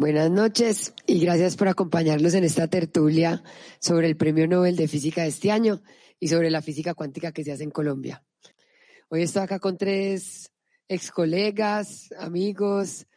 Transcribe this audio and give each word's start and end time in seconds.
Buenas 0.00 0.30
noches 0.30 0.94
y 1.06 1.20
gracias 1.20 1.58
por 1.58 1.68
acompañarnos 1.68 2.32
en 2.32 2.42
esta 2.42 2.68
tertulia 2.68 3.42
sobre 3.80 4.06
el 4.06 4.16
Premio 4.16 4.48
Nobel 4.48 4.74
de 4.74 4.88
Física 4.88 5.24
de 5.24 5.28
este 5.28 5.52
año 5.52 5.82
y 6.18 6.28
sobre 6.28 6.50
la 6.50 6.62
física 6.62 6.94
cuántica 6.94 7.32
que 7.32 7.44
se 7.44 7.52
hace 7.52 7.64
en 7.64 7.70
Colombia. 7.70 8.24
Hoy 9.10 9.20
estoy 9.20 9.42
acá 9.42 9.58
con 9.58 9.76
tres 9.76 10.50
ex 10.88 11.10
colegas, 11.10 12.14
amigos 12.18 13.08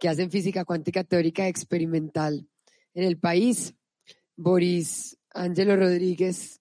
que 0.00 0.08
hacen 0.08 0.32
física 0.32 0.64
cuántica 0.64 1.04
teórica 1.04 1.46
experimental 1.46 2.48
en 2.92 3.04
el 3.04 3.20
país. 3.20 3.76
Boris 4.34 5.16
Ángelo 5.30 5.76
Rodríguez 5.76 6.60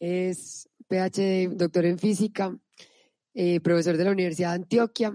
es 0.00 0.68
PhD, 0.88 1.54
doctor 1.54 1.84
en 1.84 2.00
física, 2.00 2.58
eh, 3.34 3.60
profesor 3.60 3.96
de 3.96 4.04
la 4.04 4.10
Universidad 4.10 4.48
de 4.48 4.56
Antioquia 4.56 5.14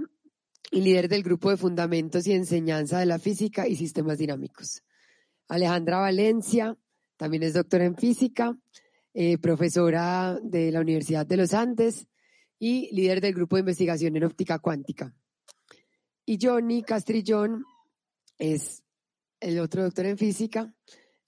y 0.71 0.81
líder 0.81 1.07
del 1.07 1.23
grupo 1.23 1.49
de 1.49 1.57
fundamentos 1.57 2.27
y 2.27 2.33
enseñanza 2.33 2.99
de 2.99 3.05
la 3.05 3.19
física 3.19 3.67
y 3.67 3.75
sistemas 3.75 4.17
dinámicos. 4.17 4.83
Alejandra 5.47 5.99
Valencia 5.99 6.77
también 7.15 7.43
es 7.43 7.53
doctora 7.53 7.85
en 7.85 7.95
física, 7.95 8.57
eh, 9.13 9.37
profesora 9.37 10.37
de 10.43 10.71
la 10.71 10.81
Universidad 10.81 11.25
de 11.25 11.37
los 11.37 11.53
Andes 11.53 12.07
y 12.59 12.93
líder 12.93 13.21
del 13.21 13.33
grupo 13.33 13.55
de 13.55 13.61
investigación 13.61 14.15
en 14.15 14.25
óptica 14.25 14.59
cuántica. 14.59 15.13
Y 16.25 16.37
Johnny 16.41 16.83
Castrillón 16.83 17.63
es 18.37 18.83
el 19.39 19.59
otro 19.59 19.83
doctor 19.83 20.05
en 20.05 20.17
física, 20.17 20.73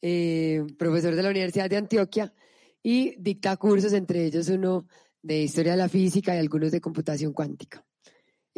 eh, 0.02 0.66
profesor 0.78 1.16
de 1.16 1.23
la 1.23 1.30
Universidad 1.30 1.70
de 1.70 1.78
Antioquia 1.78 2.34
y 2.84 3.16
dicta 3.22 3.58
cursos, 3.58 3.94
entre 3.94 4.26
ellos 4.26 4.50
uno 4.50 4.88
de 5.22 5.42
historia 5.42 5.72
de 5.72 5.78
la 5.78 5.90
física 5.90 6.36
y 6.36 6.40
algunos 6.40 6.72
de 6.72 6.81
computación 6.81 7.34
cuántica. 7.34 7.86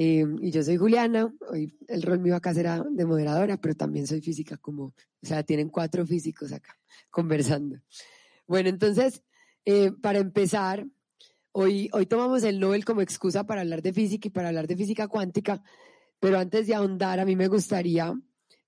Eh, 0.04 0.26
y 0.40 0.50
yo 0.50 0.64
soy 0.64 0.78
Juliana, 0.78 1.32
hoy 1.48 1.78
el 1.88 2.02
rol 2.02 2.18
mío 2.18 2.36
acá 2.36 2.56
será 2.56 2.84
de 2.90 3.06
moderadora, 3.06 3.58
pero 3.58 3.76
también 3.76 4.08
soy 4.08 4.20
física 4.20 4.58
como, 4.58 4.86
o 4.86 4.96
sea, 5.22 5.44
tienen 5.44 5.70
cuatro 5.70 6.08
físicos 6.08 6.52
acá 6.52 6.76
conversando. 7.12 7.80
Bueno, 8.48 8.70
entonces, 8.70 9.22
eh, 9.64 9.92
para 9.92 10.18
empezar, 10.18 10.88
hoy, 11.52 11.88
hoy 11.94 12.08
tomamos 12.08 12.42
el 12.42 12.60
Nobel 12.60 12.84
como 12.84 13.02
excusa 13.02 13.44
para 13.44 13.62
hablar 13.62 13.84
de 13.84 13.94
física 13.94 14.28
y 14.28 14.32
para 14.32 14.48
hablar 14.48 14.66
de 14.66 14.76
física 14.76 15.08
cuántica, 15.08 15.62
pero 16.20 16.40
antes 16.40 16.66
de 16.66 16.74
ahondar, 16.74 17.20
a 17.20 17.26
mí 17.26 17.36
me 17.36 17.48
gustaría 17.48 18.12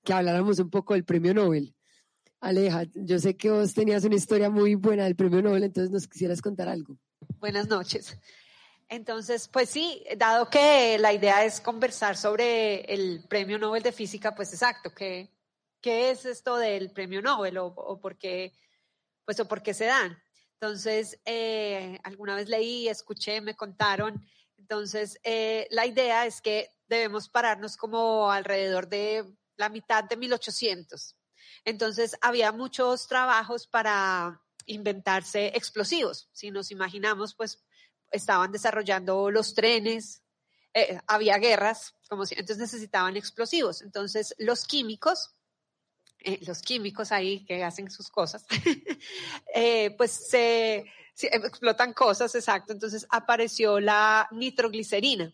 que 0.03 0.13
habláramos 0.13 0.59
un 0.59 0.69
poco 0.69 0.93
del 0.93 1.03
premio 1.03 1.33
Nobel. 1.33 1.73
Aleja, 2.41 2.83
yo 2.93 3.17
sé 3.17 3.35
que 3.35 3.49
vos 3.49 3.73
tenías 3.73 4.03
una 4.03 4.17
historia 4.17 4.51
muy 4.51 4.75
buena 4.75 5.05
del 5.05 5.15
premio 5.15 5.41
Nobel, 5.41 5.63
entonces 5.63 5.89
nos 5.89 6.07
quisieras 6.07 6.43
contar 6.43 6.69
algo. 6.69 6.99
Buenas 7.39 7.67
noches. 7.69 8.19
Entonces, 8.93 9.47
pues 9.47 9.71
sí, 9.71 10.05
dado 10.17 10.51
que 10.51 10.99
la 10.99 11.11
idea 11.13 11.43
es 11.43 11.59
conversar 11.59 12.15
sobre 12.15 12.81
el 12.93 13.25
Premio 13.27 13.57
Nobel 13.57 13.81
de 13.81 13.91
Física, 13.91 14.35
pues 14.35 14.53
exacto, 14.53 14.93
¿qué, 14.93 15.31
qué 15.81 16.11
es 16.11 16.25
esto 16.25 16.57
del 16.57 16.91
Premio 16.91 17.19
Nobel 17.19 17.57
o, 17.57 17.99
por, 17.99 18.19
qué, 18.19 18.53
pues, 19.25 19.39
o 19.39 19.47
por 19.47 19.63
qué 19.63 19.73
se 19.73 19.85
dan? 19.85 20.21
Entonces, 20.59 21.19
eh, 21.25 21.97
alguna 22.03 22.35
vez 22.35 22.47
leí, 22.49 22.87
escuché, 22.87 23.41
me 23.41 23.55
contaron. 23.55 24.23
Entonces, 24.59 25.19
eh, 25.23 25.67
la 25.71 25.87
idea 25.87 26.27
es 26.27 26.39
que 26.39 26.69
debemos 26.85 27.29
pararnos 27.29 27.77
como 27.77 28.29
alrededor 28.29 28.89
de 28.89 29.25
la 29.57 29.69
mitad 29.69 30.03
de 30.03 30.17
1800. 30.17 31.17
Entonces, 31.65 32.15
había 32.21 32.51
muchos 32.51 33.07
trabajos 33.07 33.65
para 33.65 34.39
inventarse 34.67 35.47
explosivos. 35.55 36.29
Si 36.31 36.51
nos 36.51 36.69
imaginamos, 36.69 37.33
pues 37.33 37.63
estaban 38.13 38.51
desarrollando 38.51 39.29
los 39.29 39.53
trenes, 39.53 40.23
eh, 40.73 40.99
había 41.07 41.37
guerras, 41.37 41.95
como 42.09 42.25
si, 42.25 42.35
entonces 42.35 42.57
necesitaban 42.57 43.17
explosivos. 43.17 43.81
Entonces 43.81 44.33
los 44.37 44.65
químicos, 44.65 45.35
eh, 46.19 46.39
los 46.47 46.61
químicos 46.61 47.11
ahí 47.11 47.45
que 47.45 47.63
hacen 47.63 47.91
sus 47.91 48.09
cosas, 48.09 48.45
eh, 49.55 49.91
pues 49.97 50.11
se, 50.11 50.85
explotan 51.15 51.93
cosas, 51.93 52.33
exacto. 52.33 52.73
Entonces 52.73 53.05
apareció 53.09 53.79
la 53.79 54.27
nitroglicerina. 54.31 55.33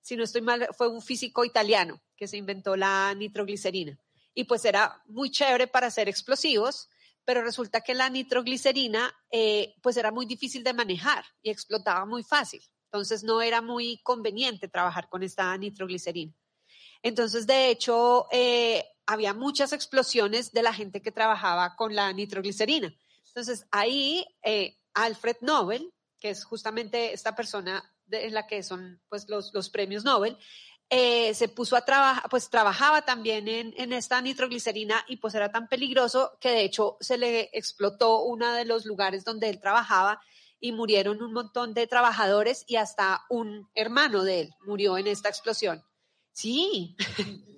Si 0.00 0.16
no 0.16 0.24
estoy 0.24 0.42
mal, 0.42 0.68
fue 0.76 0.88
un 0.88 1.00
físico 1.00 1.44
italiano 1.46 2.02
que 2.16 2.26
se 2.26 2.36
inventó 2.36 2.76
la 2.76 3.14
nitroglicerina. 3.14 3.98
Y 4.34 4.44
pues 4.44 4.64
era 4.64 5.00
muy 5.06 5.30
chévere 5.30 5.66
para 5.66 5.86
hacer 5.86 6.08
explosivos, 6.08 6.90
pero 7.24 7.42
resulta 7.42 7.80
que 7.80 7.94
la 7.94 8.08
nitroglicerina 8.08 9.12
eh, 9.30 9.74
pues 9.82 9.96
era 9.96 10.10
muy 10.10 10.26
difícil 10.26 10.62
de 10.62 10.74
manejar 10.74 11.24
y 11.42 11.50
explotaba 11.50 12.04
muy 12.04 12.22
fácil. 12.22 12.62
Entonces 12.86 13.24
no 13.24 13.42
era 13.42 13.60
muy 13.60 14.00
conveniente 14.02 14.68
trabajar 14.68 15.08
con 15.08 15.22
esta 15.22 15.56
nitroglicerina. 15.56 16.32
Entonces, 17.02 17.46
de 17.46 17.70
hecho, 17.70 18.26
eh, 18.30 18.84
había 19.06 19.34
muchas 19.34 19.72
explosiones 19.72 20.52
de 20.52 20.62
la 20.62 20.72
gente 20.72 21.02
que 21.02 21.12
trabajaba 21.12 21.76
con 21.76 21.94
la 21.94 22.12
nitroglicerina. 22.12 22.94
Entonces, 23.26 23.66
ahí 23.70 24.24
eh, 24.42 24.78
Alfred 24.94 25.36
Nobel, 25.40 25.92
que 26.18 26.30
es 26.30 26.44
justamente 26.44 27.12
esta 27.12 27.34
persona 27.34 27.82
en 28.10 28.32
la 28.32 28.46
que 28.46 28.62
son 28.62 29.02
pues, 29.08 29.28
los, 29.28 29.52
los 29.52 29.70
premios 29.70 30.04
Nobel, 30.04 30.38
eh, 30.90 31.34
se 31.34 31.48
puso 31.48 31.76
a 31.76 31.84
trabajar, 31.84 32.24
pues 32.30 32.50
trabajaba 32.50 33.02
también 33.02 33.48
en, 33.48 33.74
en, 33.76 33.92
esta 33.92 34.20
nitroglicerina 34.20 35.04
y 35.08 35.16
pues 35.16 35.34
era 35.34 35.50
tan 35.50 35.68
peligroso 35.68 36.36
que 36.40 36.50
de 36.50 36.64
hecho 36.64 36.96
se 37.00 37.18
le 37.18 37.50
explotó 37.52 38.22
uno 38.24 38.52
de 38.52 38.64
los 38.64 38.84
lugares 38.84 39.24
donde 39.24 39.48
él 39.48 39.60
trabajaba 39.60 40.20
y 40.60 40.72
murieron 40.72 41.22
un 41.22 41.32
montón 41.32 41.74
de 41.74 41.86
trabajadores 41.86 42.64
y 42.66 42.76
hasta 42.76 43.24
un 43.28 43.68
hermano 43.74 44.24
de 44.24 44.40
él 44.40 44.54
murió 44.66 44.96
en 44.96 45.06
esta 45.06 45.28
explosión. 45.28 45.82
Sí, 46.32 46.96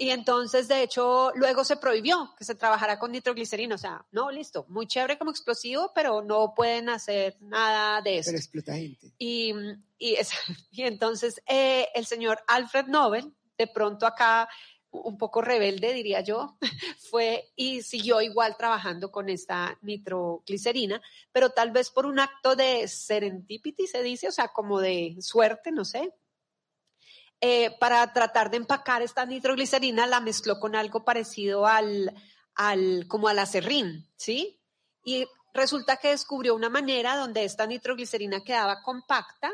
Y 0.00 0.12
entonces, 0.12 0.66
de 0.66 0.82
hecho, 0.82 1.30
luego 1.34 1.62
se 1.62 1.76
prohibió 1.76 2.34
que 2.38 2.44
se 2.44 2.54
trabajara 2.54 2.98
con 2.98 3.12
nitroglicerina. 3.12 3.74
O 3.74 3.78
sea, 3.78 4.02
no, 4.12 4.30
listo, 4.30 4.64
muy 4.70 4.86
chévere 4.86 5.18
como 5.18 5.30
explosivo, 5.30 5.92
pero 5.94 6.22
no 6.22 6.54
pueden 6.54 6.88
hacer 6.88 7.36
nada 7.42 8.00
de 8.00 8.16
eso. 8.16 8.28
Pero 8.28 8.38
explota 8.38 8.76
gente. 8.76 9.12
Y, 9.18 9.52
y, 9.98 10.16
y 10.70 10.82
entonces 10.84 11.42
eh, 11.46 11.86
el 11.94 12.06
señor 12.06 12.42
Alfred 12.48 12.86
Nobel, 12.86 13.34
de 13.58 13.66
pronto 13.66 14.06
acá, 14.06 14.48
un 14.90 15.18
poco 15.18 15.42
rebelde, 15.42 15.92
diría 15.92 16.22
yo, 16.22 16.56
fue 17.10 17.50
y 17.54 17.82
siguió 17.82 18.22
igual 18.22 18.56
trabajando 18.56 19.12
con 19.12 19.28
esta 19.28 19.76
nitroglicerina, 19.82 21.02
pero 21.30 21.50
tal 21.50 21.72
vez 21.72 21.90
por 21.90 22.06
un 22.06 22.20
acto 22.20 22.56
de 22.56 22.88
serendipity, 22.88 23.86
se 23.86 24.02
dice, 24.02 24.28
o 24.28 24.32
sea, 24.32 24.48
como 24.48 24.80
de 24.80 25.16
suerte, 25.20 25.72
no 25.72 25.84
sé, 25.84 26.14
eh, 27.40 27.76
para 27.78 28.12
tratar 28.12 28.50
de 28.50 28.58
empacar 28.58 29.02
esta 29.02 29.24
nitroglicerina, 29.24 30.06
la 30.06 30.20
mezcló 30.20 30.60
con 30.60 30.76
algo 30.76 31.04
parecido 31.04 31.66
al, 31.66 32.14
al, 32.54 33.06
como 33.08 33.28
al 33.28 33.38
acerrín, 33.38 34.08
¿sí? 34.16 34.60
Y 35.04 35.26
resulta 35.54 35.96
que 35.96 36.08
descubrió 36.08 36.54
una 36.54 36.68
manera 36.68 37.16
donde 37.16 37.44
esta 37.44 37.66
nitroglicerina 37.66 38.44
quedaba 38.44 38.82
compacta, 38.82 39.50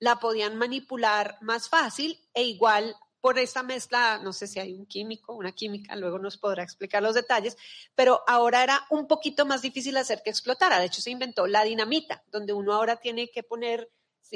la 0.00 0.16
podían 0.16 0.56
manipular 0.56 1.38
más 1.40 1.68
fácil 1.68 2.18
e 2.34 2.44
igual 2.44 2.96
por 3.20 3.38
esta 3.38 3.62
mezcla, 3.62 4.18
no 4.18 4.32
sé 4.32 4.46
si 4.46 4.60
hay 4.60 4.74
un 4.74 4.86
químico, 4.86 5.34
una 5.34 5.52
química, 5.52 5.96
luego 5.96 6.18
nos 6.18 6.38
podrá 6.38 6.62
explicar 6.62 7.02
los 7.02 7.14
detalles, 7.14 7.56
pero 7.94 8.22
ahora 8.26 8.62
era 8.62 8.86
un 8.90 9.08
poquito 9.08 9.44
más 9.44 9.60
difícil 9.60 9.96
hacer 9.96 10.22
que 10.22 10.30
explotara. 10.30 10.78
De 10.78 10.86
hecho, 10.86 11.00
se 11.00 11.10
inventó 11.10 11.46
la 11.46 11.64
dinamita, 11.64 12.22
donde 12.28 12.52
uno 12.52 12.74
ahora 12.74 12.96
tiene 12.96 13.28
que 13.30 13.42
poner 13.42 13.90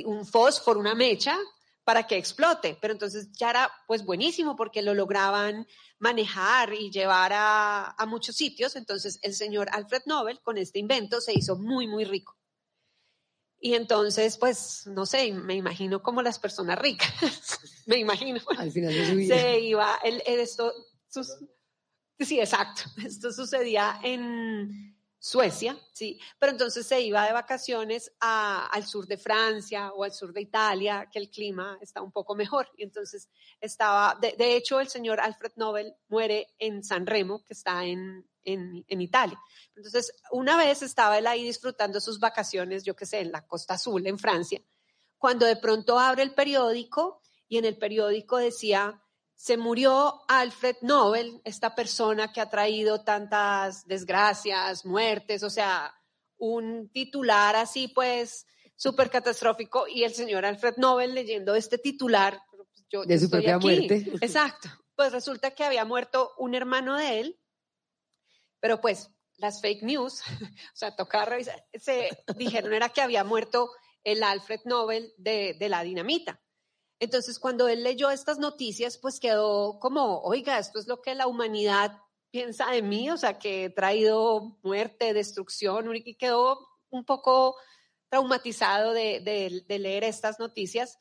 un 0.04 0.26
fósforo, 0.26 0.80
una 0.80 0.94
mecha, 0.94 1.38
para 1.84 2.06
que 2.06 2.16
explote. 2.16 2.76
Pero 2.80 2.92
entonces 2.92 3.30
ya 3.32 3.50
era 3.50 3.72
pues 3.86 4.04
buenísimo 4.04 4.56
porque 4.56 4.82
lo 4.82 4.94
lograban 4.94 5.66
manejar 5.98 6.72
y 6.74 6.90
llevar 6.90 7.32
a, 7.34 7.94
muchos 8.06 8.36
sitios. 8.36 8.76
Entonces 8.76 9.18
el 9.22 9.34
señor 9.34 9.68
Alfred 9.72 10.02
Nobel 10.06 10.40
con 10.40 10.58
este 10.58 10.78
invento 10.78 11.20
se 11.20 11.32
hizo 11.32 11.56
muy, 11.56 11.86
muy 11.86 12.04
rico. 12.04 12.36
Y 13.64 13.74
entonces, 13.74 14.38
pues, 14.38 14.88
no 14.88 15.06
sé, 15.06 15.32
me 15.32 15.54
imagino 15.54 16.02
como 16.02 16.20
las 16.20 16.40
personas 16.40 16.76
ricas, 16.80 17.12
me 17.86 17.96
imagino. 17.96 18.40
Al 18.58 18.72
final 18.72 18.92
de 18.92 19.06
su 19.08 19.14
vida. 19.14 19.36
Se 19.36 19.60
iba, 19.60 20.00
el, 20.02 20.20
esto, 20.26 20.72
sí, 22.18 22.40
exacto, 22.40 22.82
esto 23.06 23.30
sucedía 23.30 24.00
en, 24.02 24.96
Suecia, 25.24 25.78
sí, 25.92 26.18
pero 26.36 26.50
entonces 26.50 26.84
se 26.84 27.00
iba 27.00 27.24
de 27.24 27.32
vacaciones 27.32 28.10
al 28.18 28.84
sur 28.84 29.06
de 29.06 29.16
Francia 29.16 29.92
o 29.92 30.02
al 30.02 30.12
sur 30.12 30.32
de 30.32 30.40
Italia, 30.40 31.08
que 31.12 31.20
el 31.20 31.30
clima 31.30 31.78
está 31.80 32.02
un 32.02 32.10
poco 32.10 32.34
mejor. 32.34 32.68
Y 32.76 32.82
entonces 32.82 33.28
estaba, 33.60 34.18
de, 34.20 34.56
hecho, 34.56 34.80
el 34.80 34.88
señor 34.88 35.20
Alfred 35.20 35.52
Nobel 35.54 35.94
muere 36.08 36.48
en 36.58 36.82
San 36.82 37.06
Remo, 37.06 37.44
que 37.44 37.54
está 37.54 37.84
en, 37.84 38.28
en, 38.42 38.84
en, 38.88 39.00
Italia. 39.00 39.40
Entonces, 39.76 40.12
una 40.32 40.56
vez 40.56 40.82
estaba 40.82 41.18
él 41.18 41.28
ahí 41.28 41.44
disfrutando 41.44 42.00
sus 42.00 42.18
vacaciones, 42.18 42.82
yo 42.82 42.96
qué 42.96 43.06
sé, 43.06 43.20
en 43.20 43.30
la 43.30 43.46
Costa 43.46 43.74
Azul, 43.74 44.04
en 44.08 44.18
Francia, 44.18 44.60
cuando 45.18 45.46
de 45.46 45.54
pronto 45.54 46.00
abre 46.00 46.24
el 46.24 46.34
periódico 46.34 47.22
y 47.46 47.58
en 47.58 47.64
el 47.64 47.78
periódico 47.78 48.38
decía 48.38 49.00
se 49.42 49.56
murió 49.56 50.22
Alfred 50.28 50.76
Nobel, 50.82 51.40
esta 51.44 51.74
persona 51.74 52.32
que 52.32 52.40
ha 52.40 52.48
traído 52.48 53.02
tantas 53.02 53.84
desgracias, 53.88 54.86
muertes, 54.86 55.42
o 55.42 55.50
sea, 55.50 55.92
un 56.36 56.88
titular 56.92 57.56
así 57.56 57.88
pues 57.88 58.46
súper 58.76 59.10
catastrófico 59.10 59.88
y 59.88 60.04
el 60.04 60.14
señor 60.14 60.44
Alfred 60.44 60.74
Nobel 60.76 61.12
leyendo 61.12 61.56
este 61.56 61.78
titular. 61.78 62.40
Yo, 62.88 63.02
de 63.04 63.18
su 63.18 63.28
propia 63.28 63.58
muerte. 63.58 64.12
Exacto. 64.20 64.68
pues 64.94 65.10
resulta 65.10 65.50
que 65.50 65.64
había 65.64 65.84
muerto 65.84 66.34
un 66.38 66.54
hermano 66.54 66.96
de 66.96 67.18
él, 67.18 67.40
pero 68.60 68.80
pues 68.80 69.10
las 69.38 69.60
fake 69.60 69.82
news, 69.82 70.20
o 70.72 70.76
sea, 70.76 70.94
tocaba 70.94 71.24
revisar, 71.24 71.66
se 71.74 72.10
dijeron 72.36 72.74
era 72.74 72.90
que 72.90 73.00
había 73.00 73.24
muerto 73.24 73.72
el 74.04 74.22
Alfred 74.22 74.60
Nobel 74.66 75.12
de, 75.16 75.56
de 75.58 75.68
la 75.68 75.82
dinamita. 75.82 76.40
Entonces, 77.02 77.40
cuando 77.40 77.66
él 77.66 77.82
leyó 77.82 78.12
estas 78.12 78.38
noticias, 78.38 78.96
pues 78.96 79.18
quedó 79.18 79.80
como, 79.80 80.20
oiga, 80.20 80.60
esto 80.60 80.78
es 80.78 80.86
lo 80.86 81.02
que 81.02 81.16
la 81.16 81.26
humanidad 81.26 81.98
piensa 82.30 82.70
de 82.70 82.80
mí, 82.80 83.10
o 83.10 83.16
sea, 83.16 83.40
que 83.40 83.64
he 83.64 83.70
traído 83.70 84.56
muerte, 84.62 85.12
destrucción, 85.12 85.90
y 85.96 86.14
quedó 86.14 86.60
un 86.90 87.04
poco 87.04 87.56
traumatizado 88.08 88.92
de, 88.92 89.18
de, 89.66 89.78
leer 89.80 90.04
estas 90.04 90.38
noticias. 90.38 91.00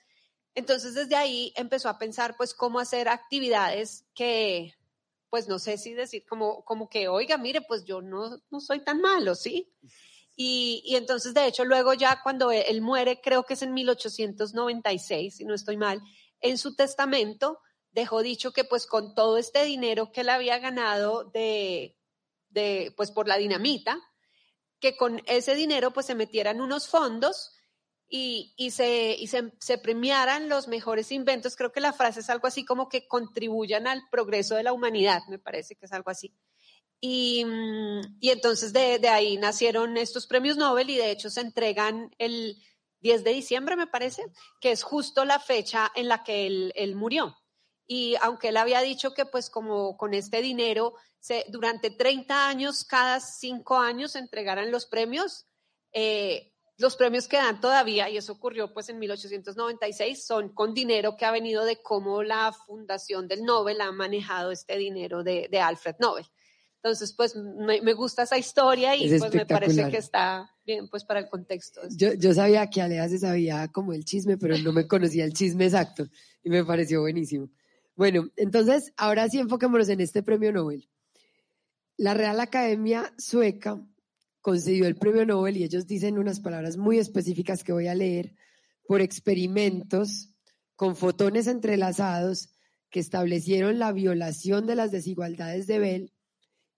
Entonces, 0.55 0.95
desde 0.95 1.15
ahí 1.15 1.53
empezó 1.55 1.87
a 1.87 1.99
pensar, 1.99 2.35
pues, 2.35 2.55
cómo 2.55 2.79
hacer 2.79 3.07
actividades 3.07 4.07
que, 4.15 4.73
pues, 5.29 5.47
no 5.47 5.59
sé 5.59 5.77
si 5.77 5.93
decir, 5.93 6.25
como, 6.27 6.65
como 6.65 6.89
que, 6.89 7.09
oiga, 7.09 7.37
mire, 7.37 7.61
pues 7.61 7.85
yo 7.85 8.01
no, 8.01 8.41
no 8.49 8.59
soy 8.59 8.79
tan 8.79 9.01
malo, 9.01 9.35
¿sí? 9.35 9.71
Y, 10.35 10.95
entonces, 10.95 11.33
de 11.33 11.45
hecho, 11.45 11.65
luego 11.65 11.93
ya 11.93 12.21
cuando 12.23 12.51
él 12.51 12.81
muere, 12.81 13.21
creo 13.21 13.43
que 13.43 13.53
es 13.53 13.61
en 13.61 13.73
1896, 13.73 15.35
si 15.35 15.45
no 15.45 15.53
estoy 15.53 15.77
mal, 15.77 16.01
en 16.39 16.57
su 16.57 16.75
testamento 16.75 17.59
dejó 17.91 18.21
dicho 18.21 18.51
que 18.51 18.63
pues 18.63 18.87
con 18.87 19.13
todo 19.13 19.37
este 19.37 19.65
dinero 19.65 20.11
que 20.11 20.21
él 20.21 20.29
había 20.29 20.57
ganado 20.59 21.25
de, 21.25 21.97
de 22.49 22.93
pues 22.95 23.11
por 23.11 23.27
la 23.27 23.37
dinamita, 23.37 23.99
que 24.79 24.97
con 24.97 25.21
ese 25.27 25.55
dinero 25.55 25.91
pues 25.91 26.05
se 26.07 26.15
metieran 26.15 26.61
unos 26.61 26.87
fondos 26.87 27.53
y, 28.07 28.53
y, 28.57 28.71
se, 28.71 29.15
y 29.17 29.27
se, 29.27 29.77
premiaran 29.77 30.49
los 30.49 30.67
mejores 30.67 31.11
inventos. 31.11 31.55
Creo 31.55 31.71
que 31.71 31.79
la 31.79 31.93
frase 31.93 32.19
es 32.19 32.29
algo 32.29 32.47
así 32.47 32.65
como 32.65 32.89
que 32.89 33.07
contribuyan 33.07 33.87
al 33.87 34.03
progreso 34.11 34.55
de 34.55 34.63
la 34.63 34.73
humanidad, 34.73 35.21
me 35.29 35.39
parece 35.39 35.75
que 35.75 35.85
es 35.85 35.93
algo 35.93 36.11
así. 36.11 36.35
Y, 37.03 37.43
y 38.19 38.29
entonces 38.29 38.73
de, 38.73 39.01
ahí 39.09 39.35
nacieron 39.37 39.97
estos 39.97 40.27
premios 40.27 40.55
Nobel 40.55 40.91
y 40.91 40.97
de 40.97 41.09
hecho 41.09 41.31
se 41.31 41.41
entregan 41.41 42.11
el 42.19 42.61
10 42.99 43.23
de 43.23 43.31
diciembre, 43.31 43.75
me 43.75 43.87
parece, 43.87 44.23
que 44.59 44.71
es 44.71 44.83
justo 44.83 45.25
la 45.25 45.39
fecha 45.39 45.91
en 45.95 46.07
la 46.07 46.23
que 46.23 46.45
él, 46.45 46.95
murió. 46.95 47.35
Y 47.87 48.15
aunque 48.21 48.49
él 48.49 48.57
había 48.57 48.81
dicho 48.81 49.15
que 49.15 49.25
pues 49.25 49.49
como 49.49 49.97
con 49.97 50.13
este 50.13 50.43
dinero, 50.43 50.93
durante 51.47 51.89
30 51.89 52.47
años, 52.47 52.85
cada 52.85 53.19
cinco 53.19 53.79
años 53.79 54.11
se 54.11 54.19
entregaran 54.19 54.69
los 54.69 54.85
premios, 54.85 55.47
eh, 55.93 56.53
los 56.77 56.95
premios 56.95 57.27
que 57.27 57.37
dan 57.37 57.59
todavía, 57.59 58.09
y 58.09 58.17
eso 58.17 58.33
ocurrió 58.33 58.71
pues 58.73 58.89
en 58.89 58.99
1896, 58.99 60.23
son 60.23 60.53
con 60.53 60.75
dinero 60.75 61.17
que 61.17 61.25
ha 61.25 61.31
venido 61.31 61.65
de 61.65 61.81
cómo 61.81 62.21
la 62.21 62.53
fundación 62.53 63.27
del 63.27 63.43
Nobel 63.43 63.81
ha 63.81 63.91
manejado 63.91 64.51
este 64.51 64.77
dinero 64.77 65.23
de 65.23 65.59
Alfred 65.59 65.95
Nobel. 65.99 66.27
Entonces, 66.83 67.13
pues 67.13 67.35
me, 67.35 67.79
me, 67.81 67.93
gusta 67.93 68.23
esa 68.23 68.39
historia 68.39 68.95
y 68.95 69.07
pues 69.19 69.31
me 69.31 69.45
parece 69.45 69.87
que 69.91 69.97
está 69.97 70.49
bien 70.65 70.89
pues 70.89 71.05
para 71.05 71.19
el 71.19 71.29
contexto. 71.29 71.81
Yo, 71.91 72.13
yo 72.13 72.33
sabía 72.33 72.67
que 72.71 72.81
Alea 72.81 73.07
se 73.07 73.19
sabía 73.19 73.67
como 73.67 73.93
el 73.93 74.03
chisme, 74.03 74.35
pero 74.35 74.57
no 74.57 74.73
me 74.73 74.87
conocía 74.87 75.23
el 75.23 75.33
chisme 75.33 75.65
exacto 75.65 76.07
y 76.43 76.49
me 76.49 76.65
pareció 76.65 77.01
buenísimo. 77.01 77.51
Bueno, 77.95 78.31
entonces 78.35 78.93
ahora 78.97 79.29
sí 79.29 79.37
enfoquémonos 79.37 79.89
en 79.89 80.01
este 80.01 80.23
premio 80.23 80.51
Nobel. 80.51 80.89
La 81.97 82.15
Real 82.15 82.39
Academia 82.39 83.13
Sueca 83.15 83.79
concedió 84.41 84.87
el 84.87 84.95
premio 84.95 85.23
Nobel 85.23 85.57
y 85.57 85.63
ellos 85.63 85.85
dicen 85.85 86.17
unas 86.17 86.39
palabras 86.39 86.77
muy 86.77 86.97
específicas 86.97 87.63
que 87.63 87.73
voy 87.73 87.89
a 87.89 87.93
leer 87.93 88.33
por 88.87 89.01
experimentos 89.01 90.33
con 90.75 90.95
fotones 90.95 91.45
entrelazados 91.45 92.49
que 92.89 92.99
establecieron 92.99 93.77
la 93.77 93.91
violación 93.91 94.65
de 94.65 94.75
las 94.75 94.89
desigualdades 94.89 95.67
de 95.67 95.77
Bell 95.77 96.13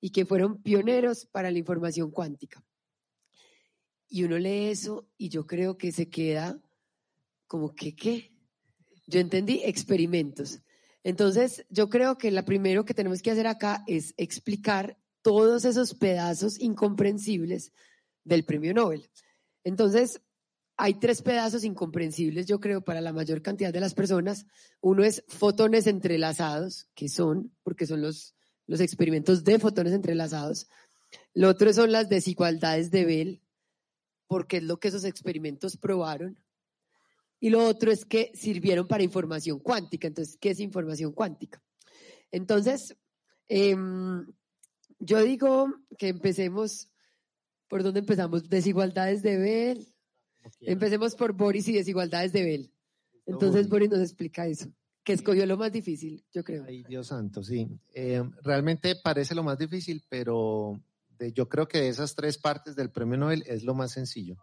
y 0.03 0.09
que 0.09 0.25
fueron 0.25 0.61
pioneros 0.61 1.25
para 1.27 1.49
la 1.49 1.59
información 1.59 2.11
cuántica. 2.11 2.61
Y 4.09 4.25
uno 4.25 4.37
lee 4.37 4.67
eso 4.69 5.07
y 5.17 5.29
yo 5.29 5.47
creo 5.47 5.77
que 5.77 5.93
se 5.93 6.09
queda 6.09 6.61
como 7.47 7.73
que, 7.73 7.95
¿qué? 7.95 8.33
Yo 9.07 9.21
entendí 9.21 9.61
experimentos. 9.63 10.59
Entonces, 11.05 11.65
yo 11.69 11.87
creo 11.87 12.17
que 12.17 12.31
lo 12.31 12.43
primero 12.43 12.83
que 12.83 12.93
tenemos 12.93 13.21
que 13.21 13.31
hacer 13.31 13.47
acá 13.47 13.85
es 13.87 14.13
explicar 14.17 14.97
todos 15.21 15.63
esos 15.63 15.93
pedazos 15.93 16.59
incomprensibles 16.59 17.71
del 18.25 18.43
premio 18.43 18.73
Nobel. 18.73 19.09
Entonces, 19.63 20.19
hay 20.75 20.95
tres 20.95 21.21
pedazos 21.21 21.63
incomprensibles, 21.63 22.45
yo 22.45 22.59
creo, 22.59 22.83
para 22.83 22.99
la 22.99 23.13
mayor 23.13 23.41
cantidad 23.41 23.71
de 23.71 23.79
las 23.79 23.93
personas. 23.93 24.47
Uno 24.81 25.05
es 25.05 25.23
fotones 25.29 25.87
entrelazados, 25.87 26.89
que 26.93 27.07
son, 27.07 27.55
porque 27.63 27.87
son 27.87 28.01
los 28.01 28.35
los 28.73 28.81
experimentos 28.81 29.43
de 29.43 29.59
fotones 29.59 29.93
entrelazados. 29.93 30.67
Lo 31.35 31.47
otro 31.49 31.71
son 31.73 31.91
las 31.91 32.09
desigualdades 32.09 32.89
de 32.89 33.05
Bell, 33.05 33.41
porque 34.25 34.57
es 34.57 34.63
lo 34.63 34.79
que 34.79 34.87
esos 34.87 35.05
experimentos 35.05 35.77
probaron. 35.77 36.39
Y 37.39 37.51
lo 37.51 37.63
otro 37.63 37.91
es 37.91 38.03
que 38.03 38.31
sirvieron 38.33 38.87
para 38.87 39.03
información 39.03 39.59
cuántica. 39.59 40.07
Entonces, 40.07 40.37
¿qué 40.41 40.49
es 40.49 40.59
información 40.59 41.11
cuántica? 41.11 41.61
Entonces, 42.31 42.97
em, 43.47 44.25
yo 44.97 45.23
digo 45.23 45.67
que 45.99 46.07
empecemos, 46.07 46.89
¿por 47.67 47.83
dónde 47.83 47.99
empezamos? 47.99 48.49
Desigualdades 48.49 49.21
de 49.21 49.37
Bell. 49.37 49.93
Empecemos 50.61 51.13
por 51.13 51.33
Boris 51.33 51.67
y 51.67 51.73
desigualdades 51.73 52.33
de 52.33 52.43
Bell. 52.43 52.73
Entonces, 53.27 53.69
Boris 53.69 53.91
nos 53.91 53.99
explica 53.99 54.47
eso 54.47 54.73
que 55.03 55.13
escogió 55.13 55.45
lo 55.45 55.57
más 55.57 55.71
difícil, 55.71 56.23
yo 56.31 56.43
creo. 56.43 56.65
Ay, 56.67 56.83
Dios 56.83 57.07
santo, 57.07 57.43
sí. 57.43 57.67
Eh, 57.93 58.23
realmente 58.41 58.95
parece 58.95 59.35
lo 59.35 59.43
más 59.43 59.57
difícil, 59.57 60.03
pero 60.09 60.81
yo 61.33 61.47
creo 61.47 61.67
que 61.67 61.79
de 61.79 61.89
esas 61.89 62.15
tres 62.15 62.37
partes 62.37 62.75
del 62.75 62.91
premio 62.91 63.17
Nobel 63.17 63.43
es 63.47 63.63
lo 63.63 63.73
más 63.73 63.91
sencillo. 63.91 64.37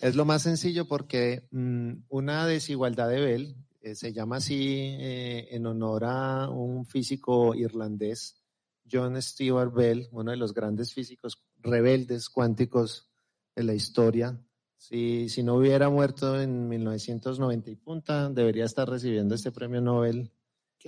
Es 0.00 0.16
lo 0.16 0.24
más 0.24 0.42
sencillo 0.42 0.86
porque 0.86 1.46
mm, 1.50 2.04
una 2.08 2.46
desigualdad 2.46 3.08
de 3.08 3.20
Bell, 3.20 3.56
eh, 3.82 3.94
se 3.94 4.12
llama 4.12 4.36
así 4.36 4.78
eh, 4.78 5.48
en 5.50 5.66
honor 5.66 6.04
a 6.04 6.48
un 6.48 6.86
físico 6.86 7.54
irlandés, 7.54 8.42
John 8.90 9.20
Stewart 9.20 9.72
Bell, 9.72 10.08
uno 10.10 10.30
de 10.30 10.36
los 10.36 10.52
grandes 10.52 10.92
físicos 10.92 11.44
rebeldes 11.58 12.28
cuánticos 12.28 13.10
de 13.54 13.64
la 13.64 13.74
historia, 13.74 14.40
si, 14.80 15.28
si 15.28 15.42
no 15.42 15.56
hubiera 15.56 15.90
muerto 15.90 16.40
en 16.40 16.66
1990 16.66 17.70
y 17.70 17.76
punta, 17.76 18.30
debería 18.30 18.64
estar 18.64 18.88
recibiendo 18.88 19.34
este 19.34 19.52
premio 19.52 19.82
Nobel 19.82 20.32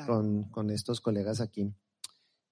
con, 0.06 0.44
con, 0.44 0.70
estos 0.70 1.02
colegas 1.02 1.42
aquí. 1.42 1.70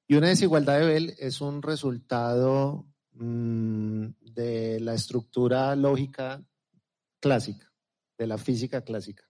Y 0.06 0.16
una 0.16 0.28
desigualdad 0.28 0.78
de 0.78 0.85
Bell 0.85 1.14
es 1.18 1.40
un 1.40 1.62
resultado 1.62 2.85
mmm, 3.12 4.09
de 4.20 4.80
la 4.80 4.92
estructura 4.92 5.75
lógica 5.76 6.44
clásica, 7.20 7.73
de 8.18 8.26
la 8.26 8.37
física 8.37 8.82
clásica. 8.82 9.25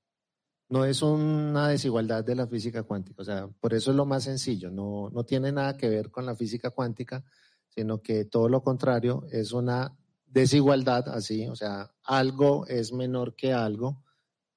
No 0.68 0.84
es 0.84 1.02
una 1.02 1.68
desigualdad 1.68 2.24
de 2.24 2.34
la 2.34 2.48
física 2.48 2.82
cuántica, 2.82 3.22
o 3.22 3.24
sea, 3.24 3.46
por 3.46 3.72
eso 3.72 3.92
es 3.92 3.96
lo 3.96 4.04
más 4.04 4.24
sencillo, 4.24 4.68
no, 4.68 5.10
no 5.10 5.22
tiene 5.22 5.52
nada 5.52 5.76
que 5.76 5.88
ver 5.88 6.10
con 6.10 6.26
la 6.26 6.34
física 6.34 6.70
cuántica, 6.70 7.22
sino 7.68 8.02
que 8.02 8.24
todo 8.24 8.48
lo 8.48 8.64
contrario, 8.64 9.26
es 9.30 9.52
una 9.52 9.96
desigualdad, 10.30 11.08
así, 11.08 11.46
o 11.48 11.56
sea, 11.56 11.90
algo 12.04 12.66
es 12.66 12.92
menor 12.92 13.34
que 13.36 13.52
algo, 13.52 14.04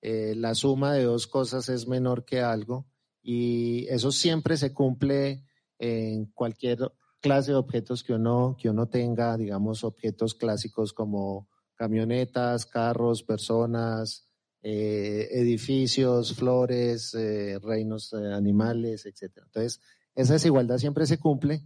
eh, 0.02 0.34
la 0.36 0.54
suma 0.56 0.94
de 0.94 1.04
dos 1.04 1.28
cosas 1.28 1.70
es 1.70 1.88
menor 1.88 2.26
que 2.26 2.42
algo 2.42 2.88
y 3.22 3.88
eso 3.90 4.12
siempre 4.12 4.58
se 4.58 4.74
cumple 4.74 5.46
en 5.80 6.26
cualquier 6.28 6.92
clase 7.22 7.52
de 7.52 7.58
objetos 7.58 8.04
que 8.04 8.14
uno, 8.14 8.58
que 8.60 8.70
uno 8.70 8.88
tenga, 8.88 9.38
digamos, 9.38 9.84
objetos 9.84 10.36
clásicos 10.36 10.94
como 10.94 11.50
camionetas, 11.76 12.66
carros, 12.66 13.24
personas, 13.24 14.28
eh, 14.62 15.30
edificios, 15.32 16.34
flores, 16.34 17.14
eh, 17.16 17.60
reinos 17.62 18.14
animales, 18.14 19.06
etc. 19.06 19.40
Entonces, 19.46 19.82
esa 20.16 20.34
desigualdad 20.34 20.78
siempre 20.78 21.06
se 21.06 21.18
cumple 21.18 21.64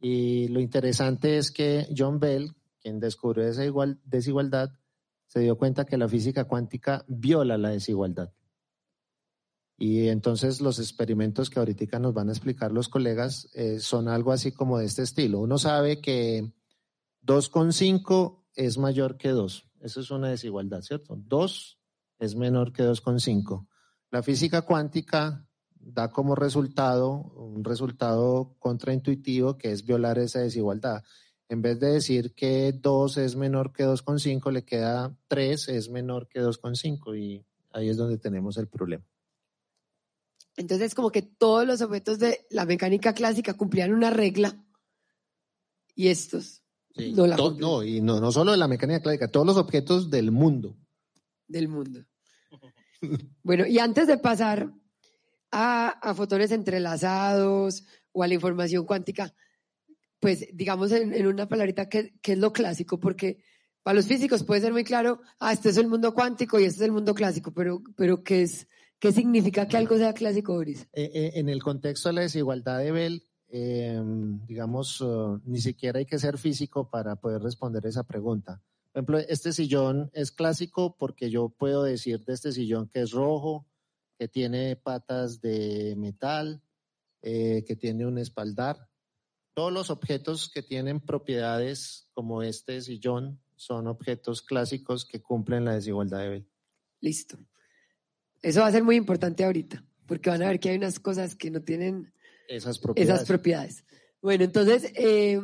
y 0.00 0.48
lo 0.48 0.60
interesante 0.60 1.38
es 1.38 1.50
que 1.50 1.86
John 1.96 2.20
Bell, 2.20 2.54
quien 2.84 3.00
descubrió 3.00 3.46
esa 3.48 3.64
igual, 3.64 3.98
desigualdad, 4.04 4.70
se 5.26 5.40
dio 5.40 5.56
cuenta 5.56 5.86
que 5.86 5.96
la 5.96 6.06
física 6.06 6.44
cuántica 6.44 7.02
viola 7.08 7.56
la 7.56 7.70
desigualdad. 7.70 8.34
Y 9.78 10.08
entonces 10.08 10.60
los 10.60 10.78
experimentos 10.78 11.48
que 11.48 11.58
ahorita 11.58 11.98
nos 11.98 12.12
van 12.12 12.28
a 12.28 12.32
explicar 12.32 12.72
los 12.72 12.90
colegas 12.90 13.48
eh, 13.54 13.80
son 13.80 14.08
algo 14.08 14.32
así 14.32 14.52
como 14.52 14.78
de 14.78 14.84
este 14.84 15.02
estilo. 15.02 15.40
Uno 15.40 15.56
sabe 15.56 16.02
que 16.02 16.52
2,5 17.26 18.44
es 18.54 18.76
mayor 18.76 19.16
que 19.16 19.30
2. 19.30 19.70
Eso 19.80 20.00
es 20.00 20.10
una 20.10 20.28
desigualdad, 20.28 20.82
¿cierto? 20.82 21.16
2 21.16 21.78
es 22.18 22.36
menor 22.36 22.74
que 22.74 22.84
2,5. 22.84 23.66
La 24.10 24.22
física 24.22 24.62
cuántica 24.62 25.48
da 25.74 26.10
como 26.10 26.34
resultado 26.34 27.32
un 27.34 27.64
resultado 27.64 28.56
contraintuitivo 28.58 29.56
que 29.56 29.72
es 29.72 29.86
violar 29.86 30.18
esa 30.18 30.40
desigualdad 30.40 31.02
en 31.48 31.62
vez 31.62 31.78
de 31.80 31.92
decir 31.92 32.34
que 32.34 32.72
2 32.72 33.16
es 33.18 33.36
menor 33.36 33.72
que 33.72 33.84
2,5, 33.84 34.50
le 34.52 34.64
queda 34.64 35.16
3 35.28 35.68
es 35.68 35.88
menor 35.90 36.28
que 36.28 36.40
2,5 36.40 37.18
y 37.18 37.44
ahí 37.72 37.88
es 37.88 37.96
donde 37.96 38.18
tenemos 38.18 38.56
el 38.56 38.66
problema. 38.68 39.04
Entonces, 40.56 40.94
como 40.94 41.10
que 41.10 41.22
todos 41.22 41.66
los 41.66 41.80
objetos 41.80 42.18
de 42.18 42.46
la 42.50 42.64
mecánica 42.64 43.12
clásica 43.12 43.54
cumplían 43.54 43.92
una 43.92 44.10
regla 44.10 44.56
y 45.94 46.08
estos 46.08 46.62
Sí, 46.96 47.12
no 47.12 47.26
la 47.26 47.34
to- 47.34 47.48
cumplen 47.50 47.60
no, 47.68 47.82
y 47.82 48.00
no, 48.00 48.20
no 48.20 48.30
solo 48.30 48.52
de 48.52 48.56
la 48.56 48.68
mecánica 48.68 49.00
clásica, 49.02 49.26
todos 49.28 49.46
los 49.46 49.56
objetos 49.56 50.10
del 50.10 50.30
mundo. 50.30 50.76
del 51.48 51.68
mundo. 51.68 52.04
Bueno, 53.42 53.66
y 53.66 53.78
antes 53.80 54.06
de 54.06 54.16
pasar 54.16 54.72
a, 55.50 55.88
a 55.90 56.14
fotones 56.14 56.50
entrelazados 56.52 57.84
o 58.12 58.22
a 58.22 58.26
la 58.28 58.32
información 58.34 58.86
cuántica, 58.86 59.34
pues 60.24 60.46
digamos 60.54 60.90
en, 60.90 61.26
una 61.26 61.46
palabrita 61.46 61.86
que, 61.90 62.14
es 62.22 62.38
lo 62.38 62.50
clásico, 62.50 62.98
porque 62.98 63.44
para 63.82 63.96
los 63.96 64.06
físicos 64.06 64.42
puede 64.42 64.62
ser 64.62 64.72
muy 64.72 64.82
claro, 64.82 65.20
ah, 65.38 65.52
este 65.52 65.68
es 65.68 65.76
el 65.76 65.86
mundo 65.86 66.14
cuántico 66.14 66.58
y 66.58 66.64
este 66.64 66.76
es 66.76 66.86
el 66.86 66.92
mundo 66.92 67.14
clásico, 67.14 67.52
pero, 67.52 67.82
pero 67.94 68.24
¿qué, 68.24 68.40
es, 68.40 68.66
¿qué 68.98 69.12
significa 69.12 69.68
que 69.68 69.76
algo 69.76 69.98
sea 69.98 70.14
clásico, 70.14 70.54
Boris? 70.54 70.88
Eh, 70.94 71.10
eh, 71.12 71.32
en 71.34 71.50
el 71.50 71.62
contexto 71.62 72.08
de 72.08 72.14
la 72.14 72.20
desigualdad 72.22 72.78
de 72.78 72.90
Bell, 72.90 73.22
eh, 73.50 74.02
digamos, 74.46 75.04
eh, 75.04 75.40
ni 75.44 75.60
siquiera 75.60 75.98
hay 75.98 76.06
que 76.06 76.18
ser 76.18 76.38
físico 76.38 76.88
para 76.88 77.16
poder 77.16 77.42
responder 77.42 77.84
esa 77.84 78.04
pregunta. 78.04 78.62
Por 78.92 79.00
ejemplo, 79.00 79.18
este 79.18 79.52
sillón 79.52 80.10
es 80.14 80.32
clásico 80.32 80.96
porque 80.96 81.28
yo 81.28 81.50
puedo 81.50 81.82
decir 81.82 82.24
de 82.24 82.32
este 82.32 82.50
sillón 82.50 82.88
que 82.88 83.02
es 83.02 83.10
rojo, 83.10 83.66
que 84.18 84.26
tiene 84.26 84.76
patas 84.76 85.42
de 85.42 85.96
metal, 85.98 86.62
eh, 87.20 87.62
que 87.66 87.76
tiene 87.76 88.06
un 88.06 88.16
espaldar. 88.16 88.88
Todos 89.54 89.72
los 89.72 89.90
objetos 89.90 90.50
que 90.52 90.62
tienen 90.62 91.00
propiedades 91.00 92.08
como 92.12 92.42
este 92.42 92.80
sillón 92.80 93.40
son 93.56 93.86
objetos 93.86 94.42
clásicos 94.42 95.04
que 95.06 95.22
cumplen 95.22 95.64
la 95.64 95.74
desigualdad 95.74 96.18
de 96.20 96.28
Bell. 96.28 96.48
Listo. 97.00 97.38
Eso 98.42 98.60
va 98.60 98.66
a 98.66 98.72
ser 98.72 98.82
muy 98.82 98.96
importante 98.96 99.44
ahorita, 99.44 99.84
porque 100.06 100.28
van 100.30 100.42
a 100.42 100.48
ver 100.48 100.58
que 100.60 100.70
hay 100.70 100.76
unas 100.76 100.98
cosas 100.98 101.34
que 101.36 101.50
no 101.50 101.62
tienen 101.62 102.12
Esas 102.48 102.78
propiedades. 102.78 103.14
esas 103.14 103.28
propiedades. 103.28 103.84
Bueno, 104.20 104.44
entonces, 104.44 104.90
eh, 104.96 105.40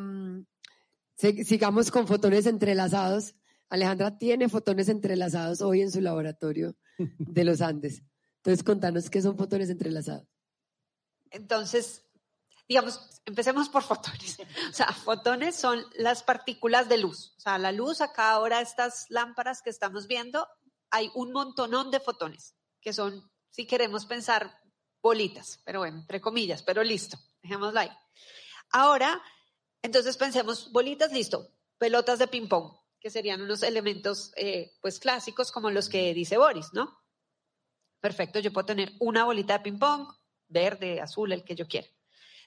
se- 1.15 1.45
sigamos 1.45 1.91
con 1.91 2.07
fotones 2.09 2.47
entrelazados. 2.47 3.35
Alejandra 3.69 4.19
tiene 4.19 4.49
fotones 4.49 4.89
entrelazados 4.89 5.61
hoy 5.61 5.83
en 5.83 5.91
su 5.93 6.01
laboratorio 6.01 6.77
de 6.99 7.45
los 7.45 7.61
Andes. 7.61 8.03
Entonces, 8.39 8.65
contanos 8.65 9.09
qué 9.09 9.23
son 9.23 9.37
fotones 9.37 9.71
entrelazados. 9.71 10.27
Entonces, 11.31 12.05
digamos, 12.71 13.01
empecemos 13.27 13.69
por 13.69 13.83
fotones. 13.83 14.39
O 14.71 14.73
sea, 14.73 14.93
fotones 14.93 15.57
son 15.57 15.85
las 15.97 16.23
partículas 16.23 16.89
de 16.89 16.99
luz. 16.99 17.35
O 17.37 17.41
sea, 17.41 17.59
la 17.59 17.73
luz, 17.73 18.01
acá 18.01 18.31
ahora 18.31 18.61
estas 18.61 19.07
lámparas 19.09 19.61
que 19.61 19.71
estamos 19.71 20.07
viendo, 20.07 20.47
hay 20.89 21.11
un 21.17 21.33
montonón 21.33 21.91
de 21.91 21.99
fotones, 21.99 22.55
que 22.81 22.93
son, 22.93 23.29
si 23.51 23.67
queremos 23.67 24.07
pensar, 24.07 24.57
bolitas, 25.03 25.61
pero 25.65 25.81
bueno, 25.81 25.99
entre 25.99 26.21
comillas, 26.21 26.63
pero 26.63 26.85
listo, 26.85 27.19
dejémoslo 27.43 27.81
ahí. 27.81 27.91
Ahora, 28.71 29.21
entonces 29.83 30.17
pensemos, 30.17 30.71
bolitas, 30.71 31.11
listo, 31.13 31.49
pelotas 31.77 32.21
de 32.21 32.29
ping-pong, 32.29 32.73
que 33.01 33.11
serían 33.11 33.43
unos 33.43 33.65
elementos, 33.65 34.33
eh, 34.37 34.77
pues, 34.81 35.01
clásicos 35.01 35.51
como 35.51 35.73
los 35.73 35.89
que 35.89 36.15
dice 36.15 36.39
Boris, 36.39 36.73
¿no? 36.73 37.01
Perfecto, 38.01 38.39
yo 38.39 38.53
puedo 38.53 38.67
tener 38.67 38.93
una 39.01 39.25
bolita 39.25 39.59
de 39.59 39.65
ping-pong, 39.65 40.07
verde, 40.47 41.01
azul, 41.01 41.33
el 41.33 41.43
que 41.43 41.57
yo 41.57 41.67
quiera. 41.67 41.89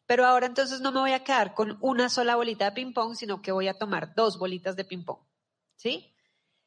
Pero 0.05 0.25
ahora 0.25 0.45
entonces 0.45 0.81
no 0.81 0.91
me 0.91 1.00
voy 1.00 1.13
a 1.13 1.24
quedar 1.24 1.53
con 1.53 1.77
una 1.81 2.10
sola 2.10 2.36
bolita 2.36 2.65
de 2.65 2.72
ping-pong, 2.74 3.15
sino 3.15 3.41
que 3.41 3.51
voy 3.51 3.67
a 3.67 3.77
tomar 3.77 4.13
dos 4.15 4.38
bolitas 4.38 4.75
de 4.75 4.86
ping-pong. 4.86 5.19
¿Sí? 5.75 6.13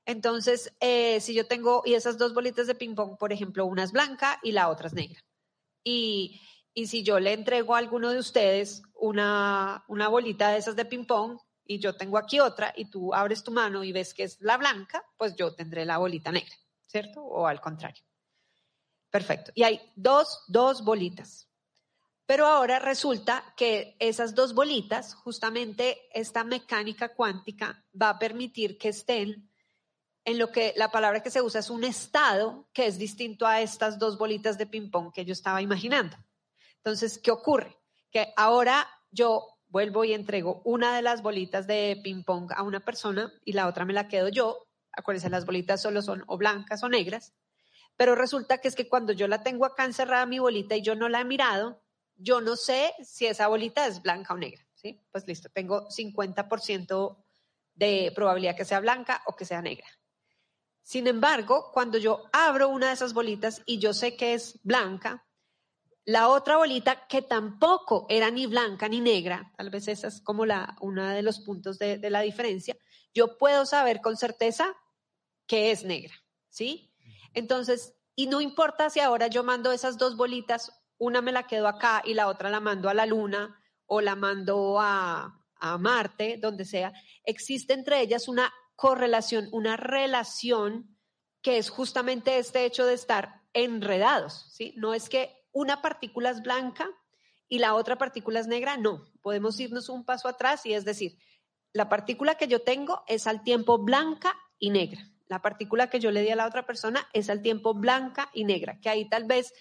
Entonces, 0.07 0.73
eh, 0.81 1.21
si 1.21 1.35
yo 1.35 1.47
tengo, 1.47 1.83
y 1.85 1.95
esas 1.95 2.17
dos 2.17 2.33
bolitas 2.33 2.67
de 2.67 2.75
ping-pong, 2.75 3.19
por 3.19 3.33
ejemplo, 3.33 3.67
una 3.67 3.83
es 3.83 3.93
blanca 3.93 4.39
y 4.43 4.53
la 4.53 4.69
otra 4.69 4.87
es 4.87 4.95
negra. 4.95 5.21
Y, 5.83 6.41
y 6.73 6.87
si 6.87 7.03
yo 7.03 7.19
le 7.19 7.33
entrego 7.33 7.75
a 7.75 7.79
alguno 7.79 8.11
de 8.11 8.19
ustedes 8.19 8.83
una, 8.95 9.85
una 9.89 10.09
bolita 10.09 10.51
de 10.51 10.59
esas 10.59 10.77
de 10.77 10.85
ping-pong 10.85 11.39
y 11.65 11.79
yo 11.79 11.97
tengo 11.97 12.19
aquí 12.19 12.39
otra 12.39 12.73
y 12.77 12.91
tú 12.91 13.15
abres 13.15 13.43
tu 13.43 13.51
mano 13.51 13.83
y 13.83 13.93
ves 13.93 14.15
que 14.15 14.23
es 14.23 14.41
la 14.41 14.57
blanca, 14.57 15.05
pues 15.17 15.35
yo 15.37 15.55
tendré 15.55 15.85
la 15.85 15.99
bolita 15.99 16.31
negra, 16.31 16.55
¿cierto? 16.87 17.23
O 17.23 17.47
al 17.47 17.61
contrario. 17.61 18.03
Perfecto. 19.11 19.53
Y 19.55 19.63
hay 19.63 19.81
dos, 19.97 20.45
dos 20.49 20.85
bolitas. 20.85 21.46
Pero 22.27 22.47
ahora 22.47 22.81
resulta 22.81 23.55
que 23.57 23.97
esas 24.01 24.35
dos 24.35 24.53
bolitas, 24.53 25.15
justamente 25.15 26.09
esta 26.13 26.43
mecánica 26.43 27.15
cuántica 27.15 27.85
va 28.01 28.11
a 28.11 28.19
permitir 28.19 28.79
que 28.79 28.89
estén 28.89 29.49
en 30.25 30.39
lo 30.39 30.51
que 30.51 30.75
la 30.77 30.91
palabra 30.91 31.23
que 31.23 31.31
se 31.31 31.41
usa 31.41 31.61
es 31.61 31.71
un 31.71 31.85
estado 31.85 32.69
que 32.73 32.87
es 32.87 32.99
distinto 32.99 33.47
a 33.47 33.61
estas 33.61 34.01
dos 34.01 34.19
bolitas 34.19 34.59
de 34.59 34.67
ping-pong 34.67 35.13
que 35.13 35.25
yo 35.25 35.33
estaba 35.33 35.63
imaginando. 35.63 36.17
Entonces, 36.79 37.19
¿qué 37.19 37.31
ocurre? 37.31 37.79
Que 38.11 38.33
ahora 38.37 38.89
yo 39.13 39.47
vuelvo 39.69 40.05
y 40.05 40.13
entrego 40.13 40.63
una 40.65 40.97
de 40.97 41.03
las 41.03 41.23
bolitas 41.23 41.69
de 41.69 42.01
ping-pong 42.03 42.51
a 42.57 42.65
una 42.65 42.81
persona 42.81 43.33
y 43.45 43.53
la 43.53 43.69
otra 43.69 43.85
me 43.85 43.93
la 43.93 44.09
quedo 44.09 44.29
yo. 44.29 44.67
Acuérdense, 44.91 45.31
las 45.31 45.47
bolitas 45.47 45.81
solo 45.81 46.03
son 46.03 46.25
o 46.27 46.37
blancas 46.37 46.83
o 46.83 46.89
negras. 46.89 47.35
Pero 47.97 48.17
resulta 48.17 48.59
que 48.59 48.67
es 48.67 48.75
que 48.75 48.89
cuando 48.89 49.13
yo 49.13 49.29
la 49.29 49.45
tengo 49.45 49.65
acá 49.65 49.85
encerrada 49.85 50.27
mi 50.27 50.41
bolita 50.41 50.75
y 50.75 50.83
yo 50.83 50.97
no 50.97 51.09
la 51.09 51.21
he 51.21 51.25
mirado, 51.25 51.83
yo 52.17 52.41
no 52.41 52.57
sé 52.57 52.93
si 53.05 53.27
esa 53.27 53.49
bolita 53.49 53.87
es 53.87 54.03
blanca 54.03 54.35
o 54.35 54.37
negra. 54.37 54.67
¿sí? 54.75 55.01
Pues 55.11 55.27
listo, 55.27 55.49
tengo 55.51 55.89
50% 55.89 57.17
de 57.75 58.13
probabilidad 58.15 58.57
que 58.57 58.65
sea 58.65 58.81
blanca 58.81 59.23
o 59.27 59.37
que 59.37 59.45
sea 59.45 59.63
negra. 59.63 59.87
Sin 60.83 61.07
embargo, 61.07 61.71
cuando 61.73 61.99
yo 61.99 62.25
abro 62.33 62.69
una 62.69 62.89
de 62.89 62.95
esas 62.95 63.13
bolitas 63.13 63.63
y 63.67 63.79
yo 63.79 63.93
sé 63.93 64.17
que 64.17 64.35
es 64.35 64.61
blanca, 64.63 65.27
la 66.05 66.29
otra 66.29 66.57
bolita 66.57 67.09
que 67.09 67.23
tampoco 67.23 68.07
era 68.09 68.31
ni 68.31 68.47
blanca 68.47 68.89
ni 68.89 69.01
negra, 69.01 69.53
tal 69.57 69.71
vez 69.71 69.89
esa 69.89 70.07
es 70.07 70.21
como 70.21 70.47
la, 70.47 70.77
uno 70.81 71.05
de 71.09 71.23
los 71.23 71.41
puntos 71.41 71.79
de, 71.81 71.99
de 71.99 72.11
la 72.11 72.21
diferencia, 72.21 72.77
yo 73.13 73.37
puedo 73.37 73.67
saber 73.67 74.01
con 74.01 74.17
certeza 74.17 74.77
que 75.47 75.73
es 75.73 75.83
negra, 75.85 76.15
¿sí? 76.49 76.93
Entonces, 77.35 77.95
y 78.15 78.29
no 78.29 78.41
importa 78.41 78.89
si 78.89 79.01
ahora 79.01 79.27
yo 79.27 79.43
mando 79.43 79.73
esas 79.73 79.99
dos 79.99 80.17
bolitas, 80.17 80.73
una 80.99 81.21
me 81.23 81.33
la 81.33 81.47
quedo 81.47 81.69
acá 81.69 82.03
y 82.05 82.15
la 82.15 82.29
otra 82.29 82.51
la 82.51 82.61
mando 82.61 82.89
a 82.89 82.95
la 82.95 83.07
luna 83.07 83.61
o 83.87 84.01
la 84.01 84.17
mando 84.17 84.81
a, 84.81 85.45
a 85.57 85.79
Marte, 85.79 86.39
donde 86.41 86.65
sea, 86.65 86.93
existe 87.25 87.73
entre 87.73 88.01
ellas 88.01 88.29
una 88.29 88.53
correlación, 88.75 89.49
una 89.53 89.77
relación 89.77 90.97
que 91.43 91.59
es 91.59 91.71
justamente 91.71 92.39
este 92.39 92.65
hecho 92.65 92.85
de 92.87 92.95
estar 92.95 93.43
enredados, 93.53 94.53
¿sí? 94.53 94.75
No 94.77 94.95
es 94.95 95.09
que 95.09 95.33
una 95.53 95.81
partícula 95.81 96.31
es 96.31 96.43
blanca 96.43 96.89
y 97.49 97.61
la 97.61 97.75
otra 97.75 97.97
partícula 97.97 98.41
es 98.41 98.47
negra, 98.47 98.77
no, 98.77 99.07
podemos 99.23 99.59
irnos 99.61 99.89
un 99.89 100.05
paso 100.05 100.29
atrás 100.29 100.67
y 100.67 100.75
es 100.75 100.85
decir, 100.85 101.19
la 101.73 101.89
partícula 101.89 102.35
que 102.35 102.49
yo 102.49 102.63
tengo 102.63 103.03
es 103.07 103.27
al 103.27 103.43
tiempo 103.43 103.79
blanca 103.79 104.35
y 104.59 104.71
negra. 104.71 105.09
La 105.29 105.43
partícula 105.43 105.91
que 105.91 106.01
yo 106.01 106.11
le 106.11 106.23
di 106.23 106.31
a 106.31 106.37
la 106.37 106.47
otra 106.47 106.67
persona 106.67 107.09
es 107.13 107.31
al 107.31 107.43
tiempo 107.43 107.75
blanca 107.75 108.31
y 108.33 108.45
negra, 108.45 108.79
que 108.81 108.89
ahí 108.89 109.09
tal 109.09 109.25
vez 109.25 109.53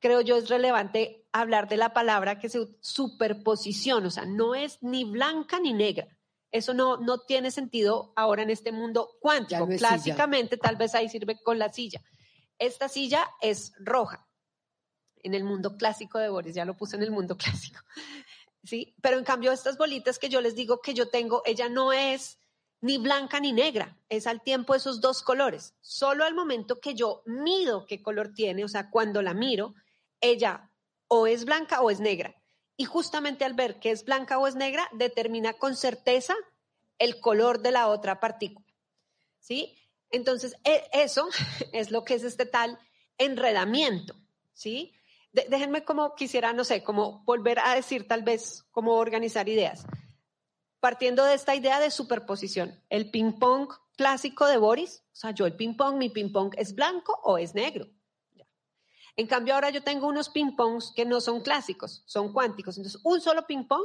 creo 0.00 0.20
yo 0.20 0.36
es 0.36 0.48
relevante 0.48 1.26
hablar 1.32 1.68
de 1.68 1.76
la 1.76 1.92
palabra 1.92 2.38
que 2.38 2.48
se 2.48 2.66
superposición, 2.80 4.06
o 4.06 4.10
sea, 4.10 4.24
no 4.24 4.54
es 4.54 4.82
ni 4.82 5.04
blanca 5.04 5.60
ni 5.60 5.72
negra. 5.72 6.08
Eso 6.50 6.72
no, 6.72 6.96
no 6.96 7.20
tiene 7.20 7.50
sentido 7.50 8.12
ahora 8.16 8.42
en 8.42 8.50
este 8.50 8.72
mundo 8.72 9.10
cuántico. 9.20 9.66
no 9.66 9.76
Clásicamente, 9.76 10.56
tal 10.56 10.76
vez 10.76 10.94
ahí 10.94 11.08
sirve 11.08 11.38
con 11.42 11.58
la 11.58 11.70
silla. 11.72 12.02
Esta 12.58 12.88
silla 12.88 13.28
es 13.40 13.72
roja. 13.78 14.26
En 15.22 15.34
el 15.34 15.44
mundo 15.44 15.76
clásico 15.76 16.18
de 16.18 16.28
Boris, 16.28 16.54
ya 16.54 16.64
lo 16.64 16.76
puse 16.76 16.96
en 16.96 17.02
el 17.02 17.10
mundo 17.10 17.36
clásico. 17.36 17.80
¿Sí? 18.64 18.94
Pero 19.02 19.18
en 19.18 19.24
cambio, 19.24 19.52
estas 19.52 19.76
bolitas 19.76 20.18
que 20.18 20.28
yo 20.28 20.40
les 20.40 20.54
digo 20.54 20.80
que 20.80 20.94
yo 20.94 21.08
tengo, 21.08 21.42
ella 21.44 21.68
no 21.68 21.92
es 21.92 22.38
ni 22.80 22.98
blanca 22.98 23.40
ni 23.40 23.52
negra, 23.52 23.98
es 24.08 24.26
al 24.26 24.42
tiempo 24.42 24.74
esos 24.74 25.00
dos 25.00 25.22
colores. 25.22 25.74
Solo 25.80 26.24
al 26.24 26.34
momento 26.34 26.80
que 26.80 26.94
yo 26.94 27.22
mido 27.26 27.86
qué 27.86 28.02
color 28.02 28.32
tiene, 28.34 28.64
o 28.64 28.68
sea, 28.68 28.90
cuando 28.90 29.20
la 29.22 29.34
miro, 29.34 29.74
ella 30.20 30.70
o 31.08 31.26
es 31.26 31.44
blanca 31.44 31.80
o 31.80 31.90
es 31.90 32.00
negra. 32.00 32.34
Y 32.76 32.84
justamente 32.84 33.44
al 33.44 33.54
ver 33.54 33.80
que 33.80 33.90
es 33.90 34.04
blanca 34.04 34.38
o 34.38 34.46
es 34.46 34.54
negra, 34.54 34.88
determina 34.92 35.54
con 35.54 35.74
certeza 35.76 36.34
el 36.98 37.20
color 37.20 37.60
de 37.60 37.72
la 37.72 37.88
otra 37.88 38.20
partícula. 38.20 38.66
¿Sí? 39.40 39.76
Entonces, 40.10 40.56
e- 40.64 40.88
eso 40.92 41.28
es 41.72 41.90
lo 41.90 42.04
que 42.04 42.14
es 42.14 42.24
este 42.24 42.46
tal 42.46 42.78
enredamiento. 43.18 44.14
¿Sí? 44.52 44.92
De- 45.32 45.46
déjenme 45.48 45.84
como 45.84 46.14
quisiera, 46.14 46.52
no 46.52 46.64
sé, 46.64 46.82
como 46.82 47.24
volver 47.24 47.58
a 47.58 47.74
decir 47.74 48.06
tal 48.06 48.22
vez, 48.22 48.64
cómo 48.70 48.94
organizar 48.96 49.48
ideas. 49.48 49.84
Partiendo 50.80 51.24
de 51.24 51.34
esta 51.34 51.56
idea 51.56 51.80
de 51.80 51.90
superposición, 51.90 52.80
el 52.88 53.10
ping-pong 53.10 53.68
clásico 53.96 54.46
de 54.46 54.58
Boris, 54.58 55.02
o 55.12 55.16
sea, 55.16 55.32
yo 55.32 55.46
el 55.46 55.56
ping-pong, 55.56 55.96
mi 55.96 56.08
ping-pong 56.10 56.54
es 56.56 56.74
blanco 56.74 57.18
o 57.24 57.36
es 57.38 57.54
negro. 57.54 57.88
En 59.18 59.26
cambio, 59.26 59.54
ahora 59.54 59.70
yo 59.70 59.82
tengo 59.82 60.06
unos 60.06 60.30
ping-pongs 60.30 60.92
que 60.94 61.04
no 61.04 61.20
son 61.20 61.40
clásicos, 61.40 62.04
son 62.06 62.32
cuánticos. 62.32 62.76
Entonces, 62.76 63.00
un 63.02 63.20
solo 63.20 63.48
ping-pong, 63.48 63.84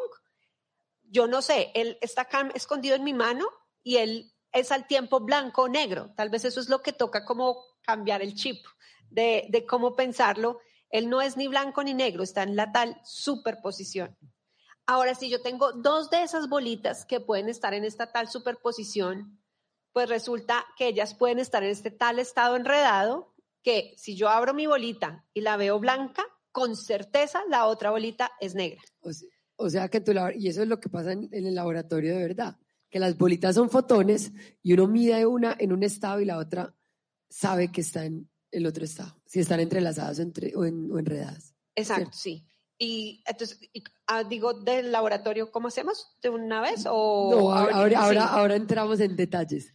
yo 1.10 1.26
no 1.26 1.42
sé, 1.42 1.72
él 1.74 1.98
está 2.02 2.28
escondido 2.54 2.96
en 2.96 3.04
mi 3.04 3.16
mano 3.16 3.48
y 3.82 3.98
él 3.98 4.32
es 4.52 4.72
al 4.72 4.86
tiempo 4.86 5.22
blanco 5.22 5.64
o 5.64 5.68
negro. 5.68 6.14
Tal 6.16 6.30
vez 6.30 6.46
eso 6.46 6.60
es 6.60 6.70
lo 6.70 6.84
que 6.84 6.94
toca 6.94 7.26
como 7.26 7.58
cambiar 7.82 8.22
el 8.22 8.36
chip 8.36 8.64
de, 9.10 9.48
de 9.50 9.66
cómo 9.66 9.96
pensarlo 9.96 10.60
Él 10.92 11.10
no 11.10 11.20
es 11.20 11.36
ni 11.36 11.48
blanco 11.48 11.84
ni 11.84 11.96
negro, 11.96 12.22
está 12.22 12.44
en 12.44 12.56
la 12.56 12.72
tal 12.72 13.02
superposición. 13.04 14.16
Ahora, 14.86 15.16
si 15.16 15.32
yo 15.32 15.42
tengo 15.42 15.72
dos 15.72 16.12
de 16.12 16.22
esas 16.22 16.48
bolitas 16.48 17.06
que 17.06 17.20
pueden 17.20 17.50
estar 17.50 17.74
en 17.74 17.86
esta 17.86 18.12
tal 18.12 18.30
superposición, 18.30 19.42
pues 19.94 20.10
resulta 20.10 20.64
que 20.78 20.90
ellas 20.90 21.16
pueden 21.16 21.40
estar 21.40 21.64
en 21.64 21.72
este 21.72 21.90
tal 21.90 22.20
estado 22.20 22.56
enredado 22.56 23.33
que 23.64 23.96
si 23.98 24.16
yo 24.16 24.30
abro 24.30 24.54
mi 24.54 24.68
bolita 24.68 25.26
y 25.34 25.42
la 25.42 25.58
veo 25.58 25.80
blanca, 25.80 26.24
con 26.52 26.76
certeza 26.76 27.42
la 27.50 27.66
otra 27.66 27.90
bolita 27.90 28.32
es 28.40 28.54
negra. 28.54 28.82
O 29.56 29.70
sea, 29.70 29.90
que 29.90 30.02
tú 30.02 30.14
y 30.36 30.48
eso 30.48 30.62
es 30.62 30.68
lo 30.68 30.80
que 30.80 30.90
pasa 30.90 31.14
en, 31.14 31.30
el 31.32 31.56
laboratorio 31.56 32.16
de 32.16 32.22
verdad, 32.22 32.58
que 32.90 33.00
las 33.00 33.18
bolitas 33.18 33.56
son 33.56 33.70
fotones 33.70 34.32
y 34.62 34.74
uno 34.74 34.88
mide 34.88 35.26
una 35.26 35.56
en 35.58 35.74
un 35.74 35.84
estado 35.84 36.20
y 36.20 36.26
la 36.26 36.38
otra 36.38 36.76
sabe 37.30 37.72
que 37.72 37.82
está 37.82 38.06
en 38.06 38.30
el 38.52 38.66
otro 38.68 38.84
estado, 38.84 39.20
si 39.26 39.40
están 39.40 39.60
entrelazadas 39.60 40.20
o, 40.20 40.66
enredadas. 40.66 41.56
Exacto, 41.76 42.12
sí. 42.14 42.46
Y 42.78 43.24
entonces, 43.26 43.60
ah, 44.08 44.24
digo, 44.24 44.54
del 44.54 44.92
laboratorio, 44.92 45.52
¿cómo 45.52 45.70
hacemos? 45.70 46.18
¿De 46.22 46.30
una 46.30 46.62
vez? 46.62 46.86
O, 46.88 47.32
no, 47.32 47.54
ahora, 47.54 48.00
ahora, 48.00 48.26
ahora, 48.26 48.56
entramos 48.56 49.00
en 49.00 49.16
detalles. 49.16 49.74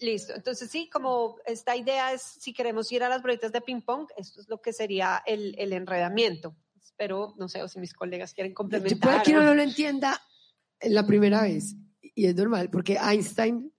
Listo. 0.00 0.34
Entonces, 0.34 0.70
sí, 0.70 0.88
como 0.90 1.36
esta 1.44 1.76
idea 1.76 2.12
es, 2.12 2.22
si 2.22 2.52
queremos 2.52 2.90
ir 2.90 3.02
a 3.02 3.08
las 3.08 3.22
bolitas 3.22 3.52
de 3.52 3.60
ping-pong, 3.60 4.08
esto 4.16 4.40
es 4.40 4.48
lo 4.48 4.60
que 4.60 4.72
sería 4.72 5.22
el, 5.26 5.54
el 5.58 5.72
enredamiento. 5.72 6.56
Espero, 6.82 7.34
no 7.38 7.48
sé, 7.48 7.62
o 7.62 7.68
si 7.68 7.78
mis 7.78 7.92
colegas 7.92 8.32
quieren 8.32 8.54
complementar. 8.54 8.98
Puede 8.98 9.22
que 9.22 9.32
no 9.34 9.54
lo 9.54 9.62
entienda 9.62 10.20
la 10.82 11.06
primera 11.06 11.42
vez, 11.42 11.76
y 12.00 12.26
es 12.26 12.34
normal, 12.34 12.70
porque 12.70 12.96
Einstein 12.96 13.72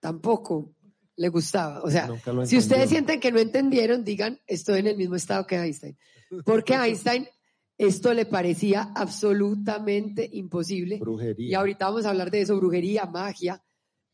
tampoco 0.00 0.74
le 1.16 1.28
gustaba. 1.28 1.82
O 1.82 1.90
sea, 1.90 2.08
si 2.44 2.58
ustedes 2.58 2.90
sienten 2.90 3.20
que 3.20 3.32
no 3.32 3.38
entendieron, 3.38 4.04
digan, 4.04 4.40
estoy 4.46 4.80
en 4.80 4.88
el 4.88 4.96
mismo 4.96 5.16
estado 5.16 5.46
que 5.46 5.56
Einstein. 5.56 5.96
Porque 6.44 6.74
Einstein 6.74 7.28
esto 7.76 8.12
le 8.12 8.26
parecía 8.26 8.92
absolutamente 8.94 10.28
imposible. 10.32 10.98
Brujería. 10.98 11.48
Y 11.48 11.54
ahorita 11.54 11.86
vamos 11.86 12.04
a 12.04 12.10
hablar 12.10 12.30
de 12.30 12.40
eso, 12.40 12.56
brujería, 12.56 13.06
magia, 13.06 13.62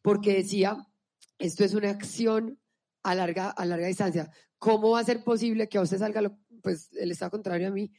porque 0.02 0.34
decía, 0.34 0.86
esto 1.38 1.64
es 1.64 1.74
una 1.74 1.90
acción 1.90 2.58
a 3.02 3.14
larga, 3.14 3.50
a 3.50 3.64
larga 3.64 3.86
distancia. 3.86 4.30
¿Cómo 4.58 4.92
va 4.92 5.00
a 5.00 5.04
ser 5.04 5.22
posible 5.24 5.68
que 5.68 5.78
a 5.78 5.82
usted 5.82 5.98
salga 5.98 6.36
pues, 6.62 6.92
el 6.94 7.10
estado 7.10 7.30
contrario 7.32 7.68
a 7.68 7.70
mí 7.70 7.92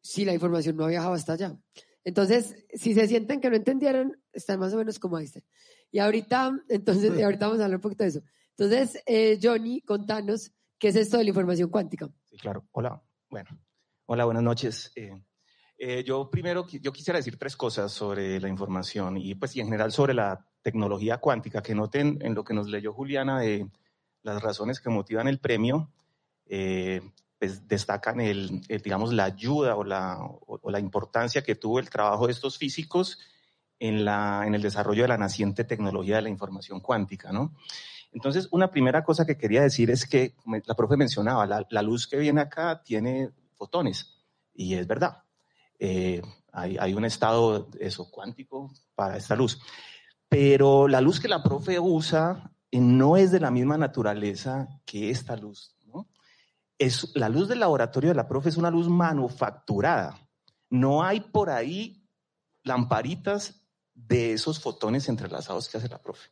si 0.00 0.24
la 0.24 0.34
información 0.34 0.76
no 0.76 0.84
ha 0.84 0.88
viajado 0.88 1.14
hasta 1.14 1.32
allá? 1.34 1.58
Entonces, 2.04 2.64
si 2.72 2.94
se 2.94 3.08
sienten 3.08 3.40
que 3.40 3.50
no 3.50 3.56
entendieron, 3.56 4.20
están 4.32 4.60
más 4.60 4.72
o 4.72 4.76
menos 4.76 4.98
como 4.98 5.18
Einstein. 5.18 5.44
Y 5.90 5.98
ahorita, 5.98 6.52
entonces, 6.68 7.22
ahorita 7.22 7.46
vamos 7.46 7.60
a 7.60 7.64
hablar 7.64 7.78
un 7.78 7.82
poquito 7.82 8.04
de 8.04 8.10
eso. 8.10 8.22
Entonces, 8.56 9.02
eh, 9.06 9.38
Johnny, 9.42 9.82
contanos, 9.82 10.52
¿qué 10.78 10.88
es 10.88 10.96
esto 10.96 11.18
de 11.18 11.24
la 11.24 11.30
información 11.30 11.70
cuántica? 11.70 12.10
Sí, 12.24 12.36
claro. 12.38 12.66
Hola. 12.72 13.02
Bueno, 13.30 13.50
Hola, 14.06 14.24
buenas 14.24 14.42
noches. 14.42 14.90
Eh, 14.96 15.22
eh, 15.76 16.02
yo 16.02 16.30
primero 16.30 16.66
yo 16.66 16.92
quisiera 16.92 17.18
decir 17.18 17.38
tres 17.38 17.56
cosas 17.56 17.92
sobre 17.92 18.40
la 18.40 18.48
información 18.48 19.18
y 19.18 19.34
pues 19.34 19.54
y 19.54 19.60
en 19.60 19.66
general 19.66 19.92
sobre 19.92 20.14
la 20.14 20.47
tecnología 20.62 21.18
cuántica, 21.18 21.62
que 21.62 21.74
noten 21.74 22.18
en 22.22 22.34
lo 22.34 22.44
que 22.44 22.54
nos 22.54 22.68
leyó 22.68 22.92
Juliana 22.92 23.40
de 23.40 23.68
las 24.22 24.42
razones 24.42 24.80
que 24.80 24.90
motivan 24.90 25.28
el 25.28 25.38
premio, 25.38 25.90
eh, 26.46 27.00
pues 27.38 27.68
destacan 27.68 28.20
el, 28.20 28.60
digamos, 28.62 29.12
la 29.12 29.24
ayuda 29.24 29.76
o 29.76 29.84
la, 29.84 30.18
o, 30.20 30.70
la 30.70 30.80
importancia 30.80 31.42
que 31.42 31.54
tuvo 31.54 31.78
el 31.78 31.88
trabajo 31.88 32.26
de 32.26 32.32
estos 32.32 32.58
físicos 32.58 33.18
en, 33.78 34.04
la, 34.04 34.42
en 34.44 34.54
el 34.54 34.62
desarrollo 34.62 35.02
de 35.02 35.08
la 35.08 35.18
naciente 35.18 35.64
tecnología 35.64 36.16
de 36.16 36.22
la 36.22 36.30
información 36.30 36.80
cuántica, 36.80 37.30
¿no? 37.32 37.54
Entonces, 38.10 38.48
una 38.50 38.70
primera 38.70 39.04
cosa 39.04 39.26
que 39.26 39.36
quería 39.36 39.62
decir 39.62 39.90
es 39.90 40.06
que, 40.06 40.34
la 40.66 40.74
profe 40.74 40.96
mencionaba, 40.96 41.46
la, 41.46 41.66
la 41.70 41.82
luz 41.82 42.08
que 42.08 42.16
viene 42.16 42.40
acá 42.40 42.82
tiene 42.82 43.30
fotones. 43.54 44.14
Y 44.54 44.74
es 44.74 44.86
verdad. 44.86 45.22
Eh, 45.78 46.22
hay, 46.52 46.94
un 46.94 47.04
estado 47.04 47.68
eso, 47.78 48.10
cuántico 48.10 48.72
para 48.94 49.16
esta 49.16 49.36
luz. 49.36 49.60
Pero 50.28 50.88
la 50.88 51.00
luz 51.00 51.20
que 51.20 51.28
la 51.28 51.42
profe 51.42 51.80
usa 51.80 52.52
eh, 52.70 52.80
no 52.80 53.16
es 53.16 53.30
de 53.30 53.40
la 53.40 53.50
misma 53.50 53.78
naturaleza 53.78 54.68
que 54.84 55.10
esta 55.10 55.36
luz. 55.36 55.74
Es, 56.78 57.10
la 57.16 57.28
luz 57.28 57.48
del 57.48 57.58
laboratorio 57.58 58.10
de 58.10 58.14
la 58.14 58.28
profe 58.28 58.50
es 58.50 58.56
una 58.56 58.70
luz 58.70 58.88
manufacturada. 58.88 60.16
No 60.70 61.02
hay 61.02 61.18
por 61.18 61.50
ahí 61.50 62.06
lamparitas 62.62 63.66
de 63.94 64.32
esos 64.32 64.60
fotones 64.60 65.08
entrelazados 65.08 65.68
que 65.68 65.78
hace 65.78 65.88
la 65.88 66.00
profe. 66.00 66.30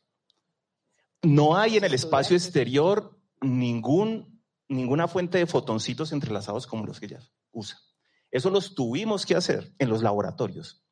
No 1.23 1.57
hay 1.57 1.79
en 1.79 1.85
el 1.85 1.95
espacio 1.95 2.37
exterior 2.37 3.19
ningún 3.41 4.37
ninguna 4.69 5.09
fuente 5.09 5.39
de 5.39 5.47
fotoncitos 5.47 6.13
entrelazados 6.13 6.67
como 6.67 6.87
los 6.87 7.01
que 7.01 7.07
ella 7.07 7.21
usa. 7.53 7.79
Eso 8.31 8.51
los 8.51 8.75
tuvimos 8.75 9.25
que 9.25 9.37
hacer 9.37 9.75
en 9.79 9.89
los 9.89 10.03
laboratorios. 10.03 10.85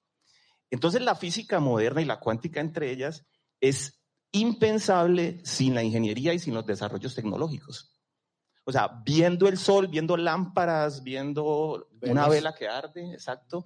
Entonces 0.74 1.02
la 1.02 1.14
física 1.14 1.60
moderna 1.60 2.02
y 2.02 2.04
la 2.04 2.18
cuántica 2.18 2.60
entre 2.60 2.90
ellas 2.90 3.24
es 3.60 4.04
impensable 4.32 5.40
sin 5.44 5.72
la 5.72 5.84
ingeniería 5.84 6.34
y 6.34 6.40
sin 6.40 6.52
los 6.52 6.66
desarrollos 6.66 7.14
tecnológicos. 7.14 7.96
O 8.64 8.72
sea, 8.72 9.00
viendo 9.04 9.46
el 9.46 9.56
sol, 9.56 9.86
viendo 9.86 10.16
lámparas, 10.16 11.04
viendo 11.04 11.86
una 12.02 12.26
vela 12.26 12.56
que 12.56 12.66
arde, 12.66 13.12
exacto, 13.12 13.64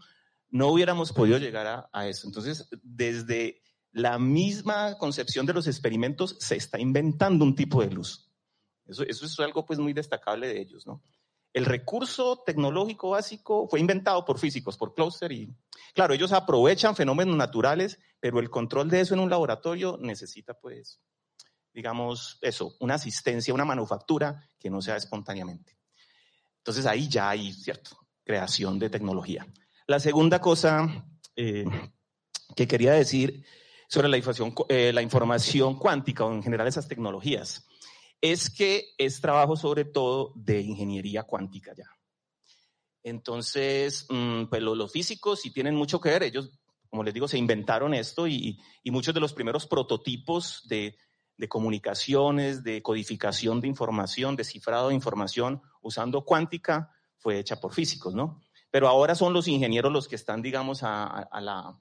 no 0.50 0.68
hubiéramos 0.68 1.14
podido 1.14 1.38
llegar 1.38 1.88
a, 1.90 2.06
eso. 2.06 2.26
Entonces, 2.26 2.68
desde 2.82 3.62
la 3.90 4.18
misma 4.18 4.98
concepción 4.98 5.46
de 5.46 5.54
los 5.54 5.66
experimentos 5.66 6.36
se 6.38 6.56
está 6.56 6.78
inventando 6.78 7.42
un 7.42 7.54
tipo 7.54 7.80
de 7.80 7.90
luz. 7.90 8.30
Eso, 8.84 9.02
es 9.04 9.40
algo 9.40 9.64
pues 9.64 9.78
muy 9.78 9.94
destacable 9.94 10.46
de 10.46 10.60
ellos, 10.60 10.86
¿no? 10.86 11.02
El 11.54 11.64
recurso 11.64 12.42
tecnológico 12.44 13.10
básico 13.10 13.66
fue 13.66 13.80
inventado 13.80 14.26
por 14.26 14.38
físicos, 14.38 14.76
por 14.76 14.92
Closter 14.92 15.32
y 15.32 15.56
claro, 15.94 16.14
ellos 16.14 16.32
aprovechan 16.32 16.96
fenómenos 16.96 17.36
naturales, 17.36 17.98
pero 18.20 18.40
el 18.40 18.50
control 18.50 18.90
de 18.90 19.00
eso 19.00 19.14
en 19.14 19.20
un 19.20 19.30
laboratorio 19.30 19.98
necesita 20.00 20.54
pues, 20.54 21.00
digamos, 21.72 22.38
eso, 22.42 22.74
una 22.80 22.94
asistencia, 22.94 23.54
una 23.54 23.64
manufactura 23.64 24.48
que 24.58 24.70
no 24.70 24.80
sea 24.80 24.96
espontáneamente. 24.96 25.78
Entonces 26.58 26.86
ahí 26.86 27.08
ya 27.08 27.30
hay, 27.30 27.52
¿cierto? 27.52 27.98
Creación 28.24 28.78
de 28.78 28.90
tecnología. 28.90 29.46
La 29.86 30.00
segunda 30.00 30.40
cosa 30.40 31.06
eh, 31.34 31.64
que 32.54 32.66
quería 32.66 32.92
decir 32.92 33.44
sobre 33.88 34.08
la 34.08 34.18
información, 34.18 34.54
eh, 34.68 34.92
la 34.92 35.02
información 35.02 35.78
cuántica 35.78 36.24
o 36.24 36.32
en 36.32 36.42
general 36.42 36.66
esas 36.66 36.88
tecnologías 36.88 37.66
es 38.20 38.50
que 38.50 38.90
es 38.98 39.20
trabajo 39.20 39.56
sobre 39.56 39.84
todo 39.84 40.32
de 40.34 40.60
ingeniería 40.60 41.22
cuántica 41.22 41.72
ya. 41.74 41.86
Entonces, 43.08 44.06
mm, 44.08 44.44
pues 44.44 44.62
los, 44.62 44.92
físicos 44.92 45.40
sí 45.40 45.50
tienen 45.50 45.74
mucho 45.74 46.00
que 46.00 46.10
ver, 46.10 46.22
ellos, 46.22 46.50
como 46.88 47.02
les 47.02 47.14
digo, 47.14 47.28
se 47.28 47.38
inventaron 47.38 47.94
esto 47.94 48.26
y, 48.26 48.58
muchos 48.84 49.14
de 49.14 49.20
los 49.20 49.32
primeros 49.32 49.66
prototipos 49.66 50.66
de, 50.68 50.96
comunicaciones, 51.48 52.64
de 52.64 52.82
codificación 52.82 53.60
de 53.60 53.68
información, 53.68 54.34
de 54.34 54.44
cifrado 54.44 54.88
de 54.88 54.94
información 54.94 55.62
usando 55.82 56.24
cuántica 56.24 56.90
fue 57.18 57.38
hecha 57.38 57.60
por 57.60 57.72
físicos, 57.72 58.14
¿no? 58.14 58.40
Pero 58.70 58.88
ahora 58.88 59.14
son 59.14 59.32
los 59.32 59.46
ingenieros 59.48 59.92
los 59.92 60.08
que 60.08 60.16
están, 60.16 60.42
digamos, 60.42 60.82
a, 60.82 61.28
la, 61.40 61.78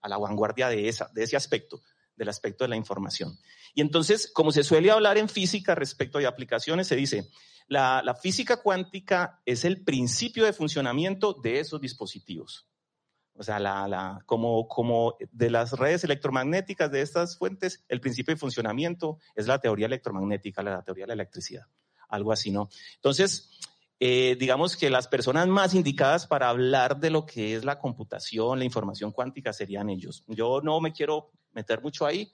a 0.00 0.08
la 0.08 0.18
vanguardia 0.18 0.68
de, 0.68 0.88
esa, 0.88 1.08
de 1.14 1.22
ese 1.22 1.36
aspecto 1.36 1.82
del 2.16 2.28
aspecto 2.28 2.64
de 2.64 2.68
la 2.68 2.76
información. 2.76 3.38
Y 3.74 3.82
entonces, 3.82 4.30
como 4.32 4.50
se 4.50 4.64
suele 4.64 4.90
hablar 4.90 5.18
en 5.18 5.28
física 5.28 5.74
respecto 5.74 6.18
de 6.18 6.26
aplicaciones, 6.26 6.86
se 6.86 6.96
dice, 6.96 7.28
la, 7.68 8.14
física 8.20 8.58
cuántica 8.58 9.40
es 9.44 9.64
el 9.64 9.82
principio 9.82 10.44
de 10.44 10.52
funcionamiento 10.52 11.34
de 11.34 11.60
esos 11.60 11.80
dispositivos. 11.80 12.68
O 13.34 13.42
sea, 13.42 13.58
la, 13.58 14.22
como, 14.24 14.66
como 14.66 15.16
de 15.30 15.50
las 15.50 15.72
redes 15.72 16.04
electromagnéticas 16.04 16.90
de 16.90 17.02
estas 17.02 17.36
fuentes, 17.36 17.84
el 17.88 18.00
principio 18.00 18.34
de 18.34 18.40
funcionamiento 18.40 19.18
es 19.34 19.46
la 19.46 19.60
teoría 19.60 19.86
electromagnética, 19.86 20.62
la, 20.62 20.82
teoría 20.82 21.04
de 21.04 21.08
la 21.08 21.14
electricidad, 21.14 21.66
algo 22.08 22.32
así, 22.32 22.50
¿no? 22.50 22.70
Entonces, 22.94 23.50
eh, 23.98 24.36
digamos 24.38 24.76
que 24.76 24.88
las 24.88 25.08
personas 25.08 25.48
más 25.48 25.74
indicadas 25.74 26.26
para 26.26 26.48
hablar 26.48 26.98
de 26.98 27.10
lo 27.10 27.26
que 27.26 27.54
es 27.54 27.64
la 27.64 27.78
computación, 27.78 28.58
la 28.58 28.64
información 28.64 29.10
cuántica, 29.10 29.52
serían 29.52 29.90
ellos. 29.90 30.24
Yo 30.28 30.60
no 30.62 30.80
me 30.80 30.92
quiero 30.92 31.30
meter 31.52 31.82
mucho 31.82 32.06
ahí. 32.06 32.32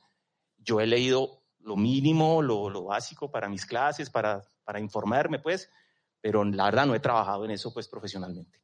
Yo 0.58 0.80
he 0.80 0.86
leído 0.86 1.42
lo 1.60 1.76
mínimo, 1.76 2.42
lo, 2.42 2.84
básico 2.84 3.30
para 3.30 3.48
mis 3.48 3.64
clases, 3.64 4.10
para, 4.10 4.42
para 4.64 4.80
informarme, 4.80 5.38
pues, 5.38 5.70
pero 6.20 6.44
la 6.44 6.64
verdad 6.64 6.86
no 6.86 6.94
he 6.94 7.00
trabajado 7.00 7.44
en 7.44 7.52
eso, 7.52 7.72
pues, 7.72 7.88
profesionalmente. 7.88 8.60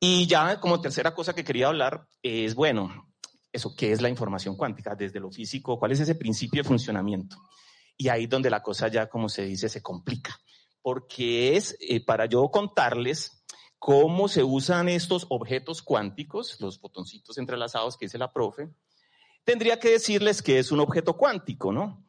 Y 0.00 0.26
ya 0.26 0.60
como 0.60 0.80
tercera 0.80 1.14
cosa 1.14 1.34
que 1.34 1.44
quería 1.44 1.68
hablar 1.68 2.06
es, 2.22 2.54
bueno, 2.54 3.12
eso, 3.52 3.74
¿qué 3.74 3.92
es 3.92 4.02
la 4.02 4.08
información 4.08 4.56
cuántica? 4.56 4.94
Desde 4.94 5.20
lo 5.20 5.30
físico, 5.30 5.78
¿cuál 5.78 5.92
es 5.92 6.00
ese 6.00 6.14
principio 6.14 6.62
de 6.62 6.68
funcionamiento? 6.68 7.36
Y 7.96 8.08
ahí 8.08 8.26
donde 8.26 8.50
la 8.50 8.62
cosa 8.62 8.88
ya, 8.88 9.08
como 9.08 9.28
se 9.28 9.44
dice, 9.44 9.68
se 9.68 9.82
complica. 9.82 10.38
Porque 10.82 11.56
es 11.56 11.76
eh, 11.80 12.04
para 12.04 12.26
yo 12.26 12.48
contarles 12.50 13.44
cómo 13.78 14.28
se 14.28 14.42
usan 14.42 14.88
estos 14.88 15.26
objetos 15.30 15.80
cuánticos, 15.80 16.60
los 16.60 16.80
botoncitos 16.80 17.38
entrelazados 17.38 17.96
que 17.96 18.06
dice 18.06 18.18
la 18.18 18.32
profe, 18.32 18.68
tendría 19.44 19.78
que 19.78 19.90
decirles 19.90 20.42
que 20.42 20.58
es 20.58 20.70
un 20.70 20.80
objeto 20.80 21.16
cuántico, 21.16 21.72
¿no? 21.72 22.04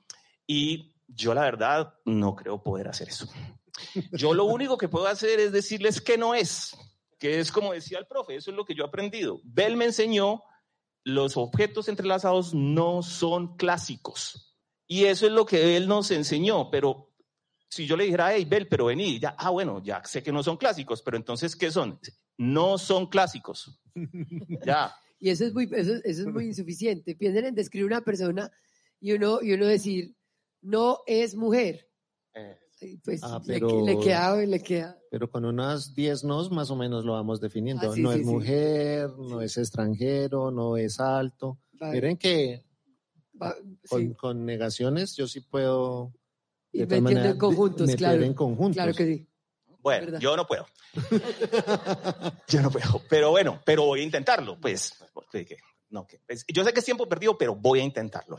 Y 0.45 0.96
yo 1.07 1.33
la 1.33 1.41
verdad 1.41 1.93
no 2.05 2.35
creo 2.35 2.61
poder 2.61 2.87
hacer 2.87 3.09
eso. 3.09 3.27
Yo 4.11 4.33
lo 4.33 4.45
único 4.45 4.77
que 4.77 4.89
puedo 4.89 5.07
hacer 5.07 5.39
es 5.39 5.51
decirles 5.51 6.01
que 6.01 6.17
no 6.17 6.33
es, 6.33 6.75
que 7.19 7.39
es 7.39 7.51
como 7.51 7.73
decía 7.73 7.99
el 7.99 8.07
profe, 8.07 8.35
eso 8.35 8.51
es 8.51 8.57
lo 8.57 8.65
que 8.65 8.75
yo 8.75 8.83
he 8.83 8.87
aprendido. 8.87 9.39
Bell 9.43 9.77
me 9.77 9.85
enseñó, 9.85 10.43
los 11.03 11.37
objetos 11.37 11.87
entrelazados 11.87 12.53
no 12.53 13.03
son 13.03 13.55
clásicos. 13.55 14.55
Y 14.87 15.05
eso 15.05 15.25
es 15.25 15.31
lo 15.31 15.45
que 15.45 15.77
él 15.77 15.87
nos 15.87 16.11
enseñó, 16.11 16.69
pero 16.71 17.13
si 17.69 17.85
yo 17.85 17.97
le 17.97 18.05
dijera, 18.05 18.33
hey, 18.33 18.45
Bell, 18.45 18.67
pero 18.67 18.85
vení, 18.85 19.19
ya, 19.19 19.35
ah, 19.37 19.49
bueno, 19.49 19.81
ya 19.83 20.03
sé 20.05 20.23
que 20.23 20.31
no 20.31 20.43
son 20.43 20.57
clásicos, 20.57 21.01
pero 21.01 21.17
entonces, 21.17 21.55
¿qué 21.55 21.71
son? 21.71 21.99
No 22.37 22.77
son 22.77 23.07
clásicos. 23.07 23.79
ya. 24.65 24.93
Y 25.19 25.31
eso 25.31 25.45
es 25.45 25.53
muy, 25.55 25.67
eso, 25.71 25.93
es 26.03 26.23
muy 26.27 26.45
insuficiente. 26.45 27.15
Piensen 27.15 27.45
en 27.45 27.55
describir 27.55 27.87
una 27.87 28.01
persona 28.01 28.51
y 29.01 29.13
uno, 29.13 29.39
y 29.41 29.53
uno 29.53 29.65
decir, 29.65 30.15
no 30.61 30.99
es 31.05 31.35
mujer. 31.35 31.89
Eh, 32.33 32.57
Pues 33.03 33.21
Ah, 33.23 33.41
le- 33.43 33.53
pero- 33.55 33.83
le, 33.85 33.97
queda, 33.99 34.35
le 34.37 34.59
queda. 34.61 34.99
Pero 35.09 35.29
con 35.31 35.45
unas 35.45 35.95
10 35.95 36.23
nos 36.23 36.51
más 36.51 36.69
o 36.69 36.75
menos 36.75 37.05
lo 37.05 37.13
vamos 37.13 37.41
definiendo. 37.41 37.89
Ah, 37.89 37.95
sí, 37.95 38.01
no 38.03 38.11
sí, 38.13 38.19
es 38.19 38.25
sí. 38.27 38.31
mujer, 38.31 39.09
no 39.17 39.41
es 39.41 39.57
extranjero, 39.57 40.51
no 40.51 40.77
es 40.77 40.99
alto. 40.99 41.57
Miren 41.79 42.17
que 42.17 42.63
va- 43.41 43.55
con, 43.89 44.01
sí, 44.09 44.13
con 44.13 44.45
negaciones 44.45 45.15
yo 45.15 45.27
sí 45.27 45.39
puedo 45.41 46.13
y 46.71 46.85
maneras, 46.85 47.31
en 47.31 47.37
conjuntos, 47.39 47.81
meter 47.87 47.97
claro. 47.97 48.23
en 48.23 48.33
conjuntos. 48.35 48.75
Claro 48.75 48.93
que 48.93 49.05
sí. 49.05 49.27
Bueno, 49.79 50.05
¿Verdad? 50.05 50.19
yo 50.19 50.35
no 50.37 50.45
puedo. 50.45 50.67
yo 52.47 52.61
no 52.61 52.69
puedo. 52.69 53.01
Pero 53.09 53.31
bueno, 53.31 53.59
pero 53.65 53.85
voy 53.85 54.01
a 54.01 54.03
intentarlo, 54.03 54.59
pues. 54.59 54.93
porque 55.13 55.57
no, 55.89 56.05
que- 56.07 56.19
pues, 56.25 56.45
yo 56.47 56.63
sé 56.63 56.73
que 56.73 56.79
es 56.79 56.85
tiempo 56.85 57.07
perdido, 57.07 57.37
pero 57.37 57.55
voy 57.55 57.79
a 57.79 57.83
intentarlo. 57.83 58.37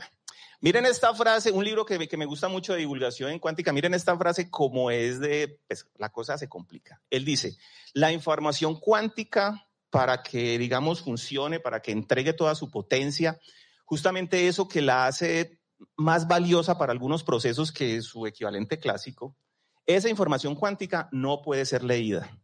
Miren 0.61 0.85
esta 0.85 1.13
frase, 1.15 1.51
un 1.51 1.63
libro 1.63 1.85
que, 1.85 2.07
que 2.07 2.17
me 2.17 2.25
gusta 2.25 2.49
mucho 2.49 2.73
de 2.73 2.79
divulgación 2.79 3.31
en 3.31 3.39
cuántica. 3.39 3.71
Miren 3.71 3.93
esta 3.93 4.17
frase 4.17 4.49
como 4.49 4.91
es 4.91 5.19
de, 5.19 5.61
pues 5.67 5.87
la 5.97 6.09
cosa 6.09 6.37
se 6.37 6.49
complica. 6.49 7.01
Él 7.09 7.23
dice, 7.23 7.57
la 7.93 8.11
información 8.11 8.77
cuántica 8.77 9.65
para 9.89 10.21
que, 10.21 10.57
digamos, 10.57 11.01
funcione, 11.01 11.59
para 11.59 11.81
que 11.81 11.91
entregue 11.91 12.33
toda 12.33 12.55
su 12.55 12.69
potencia, 12.69 13.39
justamente 13.85 14.47
eso 14.47 14.67
que 14.67 14.81
la 14.81 15.07
hace 15.07 15.61
más 15.95 16.27
valiosa 16.27 16.77
para 16.77 16.91
algunos 16.91 17.23
procesos 17.23 17.71
que 17.71 18.01
su 18.01 18.27
equivalente 18.27 18.79
clásico, 18.79 19.37
esa 19.85 20.09
información 20.09 20.55
cuántica 20.55 21.07
no 21.11 21.41
puede 21.41 21.65
ser 21.65 21.83
leída. 21.83 22.37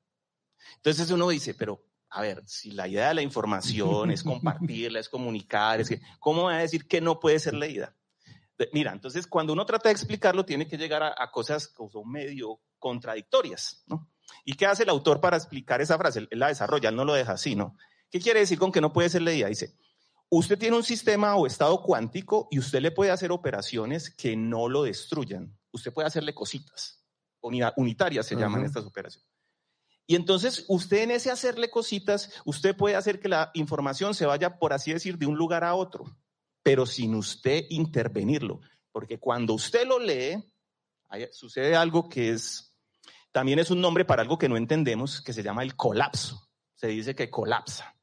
Entonces 0.77 1.11
uno 1.11 1.27
dice, 1.29 1.53
pero 1.53 1.83
a 2.17 2.21
ver, 2.21 2.41
si 2.47 2.71
la 2.71 2.87
idea 2.87 3.09
de 3.09 3.15
la 3.15 3.21
información 3.21 4.09
es 4.11 4.23
compartirla, 4.23 4.99
es 4.99 5.09
comunicar, 5.09 5.81
es 5.81 5.89
que, 5.89 6.01
¿cómo 6.19 6.43
voy 6.43 6.53
a 6.53 6.57
decir 6.57 6.87
que 6.87 7.01
no 7.01 7.19
puede 7.19 7.39
ser 7.39 7.53
leída? 7.55 7.95
De- 8.57 8.69
Mira, 8.73 8.93
entonces 8.93 9.27
cuando 9.27 9.51
uno 9.53 9.65
trata 9.65 9.89
de 9.89 9.93
explicarlo, 9.93 10.45
tiene 10.45 10.67
que 10.67 10.77
llegar 10.77 11.03
a, 11.03 11.13
a 11.17 11.29
cosas 11.31 11.67
que 11.67 11.87
son 11.91 12.09
medio 12.09 12.61
contradictorias, 12.79 13.83
¿no? 13.87 14.09
¿Y 14.43 14.53
qué 14.53 14.65
hace 14.65 14.83
el 14.83 14.89
autor 14.89 15.19
para 15.21 15.37
explicar 15.37 15.81
esa 15.81 15.97
frase? 15.97 16.19
Él, 16.19 16.29
la 16.31 16.47
desarrolla, 16.47 16.89
él 16.89 16.95
no 16.95 17.05
lo 17.05 17.13
deja 17.13 17.33
así, 17.33 17.55
¿no? 17.55 17.75
¿Qué 18.09 18.19
quiere 18.19 18.39
decir 18.39 18.57
con 18.57 18.71
que 18.71 18.81
no 18.81 18.93
puede 18.93 19.09
ser 19.09 19.21
leída? 19.21 19.47
Dice, 19.47 19.75
usted 20.29 20.57
tiene 20.57 20.77
un 20.77 20.83
sistema 20.83 21.35
o 21.35 21.45
estado 21.47 21.81
cuántico 21.83 22.47
y 22.49 22.59
usted 22.59 22.79
le 22.81 22.91
puede 22.91 23.11
hacer 23.11 23.31
operaciones 23.31 24.09
que 24.09 24.35
no 24.35 24.69
lo 24.69 24.83
destruyan. 24.83 25.55
Usted 25.71 25.93
puede 25.93 26.07
hacerle 26.07 26.33
cositas, 26.33 27.03
unitarias 27.75 28.25
se 28.25 28.35
llaman 28.35 28.61
estas 28.65 28.85
operaciones. 28.85 29.29
Y 30.07 30.15
entonces 30.15 30.65
usted 30.67 31.03
en 31.03 31.11
ese 31.11 31.31
hacerle 31.31 31.69
cositas, 31.69 32.31
usted 32.45 32.75
puede 32.75 32.95
hacer 32.95 33.19
que 33.19 33.29
la 33.29 33.51
información 33.53 34.13
se 34.13 34.25
vaya, 34.25 34.59
por 34.59 34.73
así 34.73 34.93
decir, 34.93 35.17
de 35.17 35.25
un 35.25 35.35
lugar 35.35 35.63
a 35.63 35.75
otro, 35.75 36.05
pero 36.61 36.85
sin 36.85 37.15
usted 37.15 37.65
intervenirlo. 37.69 38.61
Porque 38.91 39.19
cuando 39.19 39.53
usted 39.53 39.87
lo 39.87 39.99
lee, 39.99 40.51
sucede 41.31 41.75
algo 41.75 42.07
que 42.07 42.31
es, 42.31 42.75
también 43.31 43.59
es 43.59 43.71
un 43.71 43.81
nombre 43.81 44.05
para 44.05 44.21
algo 44.21 44.37
que 44.37 44.49
no 44.49 44.57
entendemos, 44.57 45.21
que 45.21 45.33
se 45.33 45.43
llama 45.43 45.63
el 45.63 45.75
colapso. 45.75 46.49
Se 46.75 46.87
dice 46.87 47.15
que 47.15 47.29
colapsa. 47.29 47.95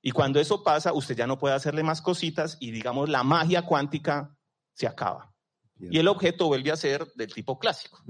Y 0.00 0.10
cuando 0.10 0.40
eso 0.40 0.64
pasa, 0.64 0.92
usted 0.92 1.16
ya 1.16 1.26
no 1.26 1.38
puede 1.38 1.54
hacerle 1.54 1.82
más 1.82 2.02
cositas 2.02 2.56
y 2.58 2.70
digamos 2.70 3.08
la 3.08 3.22
magia 3.22 3.62
cuántica 3.62 4.36
se 4.72 4.86
acaba. 4.86 5.32
Y 5.78 5.98
el 5.98 6.08
objeto 6.08 6.46
vuelve 6.46 6.70
a 6.70 6.76
ser 6.76 7.12
del 7.14 7.32
tipo 7.32 7.58
clásico. 7.58 8.02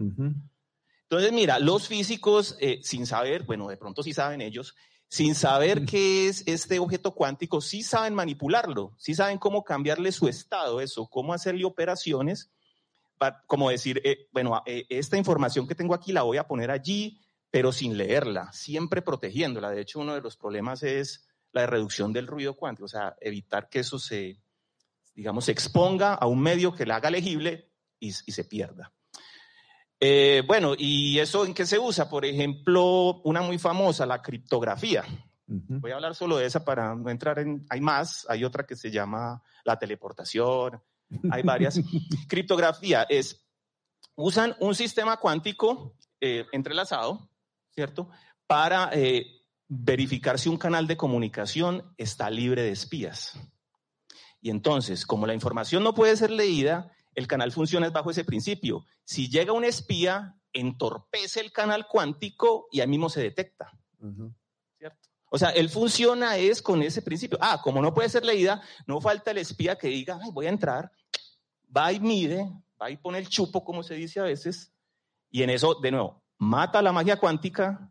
Entonces, 1.13 1.33
mira, 1.35 1.59
los 1.59 1.89
físicos, 1.89 2.57
eh, 2.59 2.81
sin 2.83 3.05
saber, 3.07 3.43
bueno, 3.43 3.69
de 3.69 3.77
pronto 3.77 4.03
sí 4.03 4.15
saben 4.15 4.41
ellos, 4.41 4.75
sin 5.09 5.35
saber 5.35 5.85
qué 5.85 6.27
es 6.27 6.43
este 6.47 6.79
objeto 6.79 7.15
cuántico, 7.15 7.61
sí 7.61 7.83
saben 7.83 8.15
manipularlo, 8.15 8.95
sí 8.97 9.15
saben 9.15 9.37
cómo 9.37 9.63
cambiarle 9.63 10.11
su 10.11 10.27
estado, 10.27 10.81
eso, 10.81 11.07
cómo 11.09 11.35
hacerle 11.35 11.67
operaciones, 11.67 12.51
pa- 13.19 13.43
como 13.47 13.69
decir, 13.69 14.01
eh, 14.05 14.27
bueno, 14.33 14.63
eh, 14.65 14.87
esta 14.89 15.19
información 15.19 15.69
que 15.69 15.75
tengo 15.75 15.93
aquí 15.93 16.13
la 16.13 16.23
voy 16.23 16.39
a 16.39 16.47
poner 16.49 16.71
allí, 16.71 17.21
pero 17.51 17.73
sin 17.73 17.99
leerla, 17.99 18.51
siempre 18.55 19.03
protegiéndola. 19.03 19.69
De 19.71 19.83
hecho, 19.83 20.01
uno 20.01 20.15
de 20.15 20.23
los 20.23 20.39
problemas 20.39 20.83
es 20.83 21.29
la 21.53 21.67
reducción 21.67 22.15
del 22.15 22.27
ruido 22.27 22.57
cuántico, 22.57 22.87
o 22.87 22.89
sea, 22.89 23.17
evitar 23.21 23.69
que 23.69 23.81
eso 23.81 23.99
se, 23.99 24.41
digamos, 25.15 25.45
se 25.45 25.53
exponga 25.53 26.15
a 26.15 26.27
un 26.27 26.41
medio 26.41 26.75
que 26.75 26.87
la 26.87 26.97
haga 26.97 27.11
legible 27.11 27.71
y, 28.01 28.09
y 28.09 28.33
se 28.33 28.45
pierda. 28.45 28.95
Eh, 30.05 30.43
bueno, 30.49 30.75
¿y 30.77 31.21
eso 31.21 31.47
en 31.47 31.55
qué 31.55 31.65
se 31.65 31.79
usa? 31.79 32.09
Por 32.11 32.25
ejemplo, 32.25 33.21
una 33.23 33.41
muy 33.41 33.57
famosa, 33.57 34.05
la 34.05 34.21
criptografía. 34.21 35.05
Voy 35.47 35.93
a 35.93 35.95
hablar 35.95 36.17
solo 36.17 36.39
de 36.39 36.47
esa 36.47 36.65
para 36.65 36.97
no 36.97 37.09
entrar 37.09 37.39
en... 37.39 37.65
Hay 37.71 37.81
más, 37.81 38.27
hay 38.29 38.43
otra 38.43 38.67
que 38.67 38.75
se 38.75 38.91
llama 38.91 39.41
la 39.65 39.79
teleportación, 39.79 40.83
hay 41.31 41.45
varias. 41.45 41.79
criptografía 42.29 43.05
es, 43.09 43.47
usan 44.17 44.57
un 44.59 44.75
sistema 44.75 45.19
cuántico 45.19 45.95
eh, 46.21 46.47
entrelazado, 46.51 47.31
¿cierto? 47.71 48.11
Para 48.49 48.91
eh, 48.93 49.45
verificar 49.69 50.37
si 50.37 50.49
un 50.49 50.57
canal 50.57 50.89
de 50.89 50.97
comunicación 50.97 51.95
está 51.97 52.29
libre 52.29 52.63
de 52.63 52.73
espías. 52.73 53.39
Y 54.41 54.51
entonces, 54.51 55.07
como 55.07 55.29
la 55.29 55.35
información 55.35 55.85
no 55.85 55.95
puede 55.95 56.17
ser 56.17 56.33
leída, 56.33 56.91
el 57.15 57.27
canal 57.27 57.53
funciona 57.53 57.91
bajo 57.91 58.11
ese 58.11 58.25
principio. 58.25 58.85
Si 59.05 59.29
llega 59.29 59.53
un 59.53 59.65
espía, 59.65 60.37
entorpece 60.53 61.41
el 61.41 61.53
canal 61.53 61.87
cuántico 61.87 62.69
y 62.71 62.81
ahí 62.81 62.89
mismo 62.89 63.09
se 63.09 63.23
detecta. 63.23 63.71
¿cierto? 64.79 65.09
O 65.31 65.39
sea, 65.39 65.51
él 65.51 65.69
funciona 65.69 66.37
es 66.37 66.61
con 66.61 66.83
ese 66.83 67.03
principio. 67.03 67.39
Ah, 67.41 67.61
como 67.63 67.81
no 67.81 67.95
puede 67.95 68.09
ser 68.09 68.25
leída, 68.25 68.63
no 68.87 69.01
falta 69.01 69.31
el 69.31 69.39
espía 69.39 69.77
que 69.77 69.89
diga, 69.89 70.19
"Ay, 70.23 70.31
voy 70.33 70.47
a 70.47 70.51
entrar, 70.51 70.91
va 71.75 71.93
y 71.93 72.01
mide, 72.01 72.51
va 72.81 72.91
y 72.91 72.97
pone 72.97 73.19
el 73.19 73.29
chupo, 73.29 73.65
como 73.65 73.83
se 73.83 73.95
dice 73.95 74.21
a 74.21 74.25
veces, 74.25 74.73
y 75.31 75.43
en 75.43 75.51
eso, 75.51 75.75
de 75.75 75.91
nuevo, 75.91 76.23
mata 76.39 76.83
la 76.83 76.93
magia 76.93 77.19
cuántica 77.19 77.91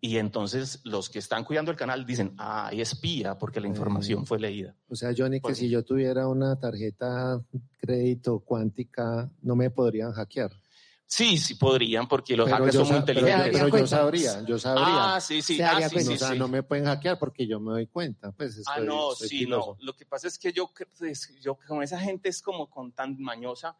y 0.00 0.18
entonces 0.18 0.80
los 0.84 1.10
que 1.10 1.18
están 1.18 1.44
cuidando 1.44 1.70
el 1.70 1.76
canal 1.76 2.06
dicen, 2.06 2.34
ah, 2.38 2.68
hay 2.68 2.80
espía 2.80 3.36
porque 3.38 3.60
la 3.60 3.66
información 3.68 4.22
Eh. 4.22 4.26
fue 4.26 4.38
leída. 4.38 4.74
O 4.88 4.94
sea, 4.94 5.10
Johnny, 5.16 5.40
que 5.40 5.54
si 5.54 5.68
yo 5.68 5.84
tuviera 5.84 6.28
una 6.28 6.58
tarjeta 6.58 7.40
crédito 7.78 8.40
cuántica, 8.40 9.30
no 9.42 9.56
me 9.56 9.70
podrían 9.70 10.12
hackear. 10.12 10.52
Sí, 11.10 11.38
sí 11.38 11.54
podrían 11.54 12.06
porque 12.06 12.36
los 12.36 12.44
Pero 12.44 12.56
hackers 12.58 12.74
yo 12.74 12.80
son 12.84 12.88
muy 12.92 12.98
sa- 13.00 13.06
pero- 13.06 13.20
inteligentes. 13.20 13.62
Pero, 13.62 13.78
yo 13.78 13.86
sabría, 13.86 14.42
yo 14.44 14.58
sabría. 14.58 15.14
Ah, 15.16 15.20
sí, 15.22 15.40
sí. 15.40 15.58
Ah, 15.62 15.88
sí, 15.88 16.00
sí, 16.00 16.12
o 16.12 16.18
sea, 16.18 16.32
sí. 16.32 16.38
no 16.38 16.48
me 16.48 16.62
pueden 16.62 16.84
hackear 16.84 17.18
porque 17.18 17.46
yo 17.46 17.58
me 17.60 17.72
doy 17.72 17.86
cuenta. 17.86 18.30
Pues 18.32 18.58
Ah, 18.66 18.72
estoy- 18.74 18.86
no, 18.86 19.12
estoy 19.12 19.28
sí, 19.28 19.46
no. 19.46 19.76
Lo 19.80 19.94
que 19.96 20.04
pasa 20.04 20.28
es 20.28 20.38
que 20.38 20.52
yo, 20.52 20.70
pues, 20.98 21.32
yo 21.40 21.56
como 21.66 21.80
esa 21.82 21.98
gente 21.98 22.28
es 22.28 22.42
como 22.42 22.68
con 22.68 22.92
tan 22.92 23.18
mañosa, 23.18 23.74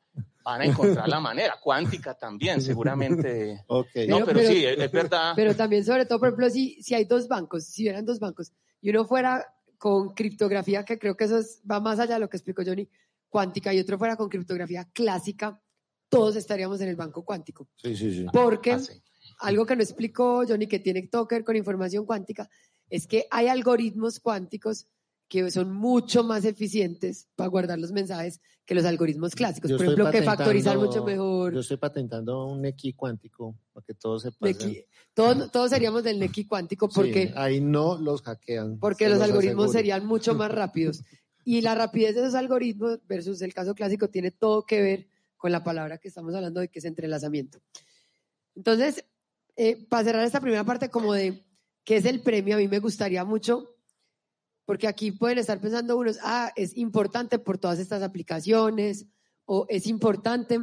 van 0.44 0.60
a 0.62 0.64
encontrar 0.64 1.08
la 1.08 1.20
manera. 1.20 1.58
Cuántica 1.62 2.14
también, 2.14 2.60
seguramente. 2.60 3.64
Ok. 3.68 3.86
No, 4.08 4.16
Pero- 4.16 4.26
pero, 4.26 4.38
pero- 4.38 4.48
sí, 4.48 4.64
es, 4.64 4.78
es 4.78 4.92
verdad. 4.92 5.32
Pero 5.36 5.54
también, 5.54 5.84
sobre 5.84 6.06
todo, 6.06 6.18
por 6.18 6.28
ejemplo, 6.28 6.50
si, 6.50 6.82
si 6.82 6.94
hay 6.94 7.04
dos 7.04 7.28
bancos, 7.28 7.64
si 7.66 7.82
hubieran 7.82 8.04
dos 8.04 8.18
bancos, 8.18 8.52
y 8.80 8.90
uno 8.90 9.04
fuera 9.04 9.46
con 9.78 10.14
criptografía, 10.14 10.84
que 10.84 10.98
creo 10.98 11.16
que 11.16 11.24
eso 11.24 11.38
es- 11.38 11.60
va 11.70 11.80
más 11.80 11.98
allá 11.98 12.14
de 12.14 12.20
lo 12.20 12.28
que 12.28 12.36
explicó 12.36 12.62
Johnny, 12.64 12.88
cuántica, 13.28 13.72
y 13.74 13.78
otro 13.80 13.98
fuera 13.98 14.16
con 14.16 14.28
criptografía 14.28 14.88
clásica, 14.92 15.60
todos 16.08 16.36
estaríamos 16.36 16.80
en 16.80 16.88
el 16.88 16.96
banco 16.96 17.24
cuántico. 17.24 17.68
Sí, 17.76 17.94
sí, 17.94 18.10
sí. 18.12 18.26
Porque 18.32 18.72
Ah, 18.72 18.78
sí. 18.78 18.94
algo 19.40 19.66
que 19.66 19.76
no 19.76 19.82
explicó 19.82 20.44
Johnny, 20.48 20.66
que 20.66 20.78
tiene 20.78 21.06
todo 21.08 21.28
que 21.28 21.34
ver 21.36 21.44
con 21.44 21.54
información 21.56 22.06
cuántica, 22.06 22.48
es 22.88 23.06
que 23.06 23.26
hay 23.30 23.48
algoritmos 23.48 24.18
cuánticos 24.18 24.86
que 25.28 25.50
son 25.50 25.72
mucho 25.72 26.24
más 26.24 26.44
eficientes 26.46 27.28
para 27.36 27.48
guardar 27.48 27.78
los 27.78 27.92
mensajes 27.92 28.40
que 28.64 28.74
los 28.74 28.84
algoritmos 28.84 29.34
clásicos. 29.34 29.70
Yo 29.70 29.76
Por 29.76 29.84
ejemplo, 29.86 30.10
que 30.10 30.22
factorizar 30.22 30.78
mucho 30.78 31.04
mejor. 31.04 31.52
Yo 31.54 31.60
estoy 31.60 31.76
patentando 31.76 32.46
un 32.46 32.62
Neki 32.62 32.94
cuántico 32.94 33.54
para 33.72 33.84
que 33.84 33.94
todos 33.94 34.22
se 34.22 34.32
pasen. 34.32 34.56
Neki- 34.70 34.84
todos, 35.14 35.50
todos 35.52 35.70
seríamos 35.70 36.02
del 36.04 36.18
Neki 36.18 36.46
cuántico 36.46 36.88
porque 36.88 37.28
Sí, 37.28 37.32
ahí 37.36 37.60
no 37.60 37.98
los 37.98 38.22
hackean. 38.22 38.78
porque 38.78 39.08
los 39.08 39.18
los 39.18 39.26
algoritmos 39.28 39.64
aseguro. 39.66 39.78
serían 39.78 40.06
mucho 40.06 40.34
más 40.34 40.50
rápidos. 40.52 41.02
Y 41.44 41.60
la 41.62 41.74
rapidez 41.74 42.14
de 42.14 42.22
esos 42.22 42.34
algoritmos 42.34 42.98
versus 43.06 43.40
el 43.42 43.52
caso 43.54 43.74
clásico 43.74 44.08
tiene 44.08 44.30
todo 44.30 44.64
que 44.66 44.80
ver 44.82 45.08
con 45.36 45.52
la 45.52 45.62
palabra 45.64 45.98
que 45.98 46.08
estamos 46.08 46.34
hablando 46.34 46.60
de 46.60 46.68
que 46.68 46.78
es 46.78 46.84
entrelazamiento. 46.84 47.60
Entonces, 48.54 49.04
eh, 49.56 49.86
para 49.88 50.04
cerrar 50.04 50.24
esta 50.24 50.40
primera 50.40 50.64
parte 50.64 50.88
como 50.90 51.12
de 51.14 51.44
qué 51.84 51.96
es 51.96 52.04
el 52.04 52.20
premio, 52.20 52.56
a 52.56 52.58
mí 52.58 52.68
me 52.68 52.80
gustaría 52.80 53.24
mucho, 53.24 53.76
porque 54.68 54.86
aquí 54.86 55.12
pueden 55.12 55.38
estar 55.38 55.58
pensando 55.62 55.96
unos, 55.96 56.18
ah, 56.22 56.52
es 56.54 56.76
importante 56.76 57.38
por 57.38 57.56
todas 57.56 57.78
estas 57.78 58.02
aplicaciones 58.02 59.06
o 59.46 59.64
es 59.70 59.86
importante 59.86 60.60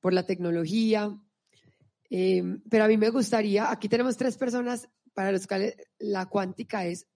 por 0.00 0.12
la 0.12 0.26
tecnología. 0.26 1.18
Eh, 2.10 2.42
pero 2.68 2.84
a 2.84 2.88
mí 2.88 2.98
me 2.98 3.08
gustaría, 3.08 3.70
aquí 3.70 3.88
tenemos 3.88 4.18
tres 4.18 4.36
personas 4.36 4.90
para 5.14 5.32
los 5.32 5.46
cuales 5.46 5.76
la 5.98 6.26
cuántica 6.26 6.84
es 6.84 7.06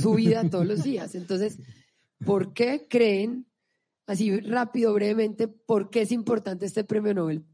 su 0.00 0.14
vida 0.14 0.48
todos 0.48 0.64
los 0.64 0.84
días. 0.84 1.16
Entonces, 1.16 1.58
¿por 2.24 2.54
qué 2.54 2.86
creen, 2.88 3.44
así 4.06 4.38
rápido, 4.42 4.94
brevemente, 4.94 5.48
por 5.48 5.90
qué 5.90 6.02
es 6.02 6.12
importante 6.12 6.66
este 6.66 6.84
premio 6.84 7.14
Nobel? 7.14 7.44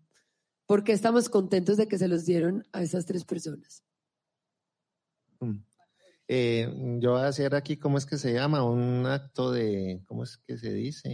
¿Por 0.66 0.84
qué 0.84 0.92
estamos 0.92 1.30
contentos 1.30 1.78
de 1.78 1.88
que 1.88 1.96
se 1.96 2.06
los 2.06 2.26
dieron 2.26 2.66
a 2.72 2.82
esas 2.82 3.06
tres 3.06 3.24
personas? 3.24 3.82
Mm. 5.40 5.69
Eh, 6.32 6.72
yo 7.00 7.12
voy 7.14 7.22
a 7.22 7.26
hacer 7.26 7.56
aquí, 7.56 7.76
¿cómo 7.76 7.98
es 7.98 8.06
que 8.06 8.16
se 8.16 8.32
llama? 8.32 8.62
Un 8.62 9.04
acto 9.04 9.50
de, 9.50 10.00
¿cómo 10.06 10.22
es 10.22 10.36
que 10.46 10.56
se 10.58 10.72
dice? 10.72 11.08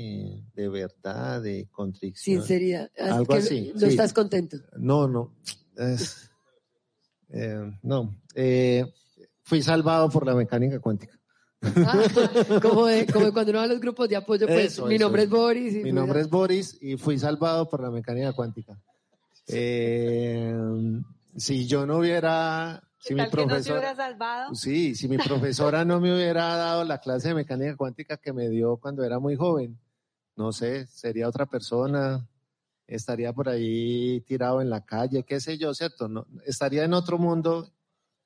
De 0.55 0.69
verdad, 0.69 1.41
de 1.41 1.69
contrición. 1.73 2.41
Sinceridad. 2.43 2.91
Algo 2.99 3.25
que 3.25 3.37
así, 3.39 3.71
No 3.75 3.81
sí. 3.81 3.87
estás 3.87 4.13
contento. 4.13 4.59
No, 4.77 5.09
no. 5.09 5.35
es- 5.79 6.31
eh, 7.31 7.63
no. 7.83 8.15
Eh, 8.35 8.85
fui 9.43 9.63
salvado 9.63 10.11
por 10.11 10.27
la 10.27 10.35
mecánica 10.35 10.81
cuántica. 10.81 11.19
Ah, 11.63 11.99
como, 12.61 12.85
de, 12.85 13.07
como 13.07 13.25
de 13.25 13.33
cuando 13.33 13.51
uno 13.53 13.59
va 13.61 13.65
a 13.65 13.69
los 13.69 13.81
grupos 13.81 14.11
de 14.11 14.17
apoyo, 14.17 14.47
pues 14.47 14.73
Eso, 14.73 14.85
mi 14.87 14.97
eso, 14.97 15.05
nombre 15.05 15.23
es 15.23 15.31
Boris. 15.31 15.73
y 15.73 15.77
Mi 15.77 15.83
fui- 15.85 15.93
nombre 15.93 16.21
es 16.21 16.29
Boris 16.29 16.77
y 16.83 16.99
fui 16.99 17.19
salvado 17.19 17.67
por 17.71 17.81
la 17.83 17.91
mecánica 17.91 18.35
cuántica. 18.35 18.79
Si 21.37 21.67
yo 21.67 21.87
no 21.87 21.99
hubiera, 21.99 22.83
¿Qué 22.83 22.96
si 23.09 23.15
mi 23.15 23.23
no 23.23 23.31
profesora, 23.31 23.79
hubiera 23.81 23.97
salvado? 23.97 24.55
sí, 24.55 24.95
si 24.95 25.09
mi 25.09 25.19
profesora 25.19 25.85
no 25.85 26.01
me 26.01 26.15
hubiera 26.15 26.57
dado 26.57 26.85
la 26.85 26.99
clase 26.99 27.29
de 27.29 27.35
mecánica 27.35 27.77
cuántica 27.77 28.17
que 28.17 28.33
me 28.33 28.49
dio 28.49 28.77
cuando 28.79 29.05
era 29.05 29.19
muy 29.19 29.37
joven, 29.37 29.79
no 30.37 30.53
sé, 30.53 30.87
sería 30.87 31.29
otra 31.29 31.47
persona, 31.47 32.27
estaría 32.87 33.33
por 33.33 33.49
ahí 33.49 34.21
tirado 34.27 34.61
en 34.61 34.71
la 34.71 34.85
calle, 34.85 35.25
qué 35.25 35.41
sé 35.41 35.59
yo, 35.59 35.73
¿cierto? 35.75 36.09
No, 36.09 36.27
estaría 36.45 36.85
en 36.85 36.95
otro 36.95 37.19
mundo 37.19 37.73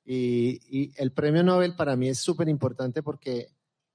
y, 0.03 0.59
y 0.67 0.91
el 0.97 1.11
premio 1.11 1.43
Nobel 1.43 1.75
para 1.75 1.95
mí 1.95 2.09
es 2.09 2.19
súper 2.19 2.49
importante 2.49 3.01
porque 3.03 3.47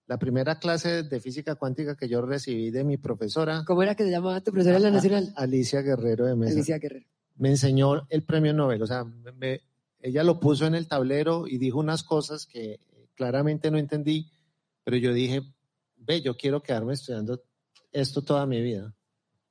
la 0.07 0.19
primera 0.19 0.59
clase 0.61 1.03
de 1.03 1.21
física 1.21 1.57
cuántica 1.57 1.97
que 1.97 2.09
yo 2.09 2.23
recibí 2.23 2.71
de 2.71 2.85
mi 2.85 2.97
profesora, 2.97 3.65
¿Cómo 3.67 3.83
era 3.83 3.95
que 3.97 4.05
se 4.05 4.11
llamaba 4.11 4.41
tu 4.41 4.53
profesora 4.53 4.77
en 4.77 4.83
la 4.85 4.91
Nacional? 4.93 5.33
Alicia 5.37 5.83
Guerrero 5.83 6.27
de 6.27 6.37
Mesa, 6.37 6.53
Alicia 6.55 6.79
Guerrero. 6.79 7.07
me 7.37 7.51
enseñó 7.51 8.07
el 8.09 8.23
premio 8.23 8.53
Nobel. 8.55 8.81
O 8.83 8.87
sea, 8.87 9.05
me- 9.05 9.61
ella 10.01 10.23
lo 10.25 10.39
puso 10.41 10.67
en 10.67 10.75
el 10.75 10.87
tablero 10.89 11.47
y 11.47 11.59
dijo 11.59 11.79
unas 11.79 12.03
cosas 12.03 12.47
que 12.47 12.81
claramente 13.15 13.71
no 13.71 13.79
entendí, 13.79 14.31
pero 14.85 14.97
yo 14.97 15.13
dije, 15.13 15.43
ve, 15.97 16.21
yo 16.21 16.37
quiero 16.37 16.63
quedarme 16.63 16.95
estudiando 16.95 17.43
esto 17.93 18.23
toda 18.23 18.47
mi 18.47 18.61
vida. 18.63 18.95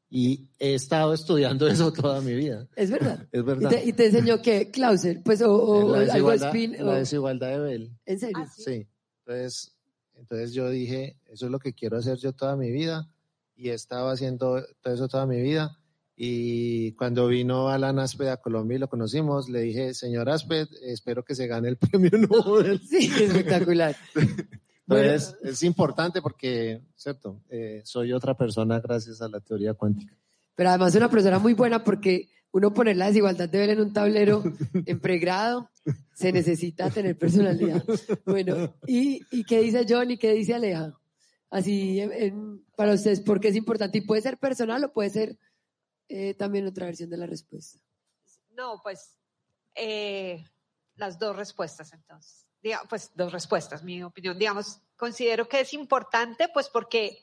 Y 0.09 0.47
he 0.59 0.75
estado 0.75 1.13
estudiando 1.13 1.67
eso 1.67 1.91
toda 1.91 2.21
mi 2.21 2.33
vida. 2.35 2.67
Es 2.75 2.91
verdad. 2.91 3.27
Es 3.31 3.39
¿Y 3.41 3.43
verdad. 3.43 3.69
te, 3.69 3.85
y 3.85 3.93
te 3.93 4.05
enseñó 4.05 4.41
que 4.41 4.69
Clauser, 4.71 5.21
pues, 5.23 5.41
o, 5.41 5.51
o 5.51 5.91
la, 5.91 6.13
algo 6.13 6.29
desigualdad, 6.31 6.47
spin, 6.55 6.81
o- 6.81 6.85
la 6.85 6.93
desigualdad 6.99 7.49
de 7.49 7.59
Bell. 7.59 7.91
¿En 8.05 8.19
serio? 8.19 8.37
Ah, 8.39 8.47
sí. 8.55 8.63
Sí. 8.63 8.87
Entonces, 9.25 9.75
entonces 10.13 10.53
yo 10.53 10.69
dije, 10.69 11.17
eso 11.25 11.45
es 11.47 11.51
lo 11.51 11.59
que 11.59 11.73
quiero 11.73 11.97
hacer 11.97 12.17
yo 12.19 12.31
toda 12.33 12.55
mi 12.55 12.71
vida 12.71 13.11
y 13.57 13.69
he 13.69 13.73
estado 13.73 14.09
haciendo 14.09 14.63
todo 14.81 14.93
eso 14.93 15.07
toda 15.07 15.25
mi 15.25 15.41
vida. 15.41 15.77
Y 16.17 16.93
cuando 16.93 17.27
vino 17.27 17.67
Alan 17.69 17.99
Asped 17.99 18.27
a 18.27 18.37
Colombia 18.37 18.75
y 18.77 18.79
lo 18.79 18.87
conocimos, 18.89 19.49
le 19.49 19.61
dije, 19.61 19.93
señor 19.93 20.29
Asped, 20.29 20.67
espero 20.83 21.23
que 21.23 21.35
se 21.35 21.47
gane 21.47 21.67
el 21.69 21.77
premio 21.77 22.11
Nobel. 22.17 22.79
Sí, 22.79 23.11
espectacular. 23.21 23.95
Bueno, 24.13 24.33
Entonces, 25.11 25.35
es 25.43 25.63
importante 25.63 26.21
porque, 26.21 26.81
cierto, 26.95 27.41
Eh, 27.49 27.81
soy 27.83 28.13
otra 28.13 28.37
persona 28.37 28.79
gracias 28.79 29.21
a 29.21 29.27
la 29.27 29.39
teoría 29.41 29.73
cuántica. 29.73 30.15
pero 30.55 30.69
además 30.69 30.95
una 30.95 31.09
profesora 31.09 31.39
muy 31.39 31.53
buena 31.53 31.83
porque 31.83 32.29
uno 32.51 32.73
poner 32.73 32.95
la 32.95 33.07
desigualdad 33.07 33.49
de 33.49 33.57
ver 33.57 33.69
en 33.71 33.81
un 33.81 33.91
tablero 33.91 34.41
en 34.85 34.99
pregrado 35.01 35.69
se 36.13 36.31
necesita 36.31 36.89
tener 36.91 37.17
personalidad. 37.17 37.83
Bueno, 38.25 38.73
¿y, 38.87 39.19
y 39.31 39.43
qué 39.43 39.59
dice 39.59 39.85
John 39.89 40.11
y 40.11 40.17
qué 40.17 40.31
dice 40.33 40.53
Aleja? 40.53 40.93
Así, 41.49 41.99
en- 41.99 42.61
para 42.77 42.93
ustedes, 42.93 43.19
¿por 43.19 43.41
qué 43.41 43.49
es 43.49 43.55
importante? 43.57 43.97
Y 43.97 44.01
puede 44.01 44.21
ser 44.21 44.37
personal 44.37 44.81
o 44.85 44.93
puede 44.93 45.09
ser 45.09 45.37
eh, 46.07 46.33
también 46.33 46.67
otra 46.67 46.85
versión 46.85 47.09
de 47.09 47.17
la 47.17 47.25
respuesta. 47.25 47.79
No, 48.51 48.79
pues 48.83 49.17
eh, 49.75 50.45
las 50.95 51.19
dos 51.19 51.35
respuestas 51.35 51.91
entonces. 51.93 52.45
Diga, 52.61 52.83
pues 52.89 53.11
dos 53.13 53.31
respuestas, 53.31 53.83
mi 53.83 54.01
opinión. 54.03 54.39
Digamos, 54.39 54.81
considero 54.95 55.47
que 55.47 55.59
es 55.59 55.73
importante 55.73 56.47
pues 56.49 56.69
porque 56.69 57.21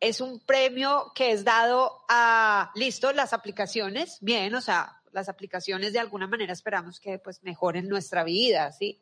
es 0.00 0.20
un 0.20 0.40
premio 0.40 1.12
que 1.14 1.32
es 1.32 1.44
dado 1.44 2.04
a, 2.08 2.72
listo, 2.74 3.12
las 3.12 3.32
aplicaciones, 3.32 4.18
bien, 4.20 4.54
o 4.54 4.60
sea, 4.60 5.00
las 5.12 5.28
aplicaciones 5.28 5.92
de 5.92 6.00
alguna 6.00 6.26
manera 6.26 6.52
esperamos 6.52 7.00
que 7.00 7.18
pues 7.18 7.42
mejoren 7.42 7.88
nuestra 7.88 8.24
vida, 8.24 8.72
¿sí? 8.72 9.00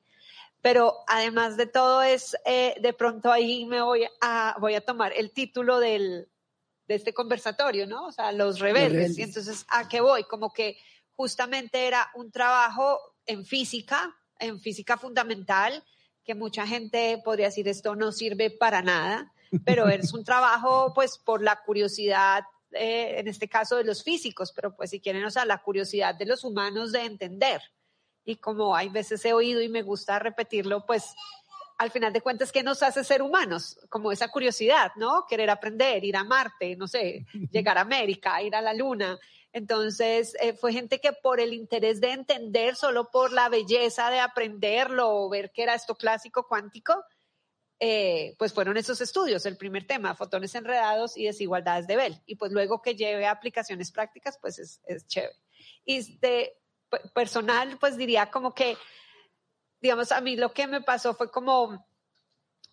Pero 0.60 0.98
además 1.08 1.56
de 1.56 1.66
todo 1.66 2.02
es, 2.02 2.36
eh, 2.44 2.76
de 2.80 2.92
pronto 2.92 3.32
ahí 3.32 3.64
me 3.66 3.80
voy 3.80 4.06
a, 4.20 4.54
voy 4.60 4.74
a 4.74 4.84
tomar 4.84 5.12
el 5.12 5.32
título 5.32 5.80
del, 5.80 6.28
de 6.88 6.94
este 6.94 7.14
conversatorio, 7.14 7.86
¿no? 7.86 8.06
O 8.06 8.12
sea, 8.12 8.32
los 8.32 8.58
rebeldes. 8.58 8.92
rebeldes. 8.92 9.18
Y 9.18 9.22
entonces, 9.22 9.66
¿a 9.68 9.88
qué 9.88 10.00
voy? 10.00 10.24
Como 10.24 10.52
que 10.52 10.78
justamente 11.14 11.86
era 11.86 12.10
un 12.14 12.30
trabajo 12.30 12.98
en 13.26 13.44
física, 13.44 14.14
en 14.38 14.60
física 14.60 14.96
fundamental, 14.96 15.84
que 16.24 16.34
mucha 16.34 16.66
gente 16.66 17.20
podría 17.24 17.46
decir 17.46 17.68
esto 17.68 17.94
no 17.96 18.12
sirve 18.12 18.50
para 18.50 18.82
nada, 18.82 19.32
pero 19.64 19.88
es 19.88 20.12
un 20.12 20.24
trabajo 20.24 20.92
pues 20.94 21.18
por 21.18 21.42
la 21.42 21.62
curiosidad, 21.62 22.44
eh, 22.72 23.14
en 23.18 23.28
este 23.28 23.48
caso 23.48 23.76
de 23.76 23.84
los 23.84 24.02
físicos, 24.02 24.52
pero 24.52 24.74
pues 24.74 24.90
si 24.90 25.00
quieren, 25.00 25.24
o 25.24 25.30
sea, 25.30 25.44
la 25.44 25.58
curiosidad 25.58 26.14
de 26.14 26.26
los 26.26 26.44
humanos 26.44 26.92
de 26.92 27.04
entender. 27.04 27.60
Y 28.24 28.36
como 28.36 28.76
hay 28.76 28.88
veces 28.88 29.24
he 29.24 29.32
oído 29.32 29.60
y 29.60 29.68
me 29.68 29.82
gusta 29.82 30.18
repetirlo, 30.18 30.86
pues 30.86 31.14
al 31.82 31.90
final 31.90 32.12
de 32.12 32.20
cuentas, 32.20 32.52
¿qué 32.52 32.62
nos 32.62 32.82
hace 32.82 33.04
ser 33.04 33.22
humanos? 33.22 33.78
Como 33.88 34.12
esa 34.12 34.28
curiosidad, 34.28 34.92
¿no? 34.96 35.26
Querer 35.28 35.50
aprender, 35.50 36.04
ir 36.04 36.16
a 36.16 36.24
Marte, 36.24 36.76
no 36.76 36.86
sé, 36.88 37.26
llegar 37.50 37.76
a 37.78 37.82
América, 37.82 38.40
ir 38.42 38.54
a 38.54 38.62
la 38.62 38.72
Luna. 38.72 39.18
Entonces, 39.52 40.34
eh, 40.40 40.54
fue 40.54 40.72
gente 40.72 40.98
que 40.98 41.12
por 41.12 41.38
el 41.40 41.52
interés 41.52 42.00
de 42.00 42.12
entender, 42.12 42.74
solo 42.76 43.10
por 43.10 43.32
la 43.32 43.48
belleza 43.48 44.10
de 44.10 44.20
aprenderlo 44.20 45.10
o 45.10 45.28
ver 45.28 45.50
qué 45.52 45.64
era 45.64 45.74
esto 45.74 45.94
clásico 45.94 46.46
cuántico, 46.48 47.04
eh, 47.78 48.34
pues 48.38 48.52
fueron 48.54 48.76
esos 48.76 49.00
estudios. 49.00 49.44
El 49.44 49.56
primer 49.56 49.86
tema, 49.86 50.14
fotones 50.14 50.54
enredados 50.54 51.16
y 51.16 51.24
desigualdades 51.24 51.86
de 51.86 51.96
Bell. 51.96 52.22
Y 52.26 52.36
pues 52.36 52.52
luego 52.52 52.80
que 52.80 52.94
lleve 52.94 53.26
a 53.26 53.32
aplicaciones 53.32 53.90
prácticas, 53.92 54.38
pues 54.40 54.58
es, 54.58 54.80
es 54.86 55.06
chévere. 55.06 55.34
Y 55.84 56.18
de 56.18 56.56
pe- 56.88 57.00
personal, 57.14 57.76
pues 57.78 57.96
diría 57.96 58.30
como 58.30 58.54
que, 58.54 58.76
digamos, 59.82 60.12
a 60.12 60.20
mí 60.20 60.36
lo 60.36 60.52
que 60.52 60.66
me 60.66 60.80
pasó 60.80 61.12
fue 61.14 61.30
como 61.30 61.84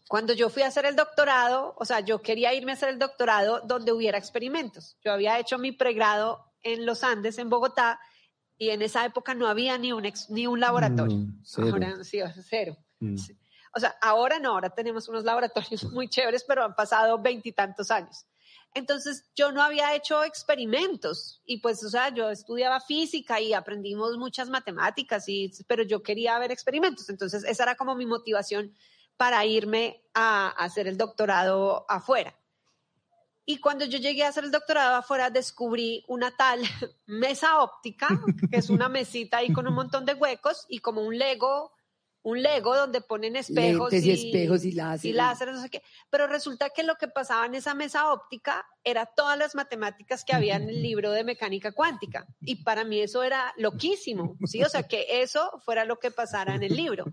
cuando 0.08 0.34
yo 0.34 0.50
fui 0.50 0.64
a 0.64 0.68
hacer 0.68 0.86
el 0.86 0.96
doctorado, 0.96 1.76
o 1.78 1.86
sea, 1.86 2.00
yo 2.00 2.22
quería 2.22 2.54
irme 2.54 2.72
a 2.72 2.76
hacer 2.76 2.90
el 2.90 3.00
doctorado 3.00 3.62
donde 3.62 3.92
hubiera 3.92 4.18
experimentos. 4.18 4.98
Yo 5.04 5.12
había 5.12 5.38
hecho 5.40 5.58
mi 5.58 5.72
pregrado 5.72 6.46
en 6.64 6.86
los 6.86 7.04
Andes, 7.04 7.38
en 7.38 7.50
Bogotá, 7.50 8.00
y 8.58 8.72
en 8.72 8.82
esa 8.82 9.06
época 9.06 9.34
no 9.36 9.48
había 9.48 9.78
ni 9.78 9.94
un, 9.94 10.06
ex- 10.06 10.30
ni 10.30 10.48
un 10.48 10.60
laboratorio. 10.60 11.16
No, 11.16 11.34
cero. 11.44 11.70
Ahora 11.74 12.04
sí, 12.04 12.20
cero. 12.44 12.76
Mm. 13.00 13.18
Sí. 13.18 13.38
O 13.76 13.80
sea, 13.80 13.96
ahora 14.02 14.40
no, 14.40 14.52
ahora 14.54 14.72
tenemos 14.72 15.08
unos 15.08 15.24
laboratorios 15.24 15.84
muy 15.94 16.08
chéveres, 16.10 16.44
pero 16.44 16.64
han 16.64 16.74
pasado 16.76 17.20
veintitantos 17.20 17.92
años. 17.92 18.26
Entonces, 18.74 19.30
yo 19.36 19.52
no 19.52 19.64
había 19.64 19.96
hecho 19.96 20.24
experimentos 20.24 21.42
y 21.46 21.60
pues, 21.60 21.84
o 21.84 21.90
sea, 21.90 22.14
yo 22.14 22.30
estudiaba 22.30 22.80
física 22.80 23.40
y 23.42 23.54
aprendimos 23.54 24.18
muchas 24.18 24.50
matemáticas, 24.50 25.26
pero 25.68 25.84
yo 25.84 26.04
quería 26.04 26.38
ver 26.40 26.52
experimentos. 26.52 27.10
Entonces, 27.10 27.44
esa 27.44 27.64
era 27.64 27.76
como 27.76 27.96
mi 27.96 28.06
motivación 28.06 28.74
para 29.18 29.44
irme 29.46 30.04
a, 30.14 30.48
a 30.48 30.66
hacer 30.66 30.88
el 30.88 30.98
doctorado 30.98 31.86
afuera. 31.90 32.40
Y 33.50 33.58
cuando 33.58 33.84
yo 33.86 33.98
llegué 33.98 34.24
a 34.24 34.28
hacer 34.28 34.44
el 34.44 34.52
doctorado 34.52 34.98
afuera, 34.98 35.32
descubrí 35.32 36.06
una 36.08 36.30
tal 36.30 36.62
mesa 37.08 37.64
óptica, 37.64 38.08
que 38.52 38.58
es 38.58 38.70
una 38.70 38.90
mesita 38.90 39.38
ahí 39.38 39.52
con 39.52 39.68
un 39.68 39.74
montón 39.74 40.06
de 40.06 40.14
huecos 40.14 40.68
y 40.70 40.78
como 40.78 41.02
un 41.02 41.18
Lego, 41.18 41.72
un 42.22 42.42
Lego 42.42 42.76
donde 42.76 43.02
ponen 43.02 43.36
espejos 43.36 43.92
Lentes 43.92 44.06
y 44.06 44.12
espejos 44.12 44.66
y 44.66 44.72
láseres. 44.74 45.06
y 45.06 45.14
láseres, 45.14 45.56
no 45.56 45.62
sé 45.62 45.70
qué. 45.70 45.84
Pero 46.10 46.28
resulta 46.28 46.70
que 46.70 46.84
lo 46.84 46.96
que 46.96 47.08
pasaba 47.08 47.46
en 47.46 47.56
esa 47.56 47.74
mesa 47.74 48.12
óptica 48.12 48.66
era 48.84 49.06
todas 49.06 49.38
las 49.38 49.56
matemáticas 49.56 50.26
que 50.26 50.34
había 50.34 50.56
en 50.56 50.70
el 50.70 50.82
libro 50.84 51.12
de 51.12 51.24
mecánica 51.24 51.72
cuántica. 51.72 52.28
Y 52.42 52.64
para 52.64 52.84
mí 52.84 53.00
eso 53.00 53.24
era 53.24 53.54
loquísimo, 53.58 54.38
¿sí? 54.46 54.64
O 54.64 54.70
sea, 54.70 54.84
que 54.84 55.22
eso 55.22 55.62
fuera 55.64 55.86
lo 55.86 56.00
que 56.00 56.12
pasara 56.12 56.56
en 56.56 56.64
el 56.64 56.76
libro. 56.76 57.06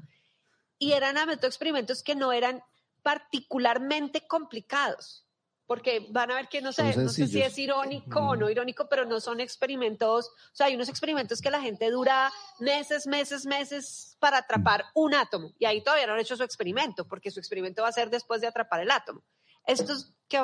Y 0.79 0.93
eran 0.93 1.17
experimentos 1.43 2.03
que 2.03 2.15
no 2.15 2.33
eran 2.33 2.63
particularmente 3.03 4.27
complicados. 4.27 5.26
Porque 5.67 6.07
van 6.11 6.31
a 6.31 6.37
ver 6.37 6.49
que 6.49 6.61
no 6.61 6.73
sé, 6.73 6.97
no 6.97 7.09
sé 7.09 7.27
si 7.27 7.43
es 7.43 7.59
irónico 7.59 8.21
o 8.21 8.37
no 8.37 8.49
irónico, 8.49 8.89
pero 8.89 9.05
no 9.05 9.21
son 9.21 9.41
experimentos. 9.41 10.29
O 10.29 10.55
sea, 10.55 10.67
hay 10.67 10.75
unos 10.75 10.89
experimentos 10.89 11.41
que 11.41 11.51
la 11.51 11.61
gente 11.61 11.91
dura 11.91 12.33
meses, 12.61 13.07
meses, 13.07 13.47
meses 13.47 14.17
para 14.21 14.39
atrapar 14.39 14.85
un 14.95 15.15
átomo. 15.15 15.53
Y 15.59 15.65
ahí 15.65 15.83
todavía 15.83 16.07
no 16.07 16.13
han 16.13 16.21
hecho 16.21 16.37
su 16.37 16.45
experimento, 16.45 17.07
porque 17.07 17.31
su 17.31 17.41
experimento 17.41 17.83
va 17.83 17.89
a 17.89 17.93
ser 17.93 18.11
después 18.11 18.41
de 18.41 18.47
atrapar 18.47 18.81
el 18.81 18.91
átomo. 18.91 19.25
Estos 19.67 20.13
que 20.29 20.39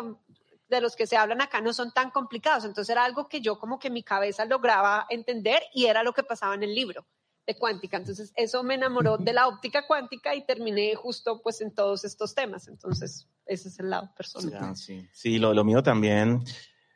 de 0.69 0.81
los 0.81 0.97
que 0.97 1.07
se 1.07 1.17
hablan 1.17 1.41
acá 1.43 1.61
no 1.61 1.73
son 1.73 1.93
tan 1.93 2.11
complicados. 2.11 2.65
Entonces 2.65 2.91
era 2.91 3.05
algo 3.05 3.29
que 3.29 3.41
yo 3.41 3.59
como 3.59 3.79
que 3.79 3.91
mi 3.91 4.03
cabeza 4.03 4.45
lograba 4.45 5.07
entender 5.11 5.63
y 5.73 5.87
era 5.87 6.03
lo 6.03 6.13
que 6.13 6.23
pasaba 6.23 6.55
en 6.55 6.63
el 6.63 6.75
libro 6.75 7.07
de 7.47 7.57
cuántica. 7.57 7.97
Entonces 7.97 8.33
eso 8.37 8.63
me 8.63 8.75
enamoró 8.75 9.19
de 9.19 9.33
la 9.33 9.49
óptica 9.49 9.87
cuántica 9.87 10.35
y 10.35 10.45
terminé 10.45 10.95
justo 10.95 11.41
pues 11.43 11.61
en 11.61 11.75
todos 11.75 12.05
estos 12.05 12.35
temas. 12.35 12.69
Entonces 12.69 13.29
ese 13.47 13.69
es 13.69 13.79
el 13.81 13.91
lado 13.91 14.11
personal. 14.17 14.77
Sí, 14.77 15.07
sí. 15.13 15.39
lo, 15.39 15.53
lo 15.53 15.65
mío 15.65 15.83
también 15.83 16.45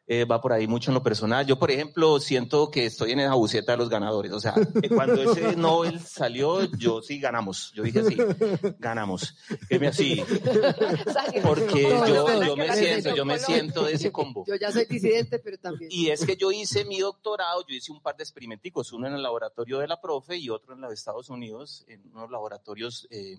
eh, 0.09 0.25
va 0.25 0.41
por 0.41 0.53
ahí 0.53 0.69
mucho 0.69 0.91
en 0.91 0.95
lo 0.95 1.03
personal. 1.03 1.45
Yo, 1.47 1.59
por 1.59 1.71
ejemplo, 1.71 2.21
siento 2.21 2.71
que 2.71 2.87
estoy 2.87 3.13
en 3.13 3.21
esa 3.21 3.35
buceta 3.35 3.73
de 3.73 3.79
los 3.79 3.89
ganadores. 3.89 4.31
O 4.33 4.41
sea, 4.41 4.55
cuando 4.95 5.21
ese 5.21 5.57
Nobel 5.57 5.99
salió, 6.01 6.65
yo 6.77 7.03
sí 7.03 7.19
ganamos. 7.19 7.73
Yo 7.75 7.83
dije 7.83 8.05
sí, 8.05 8.17
ganamos. 8.79 9.35
así. 9.89 10.23
Porque 11.43 11.83
yo, 11.83 12.43
yo 12.45 12.57
me 12.57 12.73
siento, 12.73 13.17
yo 13.17 13.25
me 13.25 13.39
siento 13.39 13.85
de 13.85 13.95
ese 13.95 14.13
combo. 14.13 14.45
Yo 14.47 14.55
ya 14.55 14.71
soy 14.71 14.85
disidente, 14.85 15.41
pero 15.41 15.59
también. 15.59 15.91
Y 15.93 16.11
es 16.11 16.25
que 16.25 16.37
yo 16.37 16.53
hice 16.53 16.85
mi 16.85 17.01
doctorado, 17.01 17.67
yo 17.67 17.75
hice 17.75 17.91
un 17.91 18.01
par 18.01 18.17
de 18.17 18.23
experimenticos, 18.23 18.93
uno 18.93 19.09
en 19.09 19.15
el 19.15 19.23
laboratorio 19.23 19.79
de 19.79 19.89
la 19.89 20.01
profe 20.01 20.37
y 20.37 20.51
otro 20.51 20.75
en 20.75 20.83
los 20.83 20.93
Estados 20.93 21.31
Unidos, 21.31 21.85
en 21.89 22.03
unos 22.13 22.31
laboratorios 22.31 23.09
eh, 23.11 23.39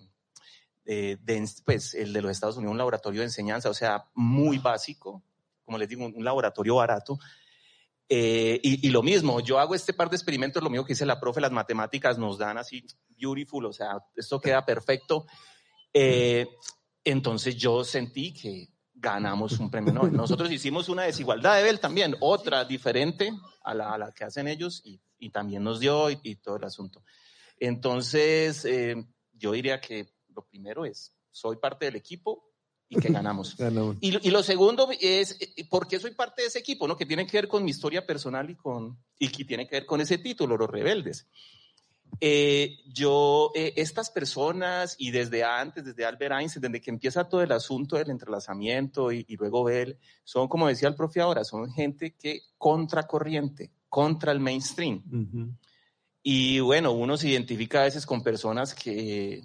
de, 0.84 1.48
pues 1.64 1.94
el 1.94 2.12
de 2.12 2.20
los 2.20 2.30
Estados 2.30 2.58
Unidos, 2.58 2.72
un 2.72 2.78
laboratorio 2.78 3.20
de 3.20 3.26
enseñanza, 3.26 3.70
o 3.70 3.74
sea, 3.74 4.06
muy 4.14 4.58
básico, 4.58 5.22
como 5.68 5.76
les 5.76 5.90
digo, 5.90 6.06
un 6.06 6.24
laboratorio 6.24 6.76
barato. 6.76 7.18
Eh, 8.08 8.58
y, 8.62 8.88
lo 8.88 9.02
mismo, 9.02 9.40
yo 9.40 9.58
hago 9.58 9.74
este 9.74 9.92
par 9.92 10.08
de 10.08 10.16
experimentos, 10.16 10.62
lo 10.62 10.70
mismo 10.70 10.86
que 10.86 10.94
dice 10.94 11.04
la 11.04 11.20
profe, 11.20 11.42
las 11.42 11.52
matemáticas 11.52 12.16
nos 12.16 12.38
dan 12.38 12.56
así 12.56 12.82
beautiful, 13.20 13.66
o 13.66 13.72
sea, 13.74 13.98
esto 14.16 14.40
queda 14.40 14.64
perfecto. 14.64 15.26
Eh, 15.92 16.48
entonces 17.04 17.54
yo 17.54 17.84
sentí 17.84 18.32
que 18.32 18.68
ganamos 18.94 19.58
un 19.58 19.70
premio 19.70 19.92
Nobel. 19.92 20.12
Nosotros 20.16 20.50
hicimos 20.50 20.88
una 20.88 21.02
desigualdad 21.02 21.56
de 21.56 21.64
Bell 21.64 21.80
también, 21.80 22.16
otra 22.20 22.64
diferente 22.64 23.30
a 23.62 23.74
la, 23.74 23.92
a 23.92 23.98
la 23.98 24.12
que 24.12 24.24
hacen 24.24 24.48
ellos 24.48 24.80
y, 24.86 24.98
y 25.18 25.28
también 25.28 25.62
nos 25.62 25.78
dio 25.78 26.08
y, 26.08 26.36
todo 26.36 26.56
el 26.56 26.64
asunto. 26.64 27.04
Entonces, 27.58 28.64
eh, 28.64 28.96
yo 29.34 29.52
diría 29.52 29.82
que 29.82 30.14
lo 30.28 30.46
primero 30.46 30.86
es, 30.86 31.14
soy 31.30 31.56
parte 31.56 31.84
del 31.84 31.96
equipo, 31.96 32.47
y 32.88 32.96
que 32.96 33.08
ganamos. 33.08 33.56
Y, 34.00 34.30
lo 34.30 34.42
segundo 34.42 34.88
es, 35.00 35.36
eh, 35.40 35.66
¿por 35.68 35.86
qué 35.86 35.98
soy 35.98 36.12
parte 36.12 36.42
de 36.42 36.48
ese 36.48 36.58
equipo? 36.58 36.88
¿no? 36.88 36.96
Que 36.96 37.06
tiene 37.06 37.26
que 37.26 37.36
ver 37.36 37.48
con 37.48 37.64
mi 37.64 37.70
historia 37.70 38.06
personal 38.06 38.48
y, 38.50 38.54
con, 38.54 38.98
y 39.18 39.28
que 39.28 39.44
tiene 39.44 39.66
que 39.66 39.76
ver 39.76 39.86
con 39.86 40.00
ese 40.00 40.18
título, 40.18 40.56
Los 40.56 40.70
Rebeldes. 40.70 41.26
Eh, 42.20 42.78
yo, 42.86 43.52
eh, 43.54 43.74
estas 43.76 44.10
personas, 44.10 44.96
y 44.98 45.10
desde 45.10 45.44
antes, 45.44 45.84
desde 45.84 46.04
Albert 46.04 46.34
Einstein, 46.40 46.62
desde 46.62 46.80
que 46.80 46.90
empieza 46.90 47.28
todo 47.28 47.42
el 47.42 47.52
asunto 47.52 47.96
del 47.96 48.10
entrelazamiento 48.10 49.12
y, 49.12 49.24
luego 49.38 49.64
Bell, 49.64 49.98
son, 50.24 50.48
como 50.48 50.66
decía 50.66 50.88
el 50.88 50.94
profe 50.94 51.20
ahora, 51.20 51.44
son 51.44 51.70
gente 51.72 52.14
que 52.14 52.40
contracorriente, 52.56 53.70
contra 53.88 54.32
el 54.32 54.40
mainstream. 54.40 55.02
Y 56.22 56.60
bueno, 56.60 56.92
uno 56.92 57.16
se 57.16 57.28
identifica 57.28 57.80
a 57.80 57.84
veces 57.84 58.04
con 58.04 58.22
personas 58.22 58.74
que 58.74 59.44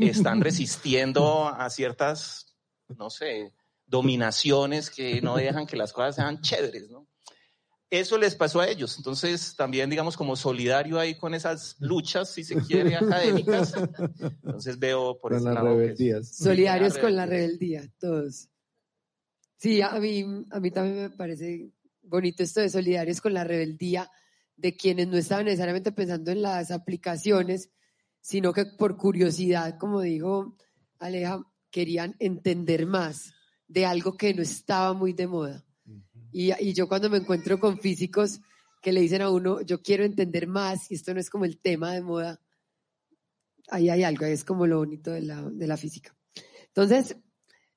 están 0.00 0.40
resistiendo 0.40 1.48
a 1.48 1.68
ciertas, 1.70 2.54
no 2.96 3.10
sé, 3.10 3.52
dominaciones 3.86 4.90
que 4.90 5.20
no 5.20 5.36
dejan 5.36 5.66
que 5.66 5.76
las 5.76 5.92
cosas 5.92 6.16
sean 6.16 6.40
chéveres, 6.40 6.90
¿no? 6.90 7.06
Eso 7.90 8.18
les 8.18 8.34
pasó 8.34 8.60
a 8.60 8.68
ellos. 8.68 8.96
Entonces, 8.96 9.54
también, 9.56 9.88
digamos, 9.88 10.16
como 10.16 10.34
solidario 10.34 10.98
ahí 10.98 11.14
con 11.14 11.32
esas 11.32 11.76
luchas, 11.78 12.30
si 12.30 12.42
se 12.42 12.56
quiere, 12.56 12.96
académicas. 12.96 13.72
Entonces 14.42 14.78
veo 14.78 15.18
por 15.20 15.32
con 15.32 15.40
ese 15.40 15.54
lado 15.54 16.24
Solidarios 16.24 16.98
con 16.98 17.14
la 17.14 17.24
rebeldía, 17.24 17.88
todos. 18.00 18.48
Sí, 19.58 19.80
a 19.80 19.92
mí, 20.00 20.24
a 20.50 20.60
mí 20.60 20.70
también 20.70 21.02
me 21.02 21.10
parece 21.10 21.70
bonito 22.02 22.42
esto 22.42 22.60
de 22.60 22.68
solidarios 22.68 23.20
con 23.20 23.32
la 23.32 23.44
rebeldía 23.44 24.10
de 24.56 24.76
quienes 24.76 25.08
no 25.08 25.16
estaban 25.16 25.46
necesariamente 25.46 25.92
pensando 25.92 26.30
en 26.30 26.42
las 26.42 26.70
aplicaciones, 26.70 27.70
sino 28.24 28.54
que 28.54 28.64
por 28.64 28.96
curiosidad, 28.96 29.76
como 29.76 30.00
dijo 30.00 30.56
Aleja, 30.98 31.44
querían 31.70 32.16
entender 32.18 32.86
más 32.86 33.34
de 33.68 33.84
algo 33.84 34.16
que 34.16 34.32
no 34.32 34.40
estaba 34.40 34.94
muy 34.94 35.12
de 35.12 35.26
moda. 35.26 35.62
y, 36.32 36.50
y, 36.58 36.72
yo 36.72 36.88
cuando 36.88 37.10
me 37.10 37.18
encuentro 37.18 37.60
con 37.60 37.78
físicos 37.78 38.40
que 38.80 38.94
le 38.94 39.02
dicen 39.02 39.20
a 39.20 39.28
uno, 39.28 39.60
yo 39.60 39.82
quiero 39.82 40.04
entender 40.04 40.46
más, 40.46 40.90
y 40.90 40.94
esto 40.94 41.12
no 41.12 41.20
es 41.20 41.28
como 41.28 41.44
el 41.44 41.58
tema 41.58 41.92
de 41.92 42.00
moda, 42.00 42.40
ahí 43.68 43.90
hay 43.90 44.04
algo, 44.04 44.24
ahí 44.24 44.32
es 44.32 44.44
como 44.44 44.66
lo 44.66 44.78
bonito 44.78 45.10
de 45.10 45.20
la, 45.20 45.42
de 45.42 45.66
la 45.66 45.76
física. 45.76 46.16
Entonces, 46.68 47.16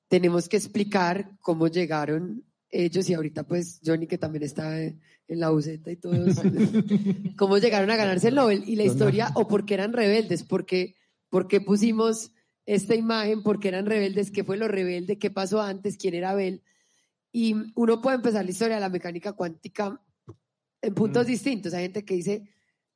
tenemos 0.08 0.48
que 0.48 0.56
explicar 0.56 1.30
cómo 1.42 1.68
llegaron 1.68 2.42
ellos 2.70 3.08
y 3.08 3.14
ahorita 3.14 3.44
pues 3.44 3.80
Johnny 3.84 4.06
que 4.06 4.18
también 4.18 4.42
está 4.42 4.78
en 4.80 5.00
la 5.28 5.50
buceta 5.50 5.90
y 5.90 5.96
todos, 5.96 6.36
cómo 7.36 7.58
llegaron 7.58 7.90
a 7.90 7.96
ganarse 7.96 8.28
el 8.28 8.34
Nobel 8.34 8.64
y 8.66 8.76
la 8.76 8.84
historia 8.84 9.30
o 9.34 9.46
por 9.46 9.64
qué 9.64 9.74
eran 9.74 9.92
rebeldes, 9.92 10.42
porque, 10.42 10.96
porque 11.28 11.60
pusimos 11.60 12.32
esta 12.66 12.94
imagen, 12.94 13.42
porque 13.42 13.68
eran 13.68 13.86
rebeldes, 13.86 14.30
qué 14.30 14.44
fue 14.44 14.56
lo 14.56 14.68
rebelde, 14.68 15.18
qué 15.18 15.30
pasó 15.30 15.62
antes, 15.62 15.96
quién 15.96 16.14
era 16.14 16.30
Abel. 16.30 16.62
Y 17.32 17.54
uno 17.74 18.00
puede 18.02 18.16
empezar 18.16 18.44
la 18.44 18.50
historia 18.50 18.74
de 18.76 18.80
la 18.80 18.88
mecánica 18.88 19.32
cuántica 19.32 20.00
en 20.82 20.94
puntos 20.94 21.26
mm. 21.26 21.30
distintos. 21.30 21.74
Hay 21.74 21.84
gente 21.84 22.04
que 22.04 22.14
dice, 22.14 22.48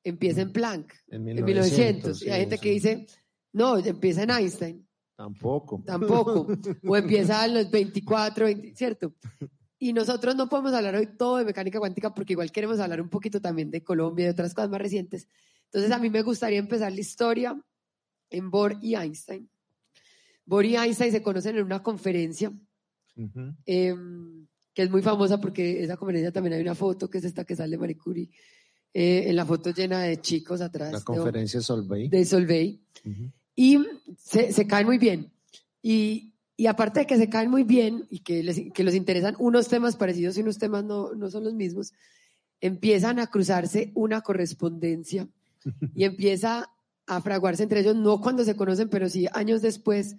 empieza 0.04 0.42
en 0.42 0.52
Planck, 0.52 0.92
en 1.08 1.24
1900, 1.24 2.22
y 2.22 2.30
hay 2.30 2.40
gente 2.40 2.58
que 2.58 2.70
dice, 2.70 3.06
no, 3.52 3.78
empieza 3.78 4.22
en 4.22 4.30
Einstein. 4.30 4.86
Tampoco. 5.16 5.82
Tampoco. 5.86 6.48
O 6.86 6.96
empieza 6.96 7.42
a 7.42 7.48
los 7.48 7.70
24, 7.70 8.46
¿cierto? 8.74 9.14
Y 9.82 9.92
nosotros 9.92 10.36
no 10.36 10.48
podemos 10.48 10.72
hablar 10.74 10.94
hoy 10.94 11.08
todo 11.08 11.38
de 11.38 11.44
mecánica 11.44 11.80
cuántica 11.80 12.14
porque 12.14 12.34
igual 12.34 12.52
queremos 12.52 12.78
hablar 12.78 13.00
un 13.00 13.08
poquito 13.08 13.40
también 13.40 13.68
de 13.68 13.82
Colombia 13.82 14.22
y 14.22 14.26
de 14.26 14.30
otras 14.30 14.54
cosas 14.54 14.70
más 14.70 14.80
recientes. 14.80 15.26
Entonces 15.64 15.90
a 15.90 15.98
mí 15.98 16.08
me 16.08 16.22
gustaría 16.22 16.60
empezar 16.60 16.92
la 16.92 17.00
historia 17.00 17.60
en 18.30 18.48
Bohr 18.48 18.78
y 18.80 18.94
Einstein. 18.94 19.50
Bohr 20.46 20.66
y 20.66 20.76
Einstein 20.76 21.10
se 21.10 21.20
conocen 21.20 21.56
en 21.56 21.64
una 21.64 21.82
conferencia 21.82 22.52
em, 23.66 24.46
que 24.72 24.82
es 24.82 24.88
muy 24.88 25.02
famosa 25.02 25.40
porque 25.40 25.82
esa 25.82 25.96
conferencia 25.96 26.30
también 26.30 26.54
hay 26.54 26.62
una 26.62 26.76
foto 26.76 27.10
que 27.10 27.18
es 27.18 27.24
esta 27.24 27.44
que 27.44 27.56
sale 27.56 27.76
Marie 27.76 27.98
Curie. 27.98 28.30
Eh, 28.94 29.24
en 29.26 29.34
la 29.34 29.44
foto 29.44 29.72
llena 29.72 30.02
de 30.02 30.20
chicos 30.20 30.60
atrás. 30.60 30.92
La 30.92 31.00
conferencia 31.00 31.58
de 31.58 31.64
Solvay. 31.64 32.08
De 32.08 32.24
Solvay. 32.24 32.80
Y 33.56 33.84
se, 34.16 34.52
se 34.52 34.64
caen 34.64 34.86
muy 34.86 34.98
bien. 34.98 35.32
Y, 35.82 36.31
y 36.62 36.68
aparte 36.68 37.00
de 37.00 37.06
que 37.08 37.16
se 37.16 37.28
caen 37.28 37.50
muy 37.50 37.64
bien 37.64 38.06
y 38.08 38.20
que 38.20 38.40
les, 38.44 38.72
que 38.72 38.84
los 38.84 38.94
interesan 38.94 39.34
unos 39.40 39.66
temas 39.66 39.96
parecidos 39.96 40.38
y 40.38 40.42
unos 40.42 40.58
temas 40.58 40.84
no, 40.84 41.12
no 41.12 41.28
son 41.28 41.42
los 41.42 41.54
mismos, 41.54 41.92
empiezan 42.60 43.18
a 43.18 43.26
cruzarse 43.26 43.90
una 43.96 44.20
correspondencia 44.20 45.26
y 45.96 46.04
empieza 46.04 46.70
a 47.08 47.20
fraguarse 47.20 47.64
entre 47.64 47.80
ellos, 47.80 47.96
no 47.96 48.20
cuando 48.20 48.44
se 48.44 48.54
conocen, 48.54 48.88
pero 48.88 49.08
sí 49.08 49.26
años 49.32 49.60
después, 49.60 50.14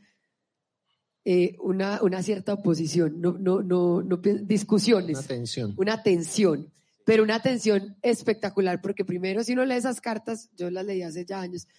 eh, 1.23 1.55
una, 1.61 2.01
una, 2.01 2.21
cierta 2.21 2.55
oposición, 2.55 3.21
no, 3.21 3.37
no, 3.39 3.61
no, 3.63 4.03
no, 4.03 4.17
discusiones. 4.17 5.19
Una 5.19 5.27
tensión. 5.27 5.73
Una 5.77 6.03
tensión, 6.03 6.73
pero 7.05 7.23
una 7.23 7.41
tensión 7.41 7.95
espectacular, 8.01 8.81
porque 8.81 9.05
primero 9.05 9.45
si 9.45 9.53
uno 9.53 9.63
lee 9.63 9.75
esas 9.75 10.01
cartas, 10.01 10.49
yo 10.57 10.69
las 10.69 10.85
leí 10.85 11.03
hace 11.03 11.23
ya 11.23 11.39
años, 11.39 11.69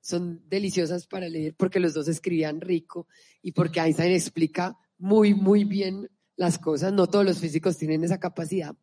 son 0.00 0.42
deliciosas 0.48 1.06
para 1.06 1.28
leer 1.28 1.54
porque 1.56 1.80
los 1.80 1.94
dos 1.94 2.08
escribían 2.08 2.60
rico 2.60 3.06
y 3.42 3.52
porque 3.52 3.80
Einstein 3.80 4.12
explica 4.12 4.76
muy, 4.98 5.34
muy 5.34 5.64
bien 5.64 6.10
las 6.36 6.58
cosas. 6.58 6.92
No 6.92 7.06
todos 7.06 7.24
los 7.24 7.38
físicos 7.38 7.76
tienen 7.76 8.04
esa 8.04 8.18
capacidad. 8.18 8.74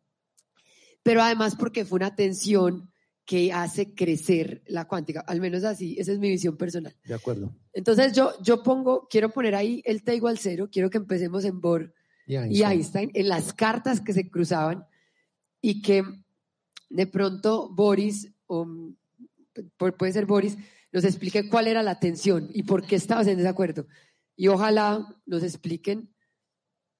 Pero 1.02 1.22
además 1.22 1.56
porque 1.56 1.84
fue 1.84 1.96
una 1.96 2.14
tensión 2.14 2.90
que 3.24 3.52
hace 3.52 3.94
crecer 3.94 4.62
la 4.66 4.86
cuántica, 4.86 5.20
al 5.20 5.38
menos 5.38 5.62
así, 5.64 5.96
esa 5.98 6.12
es 6.12 6.18
mi 6.18 6.30
visión 6.30 6.56
personal. 6.56 6.96
De 7.04 7.12
acuerdo. 7.12 7.54
Entonces 7.74 8.14
yo, 8.14 8.32
yo 8.42 8.62
pongo, 8.62 9.06
quiero 9.10 9.28
poner 9.28 9.54
ahí 9.54 9.82
el 9.84 10.02
T 10.02 10.14
igual 10.14 10.38
cero, 10.38 10.70
quiero 10.72 10.88
que 10.88 10.96
empecemos 10.96 11.44
en 11.44 11.60
Bohr 11.60 11.92
y 12.26 12.62
Einstein. 12.62 13.10
en 13.12 13.28
las 13.28 13.52
cartas 13.52 14.00
que 14.00 14.14
se 14.14 14.30
cruzaban 14.30 14.86
y 15.60 15.82
que 15.82 16.04
de 16.88 17.06
pronto 17.06 17.68
Boris, 17.70 18.32
o 18.46 18.66
puede 19.76 20.12
ser 20.12 20.24
Boris, 20.24 20.56
nos 20.92 21.04
explique 21.04 21.48
cuál 21.48 21.66
era 21.66 21.82
la 21.82 22.00
tensión 22.00 22.48
y 22.52 22.62
por 22.62 22.86
qué 22.86 22.96
estabas 22.96 23.26
en 23.26 23.38
desacuerdo. 23.38 23.86
Y 24.36 24.48
ojalá 24.48 25.06
nos 25.26 25.42
expliquen 25.42 26.14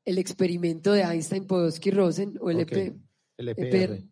el 0.05 0.19
experimento 0.19 0.93
de 0.93 1.03
Einstein, 1.03 1.47
Podolsky, 1.47 1.91
Rosen 1.91 2.39
o 2.41 2.51
el, 2.51 2.61
EP, 2.61 2.97
el 3.37 3.49
EPR. 3.49 4.05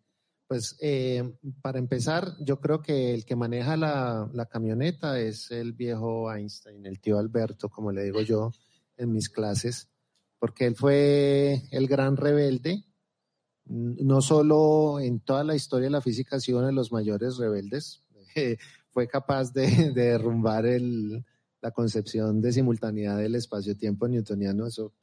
Pues 0.47 0.77
eh, 0.79 1.37
para 1.61 1.79
empezar, 1.79 2.35
yo 2.39 2.59
creo 2.61 2.81
que 2.81 3.13
el 3.13 3.25
que 3.25 3.35
maneja 3.35 3.75
la, 3.75 4.29
la, 4.33 4.45
camioneta 4.45 5.19
es 5.19 5.51
el 5.51 5.73
viejo 5.73 6.31
Einstein, 6.33 6.85
el 6.85 7.01
tío 7.01 7.19
Alberto, 7.19 7.67
como 7.69 7.91
le 7.91 8.03
digo 8.03 8.21
yo 8.21 8.51
en 8.95 9.11
mis 9.11 9.29
clases, 9.29 9.89
porque 10.39 10.65
él 10.65 10.75
fue 10.75 11.63
el 11.71 11.87
gran 11.87 12.15
rebelde, 12.15 12.85
no 13.65 14.21
solo 14.21 14.99
en 14.99 15.19
toda 15.19 15.43
la 15.43 15.55
historia 15.55 15.87
de 15.87 15.91
la 15.91 16.01
física 16.01 16.37
ha 16.37 16.39
sido 16.39 16.59
uno 16.59 16.67
de 16.67 16.73
los 16.73 16.91
mayores 16.91 17.37
rebeldes, 17.37 18.05
fue 18.97 19.07
capaz 19.07 19.53
de, 19.53 19.67
derrumbar 19.93 20.65
la 21.61 21.69
concepción 21.69 22.41
de 22.41 22.51
simultaneidad 22.51 23.19
del 23.19 23.35
espacio-tiempo 23.35 24.07
newtoniano. 24.07 24.65
Eso 24.65 24.95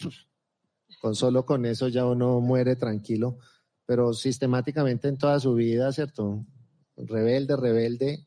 Con 1.00 1.14
solo 1.14 1.46
con 1.46 1.64
eso 1.64 1.86
ya 1.86 2.04
uno 2.04 2.40
muere 2.40 2.74
tranquilo, 2.74 3.38
pero 3.86 4.12
sistemáticamente 4.12 5.06
en 5.06 5.16
toda 5.16 5.38
su 5.38 5.54
vida, 5.54 5.92
¿cierto? 5.92 6.44
Rebelde, 6.96 7.54
rebelde, 7.54 8.26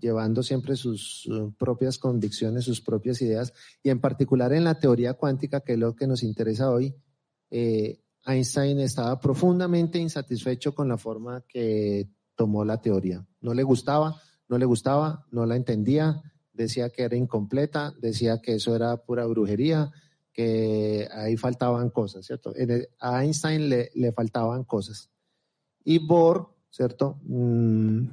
llevando 0.00 0.42
siempre 0.42 0.76
sus 0.76 1.28
propias 1.58 1.98
convicciones, 1.98 2.64
sus 2.64 2.80
propias 2.80 3.20
ideas, 3.20 3.52
y 3.82 3.90
en 3.90 4.00
particular 4.00 4.54
en 4.54 4.64
la 4.64 4.78
teoría 4.78 5.12
cuántica, 5.12 5.60
que 5.60 5.74
es 5.74 5.78
lo 5.78 5.94
que 5.94 6.06
nos 6.06 6.22
interesa 6.22 6.70
hoy, 6.70 6.94
eh, 7.50 8.00
Einstein 8.24 8.80
estaba 8.80 9.20
profundamente 9.20 9.98
insatisfecho 9.98 10.74
con 10.74 10.88
la 10.88 10.96
forma 10.96 11.44
que 11.46 12.08
tomó 12.34 12.64
la 12.64 12.80
teoría. 12.80 13.26
No 13.42 13.52
le 13.52 13.62
gustaba, 13.62 14.22
no 14.48 14.58
le 14.58 14.64
gustaba, 14.64 15.26
no 15.30 15.46
la 15.46 15.56
entendía, 15.56 16.22
decía 16.52 16.90
que 16.90 17.02
era 17.02 17.16
incompleta, 17.16 17.94
decía 18.00 18.40
que 18.40 18.54
eso 18.54 18.74
era 18.74 18.96
pura 18.96 19.26
brujería, 19.26 19.90
que 20.32 21.08
ahí 21.12 21.36
faltaban 21.36 21.90
cosas, 21.90 22.26
¿cierto? 22.26 22.52
a 23.00 23.24
Einstein 23.24 23.68
le, 23.68 23.90
le, 23.94 24.12
faltaban 24.12 24.64
cosas. 24.64 25.10
Y 25.84 25.98
Bohr, 25.98 26.54
¿cierto? 26.70 27.18
Mm, 27.22 28.08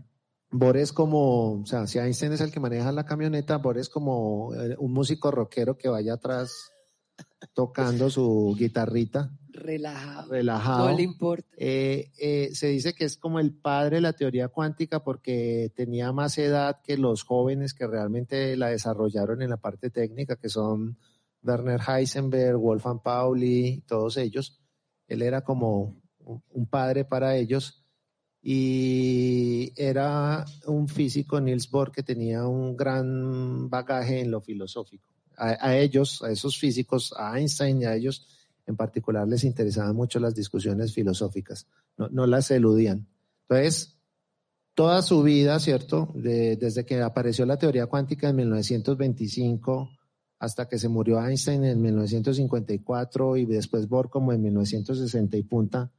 Bohr 0.51 0.77
es 0.77 0.93
como, 0.93 1.61
o 1.61 1.65
sea, 1.65 1.87
si 1.87 1.99
Einstein 1.99 2.33
es 2.33 2.41
el 2.41 2.51
que 2.51 2.59
maneja 2.59 2.91
la 2.91 3.05
camioneta, 3.05 3.57
Bohr 3.57 3.77
es 3.77 3.89
como 3.89 4.53
eh, 4.53 4.75
un 4.77 4.93
músico 4.93 5.31
rockero 5.31 5.77
que 5.77 5.89
vaya 5.89 6.13
atrás 6.13 6.72
tocando 7.53 8.09
su 8.09 8.55
guitarrita. 8.57 9.31
Relajado. 9.49 10.31
Relajado. 10.31 10.89
No 10.89 10.95
le 10.95 11.03
importa. 11.03 11.47
Eh, 11.57 12.11
eh, 12.17 12.49
se 12.53 12.67
dice 12.67 12.93
que 12.93 13.05
es 13.05 13.17
como 13.17 13.39
el 13.39 13.53
padre 13.53 13.97
de 13.97 14.01
la 14.01 14.13
teoría 14.13 14.47
cuántica 14.47 15.03
porque 15.03 15.71
tenía 15.75 16.11
más 16.11 16.37
edad 16.37 16.81
que 16.83 16.97
los 16.97 17.23
jóvenes 17.23 17.73
que 17.73 17.87
realmente 17.87 18.57
la 18.57 18.69
desarrollaron 18.69 19.41
en 19.41 19.49
la 19.49 19.57
parte 19.57 19.89
técnica, 19.89 20.37
que 20.37 20.49
son 20.49 20.97
Werner 21.43 21.81
Heisenberg, 21.87 22.57
Wolfgang 22.57 23.01
Pauli, 23.01 23.83
todos 23.87 24.17
ellos. 24.17 24.59
Él 25.07 25.21
era 25.21 25.41
como 25.41 26.01
un 26.19 26.67
padre 26.67 27.05
para 27.05 27.35
ellos 27.35 27.83
y 28.41 29.71
era 29.77 30.43
un 30.65 30.87
físico, 30.89 31.39
Niels 31.39 31.69
Bohr, 31.69 31.91
que 31.91 32.03
tenía 32.03 32.45
un 32.45 32.75
gran 32.75 33.69
bagaje 33.69 34.19
en 34.19 34.31
lo 34.31 34.41
filosófico. 34.41 35.12
A, 35.45 35.75
ellos, 35.75 36.23
a 36.23 36.31
esos 36.31 36.57
físicos, 36.57 37.13
a 37.17 37.37
Einstein 37.37 37.81
y 37.81 37.85
a 37.85 37.95
ellos 37.95 38.25
en 38.65 38.77
particular 38.77 39.27
les 39.27 39.43
interesaban 39.43 39.93
mucho 39.93 40.19
las 40.21 40.33
discusiones 40.33 40.93
filosóficas, 40.93 41.67
no, 41.97 42.07
no 42.07 42.25
las 42.27 42.49
eludían. 42.49 43.07
Entonces, 43.41 43.97
toda 44.73 45.01
su 45.01 45.21
vida, 45.21 45.59
¿cierto? 45.59 46.11
desde 46.15 46.85
que 46.85 47.01
apareció 47.01 47.45
la 47.45 47.57
teoría 47.57 47.87
cuántica 47.87 48.29
en 48.29 48.37
1925 48.37 49.89
hasta 50.39 50.67
que 50.67 50.77
se 50.77 50.89
murió 50.89 51.23
Einstein 51.25 51.63
en 51.63 51.81
1954 51.81 53.37
y 53.37 53.45
después 53.45 53.87
Bohr 53.87 54.09
como 54.09 54.33
en 54.33 54.41
1960 54.41 55.37
y 55.37 55.43
punta, 55.43 55.91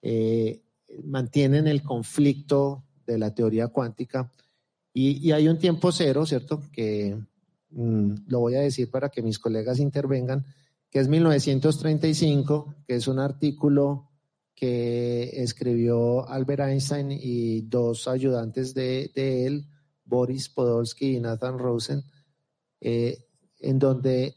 eh, 0.00 0.62
mantienen 1.04 1.66
el 1.66 1.82
conflicto 1.82 2.84
de 3.06 3.18
la 3.18 3.34
teoría 3.34 3.68
cuántica 3.68 4.32
y, 4.96 5.32
hay 5.32 5.48
un 5.48 5.58
tiempo 5.58 5.90
cero, 5.90 6.24
¿cierto? 6.24 6.62
Que 6.72 7.18
mm, 7.74 8.26
lo 8.28 8.40
voy 8.40 8.54
a 8.54 8.60
decir 8.60 8.90
para 8.90 9.08
que 9.10 9.22
mis 9.22 9.38
colegas 9.38 9.78
intervengan, 9.78 10.44
que 10.90 11.00
es 11.00 11.08
1935, 11.08 12.74
que 12.86 12.94
es 12.96 13.08
un 13.08 13.18
artículo 13.18 14.10
que 14.54 15.42
escribió 15.42 16.28
Albert 16.28 16.68
Einstein 16.68 17.10
y 17.10 17.62
dos 17.62 18.06
ayudantes 18.08 18.72
de, 18.74 19.10
él, 19.14 19.66
Boris 20.04 20.48
Podolsky 20.48 21.16
y 21.16 21.20
Nathan 21.20 21.58
Rosen, 21.58 22.02
eh, 22.80 23.26
en 23.58 23.78
donde 23.78 24.36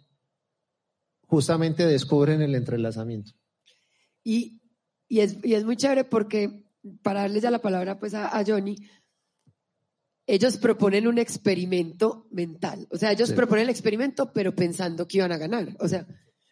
justamente 1.22 1.86
descubren 1.86 2.42
el 2.42 2.56
entrelazamiento. 2.56 3.32
Y 4.24 4.58
y 5.08 5.22
es, 5.22 5.38
y 5.44 5.54
es 5.54 5.64
muy 5.64 5.78
chévere 5.78 6.04
porque, 6.04 6.66
para 7.02 7.22
darles 7.22 7.44
ya 7.44 7.52
la 7.52 7.62
palabra 7.62 8.00
pues 8.00 8.14
a, 8.14 8.44
Johnny, 8.46 8.76
ellos 10.28 10.58
proponen 10.58 11.08
un 11.08 11.18
experimento 11.18 12.28
mental. 12.32 12.86
O 12.92 12.98
sea, 12.98 13.14
ellos 13.14 13.32
proponen 13.32 13.64
el 13.64 13.70
experimento, 13.70 14.32
pero 14.34 14.54
pensando 14.54 15.08
que 15.08 15.18
iban 15.18 15.32
a 15.32 15.38
ganar. 15.38 15.76
O 15.80 15.88
sea, 15.88 16.06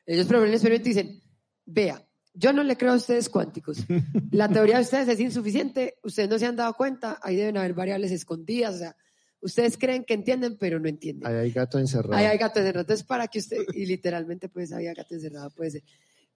ellos 0.05 0.25
proponen 0.25 0.49
el 0.49 0.55
experimento 0.55 0.89
y 0.89 0.93
dicen, 0.93 1.21
vea, 1.65 2.01
yo 2.33 2.53
no 2.53 2.63
le 2.63 2.77
creo 2.77 2.93
a 2.93 2.95
ustedes 2.95 3.29
cuánticos. 3.29 3.79
La 4.31 4.47
teoría 4.47 4.77
de 4.77 4.83
ustedes 4.83 5.09
es 5.09 5.19
insuficiente, 5.19 5.97
ustedes 6.03 6.29
no 6.29 6.39
se 6.39 6.45
han 6.45 6.55
dado 6.55 6.73
cuenta, 6.73 7.19
ahí 7.21 7.35
deben 7.35 7.57
haber 7.57 7.73
variables 7.73 8.11
escondidas, 8.11 8.75
o 8.75 8.77
sea, 8.79 8.95
ustedes 9.41 9.77
creen 9.77 10.05
que 10.05 10.13
entienden, 10.13 10.57
pero 10.57 10.79
no 10.79 10.87
entienden. 10.87 11.27
Ahí 11.27 11.35
hay 11.35 11.51
gato 11.51 11.77
encerrado. 11.77 12.15
Ahí 12.15 12.25
hay 12.25 12.37
gato 12.37 12.59
encerrado. 12.59 12.81
Entonces, 12.81 13.05
para 13.05 13.27
que 13.27 13.39
usted, 13.39 13.57
y 13.73 13.85
literalmente 13.85 14.47
pues 14.47 14.71
había 14.71 14.93
gato 14.93 15.15
encerrado, 15.15 15.49
puede 15.51 15.71
ser. 15.71 15.83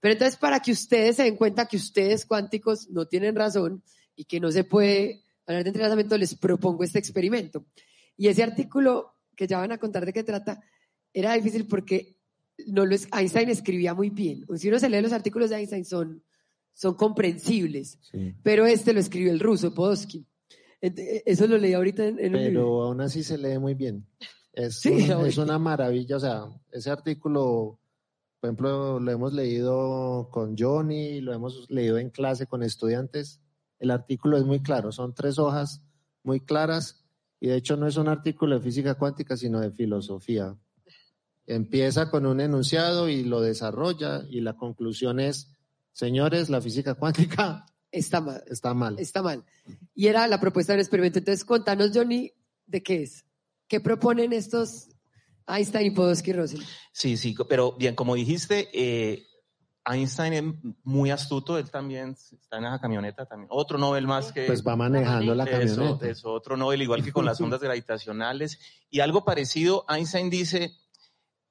Pero 0.01 0.13
entonces, 0.13 0.37
para 0.37 0.59
que 0.59 0.71
ustedes 0.71 1.15
se 1.15 1.23
den 1.23 1.37
cuenta 1.37 1.67
que 1.67 1.77
ustedes 1.77 2.25
cuánticos 2.25 2.89
no 2.89 3.07
tienen 3.07 3.35
razón 3.35 3.81
y 4.15 4.25
que 4.25 4.39
no 4.39 4.51
se 4.51 4.65
puede 4.65 5.21
hablar 5.49 5.63
de 5.63 5.69
entrelazamiento, 5.69 6.17
les 6.17 6.35
propongo 6.35 6.83
este 6.83 6.99
experimento. 6.99 7.65
Y 8.17 8.27
ese 8.27 8.43
artículo, 8.43 9.15
que 9.35 9.47
ya 9.47 9.59
van 9.59 9.71
a 9.71 9.77
contar 9.77 10.05
de 10.05 10.13
qué 10.13 10.23
trata, 10.23 10.61
era 11.13 11.33
difícil 11.33 11.67
porque 11.67 12.17
no 12.67 12.85
lo 12.85 12.95
Einstein 13.13 13.49
escribía 13.49 13.93
muy 13.93 14.09
bien. 14.09 14.45
Si 14.55 14.67
uno 14.67 14.79
se 14.79 14.89
lee 14.89 15.01
los 15.01 15.13
artículos 15.13 15.49
de 15.49 15.57
Einstein, 15.57 15.85
son, 15.85 16.23
son 16.73 16.95
comprensibles. 16.95 17.99
Pero 18.43 18.65
este 18.65 18.93
lo 18.93 18.99
escribió 18.99 19.31
el 19.31 19.39
ruso, 19.39 19.73
Podolsky. 19.73 20.25
Eso 20.81 21.47
lo 21.47 21.57
leí 21.57 21.73
ahorita 21.73 22.05
en, 22.05 22.19
en 22.19 22.31
Pero 22.33 22.83
aún 22.83 23.01
así 23.01 23.23
se 23.23 23.37
lee 23.37 23.57
muy 23.57 23.73
bien. 23.73 24.05
Es, 24.53 24.85
es 24.85 25.37
una 25.37 25.57
maravilla. 25.59 26.17
O 26.17 26.19
sea, 26.19 26.45
ese 26.71 26.89
artículo 26.89 27.79
por 28.39 28.47
ejemplo, 28.47 28.99
lo 28.99 29.11
hemos 29.11 29.33
leído 29.33 30.29
con 30.31 30.55
Johnny, 30.57 31.19
lo 31.19 31.33
hemos 31.33 31.69
leído 31.69 31.97
en 31.97 32.09
clase 32.09 32.45
con 32.45 32.63
estudiantes. 32.63 33.41
El 33.79 33.91
artículo 33.91 34.37
es 34.37 34.45
muy 34.45 34.61
claro, 34.61 34.91
son 34.91 35.13
tres 35.13 35.39
hojas 35.39 35.81
muy 36.23 36.39
claras 36.41 37.05
y 37.39 37.47
de 37.47 37.55
hecho 37.55 37.77
no 37.77 37.87
es 37.87 37.97
un 37.97 38.07
artículo 38.07 38.55
de 38.55 38.61
física 38.61 38.95
cuántica, 38.95 39.37
sino 39.37 39.59
de 39.59 39.71
filosofía. 39.71 40.57
Empieza 41.47 42.11
con 42.11 42.25
un 42.25 42.41
enunciado 42.41 43.09
y 43.09 43.23
lo 43.23 43.41
desarrolla 43.41 44.23
y 44.29 44.41
la 44.41 44.55
conclusión 44.55 45.19
es, 45.19 45.55
señores, 45.93 46.49
la 46.49 46.61
física 46.61 46.93
cuántica 46.95 47.65
está 47.91 48.21
mal. 48.21 48.43
Está 48.47 48.73
mal. 48.73 48.99
Está 48.99 49.23
mal. 49.23 49.45
Y 49.95 50.07
era 50.07 50.27
la 50.27 50.39
propuesta 50.39 50.73
del 50.73 50.81
experimento. 50.81 51.19
Entonces, 51.19 51.45
contanos, 51.45 51.91
Johnny, 51.93 52.31
de 52.67 52.83
qué 52.83 53.03
es. 53.03 53.25
¿Qué 53.67 53.79
proponen 53.79 54.33
estos 54.33 54.89
Einstein 55.49 55.87
y 55.87 55.91
Podolsky 55.91 56.33
Russell. 56.33 56.61
Sí, 56.91 57.17
sí, 57.17 57.35
pero 57.47 57.73
bien, 57.73 57.95
como 57.95 58.15
dijiste, 58.15 58.69
eh, 58.73 59.25
Einstein 59.89 60.33
es 60.33 60.43
muy 60.83 61.09
astuto, 61.09 61.57
él 61.57 61.69
también 61.71 62.11
está 62.11 62.57
en 62.57 62.65
esa 62.65 62.79
camioneta 62.79 63.25
también. 63.25 63.47
Otro 63.51 63.77
Nobel 63.77 64.05
más 64.05 64.31
que... 64.31 64.45
Pues 64.45 64.63
va 64.63 64.75
manejando 64.75 65.33
la 65.33 65.45
camioneta. 65.45 66.07
Es 66.07 66.23
otro 66.23 66.55
Nobel, 66.55 66.81
igual 66.81 67.03
que 67.03 67.11
con 67.11 67.25
las 67.25 67.41
ondas 67.41 67.61
gravitacionales. 67.61 68.59
Y 68.89 68.99
algo 68.99 69.25
parecido, 69.25 69.85
Einstein 69.89 70.29
dice, 70.29 70.73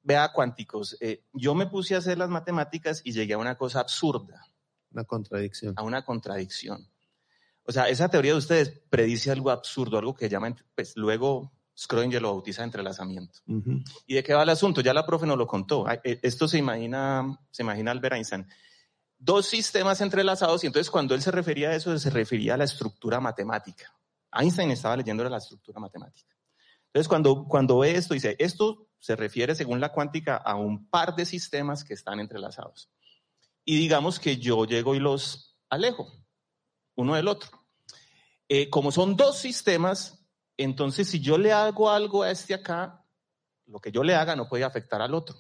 vea 0.03 0.33
cuánticos, 0.33 0.97
eh, 1.01 1.25
yo 1.33 1.55
me 1.55 1.67
puse 1.67 1.95
a 1.95 1.99
hacer 1.99 2.17
las 2.17 2.31
matemáticas 2.31 3.03
y 3.05 3.13
llegué 3.13 3.35
a 3.35 3.39
una 3.39 3.57
cosa 3.57 3.81
absurda. 3.81 4.47
Una 4.93 5.05
contradicción. 5.05 5.75
A 5.77 5.83
una 5.83 6.05
contradicción. 6.05 6.89
O 7.65 7.73
sea, 7.73 7.89
esa 7.89 8.09
teoría 8.09 8.33
de 8.33 8.39
ustedes 8.39 8.81
predice 8.89 9.31
algo 9.31 9.51
absurdo, 9.51 9.99
algo 9.99 10.15
que 10.15 10.29
llaman, 10.29 10.57
pues 10.75 10.97
luego 10.97 11.53
Schrödinger 11.79 12.21
lo 12.21 12.33
bautiza 12.33 12.65
entrelazamiento. 12.65 13.39
¿Y 14.07 14.15
de 14.15 14.25
qué 14.25 14.35
va 14.35 14.43
el 14.43 14.49
asunto? 14.49 14.81
Ya 14.81 14.93
la 14.93 15.07
profe 15.07 15.27
nos 15.27 15.39
lo 15.39 15.47
contó. 15.47 15.87
Eh, 16.03 16.19
esto 16.23 16.49
se 16.49 16.59
imagina, 16.59 17.39
se 17.53 17.63
imagina 17.63 17.93
Albert 17.93 18.17
Einstein. 18.17 18.49
Dos 19.17 19.47
sistemas 19.47 20.01
entrelazados 20.01 20.65
y 20.65 20.67
entonces 20.67 20.91
cuando 20.91 21.15
él 21.15 21.23
se 21.23 21.31
refería 21.31 21.71
a 21.71 21.77
eso, 21.77 21.97
se 21.97 22.11
refería 22.11 22.55
a 22.55 22.57
la 22.57 22.65
estructura 22.65 23.21
matemática. 23.21 23.95
Einstein 24.33 24.73
estaba 24.73 24.97
leyendo 24.97 25.23
la 25.29 25.39
estructura 25.39 25.79
matemática. 25.79 26.35
Entonces 26.87 27.07
cuando, 27.07 27.45
cuando 27.45 27.79
ve 27.79 27.95
esto, 27.95 28.15
dice, 28.15 28.35
esto 28.41 28.89
se 28.99 29.15
refiere 29.15 29.55
según 29.55 29.81
la 29.81 29.93
cuántica 29.93 30.37
a 30.37 30.57
un 30.57 30.91
par 30.91 31.15
de 31.15 31.27
sistemas 31.27 31.85
que 31.85 31.95
están 31.95 32.19
entrelazados. 32.19 32.91
Y 33.65 33.77
digamos 33.77 34.19
que 34.19 34.39
yo 34.39 34.65
llego 34.65 34.97
y 34.97 34.99
los 34.99 35.57
alejo, 35.69 36.13
uno 36.97 37.15
del 37.15 37.29
otro. 37.29 37.51
Eh, 38.49 38.69
como 38.69 38.91
son 38.91 39.15
dos 39.15 39.39
sistemas, 39.39 40.19
entonces, 40.59 41.09
si 41.09 41.21
yo 41.21 41.39
le 41.39 41.53
hago 41.53 41.89
algo 41.89 42.25
a 42.25 42.31
este 42.33 42.53
acá, 42.53 43.05
lo 43.67 43.79
que 43.79 43.93
yo 43.93 44.03
le 44.03 44.17
haga 44.17 44.35
no 44.35 44.49
puede 44.49 44.65
afectar 44.65 45.01
al 45.01 45.15
otro, 45.15 45.37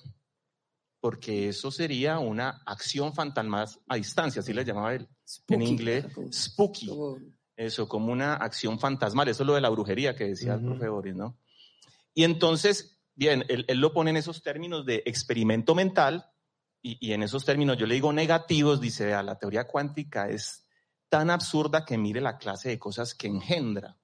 porque 1.01 1.49
eso 1.49 1.73
sería 1.73 2.21
una 2.21 2.63
acción 2.65 3.13
fantasmal 3.13 3.69
a 3.89 3.97
distancia, 3.97 4.41
así 4.41 4.53
le 4.53 4.65
llamaba 4.65 4.95
él 4.95 5.09
en 5.49 5.63
inglés, 5.63 6.07
spooky. 6.33 6.89
Eso, 7.57 7.89
como 7.89 8.13
una 8.13 8.35
acción 8.35 8.79
fantasmal, 8.79 9.27
eso 9.29 9.43
es 9.43 9.47
lo 9.49 9.55
de 9.57 9.61
la 9.61 9.71
brujería 9.71 10.15
que 10.15 10.29
decía 10.29 10.55
el 10.55 10.61
profe 10.61 10.89
Boris, 10.89 11.17
¿no? 11.17 11.37
Y 12.15 12.23
entonces, 12.23 13.01
bien, 13.17 13.45
él, 13.49 13.65
lo 13.81 13.93
pone 13.93 14.11
en 14.11 14.17
esos 14.17 14.43
términos 14.43 14.87
de 14.87 15.03
experimento 15.05 15.75
mental, 15.75 16.31
y, 16.81 17.05
y 17.05 17.13
en 17.13 17.25
esos 17.25 17.45
términos 17.45 17.77
yo 17.77 17.87
le 17.87 17.97
digo 17.97 18.13
negativos, 18.13 18.81
dice, 18.81 19.07
vea, 19.07 19.25
la 19.25 19.37
teoría 19.37 19.67
cuántica 19.67 20.29
es 20.29 20.68
tan 21.09 21.31
absurda 21.31 21.85
que 21.85 21.99
mire 21.99 22.21
la 22.21 22.39
clase 22.39 22.69
de 22.69 22.79
cosas 22.79 23.15
que 23.15 23.29
engendra, 23.29 23.97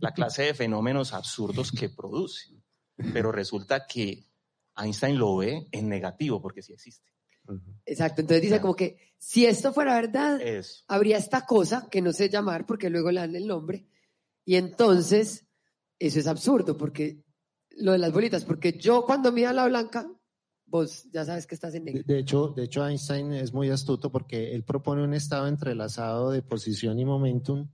la 0.00 0.12
clase 0.14 0.42
de 0.44 0.54
fenómenos 0.54 1.12
absurdos 1.12 1.72
que 1.72 1.88
produce. 1.88 2.50
Pero 3.12 3.32
resulta 3.32 3.86
que 3.86 4.24
Einstein 4.76 5.18
lo 5.18 5.36
ve 5.36 5.68
en 5.72 5.88
negativo 5.88 6.40
porque 6.40 6.62
sí 6.62 6.72
existe. 6.72 7.10
Exacto, 7.84 8.22
entonces 8.22 8.42
dice 8.42 8.60
como 8.60 8.74
que 8.74 9.14
si 9.18 9.46
esto 9.46 9.72
fuera 9.72 9.94
verdad, 9.94 10.40
Eso. 10.40 10.84
habría 10.88 11.16
esta 11.16 11.46
cosa 11.46 11.88
que 11.90 12.02
no 12.02 12.12
sé 12.12 12.28
llamar 12.28 12.66
porque 12.66 12.90
luego 12.90 13.10
le 13.10 13.20
dan 13.20 13.36
el 13.36 13.46
nombre. 13.46 13.86
Y 14.44 14.56
entonces, 14.56 15.46
eso 15.98 16.18
es 16.18 16.26
absurdo 16.26 16.76
porque 16.76 17.22
lo 17.70 17.92
de 17.92 17.98
las 17.98 18.12
bolitas, 18.12 18.44
porque 18.44 18.72
yo 18.72 19.04
cuando 19.04 19.32
mira 19.32 19.52
la 19.52 19.66
blanca, 19.66 20.08
vos 20.66 21.08
ya 21.12 21.24
sabes 21.24 21.46
que 21.46 21.54
estás 21.54 21.74
en 21.74 21.84
De, 21.84 21.92
negro. 21.92 22.04
de 22.06 22.18
hecho, 22.18 22.48
de 22.48 22.64
hecho, 22.64 22.86
Einstein 22.86 23.32
es 23.32 23.52
muy 23.52 23.70
astuto 23.70 24.10
porque 24.10 24.54
él 24.54 24.64
propone 24.64 25.02
un 25.04 25.14
estado 25.14 25.46
entrelazado 25.46 26.30
de 26.30 26.42
posición 26.42 26.98
y 26.98 27.04
momentum 27.04 27.68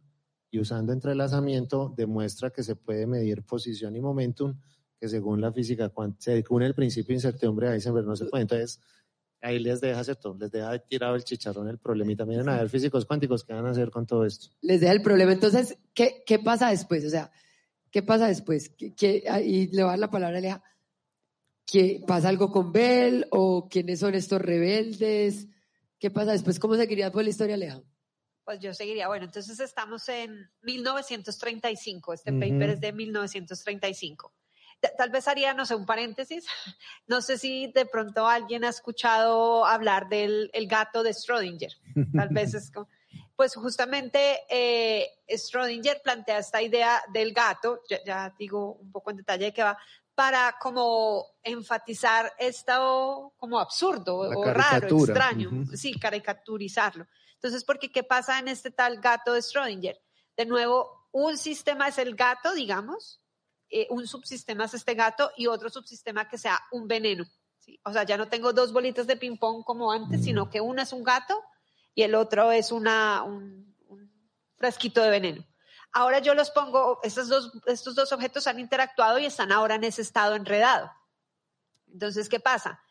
y 0.51 0.61
usando 0.61 0.93
entrelazamiento 0.93 1.93
demuestra 1.97 2.51
que 2.51 2.63
se 2.63 2.77
puede 2.77 3.07
medir 3.07 3.43
posición 3.45 3.97
y 3.97 4.01
momentum 4.01 4.59
que 5.01 5.09
según 5.09 5.41
la 5.41 5.51
física 5.53 5.89
cuántica, 5.89 6.33
según 6.33 6.63
el 6.63 6.75
principio 6.75 7.09
de 7.09 7.15
incertidumbre 7.15 7.69
de 7.69 7.75
Heisenberg 7.75 8.07
no 8.07 8.15
se 8.15 8.27
puede. 8.27 8.43
Entonces, 8.43 8.79
ahí 9.41 9.59
les 9.59 9.81
deja 9.81 10.05
¿cierto? 10.05 10.37
les 10.39 10.53
deja 10.53 10.79
tirado 10.79 11.17
el 11.17 11.25
chicharrón 11.25 11.69
el 11.69 11.79
problemita. 11.79 12.25
Miren 12.27 12.49
a 12.49 12.59
ver 12.59 12.69
físicos 12.69 13.05
cuánticos 13.07 13.43
qué 13.43 13.55
van 13.55 13.67
a 13.67 13.71
hacer 13.71 13.91
con 13.91 14.07
todo 14.07 14.25
esto. 14.27 14.49
Les 14.61 14.81
deja 14.81 14.93
el 14.93 15.03
problema. 15.03 15.33
Entonces, 15.33 15.79
¿qué, 15.95 16.23
qué 16.27 16.39
pasa 16.39 16.69
después? 16.71 17.05
O 17.05 17.11
sea, 17.11 17.33
¿qué 17.91 18.03
pasa 18.03 18.29
después? 18.29 18.69
¿Qué, 18.77 18.95
qué- 18.95 19.25
y 19.45 19.67
le 19.69 19.83
voy 19.83 19.89
a 19.89 19.93
dar 19.93 19.99
la 19.99 20.11
palabra 20.11 20.37
a 20.37 20.39
Aleja. 20.39 20.63
¿Qué, 21.73 22.03
¿Pasa 22.07 22.29
algo 22.29 22.53
con 22.53 22.71
Bell 22.71 23.27
o 23.31 23.67
quiénes 23.71 24.01
son 24.01 24.15
estos 24.15 24.43
rebeldes? 24.43 25.47
¿Qué 25.99 26.11
pasa 26.11 26.33
después? 26.33 26.59
¿Cómo 26.59 26.75
seguirías 26.77 27.11
por 27.11 27.25
la 27.25 27.31
historia, 27.31 27.55
Aleja? 27.55 27.81
Pues 28.45 28.61
yo 28.61 28.75
seguiría. 28.75 29.09
Bueno, 29.09 29.25
entonces 29.25 29.59
estamos 29.59 30.07
en 30.11 30.51
1935. 30.61 32.13
Este 32.13 32.31
Ujú. 32.31 32.41
paper 32.41 32.71
es 32.71 32.81
de 32.81 32.93
1935. 32.93 34.35
Ta- 34.81 34.93
Tal 34.99 35.09
vez 35.11 35.27
haría, 35.29 35.55
no 35.55 35.65
sé, 35.65 35.75
un 35.75 35.87
paréntesis. 35.87 36.45
No 37.07 37.21
sé 37.23 37.39
si 37.39 37.73
de 37.73 37.87
pronto 37.87 38.29
alguien 38.29 38.65
ha 38.65 38.69
escuchado 38.69 39.65
hablar 39.65 40.09
del 40.11 40.51
el 40.53 40.67
gato 40.69 41.03
de 41.03 41.11
Schrödinger. 41.13 41.73
Tal 42.15 42.29
vez 42.29 42.53
es 42.53 42.71
como... 42.71 42.89
Pues 43.35 43.55
justamente 43.55 44.41
eh, 44.51 45.09
Schrödinger 45.29 46.03
plantea 46.03 46.39
esta 46.39 46.61
idea 46.63 47.03
del 47.13 47.33
gato, 47.33 47.81
ya, 47.89 47.99
ya 48.05 48.35
digo 48.39 48.75
un 48.75 48.93
poco 48.93 49.11
en 49.11 49.17
detalle 49.19 49.47
de 49.47 49.53
qué 49.55 49.63
va, 49.63 49.77
para 50.15 50.57
como 50.61 51.27
enfatizar 51.43 52.33
esto 52.39 53.33
como 53.39 53.59
absurdo 53.59 54.29
La 54.29 54.37
o 54.37 54.45
raro, 54.45 54.89
extraño, 54.89 55.51
sí, 55.75 55.99
caricaturizarlo. 55.99 57.07
Entonces, 57.35 57.65
porque 57.65 57.91
¿qué 57.91 58.03
pasa 58.03 58.39
en 58.39 58.49
este 58.49 58.71
tal 58.71 59.01
gato 59.01 59.33
de 59.33 59.41
Schrödinger? 59.41 59.99
De 60.37 60.47
nuevo, 60.47 61.09
un 61.13 61.37
sistema 61.37 61.89
es 61.89 61.99
el 61.99 62.15
gato, 62.15 62.53
digamos, 62.55 63.21
eh, 63.69 63.87
un 63.91 64.07
subsistema 64.07 64.67
es 64.67 64.75
este 64.75 64.95
gato 64.95 65.33
y 65.37 65.47
otro 65.47 65.71
subsistema 65.71 66.29
que 66.29 66.37
sea 66.37 66.61
un 66.73 66.87
veneno. 66.87 67.25
¿sí? 67.59 67.81
O 67.85 67.93
sea, 67.93 68.05
ya 68.05 68.19
no 68.19 68.29
tengo 68.29 68.53
dos 68.53 68.73
bolitas 68.73 69.07
de 69.07 69.17
ping-pong 69.17 69.65
como 69.65 69.91
antes, 69.91 70.21
Mm. 70.21 70.25
sino 70.25 70.51
que 70.51 70.61
una 70.61 70.83
es 70.83 70.93
un 70.93 71.03
gato 71.03 71.43
y 71.95 72.03
el 72.03 72.15
otro 72.15 72.53
es 72.53 72.71
una, 72.71 73.23
un, 73.23 73.75
un 73.89 74.13
frasquito 74.57 75.03
de 75.03 75.11
veneno. 75.11 75.45
Ahora 75.93 76.21
yo 76.21 76.35
los 76.35 76.51
pongo, 76.51 77.01
estos 77.03 77.29
dos, 77.29 77.53
estos 77.67 77.95
dos 77.95 78.13
objetos 78.13 78.47
han 78.47 78.59
interactuado 78.59 79.19
y 79.19 79.27
están 79.27 79.53
ahora 79.53 79.75
en 79.75 79.85
ese 79.85 80.03
estado 80.03 80.35
enredado. 80.35 80.91
Entonces, 81.93 82.29
¿qué 82.29 82.41
pasa? 82.41 82.83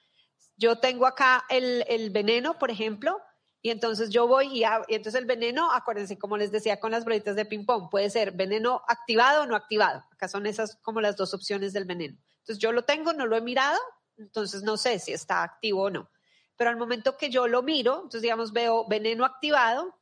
Yo 0.55 0.79
tengo 0.79 1.07
acá 1.07 1.43
el, 1.49 1.83
el 1.87 2.11
veneno, 2.11 2.59
por 2.59 2.69
ejemplo, 2.69 3.19
y 3.63 3.69
entonces 3.69 4.09
yo 4.09 4.27
voy 4.27 4.59
y, 4.59 4.63
entonces 4.87 5.15
el 5.15 5.25
veneno, 5.25 5.71
acuérdense, 5.71 6.17
como 6.17 6.37
les 6.37 6.51
decía 6.51 6.79
con 6.79 6.91
las 6.91 7.03
bolitas 7.03 7.35
de 7.35 7.45
ping-pong, 7.45 7.89
puede 7.91 8.09
ser 8.09 8.31
veneno 8.31 8.81
activado 8.87 9.43
o 9.43 9.45
no 9.45 9.55
activado. 9.55 10.03
Acá 10.11 10.27
son 10.27 10.47
esas 10.47 10.77
como 10.77 10.99
las 10.99 11.15
dos 11.15 11.33
opciones 11.33 11.71
del 11.73 11.85
veneno. 11.85 12.17
Entonces 12.39 12.57
yo 12.57 12.71
lo 12.71 12.83
tengo, 12.83 13.13
no 13.13 13.27
lo 13.27 13.35
he 13.35 13.41
mirado, 13.41 13.79
entonces 14.17 14.63
no 14.63 14.77
sé 14.77 14.97
si 14.97 15.13
está 15.13 15.43
activo 15.43 15.83
o 15.83 15.89
no. 15.91 16.09
Pero 16.57 16.71
al 16.71 16.77
momento 16.77 17.17
que 17.17 17.29
yo 17.29 17.47
lo 17.47 17.61
miro, 17.61 17.95
entonces 17.95 18.23
digamos 18.23 18.51
veo 18.51 18.87
veneno 18.87 19.25
activado, 19.25 19.95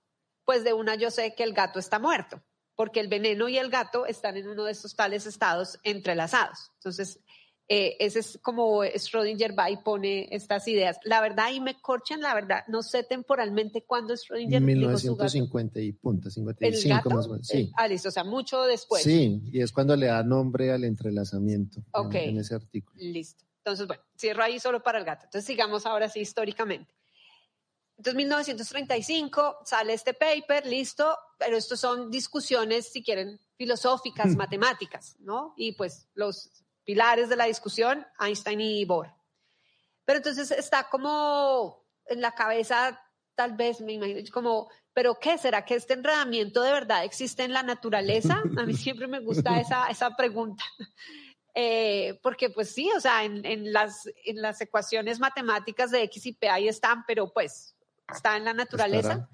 pues 0.45 0.63
de 0.63 0.73
una 0.73 0.95
yo 0.95 1.11
sé 1.11 1.35
que 1.35 1.43
el 1.43 1.53
gato 1.53 1.79
está 1.79 1.99
muerto, 1.99 2.41
porque 2.79 3.01
el 3.01 3.09
veneno 3.09 3.49
y 3.49 3.57
el 3.57 3.69
gato 3.69 4.05
están 4.05 4.37
en 4.37 4.47
uno 4.47 4.63
de 4.63 4.71
estos 4.71 4.95
tales 4.95 5.25
estados 5.25 5.77
entrelazados. 5.83 6.71
Entonces, 6.75 7.19
eh, 7.67 7.97
ese 7.99 8.19
es 8.19 8.39
como 8.41 8.85
Schrödinger 8.85 9.53
va 9.59 9.69
y 9.69 9.75
pone 9.75 10.29
estas 10.31 10.65
ideas. 10.69 10.97
La 11.03 11.19
verdad, 11.19 11.47
ahí 11.47 11.59
me 11.59 11.81
corchan, 11.81 12.21
la 12.21 12.33
verdad, 12.33 12.63
no 12.69 12.81
sé 12.81 13.03
temporalmente 13.03 13.83
cuándo 13.83 14.13
Schrödinger 14.13 14.63
dijo 14.63 14.97
su 14.97 15.17
gato. 15.17 15.25
1950 15.25 15.81
y 15.81 15.91
punta, 15.91 16.29
¿El 16.29 16.33
55 16.35 16.95
gato? 16.95 17.09
más 17.09 17.25
o 17.27 17.31
menos. 17.31 17.47
Sí. 17.47 17.69
Ah, 17.75 17.85
listo, 17.89 18.07
o 18.07 18.11
sea, 18.13 18.23
mucho 18.23 18.63
después. 18.63 19.03
Sí, 19.03 19.41
y 19.51 19.61
es 19.61 19.73
cuando 19.73 19.97
le 19.97 20.05
da 20.05 20.23
nombre 20.23 20.71
al 20.71 20.85
entrelazamiento 20.85 21.79
en- 21.81 21.85
Ok. 21.91 22.15
en, 22.15 22.37
ese 22.37 22.55
artículo. 22.55 22.97
Listo. 22.97 23.43
Entonces, 23.57 23.87
bueno, 23.87 24.03
cierro 24.17 24.41
ahí 24.41 24.57
solo 24.57 24.81
para 24.81 24.99
el 24.99 25.03
gato. 25.03 25.25
Entonces, 25.25 25.45
sigamos 25.45 25.85
ahora 25.85 26.07
sí 26.07 26.21
históricamente. 26.21 26.93
Entonces, 27.99 28.15
1935 28.15 29.57
sale 29.65 29.91
este 29.93 30.13
paper, 30.13 30.65
listo, 30.65 31.17
pero 31.37 31.57
estos 31.57 31.81
son 31.81 32.09
discusiones, 32.09 32.93
si 32.93 33.03
quieren, 33.03 33.37
filosóficas, 33.57 34.37
matemáticas, 34.37 35.17
¿no? 35.19 35.53
Y 35.57 35.73
pues 35.73 36.07
los 36.13 36.49
pilares 36.85 37.27
de 37.27 37.35
la 37.35 37.43
discusión, 37.43 38.07
Einstein 38.17 38.61
y 38.61 38.85
Bohr. 38.85 39.13
Pero 40.05 40.19
entonces 40.19 40.49
está 40.51 40.87
como 40.89 41.85
en 42.05 42.21
la 42.21 42.31
cabeza, 42.31 43.01
tal 43.35 43.57
vez, 43.57 43.81
me 43.81 43.91
imagino, 43.91 44.21
como, 44.31 44.69
¿pero 44.93 45.15
qué? 45.19 45.37
¿Será 45.37 45.65
que 45.65 45.75
este 45.75 45.95
enredamiento 45.95 46.61
de 46.61 46.71
verdad 46.71 47.03
existe 47.03 47.43
en 47.43 47.51
la 47.51 47.63
naturaleza? 47.63 48.41
A 48.57 48.63
mí 48.63 48.75
siempre 48.75 49.07
me 49.07 49.19
gusta 49.19 49.59
esa, 49.59 49.87
esa 49.87 50.15
pregunta. 50.15 50.63
Eh, 51.55 52.19
porque 52.21 52.51
pues 52.51 52.69
sí, 52.69 52.89
o 52.95 53.01
sea, 53.01 53.25
en, 53.25 53.43
en 53.43 53.73
las, 53.73 54.07
en 54.23 54.39
las 54.39 54.61
ecuaciones 54.61 55.19
matemáticas 55.19 55.89
de 55.89 56.03
X 56.03 56.27
y 56.27 56.33
P 56.33 56.47
ahí 56.47 56.67
están, 56.67 57.03
pero 57.07 57.33
pues 57.33 57.75
está 58.11 58.37
en 58.37 58.45
la 58.45 58.53
naturaleza. 58.53 59.27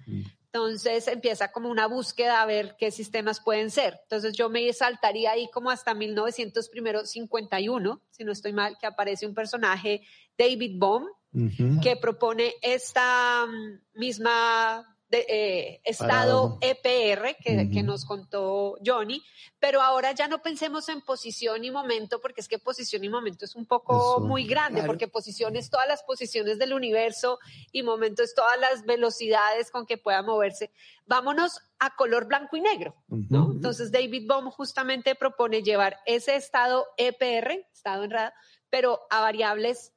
Entonces 0.46 1.10
empieza 1.10 1.52
como 1.52 1.70
una 1.70 1.86
búsqueda 1.86 2.42
a 2.42 2.46
ver 2.46 2.78
qué 2.80 2.90
sistemas 2.90 3.42
pueden 3.42 3.72
ser. 3.72 4.00
Entonces 4.04 4.38
yo 4.38 4.50
me 4.50 4.72
saltaría 4.72 5.32
ahí 5.32 5.50
como 5.52 5.70
hasta 5.70 5.94
1951, 5.94 8.02
si 8.10 8.24
no 8.24 8.32
estoy 8.32 8.54
mal, 8.54 8.78
que 8.80 8.88
aparece 8.88 9.28
un 9.28 9.34
personaje, 9.34 10.04
David 10.38 10.78
Bohm, 10.78 11.08
Ujú. 11.34 11.82
que 11.82 11.98
propone 11.98 12.54
esta 12.62 13.46
mm, 13.46 14.00
misma 14.00 14.95
de- 15.16 15.26
eh, 15.30 15.82
estado. 15.84 16.58
EPR 16.62 17.36
que, 17.42 17.84
nos 17.84 18.06
contó 18.06 18.78
Johnny, 18.86 19.22
pero 19.60 19.82
ahora 19.82 20.12
ya 20.12 20.28
no 20.28 20.42
pensemos 20.42 20.90
en 20.90 21.02
posición 21.02 21.64
y 21.64 21.72
momento, 21.72 22.20
porque 22.22 22.42
es 22.42 22.48
que 22.48 22.60
posición 22.60 23.04
y 23.04 23.10
momento 23.10 23.46
es 23.46 23.56
un 23.56 23.66
poco 23.66 23.96
Eso, 24.18 24.20
muy 24.26 24.46
grande, 24.46 24.80
claro. 24.80 24.88
porque 24.88 25.08
posición 25.08 25.56
es 25.56 25.70
todas 25.70 25.88
las 25.88 26.04
posiciones 26.04 26.58
del 26.60 26.74
universo 26.74 27.40
y 27.72 27.84
momento 27.84 28.24
es 28.24 28.34
todas 28.36 28.60
las 28.60 28.86
velocidades 28.86 29.72
con 29.72 29.86
que 29.86 29.98
pueda 29.98 30.22
moverse. 30.22 30.72
Vámonos 31.06 31.60
a 31.80 31.96
color 31.96 32.26
blanco 32.26 32.56
y 32.58 32.62
negro. 32.62 32.96
¿no? 33.08 33.52
Entonces 33.52 33.92
David 33.92 34.28
Bohm 34.28 34.50
justamente 34.50 35.16
propone 35.16 35.62
llevar 35.64 35.98
ese 36.06 36.36
estado 36.36 36.88
EPR, 36.98 37.66
estado 37.74 38.04
enredado, 38.04 38.34
pero 38.70 39.02
a 39.10 39.22
variables 39.22 39.94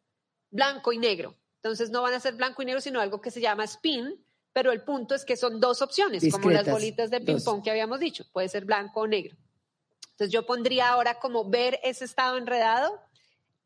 blanco 0.51 0.93
y 0.93 0.99
negro. 0.99 1.35
Entonces 1.57 1.91
no 1.91 2.03
van 2.03 2.15
a 2.15 2.21
ser 2.21 2.35
blanco 2.35 2.63
y 2.63 2.67
negro, 2.67 2.81
sino 2.81 3.01
algo 3.01 3.21
que 3.21 3.31
se 3.31 3.41
llama 3.41 3.65
spin, 3.65 4.25
pero 4.53 4.73
el 4.73 4.83
punto 4.83 5.15
es 5.15 5.25
que 5.25 5.37
son 5.37 5.61
dos 5.61 5.81
opciones, 5.83 6.25
como 6.33 6.51
las 6.51 6.69
bolitas 6.71 7.11
de 7.11 7.21
ping-pong 7.21 7.63
que 7.63 7.71
habíamos 7.71 8.01
dicho, 8.01 8.25
puede 8.33 8.49
ser 8.49 8.65
blanco 8.65 9.01
o 9.03 9.07
negro. 9.07 9.37
Entonces 10.13 10.33
yo 10.33 10.45
pondría 10.47 10.89
ahora 10.89 11.19
como 11.21 11.49
ver 11.49 11.79
ese 11.85 12.05
estado 12.05 12.37
enredado 12.39 13.01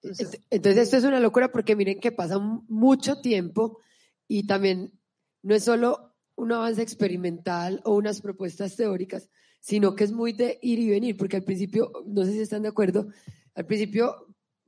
Entonces, 0.01 0.39
Entonces 0.49 0.83
esto 0.83 0.97
es 0.97 1.03
una 1.03 1.19
locura 1.19 1.51
porque 1.51 1.75
miren 1.75 1.99
que 1.99 2.11
pasa 2.11 2.37
mucho 2.39 3.19
tiempo 3.21 3.79
y 4.27 4.45
también 4.45 4.99
no 5.41 5.55
es 5.55 5.63
solo 5.63 6.15
un 6.35 6.51
avance 6.51 6.81
experimental 6.81 7.81
o 7.83 7.95
unas 7.95 8.21
propuestas 8.21 8.75
teóricas, 8.75 9.29
sino 9.59 9.95
que 9.95 10.03
es 10.05 10.11
muy 10.11 10.33
de 10.33 10.59
ir 10.61 10.79
y 10.79 10.89
venir, 10.89 11.17
porque 11.17 11.37
al 11.37 11.43
principio, 11.43 11.91
no 12.05 12.23
sé 12.25 12.31
si 12.33 12.39
están 12.41 12.61
de 12.61 12.69
acuerdo, 12.69 13.07
al 13.55 13.65
principio 13.65 14.27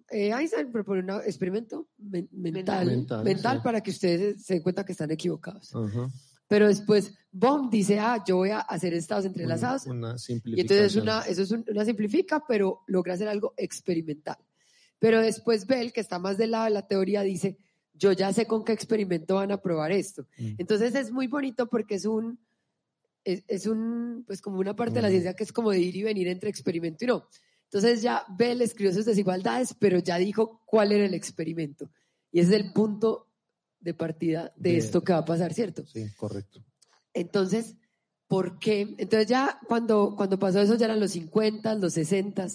eh, 0.10 0.32
Einstein 0.32 0.72
propone 0.72 1.02
un 1.02 1.22
experimento 1.22 1.88
men- 1.98 2.28
mental, 2.32 2.88
Mental, 2.88 3.24
mental 3.24 3.58
sí. 3.58 3.64
para 3.64 3.82
que 3.82 3.92
ustedes 3.92 4.44
se 4.44 4.56
den 4.56 4.64
cuenta 4.64 4.84
que 4.84 4.92
están 4.94 5.12
equivocados. 5.12 5.72
Pero 6.48 6.68
después 6.68 7.14
Bohm 7.32 7.70
dice, 7.70 8.00
ah, 8.00 8.24
yo 8.28 8.38
voy 8.38 8.50
a 8.50 8.60
hacer 8.62 8.92
estados 8.96 9.24
entrelazados. 9.26 9.86
Una, 9.86 10.16
una 10.16 10.16
Y 10.46 10.62
entonces 10.62 10.96
una, 10.96 11.22
eso 11.22 11.44
es 11.44 11.52
un- 11.52 11.64
una 11.70 11.86
simplifica, 11.86 12.44
pero 12.48 12.80
logra 12.88 13.14
hacer 13.14 13.28
algo 13.28 13.54
experimental. 13.56 14.38
Pero 14.98 15.22
después 15.22 15.68
Bell, 15.68 15.94
que 15.94 16.02
está 16.02 16.18
más 16.18 16.38
del 16.40 16.52
lado 16.52 16.66
de 16.66 16.72
la 16.72 16.88
teoría, 16.88 17.22
dice, 17.22 17.58
yo 17.94 18.12
ya 18.14 18.34
sé 18.34 18.48
con 18.48 18.66
qué 18.66 18.74
experimento 18.74 19.36
van 19.36 19.52
a 19.52 19.62
probar 19.62 19.92
esto. 19.92 20.24
Mm. 20.40 20.56
Entonces 20.58 20.96
es 20.96 21.12
muy 21.12 21.28
bonito 21.28 21.68
porque 21.70 21.96
es 21.96 22.06
un, 22.06 22.40
es, 23.24 23.44
es 23.48 23.66
un, 23.68 24.24
pues 24.26 24.42
como 24.42 24.60
una 24.60 24.76
parte 24.76 24.96
de 24.96 25.02
la 25.02 25.10
ciencia 25.10 25.34
que 25.36 25.44
es 25.44 25.52
como 25.54 25.72
de 25.72 25.80
ir 25.80 25.96
y 25.96 26.04
venir 26.04 26.28
entre 26.28 26.50
experimento 26.50 27.04
y 27.04 27.08
no. 27.08 27.28
Entonces 27.66 28.02
ya 28.02 28.26
Bell 28.38 28.62
escribió 28.62 28.94
sus 28.94 29.06
desigualdades, 29.06 29.76
pero 29.78 30.00
ya 30.00 30.18
dijo 30.18 30.62
cuál 30.66 30.92
era 30.92 31.06
el 31.06 31.14
experimento. 31.14 31.90
Y 32.32 32.40
ese 32.40 32.56
es 32.56 32.62
el 32.64 32.74
punto 32.74 33.28
de 33.80 33.94
partida 33.94 34.52
de 34.56 34.72
De- 34.72 34.78
esto 34.78 35.04
que 35.04 35.14
va 35.14 35.20
a 35.20 35.26
pasar, 35.26 35.54
¿cierto? 35.54 35.86
Sí, 35.86 36.06
correcto. 36.18 36.64
Entonces, 37.14 37.76
¿por 38.28 38.60
qué? 38.60 38.82
Entonces 38.98 39.28
ya 39.28 39.60
cuando, 39.68 40.16
cuando 40.18 40.40
pasó 40.40 40.60
eso 40.62 40.76
ya 40.76 40.86
eran 40.86 41.00
los 41.00 41.12
50, 41.12 41.76
los 41.76 41.94
60. 41.94 42.48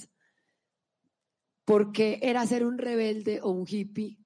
¿Por 1.65 1.93
qué 1.93 2.19
era 2.23 2.47
ser 2.47 2.65
un 2.65 2.79
rebelde 2.79 3.41
o 3.43 3.51
un 3.51 3.67
hippie? 3.69 4.19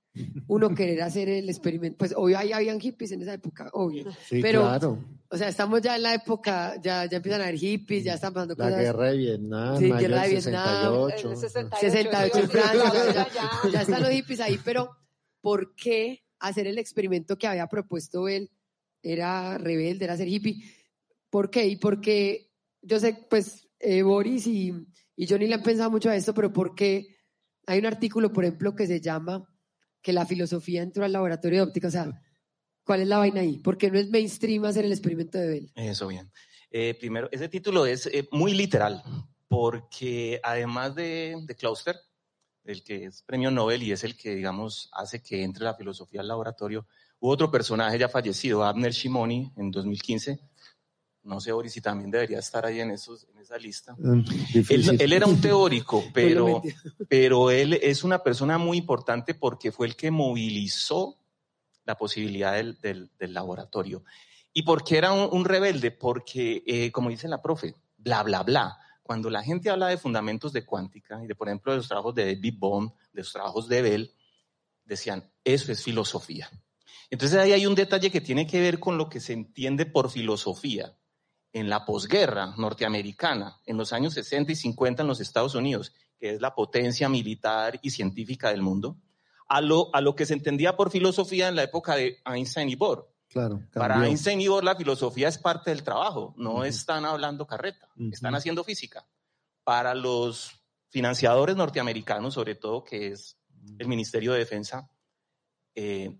Uno 0.48 0.74
querer 0.74 1.02
hacer 1.02 1.28
el 1.28 1.48
experimento. 1.48 1.98
Pues 1.98 2.12
obvio, 2.16 2.38
ahí 2.38 2.52
habían 2.52 2.80
hippies 2.80 3.12
en 3.12 3.22
esa 3.22 3.34
época, 3.34 3.70
obvio. 3.72 4.04
Sí, 4.28 4.40
Pero- 4.42 4.62
claro. 4.62 5.04
O 5.30 5.36
sea, 5.36 5.48
estamos 5.48 5.82
ya 5.82 5.94
en 5.96 6.02
la 6.04 6.14
época, 6.14 6.80
ya, 6.82 7.04
ya 7.04 7.18
empiezan 7.18 7.42
a 7.42 7.44
haber 7.44 7.58
hippies, 7.58 8.02
ya 8.04 8.14
están 8.14 8.32
pasando 8.32 8.54
La 8.56 8.64
cosas. 8.64 8.80
guerra 8.80 9.04
de 9.10 9.16
Vietnam, 9.18 9.78
Sí, 9.78 9.84
guerra 9.84 10.22
de 10.22 10.28
Vietnam, 10.30 10.64
68. 10.64 11.30
El 11.30 11.36
68, 11.36 11.76
68 11.80 11.98
en 11.98 12.06
iba 12.06 12.18
a 12.18 12.24
decir, 12.24 12.48
Francia, 12.48 13.12
ya, 13.12 13.28
ya, 13.34 13.70
ya 13.72 13.80
están 13.82 14.02
los 14.02 14.10
hippies 14.10 14.40
ahí, 14.40 14.58
pero 14.64 14.90
¿por 15.42 15.74
qué 15.74 16.24
hacer 16.40 16.66
el 16.66 16.78
experimento 16.78 17.36
que 17.36 17.46
había 17.46 17.66
propuesto 17.66 18.26
él? 18.26 18.50
Era 19.02 19.58
rebelde, 19.58 20.06
era 20.06 20.16
ser 20.16 20.28
hippie. 20.28 20.62
¿Por 21.30 21.50
qué? 21.50 21.66
Y 21.66 21.76
porque 21.76 22.50
yo 22.80 22.98
sé, 22.98 23.26
pues 23.28 23.68
eh, 23.80 24.02
Boris 24.02 24.46
y, 24.46 24.72
y 25.14 25.26
Johnny 25.28 25.46
le 25.46 25.54
han 25.56 25.62
pensado 25.62 25.90
mucho 25.90 26.08
a 26.08 26.16
esto, 26.16 26.32
pero 26.32 26.52
¿por 26.54 26.74
qué 26.74 27.06
hay 27.66 27.78
un 27.80 27.86
artículo, 27.86 28.32
por 28.32 28.44
ejemplo, 28.46 28.74
que 28.74 28.86
se 28.86 29.00
llama 29.02 29.46
que 30.02 30.12
la 30.12 30.26
filosofía 30.26 30.82
entró 30.82 31.04
al 31.04 31.12
laboratorio 31.12 31.58
de 31.58 31.68
óptica? 31.68 31.88
O 31.88 31.90
sea, 31.90 32.22
¿cuál 32.84 33.00
es 33.00 33.08
la 33.08 33.18
vaina 33.18 33.40
ahí? 33.40 33.58
¿Por 33.58 33.78
qué 33.78 33.90
no 33.90 33.98
es 33.98 34.10
mainstream 34.10 34.64
hacer 34.64 34.84
el 34.84 34.92
experimento 34.92 35.38
de 35.38 35.48
Bell? 35.48 35.72
Eso 35.74 36.08
bien. 36.08 36.30
Eh, 36.70 36.96
primero, 36.98 37.28
ese 37.32 37.48
título 37.48 37.86
es 37.86 38.06
eh, 38.06 38.28
muy 38.30 38.52
literal, 38.54 39.02
porque 39.48 40.40
además 40.42 40.94
de, 40.94 41.36
de 41.46 41.54
Clauster, 41.54 41.96
el 42.64 42.82
que 42.82 43.04
es 43.04 43.22
premio 43.22 43.50
Nobel 43.50 43.82
y 43.82 43.92
es 43.92 44.04
el 44.04 44.16
que, 44.16 44.34
digamos, 44.34 44.90
hace 44.92 45.22
que 45.22 45.42
entre 45.42 45.64
la 45.64 45.74
filosofía 45.74 46.20
al 46.20 46.28
laboratorio, 46.28 46.86
hubo 47.18 47.30
otro 47.30 47.50
personaje 47.50 47.98
ya 47.98 48.08
fallecido, 48.08 48.64
Abner 48.64 48.92
Shimoni, 48.92 49.52
en 49.56 49.70
2015. 49.70 50.38
No 51.28 51.40
sé, 51.40 51.52
Boris, 51.52 51.72
si 51.72 51.80
también 51.80 52.10
debería 52.10 52.38
estar 52.38 52.64
ahí 52.66 52.80
en, 52.80 52.90
esos, 52.90 53.26
en 53.32 53.38
esa 53.38 53.56
lista. 53.58 53.94
Mm, 53.98 54.22
Él, 54.70 54.96
él 55.00 55.12
era 55.12 55.26
un 55.26 55.40
teórico, 55.40 56.02
pero, 56.14 56.44
Obviamente. 56.46 56.76
pero 57.08 57.50
él 57.50 57.74
es 57.74 58.02
una 58.02 58.22
persona 58.22 58.58
muy 58.58 58.78
importante 58.78 59.34
porque 59.34 59.70
fue 59.70 59.86
el 59.86 59.94
que 59.94 60.10
movilizó 60.10 61.16
la 61.84 61.96
posibilidad 61.96 62.54
del, 62.54 62.80
del- 62.80 63.10
del 63.18 63.32
laboratorio. 63.34 64.04
¿Y 64.52 64.62
por 64.62 64.82
qué 64.82 64.98
era 64.98 65.12
un, 65.12 65.28
un 65.30 65.44
rebelde? 65.44 65.90
Porque, 65.90 66.62
eh, 66.66 66.90
como 66.90 67.10
dice 67.10 67.28
la 67.28 67.40
profe, 67.40 67.74
bla, 67.96 68.22
bla, 68.22 68.42
bla. 68.42 68.78
Cuando 69.02 69.30
la 69.30 69.42
gente 69.42 69.70
habla 69.70 69.88
de 69.88 69.96
fundamentos 69.98 70.52
de 70.52 70.66
cuántica 70.66 71.22
y 71.22 71.26
de, 71.26 71.34
por 71.34 71.48
ejemplo, 71.48 71.72
de 71.72 71.78
los 71.78 71.88
trabajos 71.88 72.14
de 72.14 72.34
David 72.34 72.54
Bohm, 72.58 72.90
de 73.12 73.20
los 73.20 73.32
trabajos 73.32 73.68
de 73.68 73.82
Bell, 73.82 74.12
decían, 74.84 75.30
eso 75.44 75.72
es 75.72 75.82
filosofía. 75.82 76.50
Entonces 77.10 77.38
ahí 77.38 77.52
hay 77.52 77.64
un 77.66 77.74
detalle 77.74 78.10
que 78.10 78.20
tiene 78.20 78.46
que 78.46 78.60
ver 78.60 78.78
con 78.78 78.98
lo 78.98 79.08
que 79.08 79.20
se 79.20 79.32
entiende 79.32 79.86
por 79.86 80.10
filosofía 80.10 80.94
en 81.58 81.68
la 81.68 81.84
posguerra 81.84 82.54
norteamericana, 82.56 83.60
en 83.66 83.76
los 83.76 83.92
años 83.92 84.14
60 84.14 84.52
y 84.52 84.56
50 84.56 85.02
en 85.02 85.08
los 85.08 85.20
Estados 85.20 85.54
Unidos, 85.54 85.92
que 86.18 86.30
es 86.34 86.40
la 86.40 86.54
potencia 86.54 87.08
militar 87.08 87.78
y 87.82 87.90
científica 87.90 88.50
del 88.50 88.62
mundo, 88.62 88.96
a 89.48 89.60
lo, 89.60 89.94
a 89.94 90.00
lo 90.00 90.14
que 90.14 90.26
se 90.26 90.34
entendía 90.34 90.76
por 90.76 90.90
filosofía 90.90 91.48
en 91.48 91.56
la 91.56 91.62
época 91.64 91.96
de 91.96 92.18
Einstein 92.24 92.68
y 92.68 92.74
Bohr. 92.76 93.10
Claro, 93.28 93.62
Para. 93.72 94.06
Einstein 94.06 94.40
y 94.40 94.48
Bohr 94.48 94.64
la 94.64 94.76
filosofía 94.76 95.28
es 95.28 95.38
parte 95.38 95.70
del 95.70 95.82
trabajo, 95.82 96.34
no 96.36 96.54
Ujú. 96.54 96.62
están 96.64 97.04
hablando 97.04 97.46
carreta, 97.46 97.88
Ujú. 97.96 98.10
están 98.12 98.34
haciendo 98.34 98.64
física. 98.64 99.06
Para 99.64 99.94
los 99.94 100.52
financiadores 100.88 101.56
norteamericanos, 101.56 102.34
sobre 102.34 102.54
todo, 102.54 102.84
que 102.84 103.08
es 103.08 103.36
el 103.78 103.86
Ministerio 103.88 104.32
de 104.32 104.38
Defensa, 104.38 104.90
eh, 105.74 106.18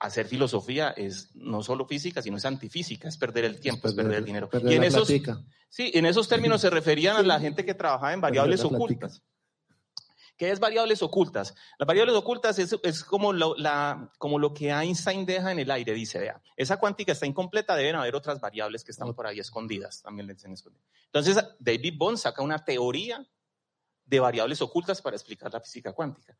hacer 0.00 0.26
filosofía 0.26 0.90
es 0.90 1.34
no 1.34 1.62
solo 1.62 1.86
física, 1.86 2.22
sino 2.22 2.36
es 2.36 2.44
antifísica, 2.44 3.08
es 3.08 3.16
perder 3.16 3.44
el 3.44 3.60
tiempo, 3.60 3.88
es 3.88 3.94
perder, 3.94 4.18
el 4.18 4.24
dinero. 4.24 4.48
perder 4.48 4.72
y 4.72 4.76
en 4.76 4.84
esos, 4.84 5.08
platica. 5.08 5.42
sí, 5.68 5.90
en 5.94 6.06
esos 6.06 6.28
términos 6.28 6.60
se 6.60 6.70
referían 6.70 7.16
a 7.16 7.22
la 7.22 7.40
gente 7.40 7.64
que 7.64 7.74
trabajaba 7.74 8.12
en 8.12 8.20
variables 8.20 8.64
ocultas. 8.64 9.22
¿Qué 10.36 10.52
es 10.52 10.60
variables 10.60 11.02
ocultas? 11.02 11.54
Las 11.80 11.86
variables 11.86 12.14
ocultas 12.14 12.60
es, 12.60 12.76
es 12.84 13.02
como, 13.02 13.32
lo, 13.32 13.56
la, 13.56 14.12
como 14.18 14.38
lo 14.38 14.54
que 14.54 14.70
Einstein 14.70 15.26
deja 15.26 15.50
en 15.50 15.58
el 15.58 15.68
aire, 15.68 15.92
dice, 15.92 16.20
vea, 16.20 16.40
esa 16.56 16.76
cuántica 16.76 17.10
está 17.10 17.26
incompleta, 17.26 17.74
deben 17.74 17.96
haber 17.96 18.14
otras 18.14 18.40
variables 18.40 18.84
que 18.84 18.92
están 18.92 19.12
por 19.14 19.26
ahí 19.26 19.40
escondidas, 19.40 20.00
también 20.00 20.28
le 20.28 20.34
dicen 20.34 20.52
escondidas. 20.52 20.86
Entonces, 21.06 21.44
David 21.58 21.94
Bond 21.98 22.18
saca 22.18 22.40
una 22.40 22.64
teoría 22.64 23.26
de 24.04 24.20
variables 24.20 24.62
ocultas 24.62 25.02
para 25.02 25.16
explicar 25.16 25.52
la 25.52 25.60
física 25.60 25.92
cuántica. 25.92 26.36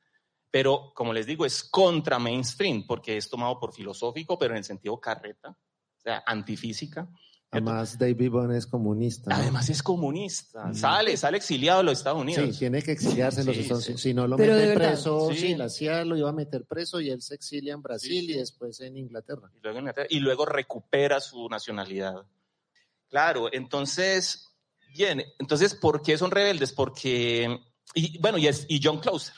Pero, 0.51 0.93
como 0.95 1.13
les 1.13 1.27
digo, 1.27 1.45
es 1.45 1.63
contra 1.63 2.19
mainstream, 2.19 2.87
porque 2.87 3.17
es 3.17 3.29
tomado 3.29 3.59
por 3.61 3.73
filosófico, 3.75 4.39
pero 4.39 4.55
en 4.55 4.59
el 4.59 4.65
sentido 4.65 4.99
carreta, 4.99 5.51
o 5.51 6.01
sea, 6.01 6.23
antifísica. 6.27 7.09
Además, 7.51 7.99
David 7.99 8.31
Bond 8.31 8.53
es 8.55 8.67
comunista. 8.67 9.31
¿no? 9.31 9.37
Además 9.37 9.71
es 9.71 9.83
comunista, 9.83 10.67
Mm. 10.67 10.75
sale, 10.75 11.17
sale 11.17 11.39
exiliado 11.39 11.79
de 11.79 11.85
los 11.85 11.99
Estados 11.99 12.21
Unidos. 12.21 12.51
Sí, 12.53 12.59
tiene 12.59 12.83
que 12.83 12.93
exiliarse 12.93 13.41
en 13.41 13.47
los 13.47 13.57
Sí, 13.57 13.63
Estados 13.63 13.85
sí. 13.85 13.91
Unidos. 13.93 14.03
Si 14.03 14.15
no 14.15 14.27
lo 14.27 14.37
Pero 14.37 14.55
de 14.55 14.67
mete 14.67 14.77
preso, 14.79 15.31
Sí. 15.33 15.39
sí. 15.39 15.55
la 15.55 15.69
CIA 15.71 16.05
lo 16.05 16.17
iba 16.19 16.29
a 16.29 16.33
meter 16.35 16.65
preso 16.67 17.01
y 17.01 17.09
él 17.11 17.23
se 17.23 17.35
exilia 17.35 17.73
en 17.73 17.81
Brasil 17.83 18.11
Sí, 18.11 18.27
sí. 18.27 18.33
y 18.33 18.37
después 18.39 18.81
en 18.81 18.97
Inglaterra. 18.99 19.51
y 19.55 19.61
luego, 19.63 19.79
Inglaterra, 19.79 20.07
y 20.11 20.21
luego 20.21 20.45
recupera 20.45 21.21
su 21.21 21.49
nacionalidad. 21.49 22.17
Claro, 23.09 23.49
entonces, 23.53 24.49
bien, 24.95 25.23
entonces, 25.39 25.75
¿por 25.75 26.03
qué 26.03 26.19
son 26.19 26.31
rebeldes? 26.31 26.73
Porque, 26.73 27.59
y, 27.95 28.19
bueno, 28.19 28.37
y, 28.37 28.47
es, 28.47 28.67
y 28.69 28.81
John 28.83 28.99
Clauser. 29.01 29.35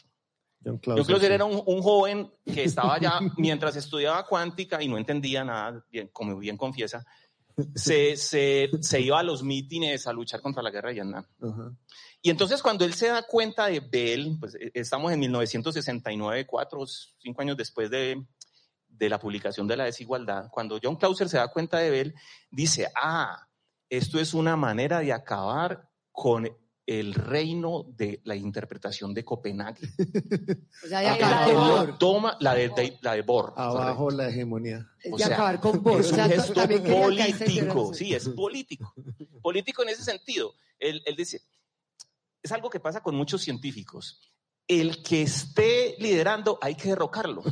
John 0.64 0.78
John 0.84 1.04
Clauser, 1.04 1.20
sí. 1.20 1.26
era 1.26 1.44
un, 1.44 1.62
un 1.64 1.82
joven 1.82 2.32
que 2.44 2.64
estaba 2.64 2.94
allá 2.94 3.18
mientras 3.38 3.76
estudiaba 3.76 4.26
cuántica 4.26 4.82
y 4.82 4.88
no 4.88 4.98
entendía 4.98 5.44
nada, 5.44 5.84
bien, 5.90 6.08
como 6.12 6.36
bien 6.38 6.56
confiesa, 6.56 7.04
se, 7.74 8.16
se, 8.16 8.70
se 8.80 9.00
iba 9.00 9.18
a 9.18 9.22
los 9.22 9.42
mítines 9.42 10.06
a 10.06 10.12
luchar 10.12 10.40
contra 10.40 10.62
la 10.62 10.70
guerra 10.70 10.88
de 10.88 10.94
Vietnam. 10.94 11.26
Y 12.22 12.30
entonces 12.30 12.62
cuando 12.62 12.84
él 12.84 12.94
se 12.94 13.08
da 13.08 13.22
cuenta 13.22 13.66
de 13.66 13.80
Bell, 13.80 14.36
pues 14.38 14.54
eh, 14.54 14.70
estamos 14.74 15.12
en 15.12 15.20
1969, 15.20 16.46
cuatro 16.46 16.80
o 16.80 16.86
cinco 16.86 17.42
años 17.42 17.56
después 17.56 17.90
de, 17.90 18.22
de 18.88 19.08
la 19.08 19.18
publicación 19.18 19.66
de 19.66 19.76
la 19.76 19.84
desigualdad, 19.84 20.48
cuando 20.50 20.78
John 20.82 20.96
Clauser 20.96 21.28
se 21.28 21.38
da 21.38 21.48
cuenta 21.48 21.78
de 21.78 21.90
Bell, 21.90 22.14
dice, 22.50 22.88
ah, 22.94 23.46
esto 23.88 24.20
es 24.20 24.34
una 24.34 24.56
manera 24.56 25.00
de 25.00 25.12
acabar 25.12 25.88
con 26.12 26.48
el 26.98 27.14
reino 27.14 27.84
de 27.96 28.20
la 28.24 28.34
interpretación 28.34 29.14
de 29.14 29.24
Copenhague. 29.24 29.88
O 30.84 30.88
sea, 30.88 31.02
la 31.16 31.46
de. 31.46 31.52
Bohr. 31.54 31.98
Toma 31.98 32.36
la 32.40 32.54
de, 32.54 32.68
de- 32.70 32.98
la 33.02 33.14
de 33.14 33.22
Bohr. 33.22 33.52
Abajo 33.56 34.10
la 34.10 34.28
hegemonía. 34.28 34.90
O 35.12 35.16
sea, 35.16 35.26
acabar 35.28 35.60
con 35.60 35.82
Bohr. 35.82 35.98
O 35.98 36.00
Es 36.00 36.08
un 36.10 36.14
sea, 36.16 36.28
gesto 36.28 36.54
político, 36.54 37.94
sí, 37.94 38.12
es 38.14 38.28
político. 38.30 38.92
Político 39.40 39.82
en 39.84 39.90
ese 39.90 40.02
sentido. 40.02 40.54
Él, 40.80 41.00
él 41.06 41.14
dice, 41.14 41.42
es 42.42 42.50
algo 42.50 42.68
que 42.70 42.80
pasa 42.80 43.02
con 43.02 43.14
muchos 43.14 43.40
científicos. 43.42 44.20
El 44.66 45.02
que 45.02 45.22
esté 45.22 45.94
liderando 45.98 46.58
hay 46.60 46.74
que 46.74 46.88
derrocarlo. 46.90 47.42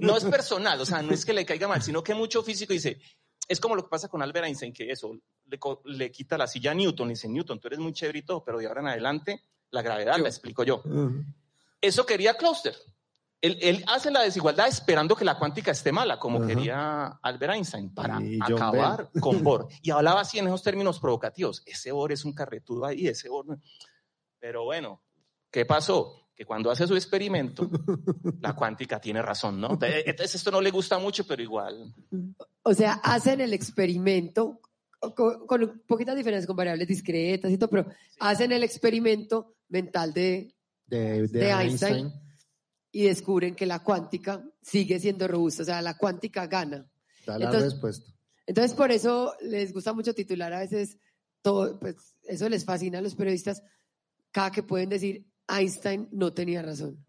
No 0.00 0.16
es 0.16 0.24
personal, 0.24 0.80
o 0.80 0.86
sea, 0.86 1.02
no 1.02 1.12
es 1.12 1.24
que 1.24 1.32
le 1.32 1.44
caiga 1.46 1.66
mal, 1.68 1.82
sino 1.82 2.02
que 2.04 2.14
mucho 2.14 2.42
físico 2.42 2.72
dice, 2.72 3.00
es 3.48 3.60
como 3.60 3.76
lo 3.76 3.84
que 3.84 3.88
pasa 3.88 4.08
con 4.08 4.22
Albert 4.22 4.46
Einstein, 4.46 4.72
que 4.72 4.90
eso, 4.90 5.12
le, 5.46 5.58
le 5.84 6.10
quita 6.10 6.36
la 6.36 6.46
silla 6.46 6.72
a 6.72 6.74
Newton, 6.74 7.08
le 7.08 7.14
dice, 7.14 7.28
Newton, 7.28 7.60
tú 7.60 7.68
eres 7.68 7.78
muy 7.78 7.92
chévere 7.92 8.18
y 8.18 8.22
todo, 8.22 8.42
pero 8.44 8.58
de 8.58 8.66
ahora 8.66 8.80
en 8.80 8.88
adelante 8.88 9.42
la 9.70 9.82
gravedad 9.82 10.18
la 10.18 10.28
explico 10.28 10.64
yo. 10.64 10.82
Eso 11.80 12.06
quería 12.06 12.34
Clauster. 12.34 12.74
Él, 13.42 13.58
él 13.60 13.84
hace 13.86 14.10
la 14.10 14.22
desigualdad 14.22 14.66
esperando 14.66 15.14
que 15.14 15.24
la 15.24 15.38
cuántica 15.38 15.70
esté 15.70 15.92
mala, 15.92 16.18
como 16.18 16.44
quería 16.46 17.18
Albert 17.22 17.54
Einstein, 17.54 17.94
para 17.94 18.18
acabar 18.40 19.10
con 19.20 19.44
Bohr. 19.44 19.68
Y 19.82 19.90
hablaba 19.90 20.22
así 20.22 20.38
en 20.38 20.46
esos 20.46 20.62
términos 20.62 20.98
provocativos. 20.98 21.62
Ese 21.66 21.92
Bohr 21.92 22.12
es 22.12 22.24
un 22.24 22.32
carretudo 22.32 22.86
ahí, 22.86 23.06
ese 23.06 23.28
Bohr. 23.28 23.58
Pero 24.38 24.64
bueno, 24.64 25.02
¿qué 25.50 25.64
pasó? 25.66 26.25
Que 26.36 26.44
cuando 26.44 26.70
hace 26.70 26.86
su 26.86 26.94
experimento, 26.94 27.68
la 28.40 28.54
cuántica 28.54 29.00
tiene 29.00 29.22
razón, 29.22 29.58
¿no? 29.60 29.70
Entonces 29.80 30.34
esto 30.34 30.50
no 30.50 30.60
le 30.60 30.70
gusta 30.70 30.98
mucho, 30.98 31.26
pero 31.26 31.42
igual. 31.42 31.94
O 32.62 32.74
sea, 32.74 32.94
hacen 33.02 33.40
el 33.40 33.54
experimento 33.54 34.60
con, 35.14 35.46
con 35.46 35.82
poquitas 35.86 36.14
diferencias, 36.14 36.46
con 36.46 36.56
variables 36.56 36.86
discretas 36.88 37.50
y 37.50 37.56
todo, 37.56 37.70
pero 37.70 37.86
hacen 38.20 38.52
el 38.52 38.62
experimento 38.64 39.54
mental 39.68 40.12
de, 40.12 40.54
De, 40.86 41.22
de 41.22 41.28
De 41.28 41.50
Einstein. 41.50 41.94
Einstein. 41.96 42.12
y 42.92 43.04
descubren 43.04 43.54
que 43.54 43.64
la 43.66 43.82
cuántica 43.82 44.44
sigue 44.60 44.98
siendo 45.00 45.26
robusta, 45.28 45.62
o 45.62 45.66
sea, 45.66 45.80
la 45.80 45.96
cuántica 45.96 46.46
gana. 46.46 46.86
Da 47.26 47.38
la 47.38 47.46
Entonces- 47.46 47.72
respuesta. 47.72 48.12
Entonces, 48.48 48.74
por 48.74 48.92
eso 48.92 49.32
les 49.40 49.72
gusta 49.72 49.92
mucho 49.92 50.14
titular 50.14 50.52
a 50.52 50.60
veces 50.60 50.98
todo, 51.42 51.80
pues 51.80 52.14
eso 52.24 52.48
les 52.48 52.64
fascina 52.64 52.98
a 52.98 53.02
los 53.02 53.14
periodistas, 53.16 53.62
cada 54.30 54.50
que 54.52 54.62
pueden 54.62 54.88
decir 54.88 55.26
Einstein 55.48 56.08
no 56.12 56.32
tenía 56.32 56.62
razón. 56.62 57.04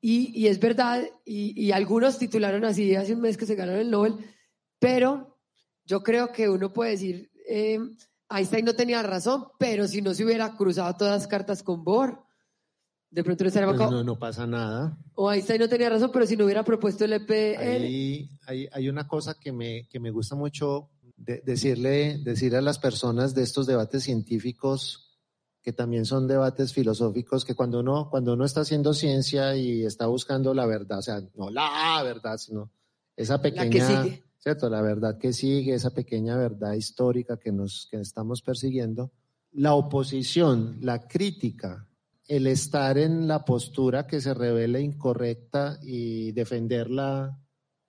y, 0.00 0.40
y, 0.40 0.46
es 0.48 0.58
verdad, 0.58 1.02
y, 1.24 1.60
y, 1.60 1.72
algunos 1.72 2.18
titularon 2.18 2.64
así 2.64 2.94
hace 2.94 3.14
un 3.14 3.20
mes 3.20 3.36
que 3.36 3.46
se 3.46 3.54
ganaron 3.54 3.80
el 3.80 3.90
Nobel, 3.90 4.16
pero 4.78 5.38
yo 5.84 6.02
creo 6.02 6.32
que 6.32 6.48
uno 6.48 6.72
puede 6.72 6.92
decir, 6.92 7.30
eh, 7.48 7.78
Einstein 8.30 8.64
no 8.64 8.74
tenía 8.74 9.02
razón, 9.02 9.46
pero 9.58 9.86
si 9.88 10.02
no 10.02 10.14
se 10.14 10.24
hubiera 10.24 10.56
cruzado 10.56 10.96
todas 10.96 11.20
las 11.20 11.26
cartas 11.26 11.62
con 11.62 11.84
Bohr, 11.84 12.22
de 13.10 13.24
pronto 13.24 13.42
no 13.42 13.48
estaría 13.48 13.68
pues 13.68 13.90
no, 13.90 14.04
no 14.04 14.18
pasa 14.18 14.46
nada. 14.46 14.96
O 15.14 15.32
Einstein 15.32 15.60
no 15.60 15.68
tenía 15.68 15.90
razón, 15.90 16.10
pero 16.12 16.26
si 16.26 16.36
no 16.36 16.44
hubiera 16.44 16.62
propuesto 16.62 17.04
el 17.04 17.14
EPL. 17.14 17.60
Hay, 17.60 18.30
hay, 18.46 18.68
hay 18.70 18.88
una 18.88 19.08
cosa 19.08 19.34
que 19.34 19.52
me, 19.52 19.88
que 19.88 19.98
me 19.98 20.12
gusta 20.12 20.36
mucho 20.36 20.90
decirle, 21.16 22.18
decir 22.22 22.54
a 22.56 22.62
las 22.62 22.78
personas 22.78 23.34
de 23.34 23.42
estos 23.42 23.66
debates 23.66 24.04
científicos 24.04 25.09
que 25.62 25.72
también 25.72 26.06
son 26.06 26.26
debates 26.26 26.72
filosóficos, 26.72 27.44
que 27.44 27.54
cuando 27.54 27.80
uno, 27.80 28.08
cuando 28.10 28.32
uno 28.32 28.44
está 28.44 28.62
haciendo 28.62 28.94
ciencia 28.94 29.56
y 29.56 29.84
está 29.84 30.06
buscando 30.06 30.54
la 30.54 30.66
verdad, 30.66 30.98
o 30.98 31.02
sea, 31.02 31.20
no 31.36 31.50
la 31.50 32.02
verdad, 32.02 32.38
sino 32.38 32.70
esa 33.16 33.42
pequeña, 33.42 34.04
¿cierto? 34.38 34.70
La 34.70 34.80
verdad 34.80 35.18
que 35.18 35.32
sigue, 35.32 35.74
esa 35.74 35.90
pequeña 35.90 36.36
verdad 36.36 36.72
histórica 36.72 37.36
que 37.36 37.52
nos 37.52 37.88
que 37.90 37.98
estamos 38.00 38.40
persiguiendo, 38.40 39.12
la 39.52 39.74
oposición, 39.74 40.78
la 40.80 41.06
crítica, 41.06 41.86
el 42.26 42.46
estar 42.46 42.96
en 42.96 43.28
la 43.28 43.44
postura 43.44 44.06
que 44.06 44.20
se 44.20 44.32
revele 44.32 44.80
incorrecta 44.80 45.78
y 45.82 46.32
defenderla 46.32 47.38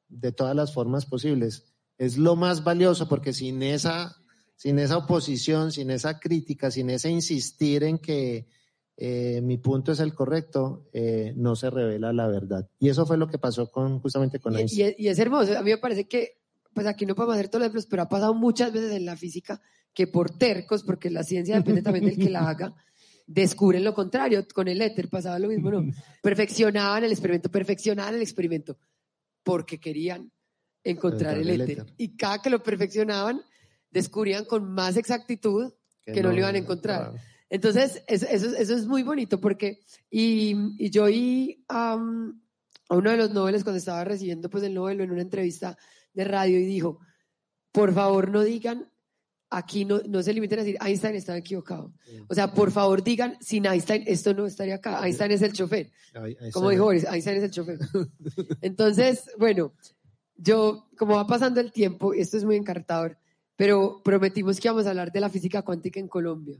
de 0.09 0.31
todas 0.31 0.55
las 0.55 0.73
formas 0.73 1.05
posibles, 1.05 1.73
es 1.97 2.17
lo 2.17 2.35
más 2.35 2.63
valioso 2.63 3.07
porque 3.07 3.31
sin 3.31 3.63
esa 3.63 4.17
sin 4.61 4.77
esa 4.77 4.97
oposición, 4.97 5.71
sin 5.71 5.89
esa 5.89 6.19
crítica, 6.19 6.69
sin 6.69 6.91
ese 6.91 7.09
insistir 7.09 7.83
en 7.83 7.97
que 7.97 8.45
eh, 8.95 9.41
mi 9.41 9.57
punto 9.57 9.91
es 9.91 9.99
el 9.99 10.13
correcto, 10.13 10.87
eh, 10.93 11.33
no 11.35 11.55
se 11.55 11.71
revela 11.71 12.13
la 12.13 12.27
verdad. 12.27 12.69
Y 12.79 12.89
eso 12.89 13.07
fue 13.07 13.17
lo 13.17 13.27
que 13.27 13.39
pasó 13.39 13.71
con 13.71 13.99
justamente 14.01 14.39
con 14.39 14.53
y, 14.53 14.65
y, 14.71 14.95
y, 14.99 15.07
es 15.07 15.17
hermoso. 15.17 15.57
A 15.57 15.63
mí 15.63 15.71
me 15.71 15.79
parece 15.79 16.07
que, 16.07 16.43
pues 16.75 16.85
aquí 16.85 17.07
no 17.07 17.15
podemos 17.15 17.37
hacer 17.37 17.47
todos 17.47 17.61
los 17.61 17.65
ejemplos, 17.65 17.87
pero 17.87 18.03
ha 18.03 18.07
pasado 18.07 18.35
muchas 18.35 18.71
veces 18.71 18.91
en 18.91 19.03
la 19.03 19.17
física 19.17 19.59
que 19.95 20.05
por 20.05 20.29
tercos, 20.29 20.83
porque 20.83 21.09
la 21.09 21.23
ciencia 21.23 21.55
depende 21.55 21.81
también 21.81 22.05
del 22.05 22.19
que 22.19 22.29
la 22.29 22.47
haga, 22.47 22.75
descubren 23.25 23.83
lo 23.83 23.95
contrario. 23.95 24.45
Con 24.53 24.67
el 24.67 24.79
éter 24.79 25.09
pasaba 25.09 25.39
lo 25.39 25.47
mismo, 25.47 25.71
¿no? 25.71 25.91
Perfeccionaban 26.21 27.03
el 27.03 27.11
experimento, 27.11 27.49
perfeccionaban 27.49 28.13
el 28.13 28.21
experimento 28.21 28.77
porque 29.41 29.79
querían 29.79 30.31
encontrar 30.83 31.39
el, 31.39 31.49
el 31.49 31.61
éter. 31.61 31.87
Y 31.97 32.15
cada 32.15 32.43
que 32.43 32.51
lo 32.51 32.61
perfeccionaban, 32.61 33.41
descubrían 33.91 34.45
con 34.45 34.71
más 34.71 34.97
exactitud 34.97 35.73
que, 36.03 36.21
no, 36.21 36.31
lo 36.31 36.37
iban 36.37 36.55
a 36.55 36.59
encontrar. 36.59 37.13
Entonces, 37.49 38.03
eso, 38.07 38.25
eso, 38.27 38.75
es 38.75 38.85
muy 38.87 39.03
bonito 39.03 39.39
porque, 39.39 39.81
y, 40.09 40.55
y 40.77 40.89
yo 40.89 41.03
oí 41.03 41.63
a 41.67 41.95
uno 41.95 43.11
de 43.11 43.17
los 43.17 43.31
noveles 43.31 43.63
cuando 43.63 43.77
estaba 43.77 44.03
recibiendo 44.03 44.49
pues 44.49 44.63
el 44.63 44.73
Nobel 44.73 45.01
en 45.01 45.11
una 45.11 45.21
entrevista 45.21 45.77
de 46.13 46.23
radio 46.23 46.59
y 46.59 46.65
dijo, 46.65 46.99
por 47.71 47.93
favor 47.93 48.29
no 48.29 48.41
digan, 48.41 48.89
aquí 49.49 49.85
no, 49.85 50.01
no 50.07 50.23
se 50.23 50.33
limiten 50.33 50.59
a 50.59 50.63
decir, 50.63 50.79
Einstein 50.81 51.15
estaba 51.15 51.37
equivocado. 51.37 51.93
O 52.27 52.33
sea, 52.33 52.53
por 52.53 52.71
favor 52.71 53.03
digan, 53.03 53.37
sin 53.41 53.65
Einstein 53.65 54.03
esto 54.07 54.33
no 54.33 54.45
estaría 54.45 54.75
acá, 54.75 55.05
Einstein 55.05 55.31
es 55.31 55.41
el 55.41 55.53
chofer. 55.53 55.91
Como 56.53 56.69
dijo 56.69 56.85
Boris, 56.85 57.05
Einstein 57.05 57.37
es 57.37 57.43
el 57.43 57.51
chofer. 57.51 57.79
Entonces, 58.61 59.29
bueno, 59.37 59.73
yo, 60.35 60.89
como 60.97 61.15
va 61.15 61.27
pasando 61.27 61.59
el 61.59 61.71
tiempo, 61.71 62.13
esto 62.13 62.37
es 62.37 62.45
muy 62.45 62.55
encartador, 62.55 63.17
pero 63.61 64.01
prometimos 64.03 64.59
que 64.59 64.67
íbamos 64.67 64.87
a 64.87 64.89
hablar 64.89 65.11
de 65.11 65.19
la 65.19 65.29
física 65.29 65.61
cuántica 65.61 65.99
en 65.99 66.07
Colombia. 66.07 66.57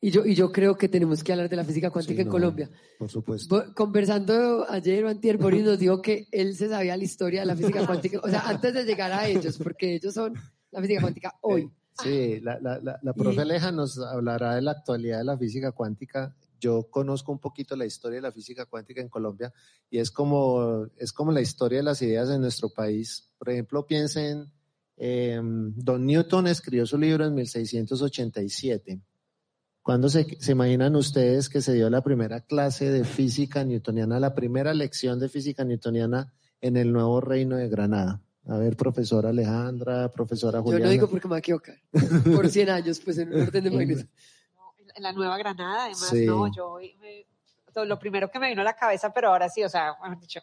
Y 0.00 0.10
yo, 0.10 0.26
y 0.26 0.34
yo 0.34 0.50
creo 0.50 0.76
que 0.76 0.88
tenemos 0.88 1.22
que 1.22 1.30
hablar 1.30 1.48
de 1.48 1.54
la 1.54 1.62
física 1.62 1.90
cuántica 1.90 2.22
en 2.22 2.28
Colombia. 2.28 2.68
Por 2.98 3.08
supuesto. 3.08 3.72
Conversando 3.72 4.66
ayer 4.68 5.04
o 5.04 5.08
antier, 5.10 5.38
Boris 5.38 5.62
nos 5.62 5.78
dijo 5.78 6.02
que 6.02 6.26
él 6.32 6.56
se 6.56 6.68
sabía 6.68 6.96
la 6.96 7.04
historia 7.04 7.42
de 7.42 7.46
la 7.46 7.54
física 7.54 7.86
cuántica, 7.86 8.18
o 8.20 8.28
sea, 8.28 8.48
antes 8.48 8.74
de 8.74 8.84
llegar 8.84 9.12
a 9.12 9.28
ellos, 9.28 9.58
porque 9.58 9.94
ellos 9.94 10.12
son 10.12 10.34
la 10.72 10.80
física 10.80 11.02
cuántica 11.02 11.38
hoy. 11.40 11.70
Sí, 12.02 12.40
la, 12.40 12.58
la, 12.58 12.80
la, 12.80 12.98
la 13.00 13.12
profe 13.12 13.44
Leja 13.44 13.70
nos 13.70 14.00
hablará 14.00 14.56
de 14.56 14.62
la 14.62 14.72
actualidad 14.72 15.18
de 15.18 15.24
la 15.24 15.38
física 15.38 15.70
cuántica. 15.70 16.34
Yo 16.58 16.88
conozco 16.90 17.30
un 17.30 17.38
poquito 17.38 17.76
la 17.76 17.86
historia 17.86 18.16
de 18.16 18.22
la 18.22 18.32
física 18.32 18.66
cuántica 18.66 19.00
en 19.00 19.08
Colombia 19.08 19.52
y 19.88 19.98
es 19.98 20.10
como, 20.10 20.88
es 20.96 21.12
como 21.12 21.30
la 21.30 21.42
historia 21.42 21.78
de 21.78 21.84
las 21.84 22.02
ideas 22.02 22.28
en 22.28 22.40
nuestro 22.40 22.70
país. 22.70 23.30
Por 23.38 23.50
ejemplo, 23.50 23.86
piensen 23.86 24.50
eh, 24.96 25.40
Don 25.42 26.06
Newton 26.06 26.46
escribió 26.46 26.86
su 26.86 26.98
libro 26.98 27.24
en 27.24 27.34
1687. 27.34 29.00
¿Cuándo 29.82 30.08
se, 30.08 30.24
se, 30.40 30.52
imaginan 30.52 30.96
ustedes 30.96 31.48
que 31.48 31.60
se 31.60 31.74
dio 31.74 31.90
la 31.90 32.02
primera 32.02 32.40
clase 32.40 32.90
de 32.90 33.04
física 33.04 33.64
newtoniana, 33.64 34.18
la 34.18 34.34
primera 34.34 34.72
lección 34.72 35.20
de 35.20 35.28
física 35.28 35.64
newtoniana 35.64 36.32
en 36.60 36.78
el 36.78 36.90
nuevo 36.92 37.20
reino 37.20 37.56
de 37.56 37.68
Granada? 37.68 38.22
A 38.46 38.58
ver, 38.58 38.76
profesora 38.76 39.30
Alejandra, 39.30 40.10
profesora 40.10 40.60
Juliana. 40.60 40.80
Yo 40.80 40.86
no 40.86 40.90
digo 40.92 41.10
porque 41.10 41.28
me 41.28 41.32
va 41.32 41.36
a 41.36 41.40
equivocar. 41.40 41.76
Por 42.24 42.48
100 42.48 42.70
años, 42.70 43.00
pues 43.00 43.18
en 43.18 43.34
un 43.34 43.42
orden 43.42 43.64
de 43.64 43.70
magnitud. 43.70 44.06
en 44.94 45.02
la 45.02 45.12
Nueva 45.12 45.36
Granada, 45.38 45.84
además, 45.84 46.12
no, 46.12 46.52
yo 46.54 46.78
lo 47.84 47.98
primero 47.98 48.30
que 48.30 48.38
me 48.38 48.48
vino 48.48 48.60
a 48.60 48.64
la 48.64 48.76
cabeza, 48.76 49.12
pero 49.12 49.28
ahora 49.28 49.48
sí, 49.48 49.64
o 49.64 49.68
sea, 49.68 49.96
mejor 50.02 50.20
dicho, 50.20 50.40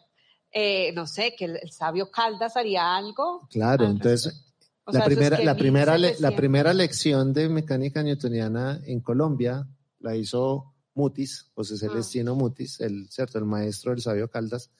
eh, 0.52 0.92
no 0.92 1.06
sé, 1.06 1.34
que 1.36 1.46
el, 1.46 1.70
sabio 1.70 2.10
Caldas 2.10 2.56
haría 2.56 2.94
algo. 2.94 3.48
Claro, 3.50 3.86
entonces 3.86 4.44
la, 4.86 5.04
primera, 5.04 5.42
la, 5.42 5.56
primera, 5.56 5.96
la 5.96 6.36
primera 6.36 6.74
lección 6.74 7.32
de 7.32 7.48
mecánica 7.48 8.02
newtoniana 8.02 8.80
en 8.84 9.00
Colombia 9.00 9.66
la 10.00 10.16
hizo 10.16 10.74
Mutis, 10.94 11.50
José 11.54 11.78
Celestino 11.78 12.32
ah. 12.32 12.34
Mutis, 12.34 12.80
el, 12.80 13.08
¿cierto? 13.08 13.38
el 13.38 13.44
maestro 13.44 13.92
del 13.92 14.02
sabio 14.02 14.28
Caldas, 14.28 14.72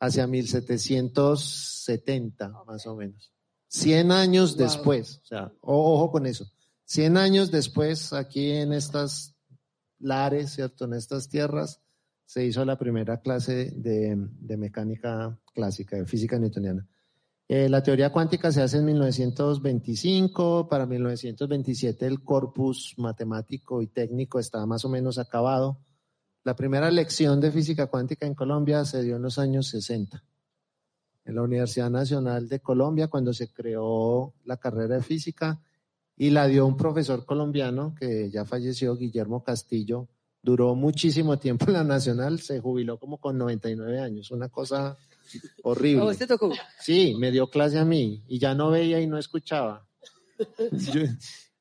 hacia 0.00 0.26
1770 0.26 2.48
más 2.66 2.86
o 2.86 2.96
menos. 2.96 3.30
100 3.68 4.12
años 4.12 4.56
después, 4.56 5.20
o 5.22 5.26
sea, 5.26 5.52
ojo 5.60 6.10
con 6.10 6.24
eso. 6.26 6.50
100 6.84 7.16
años 7.16 7.50
después, 7.50 8.12
aquí 8.12 8.50
en 8.50 8.72
estas 8.72 9.34
lares, 9.98 10.52
¿cierto? 10.52 10.84
En 10.84 10.94
estas 10.94 11.28
tierras, 11.28 11.81
se 12.32 12.46
hizo 12.46 12.64
la 12.64 12.78
primera 12.78 13.20
clase 13.20 13.70
de, 13.76 14.16
mecánica 14.56 15.38
clásica, 15.52 15.98
de 15.98 16.06
física 16.06 16.38
newtoniana. 16.38 16.88
Eh, 17.46 17.68
la 17.68 17.82
teoría 17.82 18.10
cuántica 18.10 18.50
se 18.50 18.62
hace 18.62 18.78
en 18.78 18.86
1925, 18.86 20.66
para 20.66 20.86
1927 20.86 22.06
el 22.06 22.24
corpus 22.24 22.94
matemático 22.96 23.82
y 23.82 23.88
técnico 23.88 24.38
estaba 24.38 24.64
más 24.64 24.82
o 24.86 24.88
menos 24.88 25.18
acabado. 25.18 25.84
La 26.42 26.56
primera 26.56 26.90
lección 26.90 27.38
de 27.38 27.52
física 27.52 27.88
cuántica 27.88 28.24
en 28.24 28.34
Colombia 28.34 28.86
se 28.86 29.02
dio 29.02 29.16
en 29.16 29.22
los 29.22 29.38
años 29.38 29.66
60, 29.68 30.24
en 31.26 31.34
la 31.34 31.42
Universidad 31.42 31.90
Nacional 31.90 32.48
de 32.48 32.60
Colombia, 32.60 33.08
cuando 33.08 33.34
se 33.34 33.52
creó 33.52 34.32
la 34.46 34.56
carrera 34.56 34.94
de 34.94 35.02
física, 35.02 35.60
y 36.16 36.30
la 36.30 36.46
dio 36.46 36.64
un 36.64 36.78
profesor 36.78 37.26
colombiano 37.26 37.94
que 37.94 38.30
ya 38.30 38.46
falleció, 38.46 38.96
Guillermo 38.96 39.44
Castillo, 39.44 40.08
duró 40.42 40.74
muchísimo 40.74 41.38
tiempo 41.38 41.66
en 41.68 41.74
la 41.74 41.84
Nacional, 41.84 42.40
se 42.40 42.60
jubiló 42.60 42.98
como 42.98 43.18
con 43.18 43.38
99 43.38 44.00
años, 44.00 44.30
una 44.32 44.48
cosa 44.48 44.96
horrible. 45.62 46.16
¿A 46.20 46.26
tocó? 46.26 46.52
Sí, 46.80 47.14
me 47.18 47.30
dio 47.30 47.48
clase 47.48 47.78
a 47.78 47.84
mí 47.84 48.22
y 48.26 48.38
ya 48.38 48.54
no 48.54 48.70
veía 48.70 49.00
y 49.00 49.06
no 49.06 49.18
escuchaba. 49.18 49.86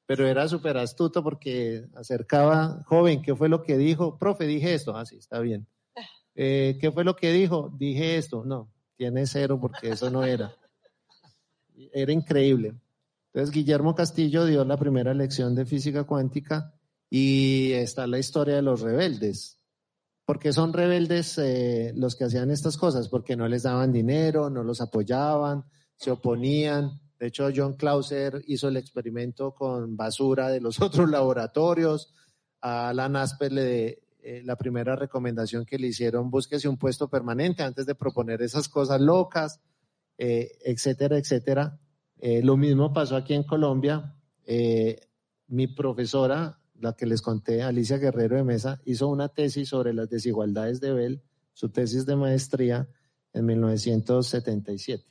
pero 0.07 0.27
era 0.27 0.47
súper 0.47 0.77
astuto 0.77 1.23
porque 1.23 1.85
acercaba, 1.95 2.83
joven, 2.87 3.21
¿qué 3.21 3.35
fue 3.35 3.49
lo 3.49 3.61
que 3.61 3.77
dijo? 3.77 4.17
Profe, 4.17 4.47
dije 4.47 4.73
esto, 4.73 4.95
ah, 4.95 5.05
sí, 5.05 5.17
está 5.17 5.39
bien. 5.39 5.67
Eh, 6.33 6.77
¿Qué 6.81 6.91
fue 6.91 7.03
lo 7.03 7.15
que 7.15 7.31
dijo? 7.31 7.73
Dije 7.77 8.17
esto, 8.17 8.43
no, 8.43 8.71
tiene 8.97 9.27
cero 9.27 9.59
porque 9.61 9.89
eso 9.89 10.09
no 10.09 10.23
era. 10.23 10.55
Era 11.93 12.11
increíble. 12.11 12.73
Entonces, 13.27 13.53
Guillermo 13.53 13.95
Castillo 13.95 14.45
dio 14.45 14.65
la 14.65 14.77
primera 14.77 15.13
lección 15.13 15.55
de 15.55 15.65
física 15.65 16.03
cuántica 16.03 16.73
y 17.13 17.73
está 17.73 18.07
la 18.07 18.19
historia 18.19 18.55
de 18.55 18.61
los 18.61 18.79
rebeldes. 18.79 19.59
¿Por 20.25 20.39
qué 20.39 20.53
son 20.53 20.71
rebeldes 20.71 21.37
eh, 21.37 21.91
los 21.93 22.15
que 22.15 22.23
hacían 22.23 22.49
estas 22.51 22.77
cosas? 22.77 23.09
Porque 23.09 23.35
no 23.35 23.49
les 23.49 23.63
daban 23.63 23.91
dinero, 23.91 24.49
no 24.49 24.63
los 24.63 24.79
apoyaban, 24.79 25.65
se 25.97 26.09
oponían. 26.09 27.01
De 27.19 27.27
hecho, 27.27 27.49
John 27.53 27.73
Clauser 27.73 28.41
hizo 28.47 28.69
el 28.69 28.77
experimento 28.77 29.53
con 29.53 29.97
basura 29.97 30.47
de 30.47 30.61
los 30.61 30.79
otros 30.81 31.09
laboratorios. 31.09 32.13
A 32.61 32.89
Alan 32.89 33.17
Asper 33.17 33.51
le, 33.51 33.87
eh, 34.23 34.41
la 34.45 34.55
primera 34.55 34.95
recomendación 34.95 35.65
que 35.65 35.77
le 35.77 35.87
hicieron, 35.87 36.31
búsquese 36.31 36.69
un 36.69 36.77
puesto 36.77 37.09
permanente 37.09 37.61
antes 37.61 37.85
de 37.85 37.95
proponer 37.95 38.41
esas 38.41 38.69
cosas 38.69 39.01
locas, 39.01 39.59
eh, 40.17 40.49
etcétera, 40.63 41.17
etcétera. 41.17 41.77
lo 42.21 42.55
mismo 42.55 42.93
pasó 42.93 43.17
aquí 43.17 43.33
en 43.33 43.43
Colombia. 43.43 44.15
mi 45.47 45.67
profesora 45.67 46.60
la 46.81 46.93
que 46.93 47.05
les 47.05 47.21
conté, 47.21 47.61
Alicia 47.63 47.97
Guerrero 47.97 48.35
de 48.37 48.43
Mesa, 48.43 48.81
hizo 48.85 49.07
una 49.07 49.29
tesis 49.29 49.69
sobre 49.69 49.93
las 49.93 50.09
desigualdades 50.09 50.79
de 50.81 50.91
Bell, 50.93 51.21
su 51.53 51.69
tesis 51.69 52.05
de 52.05 52.15
maestría 52.15 52.87
en 53.33 53.45
1977. 53.45 55.03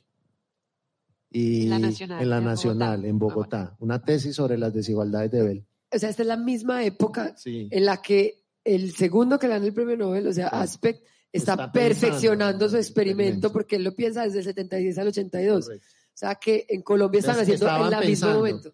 y 1.31 1.63
En 1.63 1.69
la 1.69 1.79
Nacional, 1.79 2.21
en, 2.21 2.29
la 2.29 2.37
en 2.37 2.43
Nacional, 2.45 2.97
Bogotá. 3.01 3.09
en 3.09 3.19
Bogotá, 3.19 3.75
una 3.79 4.03
tesis 4.03 4.35
sobre 4.35 4.57
las 4.57 4.73
desigualdades 4.73 5.31
de 5.31 5.43
Bell. 5.43 5.65
O 5.93 5.97
sea, 5.97 6.09
esta 6.09 6.21
es 6.23 6.27
la 6.27 6.37
misma 6.37 6.83
época 6.83 7.33
Sí. 7.37 7.67
en 7.71 7.85
la 7.85 8.01
que 8.01 8.43
el 8.63 8.91
segundo 8.93 9.39
que 9.39 9.47
gana 9.47 9.65
el 9.65 9.73
premio 9.73 9.97
Nobel, 9.97 10.27
o 10.27 10.33
sea, 10.33 10.49
Sí. 10.49 10.55
Aspect, 10.55 11.05
está, 11.31 11.53
Está 11.53 11.71
perfeccionando 11.71 12.67
su 12.69 12.77
experimento 12.77 13.51
porque 13.51 13.77
él 13.77 13.83
lo 13.85 13.95
piensa 13.95 14.23
desde 14.23 14.39
el 14.39 14.45
76 14.45 14.97
al 14.97 15.07
82. 15.07 15.65
Correcto. 15.65 15.85
O 15.87 16.17
sea, 16.21 16.35
que 16.35 16.65
en 16.69 16.81
Colombia 16.81 17.19
están 17.19 17.39
Entonces, 17.39 17.61
haciendo 17.63 17.87
en 17.87 18.03
el 18.03 18.09
mismo 18.09 18.29
momento. 18.33 18.73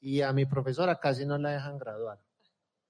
Y 0.00 0.20
a 0.20 0.32
mi 0.32 0.44
profesora 0.44 1.00
casi 1.00 1.24
no 1.24 1.36
la 1.38 1.50
dejan 1.50 1.78
graduar. 1.78 2.20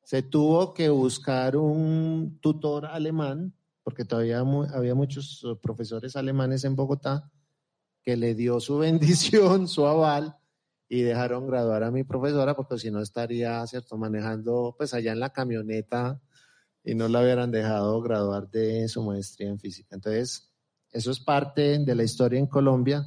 Se 0.07 0.23
tuvo 0.23 0.73
que 0.73 0.89
buscar 0.89 1.57
un 1.57 2.39
tutor 2.41 2.87
alemán, 2.87 3.53
porque 3.83 4.05
todavía 4.05 4.39
había 4.73 4.95
muchos 4.95 5.43
eh, 5.45 5.57
profesores 5.61 6.15
alemanes 6.15 6.63
en 6.63 6.77
Bogotá, 6.77 7.33
que 8.05 8.17
le 8.17 8.37
dio 8.37 8.61
su 8.61 8.79
bendición, 8.79 9.67
su 9.67 9.85
aval, 9.85 10.37
y 10.89 11.03
dejaron 11.03 11.49
graduar 11.49 11.83
a 11.83 11.91
mi 11.91 12.05
profesora, 12.05 12.55
porque 12.55 12.79
si 12.79 12.93
no 12.93 13.03
estaría, 13.03 13.67
¿cierto?, 13.67 13.97
manejando, 13.97 14.77
pues 14.79 14.95
allá 14.95 15.11
en 15.11 15.19
la 15.19 15.31
camioneta, 15.31 16.23
y 16.85 16.95
no 16.95 17.09
la 17.09 17.21
hubieran 17.21 17.51
dejado 17.51 18.01
graduar 18.01 18.49
de 18.49 18.87
su 18.87 19.03
maestría 19.03 19.49
en 19.49 19.59
física. 19.59 19.97
Entonces, 19.97 20.53
eso 20.93 21.11
es 21.11 21.19
parte 21.19 21.81
de 21.81 21.95
la 21.97 22.05
historia 22.05 22.39
en 22.39 22.47
Colombia. 22.47 23.05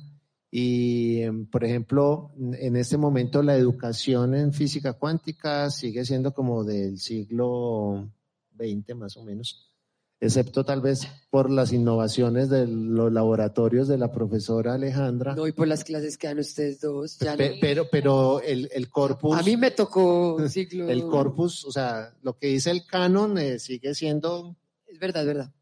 Y, 0.51 1.21
em, 1.21 1.45
por 1.45 1.63
ejemplo, 1.63 2.31
en 2.37 2.75
este 2.75 2.97
momento 2.97 3.43
la 3.43 3.55
educación 3.55 4.33
en 4.33 4.51
física 4.51 4.93
cuántica 4.93 5.69
sigue 5.69 6.03
siendo 6.05 6.33
como 6.33 6.63
del 6.63 6.97
siglo 6.99 8.09
XX 8.57 8.95
más 8.95 9.15
o 9.17 9.23
menos, 9.23 9.71
excepto 10.19 10.65
tal 10.65 10.81
vez 10.81 11.07
por 11.29 11.51
las 11.51 11.71
innovaciones 11.71 12.49
de 12.49 12.65
los 12.65 13.11
laboratorios 13.13 13.87
de 13.87 13.99
la 13.99 14.11
profesora 14.11 14.73
Alejandra. 14.73 15.35
No, 15.35 15.45
y 15.47 15.51
por 15.51 15.67
las 15.67 15.83
clases 15.83 16.17
que 16.17 16.27
dan 16.27 16.39
ustedes 16.39 16.81
dos. 16.81 17.19
Ya 17.19 17.37
Pe- 17.37 17.51
no. 17.51 17.55
pero, 17.61 17.87
pero 17.91 18.41
el, 18.41 18.69
el 18.73 18.89
corpus, 18.89 19.37
A 19.37 19.43
mí 19.43 19.55
me 19.55 19.69
tocó 19.69 20.39
ciclo. 20.49 20.89
el 20.89 21.03
corpus, 21.05 21.63
o 21.65 21.71
sea, 21.71 22.11
lo 22.23 22.37
que 22.39 22.47
dice 22.47 22.71
el 22.71 22.87
canon 22.87 23.37
eh, 23.37 23.59
sigue 23.59 23.93
siendo 23.93 24.57
Es 24.87 24.97
verdad, 24.97 25.21
es 25.21 25.27
verdad. 25.27 25.53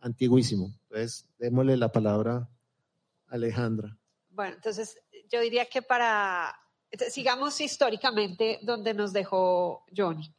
antiguísimo. 0.00 0.74
Entonces, 0.90 1.26
démosle 1.38 1.76
la 1.76 1.92
palabra 1.92 2.50
Alejandra. 3.28 3.96
Bueno, 4.30 4.54
entonces 4.56 4.98
yo 5.30 5.40
diría 5.40 5.66
que 5.66 5.82
para, 5.82 6.54
sigamos 7.10 7.60
históricamente 7.60 8.58
donde 8.62 8.94
nos 8.94 9.12
dejó 9.12 9.84
Johnny, 9.96 10.34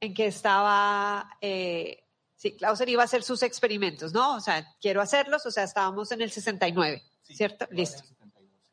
en 0.00 0.14
que 0.14 0.26
estaba, 0.26 1.36
eh, 1.40 2.04
sí, 2.34 2.56
Clauser 2.56 2.88
iba 2.88 3.02
a 3.02 3.04
hacer 3.04 3.22
sus 3.22 3.42
experimentos, 3.42 4.12
¿no? 4.12 4.36
O 4.36 4.40
sea, 4.40 4.66
quiero 4.80 5.00
hacerlos, 5.00 5.46
o 5.46 5.50
sea, 5.50 5.64
estábamos 5.64 6.10
en 6.12 6.22
el 6.22 6.30
69, 6.30 7.02
¿cierto? 7.22 7.66
Listo. 7.70 8.02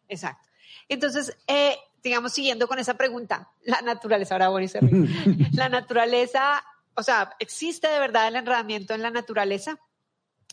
Exacto. 0.07 0.49
Entonces, 0.87 1.37
eh, 1.47 1.77
digamos, 2.01 2.33
siguiendo 2.33 2.67
con 2.67 2.79
esa 2.79 2.95
pregunta, 2.95 3.51
la 3.61 3.81
naturaleza, 3.81 4.35
ahora 4.35 4.49
Boris 4.49 4.71
se 4.71 4.79
ríe. 4.79 4.91
la 5.53 5.69
naturaleza, 5.69 6.63
o 6.95 7.03
sea, 7.03 7.35
¿existe 7.39 7.87
de 7.87 7.99
verdad 7.99 8.27
el 8.27 8.35
enredamiento 8.35 8.93
en 8.93 9.03
la 9.03 9.11
naturaleza? 9.11 9.79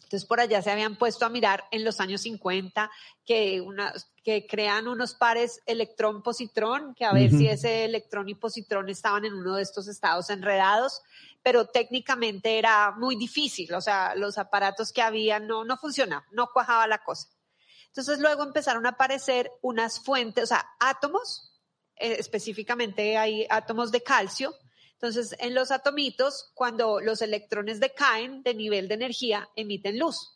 Entonces, 0.06 0.28
por 0.28 0.38
allá 0.38 0.62
se 0.62 0.70
habían 0.70 0.94
puesto 0.94 1.26
a 1.26 1.28
mirar 1.28 1.64
en 1.72 1.82
los 1.82 1.98
años 1.98 2.20
50 2.20 2.88
que, 3.24 3.60
una, 3.60 3.92
que 4.22 4.46
crean 4.46 4.86
unos 4.86 5.14
pares 5.14 5.60
electrón-positrón, 5.66 6.94
que 6.94 7.04
a 7.04 7.12
ver 7.12 7.30
si 7.30 7.48
ese 7.48 7.84
electrón 7.84 8.28
y 8.28 8.36
positrón 8.36 8.88
estaban 8.88 9.24
en 9.24 9.34
uno 9.34 9.56
de 9.56 9.64
estos 9.64 9.88
estados 9.88 10.30
enredados, 10.30 11.02
pero 11.42 11.66
técnicamente 11.66 12.56
era 12.56 12.92
muy 12.92 13.16
difícil, 13.16 13.74
o 13.74 13.80
sea, 13.80 14.14
los 14.14 14.38
aparatos 14.38 14.92
que 14.92 15.02
había 15.02 15.40
no, 15.40 15.64
no 15.64 15.76
funcionaban, 15.76 16.24
no 16.30 16.50
cuajaba 16.52 16.86
la 16.86 17.02
cosa. 17.02 17.28
Entonces 17.88 18.20
luego 18.20 18.44
empezaron 18.44 18.86
a 18.86 18.90
aparecer 18.90 19.50
unas 19.60 19.98
fuentes, 19.98 20.44
o 20.44 20.46
sea, 20.46 20.64
átomos, 20.78 21.52
eh, 21.96 22.14
específicamente 22.20 23.16
hay 23.16 23.44
átomos 23.50 23.90
de 23.90 24.04
calcio. 24.04 24.54
Entonces, 25.00 25.36
en 25.38 25.54
los 25.54 25.70
atomitos, 25.70 26.50
cuando 26.54 27.00
los 27.00 27.20
electrones 27.22 27.80
decaen 27.80 28.42
de 28.42 28.54
nivel 28.54 28.88
de 28.88 28.94
energía, 28.94 29.48
emiten 29.54 29.98
luz. 29.98 30.32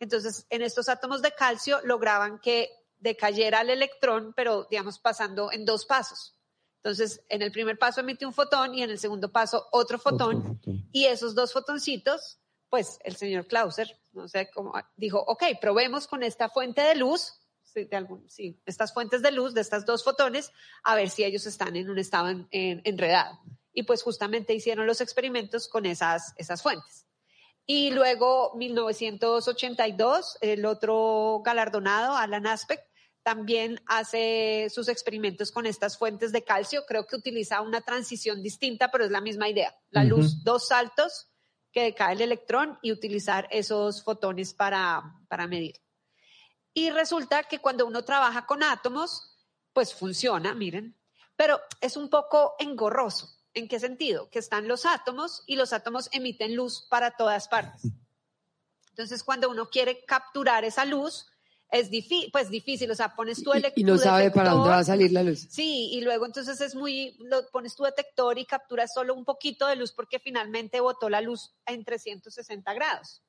Entonces, 0.00 0.46
en 0.50 0.62
estos 0.62 0.88
átomos 0.88 1.22
de 1.22 1.32
calcio 1.32 1.80
lograban 1.84 2.38
que 2.40 2.70
decayera 2.98 3.60
el 3.60 3.70
electrón, 3.70 4.32
pero 4.34 4.66
digamos 4.70 4.98
pasando 4.98 5.52
en 5.52 5.64
dos 5.64 5.86
pasos. 5.86 6.34
Entonces, 6.82 7.22
en 7.28 7.42
el 7.42 7.52
primer 7.52 7.78
paso 7.78 8.00
emite 8.00 8.26
un 8.26 8.32
fotón 8.32 8.74
y 8.74 8.82
en 8.82 8.90
el 8.90 8.98
segundo 8.98 9.30
paso 9.30 9.66
otro 9.72 9.98
fotón. 9.98 10.36
Otro 10.38 10.54
fotón. 10.54 10.88
Y 10.92 11.04
esos 11.06 11.34
dos 11.34 11.52
fotoncitos, 11.52 12.38
pues 12.68 12.98
el 13.04 13.16
señor 13.16 13.46
Clauser, 13.46 14.00
no 14.12 14.26
sé 14.28 14.50
cómo, 14.52 14.72
dijo, 14.96 15.18
ok, 15.26 15.44
probemos 15.60 16.06
con 16.06 16.22
esta 16.22 16.48
fuente 16.48 16.80
de 16.80 16.94
luz, 16.96 17.34
sí, 17.62 17.84
de 17.84 17.96
algún, 17.96 18.28
sí, 18.28 18.58
estas 18.66 18.92
fuentes 18.92 19.22
de 19.22 19.30
luz 19.30 19.54
de 19.54 19.60
estas 19.60 19.84
dos 19.86 20.02
fotones, 20.02 20.50
a 20.82 20.94
ver 20.94 21.10
si 21.10 21.22
ellos 21.24 21.46
están 21.46 21.76
en 21.76 21.90
un 21.90 21.98
estado 21.98 22.28
en- 22.30 22.48
en- 22.50 22.80
enredado. 22.84 23.38
Y 23.72 23.84
pues 23.84 24.02
justamente 24.02 24.54
hicieron 24.54 24.86
los 24.86 25.00
experimentos 25.00 25.68
con 25.68 25.86
esas, 25.86 26.32
esas 26.36 26.62
fuentes. 26.62 27.06
Y 27.66 27.92
luego, 27.92 28.52
1982, 28.56 30.38
el 30.40 30.66
otro 30.66 31.40
galardonado, 31.44 32.16
Alan 32.16 32.46
Aspect, 32.46 32.84
también 33.22 33.80
hace 33.86 34.68
sus 34.70 34.88
experimentos 34.88 35.52
con 35.52 35.66
estas 35.66 35.96
fuentes 35.96 36.32
de 36.32 36.42
calcio. 36.42 36.84
Creo 36.86 37.06
que 37.06 37.16
utiliza 37.16 37.60
una 37.60 37.80
transición 37.82 38.42
distinta, 38.42 38.90
pero 38.90 39.04
es 39.04 39.10
la 39.10 39.20
misma 39.20 39.48
idea. 39.48 39.74
La 39.90 40.04
luz, 40.04 40.42
dos 40.42 40.68
saltos 40.68 41.28
que 41.72 41.82
decae 41.82 42.14
el 42.14 42.22
electrón 42.22 42.78
y 42.82 42.92
utilizar 42.92 43.46
esos 43.50 44.02
fotones 44.02 44.54
para, 44.54 45.02
para 45.28 45.46
medir. 45.46 45.74
Y 46.74 46.90
resulta 46.90 47.44
que 47.44 47.58
cuando 47.58 47.86
uno 47.86 48.04
trabaja 48.04 48.46
con 48.46 48.62
átomos, 48.62 49.38
pues 49.72 49.94
funciona, 49.94 50.54
miren, 50.54 50.98
pero 51.36 51.60
es 51.80 51.96
un 51.96 52.08
poco 52.08 52.54
engorroso. 52.58 53.28
¿En 53.54 53.68
qué 53.68 53.80
sentido? 53.80 54.30
Que 54.30 54.38
están 54.38 54.68
los 54.68 54.86
átomos 54.86 55.42
y 55.46 55.56
los 55.56 55.72
átomos 55.72 56.08
emiten 56.12 56.54
luz 56.54 56.86
para 56.88 57.10
todas 57.16 57.48
partes. 57.48 57.82
Entonces, 58.90 59.24
cuando 59.24 59.50
uno 59.50 59.68
quiere 59.70 60.04
capturar 60.04 60.64
esa 60.64 60.84
luz, 60.84 61.26
es 61.70 61.90
difícil, 61.90 62.30
pues 62.32 62.50
difícil, 62.50 62.90
o 62.90 62.94
sea, 62.94 63.14
pones 63.14 63.42
tu 63.42 63.54
Y, 63.54 63.58
elec- 63.58 63.72
y 63.76 63.84
no 63.84 63.96
sabe 63.96 64.30
para 64.30 64.50
dónde 64.50 64.68
va 64.70 64.78
a 64.78 64.84
salir 64.84 65.12
la 65.12 65.22
luz. 65.22 65.46
Sí, 65.50 65.90
y 65.92 66.00
luego 66.00 66.26
entonces 66.26 66.60
es 66.60 66.74
muy, 66.74 67.16
lo 67.20 67.48
pones 67.50 67.76
tu 67.76 67.84
detector 67.84 68.38
y 68.38 68.44
capturas 68.44 68.92
solo 68.92 69.14
un 69.14 69.24
poquito 69.24 69.66
de 69.68 69.76
luz 69.76 69.92
porque 69.92 70.18
finalmente 70.18 70.80
botó 70.80 71.08
la 71.08 71.20
luz 71.20 71.52
en 71.66 71.84
360 71.84 72.72
grados. 72.74 73.22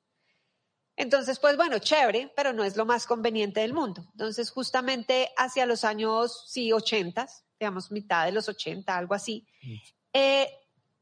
Entonces, 0.96 1.38
pues 1.38 1.56
bueno, 1.56 1.78
chévere, 1.78 2.32
pero 2.36 2.52
no 2.52 2.64
es 2.64 2.76
lo 2.76 2.84
más 2.84 3.06
conveniente 3.06 3.60
del 3.60 3.72
mundo. 3.72 4.04
Entonces, 4.12 4.50
justamente 4.50 5.30
hacia 5.38 5.64
los 5.64 5.84
años, 5.84 6.44
sí, 6.50 6.72
80, 6.72 7.26
digamos 7.58 7.90
mitad 7.90 8.26
de 8.26 8.32
los 8.32 8.48
80, 8.48 8.96
algo 8.98 9.14
así, 9.14 9.46
eh, 10.12 10.50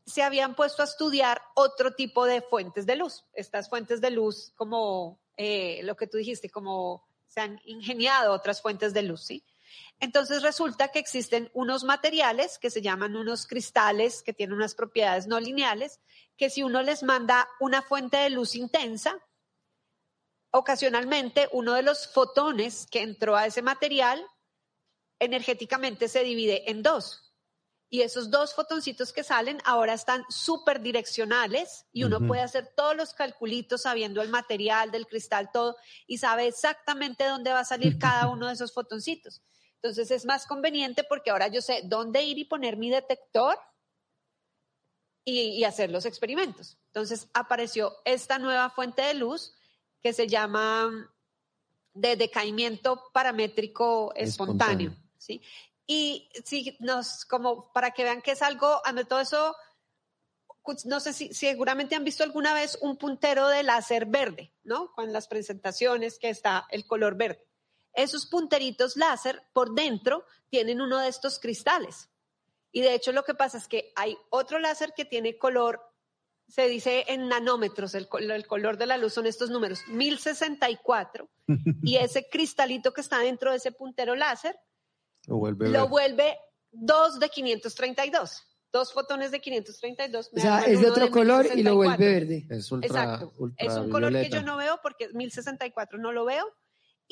se 0.07 0.23
habían 0.23 0.55
puesto 0.55 0.83
a 0.83 0.87
estudiar 0.87 1.43
otro 1.55 1.95
tipo 1.95 2.27
de 2.27 2.43
fuentes 2.43 2.87
de 2.87 2.97
luz. 2.97 3.25
Estas 3.33 3.69
fuentes 3.69 4.01
de 4.01 4.11
luz, 4.11 4.53
como 4.57 5.21
eh, 5.37 5.81
lo 5.85 5.97
que 5.97 6.07
tú 6.07 6.19
dijiste, 6.19 6.51
como 6.51 7.07
se 7.27 7.41
han 7.41 7.61
ingeniado 7.65 8.33
otras 8.33 8.61
fuentes 8.61 8.93
de 8.93 9.03
luz, 9.03 9.25
¿sí? 9.25 9.45
Entonces 10.01 10.43
resulta 10.43 10.89
que 10.89 10.99
existen 10.99 11.51
unos 11.53 11.85
materiales 11.85 12.59
que 12.59 12.71
se 12.71 12.83
llaman 12.83 13.17
unos 13.17 13.47
cristales 13.47 14.23
que 14.23 14.33
tienen 14.33 14.57
unas 14.57 14.75
propiedades 14.75 15.27
no 15.27 15.39
lineales, 15.39 16.01
que 16.37 16.51
si 16.51 16.63
uno 16.63 16.83
les 16.83 17.03
manda 17.03 17.49
una 17.61 17.83
fuente 17.83 18.17
de 18.17 18.31
luz 18.31 18.57
intensa, 18.57 19.17
ocasionalmente 20.51 21.49
uno 21.53 21.75
de 21.75 21.83
los 21.83 22.09
fotones 22.09 22.87
que 22.91 23.03
entró 23.03 23.37
a 23.37 23.47
ese 23.47 23.63
material 23.63 24.27
energéticamente 25.19 26.09
se 26.09 26.25
divide 26.25 26.71
en 26.71 26.83
dos. 26.83 27.30
Y 27.93 28.03
esos 28.03 28.31
dos 28.31 28.55
fotoncitos 28.55 29.13
que 29.13 29.25
salen 29.25 29.59
ahora 29.65 29.95
están 29.95 30.25
súper 30.29 30.81
direccionales 30.81 31.87
y 31.93 32.05
uno 32.05 32.25
puede 32.25 32.41
hacer 32.41 32.73
todos 32.77 32.97
los 32.97 33.13
calculitos 33.13 33.83
sabiendo 33.83 34.23
el 34.23 34.29
material 34.29 34.93
del 34.93 35.09
cristal, 35.09 35.51
todo, 35.53 35.77
y 36.07 36.19
sabe 36.19 36.47
exactamente 36.47 37.25
dónde 37.25 37.53
va 37.53 37.61
a 37.61 37.65
salir 37.65 37.99
cada 37.99 38.29
uno 38.29 38.47
de 38.47 38.55
esos 38.55 38.73
fotoncitos. 38.73 39.43
Entonces 39.75 40.11
es 40.13 40.25
más 40.25 40.47
conveniente 40.47 41.03
porque 41.03 41.31
ahora 41.31 41.49
yo 41.49 41.61
sé 41.61 41.83
dónde 41.85 42.23
ir 42.23 42.39
y 42.39 42.45
poner 42.45 42.77
mi 42.77 42.91
detector 42.91 43.59
y, 45.25 45.41
y 45.41 45.65
hacer 45.65 45.91
los 45.91 46.07
experimentos. 46.07 46.79
Entonces 46.87 47.29
apareció 47.35 47.97
esta 48.05 48.39
nueva 48.39 48.71
fuente 48.71 49.03
de 49.03 49.15
luz 49.15 49.55
que 50.01 50.13
se 50.13 50.29
llama 50.29 51.11
de 51.95 52.17
decaimiento 52.17 53.11
paramétrico 53.13 54.13
espontáneo, 54.15 54.91
Espontáneo. 54.91 55.11
¿sí? 55.19 55.43
Y 55.93 56.31
si 56.45 56.77
nos, 56.79 57.25
como 57.25 57.73
para 57.73 57.91
que 57.91 58.05
vean 58.05 58.23
que 58.23 58.31
es 58.31 58.43
algo, 58.43 58.81
ante 58.85 59.05
todo 59.05 59.19
eso, 59.19 59.57
no 60.85 61.01
sé 61.01 61.13
si 61.13 61.35
seguramente 61.35 61.97
han 61.97 62.05
visto 62.05 62.23
alguna 62.23 62.55
vez 62.55 62.79
un 62.81 62.97
puntero 62.97 63.49
de 63.49 63.65
láser 63.65 64.07
verde, 64.07 64.55
¿no? 64.63 64.93
Con 64.93 65.13
las 65.13 65.27
presentaciones 65.27 66.21
que 66.21 66.31
está 66.31 66.65
el 66.71 66.87
color 66.87 67.17
verde. 67.17 67.45
Esos 67.93 68.27
punteritos 68.27 68.97
láser 68.97 69.43
por 69.53 69.75
dentro 69.75 70.25
tienen 70.49 70.81
uno 70.81 71.01
de 71.01 71.09
estos 71.09 71.41
cristales. 71.41 72.09
Y 72.71 72.83
de 72.83 72.95
hecho 72.95 73.11
lo 73.11 73.25
que 73.25 73.35
pasa 73.35 73.59
es 73.59 73.67
que 73.67 73.93
hay 73.97 74.17
otro 74.31 74.61
láser 74.61 74.93
que 74.95 75.05
tiene 75.05 75.39
color 75.39 75.83
se 76.47 76.69
dice 76.69 77.05
en 77.09 77.29
nanómetros, 77.29 77.97
el, 77.97 78.09
el 78.31 78.47
color 78.47 78.77
de 78.77 78.87
la 78.87 78.97
luz 78.97 79.15
son 79.15 79.27
estos 79.27 79.51
números, 79.51 79.81
1064, 79.89 81.29
y 81.83 81.97
ese 81.97 82.29
cristalito 82.29 82.93
que 82.93 83.01
está 83.01 83.19
dentro 83.19 83.51
de 83.51 83.57
ese 83.57 83.73
puntero 83.73 84.15
láser 84.15 84.59
Lo 85.31 85.37
vuelve 85.37 85.69
lo 85.69 85.87
vuelve 85.89 86.37
2 86.73 87.21
de 87.21 87.29
532. 87.29 88.43
Dos 88.73 88.93
fotones 88.93 89.31
de 89.31 89.41
532. 89.41 90.31
O 90.33 90.41
sea, 90.41 90.61
es 90.61 90.81
de 90.81 90.91
otro 90.91 91.11
color 91.11 91.47
y 91.47 91.63
lo 91.63 91.77
1064. 91.77 91.77
vuelve 91.77 92.05
verde. 92.05 92.47
Es 92.51 92.71
ultra, 92.73 92.89
Exacto. 92.89 93.33
Es 93.57 93.75
un 93.75 93.91
color 93.91 94.13
que 94.13 94.29
yo 94.29 94.43
no 94.43 94.57
veo 94.57 94.81
porque 94.83 95.09
1064 95.13 95.99
no 95.99 96.13
lo 96.13 96.25
veo 96.25 96.53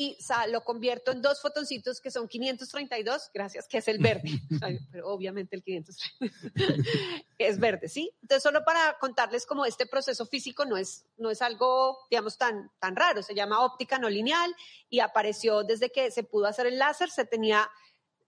y 0.00 0.16
o 0.16 0.22
sea, 0.22 0.46
lo 0.46 0.62
convierto 0.62 1.10
en 1.10 1.20
dos 1.20 1.42
fotoncitos 1.42 2.00
que 2.00 2.12
son 2.12 2.28
532, 2.28 3.30
gracias, 3.34 3.66
que 3.66 3.78
es 3.78 3.88
el 3.88 3.98
verde. 3.98 4.30
Pero 4.92 5.08
obviamente 5.08 5.56
el 5.56 5.64
532 5.64 7.18
es 7.38 7.58
verde, 7.58 7.88
¿sí? 7.88 8.14
Entonces, 8.22 8.44
solo 8.44 8.64
para 8.64 8.96
contarles 9.00 9.44
cómo 9.44 9.66
este 9.66 9.86
proceso 9.86 10.24
físico 10.24 10.64
no 10.64 10.76
es, 10.76 11.04
no 11.16 11.32
es 11.32 11.42
algo, 11.42 11.98
digamos, 12.10 12.38
tan, 12.38 12.70
tan 12.78 12.94
raro. 12.94 13.24
Se 13.24 13.34
llama 13.34 13.64
óptica 13.64 13.98
no 13.98 14.08
lineal 14.08 14.54
y 14.88 15.00
apareció 15.00 15.64
desde 15.64 15.90
que 15.90 16.12
se 16.12 16.22
pudo 16.22 16.46
hacer 16.46 16.68
el 16.68 16.78
láser, 16.78 17.10
se 17.10 17.24
tenía 17.24 17.68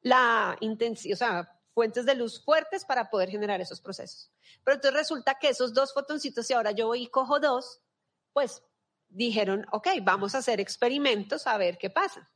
la 0.02 0.56
intensidad, 0.60 1.14
o 1.14 1.16
sea, 1.16 1.60
fuentes 1.74 2.04
de 2.04 2.14
luz 2.14 2.42
fuertes 2.44 2.84
para 2.84 3.10
poder 3.10 3.30
generar 3.30 3.60
esos 3.60 3.80
procesos. 3.80 4.30
Pero 4.64 4.76
entonces 4.76 4.98
resulta 4.98 5.36
que 5.40 5.48
esos 5.48 5.72
dos 5.72 5.92
fotoncitos, 5.92 6.46
si 6.46 6.52
ahora 6.52 6.72
yo 6.72 6.88
voy 6.88 7.04
y 7.04 7.06
cojo 7.06 7.40
dos, 7.40 7.80
pues 8.32 8.62
dijeron, 9.08 9.66
ok, 9.72 9.88
vamos 10.02 10.34
a 10.34 10.38
hacer 10.38 10.60
experimentos 10.60 11.46
a 11.46 11.56
ver 11.58 11.78
qué 11.78 11.90
pasa. 11.90 12.30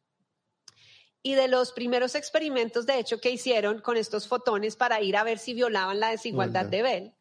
Y 1.23 1.35
de 1.35 1.49
los 1.49 1.73
primeros 1.73 2.15
experimentos, 2.15 2.85
de 2.85 2.99
hecho, 2.99 3.21
que 3.21 3.31
hicieron 3.31 3.81
con 3.81 3.97
estos 3.97 4.29
fotones 4.29 4.77
para 4.77 5.01
ir 5.01 5.17
a 5.17 5.25
ver 5.25 5.39
si 5.39 5.55
violaban 5.55 5.99
la 5.99 6.11
desigualdad 6.11 6.67
Igualdad. 6.67 6.71
de 6.71 6.83
Bell, 6.83 7.15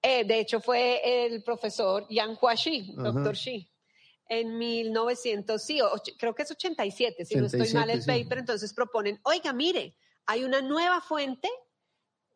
eh, 0.00 0.24
de 0.24 0.40
hecho 0.40 0.60
fue 0.60 1.26
el 1.26 1.42
profesor 1.42 2.06
Yang 2.08 2.38
Hua 2.40 2.54
Shi, 2.54 2.94
doctor 2.96 3.34
Shi, 3.34 3.70
en 4.28 4.58
1900, 4.58 5.62
sí, 5.62 5.80
och- 5.80 6.02
creo 6.18 6.34
que 6.34 6.42
es 6.42 6.50
87, 6.50 7.24
si 7.24 7.36
no 7.36 7.46
estoy 7.46 7.72
mal 7.72 7.88
el 7.90 7.98
87, 7.98 8.02
sí. 8.02 8.24
paper, 8.24 8.38
entonces 8.38 8.74
proponen, 8.74 9.18
oiga, 9.24 9.52
mire, 9.52 9.96
hay 10.26 10.44
una 10.44 10.60
nueva 10.60 11.00
fuente 11.00 11.48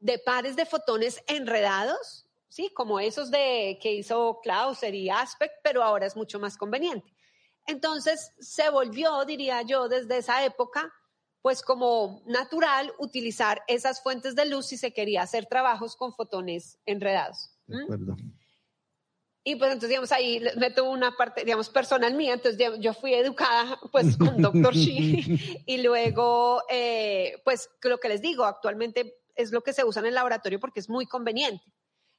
de 0.00 0.18
pares 0.18 0.56
de 0.56 0.64
fotones 0.66 1.22
enredados, 1.26 2.26
sí, 2.48 2.70
como 2.74 2.98
esos 2.98 3.30
de 3.30 3.78
que 3.80 3.92
hizo 3.92 4.40
Clauser 4.42 4.94
y 4.94 5.10
Aspect, 5.10 5.54
pero 5.62 5.82
ahora 5.82 6.06
es 6.06 6.16
mucho 6.16 6.38
más 6.40 6.56
conveniente. 6.56 7.14
Entonces 7.66 8.32
se 8.40 8.70
volvió, 8.70 9.24
diría 9.24 9.62
yo, 9.62 9.88
desde 9.88 10.16
esa 10.18 10.44
época, 10.44 10.92
pues 11.42 11.62
como 11.62 12.22
natural 12.26 12.92
utilizar 12.98 13.62
esas 13.68 14.02
fuentes 14.02 14.34
de 14.34 14.46
luz 14.46 14.66
si 14.66 14.76
se 14.76 14.92
quería 14.92 15.22
hacer 15.22 15.46
trabajos 15.46 15.96
con 15.96 16.14
fotones 16.14 16.78
enredados. 16.86 17.50
De 17.66 17.82
acuerdo. 17.82 18.16
Y 19.44 19.56
pues 19.56 19.70
entonces, 19.72 19.88
digamos, 19.88 20.12
ahí 20.12 20.40
meto 20.56 20.88
una 20.88 21.16
parte, 21.16 21.44
digamos, 21.44 21.68
personal 21.68 22.14
mía, 22.14 22.34
entonces 22.34 22.60
yo 22.78 22.94
fui 22.94 23.12
educada 23.14 23.76
pues 23.90 24.16
con 24.18 24.40
Dr. 24.40 24.72
Shi 24.74 25.64
y 25.66 25.82
luego, 25.82 26.62
eh, 26.70 27.40
pues 27.44 27.68
lo 27.82 27.98
que 27.98 28.08
les 28.08 28.20
digo, 28.22 28.44
actualmente 28.44 29.16
es 29.34 29.50
lo 29.50 29.62
que 29.62 29.72
se 29.72 29.84
usa 29.84 30.00
en 30.00 30.06
el 30.06 30.14
laboratorio 30.14 30.60
porque 30.60 30.78
es 30.80 30.88
muy 30.88 31.06
conveniente. 31.06 31.64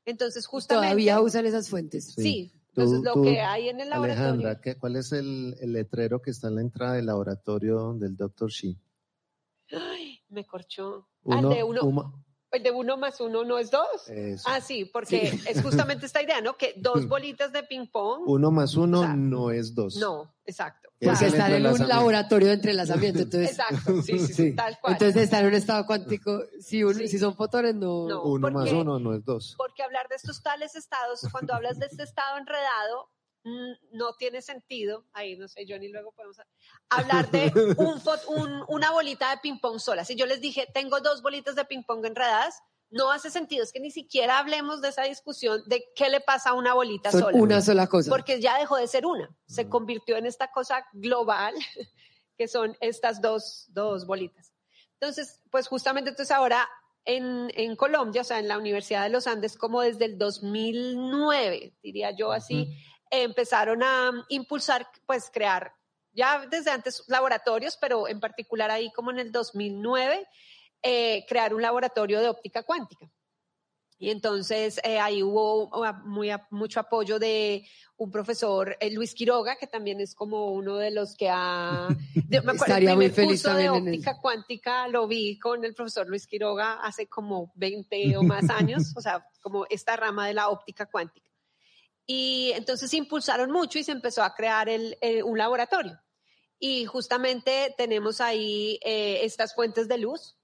Entonces, 0.05 0.45
justamente... 0.47 0.85
Todavía 0.87 1.21
usan 1.21 1.45
esas 1.45 1.69
fuentes. 1.69 2.13
Sí, 2.13 2.51
entonces 2.69 2.99
lo 3.03 3.13
tú, 3.13 3.21
que 3.23 3.39
hay 3.39 3.69
en 3.69 3.79
el 3.79 3.89
laboratorio... 3.89 4.23
Alejandra, 4.25 4.59
¿qué- 4.61 4.75
¿cuál 4.77 4.97
es 4.97 5.13
el, 5.13 5.55
el 5.61 5.71
letrero 5.71 6.21
que 6.21 6.31
está 6.31 6.49
en 6.49 6.55
la 6.55 6.61
entrada 6.61 6.93
del 6.95 7.05
laboratorio 7.05 7.93
del 7.93 8.17
Dr. 8.17 8.49
Shi? 8.51 8.77
Ay, 9.71 10.19
me 10.27 10.45
corchó. 10.45 11.07
Ah, 11.25 11.37
Uno, 11.37 11.51
el, 11.51 11.55
de 11.57 11.63
uno, 11.63 11.81
uma- 11.83 12.25
el 12.53 12.63
de 12.63 12.71
uno 12.71 12.97
más 12.97 13.19
uno 13.19 13.43
no 13.43 13.57
es 13.59 13.71
dos. 13.71 14.07
eso. 14.07 14.47
Ah, 14.49 14.61
sí, 14.61 14.85
porque 14.85 15.39
es 15.47 15.61
justamente 15.61 16.05
esta 16.05 16.21
idea, 16.21 16.39
¿no? 16.41 16.55
Que 16.55 16.73
dos 16.77 17.07
bolitas 17.09 17.51
de 17.51 17.63
ping 17.63 17.87
pong. 17.87 18.21
Uno 18.27 18.51
más 18.51 18.75
uno 18.75 19.07
no 19.15 19.51
es 19.51 19.73
dos. 19.75 19.95
No, 19.97 20.33
exacto. 20.45 20.89
Porque 21.03 21.25
están 21.25 21.51
en 21.51 21.67
un 21.67 21.85
laboratorio 21.85 22.47
de 22.47 22.53
entrelazamiento. 22.53 23.19
Entonces, 23.23 23.49
Exacto, 23.51 24.01
sí, 24.01 24.19
sí, 24.19 24.27
sí, 24.27 24.33
Sí. 24.33 24.55
tal 24.55 24.79
cual. 24.79 24.93
entonces 24.93 25.23
están 25.23 25.41
en 25.41 25.47
un 25.47 25.53
estado 25.55 25.85
cuántico. 25.85 26.43
Si, 26.61 26.81
uno- 26.83 26.97
Sí. 26.97 27.09
si 27.09 27.19
son 27.19 27.35
fotones, 27.35 27.75
no. 27.75 28.07
No. 28.07 28.23
Uno 28.23 28.41
¿por 28.47 28.53
más 28.53 28.71
uno 28.71 28.99
no 28.99 29.13
es 29.13 29.25
dos. 29.25 29.55
Porque 29.57 29.83
hablar 29.83 30.07
de 30.07 30.15
estos 30.15 30.41
tales 30.41 30.75
estados, 30.75 31.21
cuando 31.31 31.53
hablas 31.53 31.77
de 31.79 31.87
este 31.87 32.03
estado 32.03 32.37
enredado, 32.37 33.09
no 33.43 34.13
tiene 34.17 34.41
sentido. 34.41 35.05
Ahí, 35.13 35.35
no 35.37 35.47
sé, 35.47 35.65
Johnny, 35.67 35.89
luego 35.89 36.11
podemos 36.13 36.37
hablar 36.89 37.29
de 37.31 37.45
un, 37.77 37.99
fo- 38.01 38.25
un- 38.27 38.63
una 38.67 38.91
bolita 38.91 39.29
de 39.31 39.37
ping-pong 39.37 39.79
sola. 39.79 40.05
Si 40.05 40.15
yo 40.15 40.25
les 40.25 40.39
dije, 40.41 40.67
tengo 40.73 40.99
dos 41.01 41.21
bolitas 41.21 41.55
de 41.55 41.65
ping-pong 41.65 42.05
enredadas, 42.05 42.59
no 42.89 43.11
hace 43.11 43.29
sentido. 43.31 43.63
Es 43.63 43.71
que 43.71 43.79
ni 43.79 43.89
siquiera 43.91 44.37
hablemos 44.39 44.81
de 44.81 44.89
esa 44.89 45.03
discusión 45.03 45.61
de 45.65 45.83
qué 45.95 46.09
le 46.09 46.19
pasa 46.21 46.51
a 46.51 46.53
una 46.53 46.73
bolita 46.73 47.11
Son 47.11 47.21
sola. 47.21 47.37
una 47.37 47.61
sola 47.61 47.87
cosa. 47.87 48.09
Porque 48.09 48.39
ya 48.39 48.57
dejó 48.59 48.77
de 48.77 48.87
ser 48.87 49.05
una. 49.05 49.35
Se 49.47 49.65
Mm. 49.65 49.69
convirtió 49.69 50.15
en 50.15 50.25
esta 50.27 50.51
cosa 50.51 50.85
global, 50.93 51.53
que 52.37 52.47
son 52.47 52.77
estas 52.81 53.19
dos, 53.21 53.65
dos 53.69 54.05
bolitas. 54.05 54.53
Entonces, 54.99 55.41
pues 55.51 55.67
justamente 55.67 56.11
entonces 56.11 56.31
ahora 56.35 56.69
en, 57.05 57.51
en 57.55 57.75
Colombia, 57.75 58.21
o 58.21 58.23
sea, 58.23 58.39
en 58.39 58.47
la 58.47 58.57
Universidad 58.57 59.03
de 59.03 59.09
los 59.09 59.27
Andes, 59.27 59.57
como 59.57 59.81
desde 59.81 60.05
el 60.05 60.17
2009, 60.17 61.73
diría 61.83 62.11
yo 62.15 62.31
así, 62.31 62.77
empezaron 63.21 63.83
a 63.83 64.09
um, 64.09 64.23
impulsar, 64.29 64.87
pues 65.05 65.29
crear, 65.31 65.73
ya 66.13 66.45
desde 66.47 66.71
antes 66.71 67.03
laboratorios, 67.07 67.77
pero 67.79 68.07
en 68.07 68.19
particular 68.19 68.71
ahí 68.71 68.91
como 68.91 69.11
en 69.11 69.19
el 69.19 69.31
2009, 69.31 70.27
eh, 70.81 71.25
crear 71.27 71.53
un 71.53 71.61
laboratorio 71.61 72.19
de 72.21 72.29
óptica 72.29 72.63
cuántica. 72.63 73.09
Y 73.97 74.09
entonces 74.09 74.81
eh, 74.83 74.99
ahí 74.99 75.23
hubo 75.23 75.71
muy, 76.03 76.29
mucho 76.49 76.81
apoyo 76.81 77.19
de 77.19 77.65
un 77.95 78.11
profesor, 78.11 78.75
eh, 78.81 78.91
Luis 78.91 79.13
Quiroga, 79.13 79.55
que 79.55 79.67
también 79.67 80.01
es 80.01 80.13
como 80.13 80.51
uno 80.51 80.75
de 80.75 80.91
los 80.91 81.15
que 81.15 81.29
ha... 81.29 81.87
de- 82.13 82.41
me 82.41 82.51
acuerdo, 82.51 82.65
Estaría 82.65 82.91
el 82.91 82.95
muy 82.97 83.09
feliz 83.09 83.41
curso 83.41 83.55
de 83.55 83.65
también 83.65 83.87
en 83.87 83.93
óptica 83.93 84.19
cuántica 84.19 84.87
lo 84.89 85.07
vi 85.07 85.39
con 85.39 85.63
el 85.63 85.73
profesor 85.73 86.09
Luis 86.09 86.27
Quiroga 86.27 86.81
hace 86.81 87.07
como 87.07 87.53
20 87.55 88.17
o 88.17 88.23
más 88.23 88.49
años, 88.49 88.91
o 88.95 88.99
sea, 88.99 89.25
como 89.41 89.65
esta 89.69 89.95
rama 89.95 90.27
de 90.27 90.33
la 90.33 90.49
óptica 90.49 90.85
cuántica. 90.87 91.29
Y 92.05 92.51
entonces 92.55 92.89
se 92.91 92.97
impulsaron 92.97 93.51
mucho 93.51 93.79
y 93.79 93.83
se 93.83 93.91
empezó 93.93 94.23
a 94.23 94.35
crear 94.35 94.67
el- 94.69 94.97
el- 95.01 95.23
un 95.23 95.37
laboratorio. 95.37 95.99
Y 96.59 96.85
justamente 96.85 97.73
tenemos 97.77 98.21
ahí 98.21 98.79
eh, 98.83 99.19
estas 99.23 99.53
fuentes 99.55 99.87
de 99.87 99.97
luz. 99.97 100.37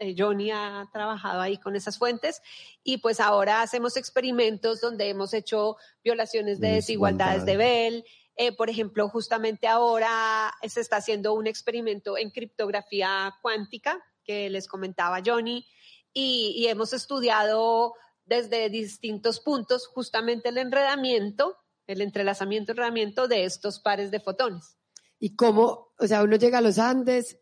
Eh, 0.00 0.14
Johnny 0.16 0.50
ha 0.52 0.88
trabajado 0.92 1.40
ahí 1.40 1.56
con 1.58 1.74
esas 1.74 1.98
fuentes 1.98 2.40
y 2.84 2.98
pues 2.98 3.18
ahora 3.18 3.62
hacemos 3.62 3.96
experimentos 3.96 4.80
donde 4.80 5.08
hemos 5.08 5.34
hecho 5.34 5.76
violaciones 6.04 6.60
de 6.60 6.68
desigualdades 6.74 7.44
de 7.44 7.56
Bell. 7.56 8.04
Eh, 8.36 8.52
por 8.52 8.70
ejemplo, 8.70 9.08
justamente 9.08 9.66
ahora 9.66 10.54
se 10.68 10.80
está 10.80 10.96
haciendo 10.98 11.34
un 11.34 11.48
experimento 11.48 12.16
en 12.16 12.30
criptografía 12.30 13.34
cuántica 13.42 14.00
que 14.22 14.48
les 14.50 14.68
comentaba 14.68 15.20
Johnny 15.26 15.66
y, 16.12 16.54
y 16.56 16.68
hemos 16.68 16.92
estudiado 16.92 17.94
desde 18.28 18.68
distintos 18.70 19.40
puntos 19.40 19.86
justamente 19.86 20.50
el 20.50 20.58
enredamiento, 20.58 21.56
el 21.86 22.00
entrelazamiento, 22.02 22.72
enredamiento 22.72 23.28
de 23.28 23.44
estos 23.44 23.80
pares 23.80 24.10
de 24.10 24.20
fotones. 24.20 24.76
Y 25.18 25.34
cómo, 25.34 25.88
o 25.98 26.06
sea, 26.06 26.22
uno 26.22 26.36
llega 26.36 26.58
a 26.58 26.60
los 26.60 26.78
Andes, 26.78 27.38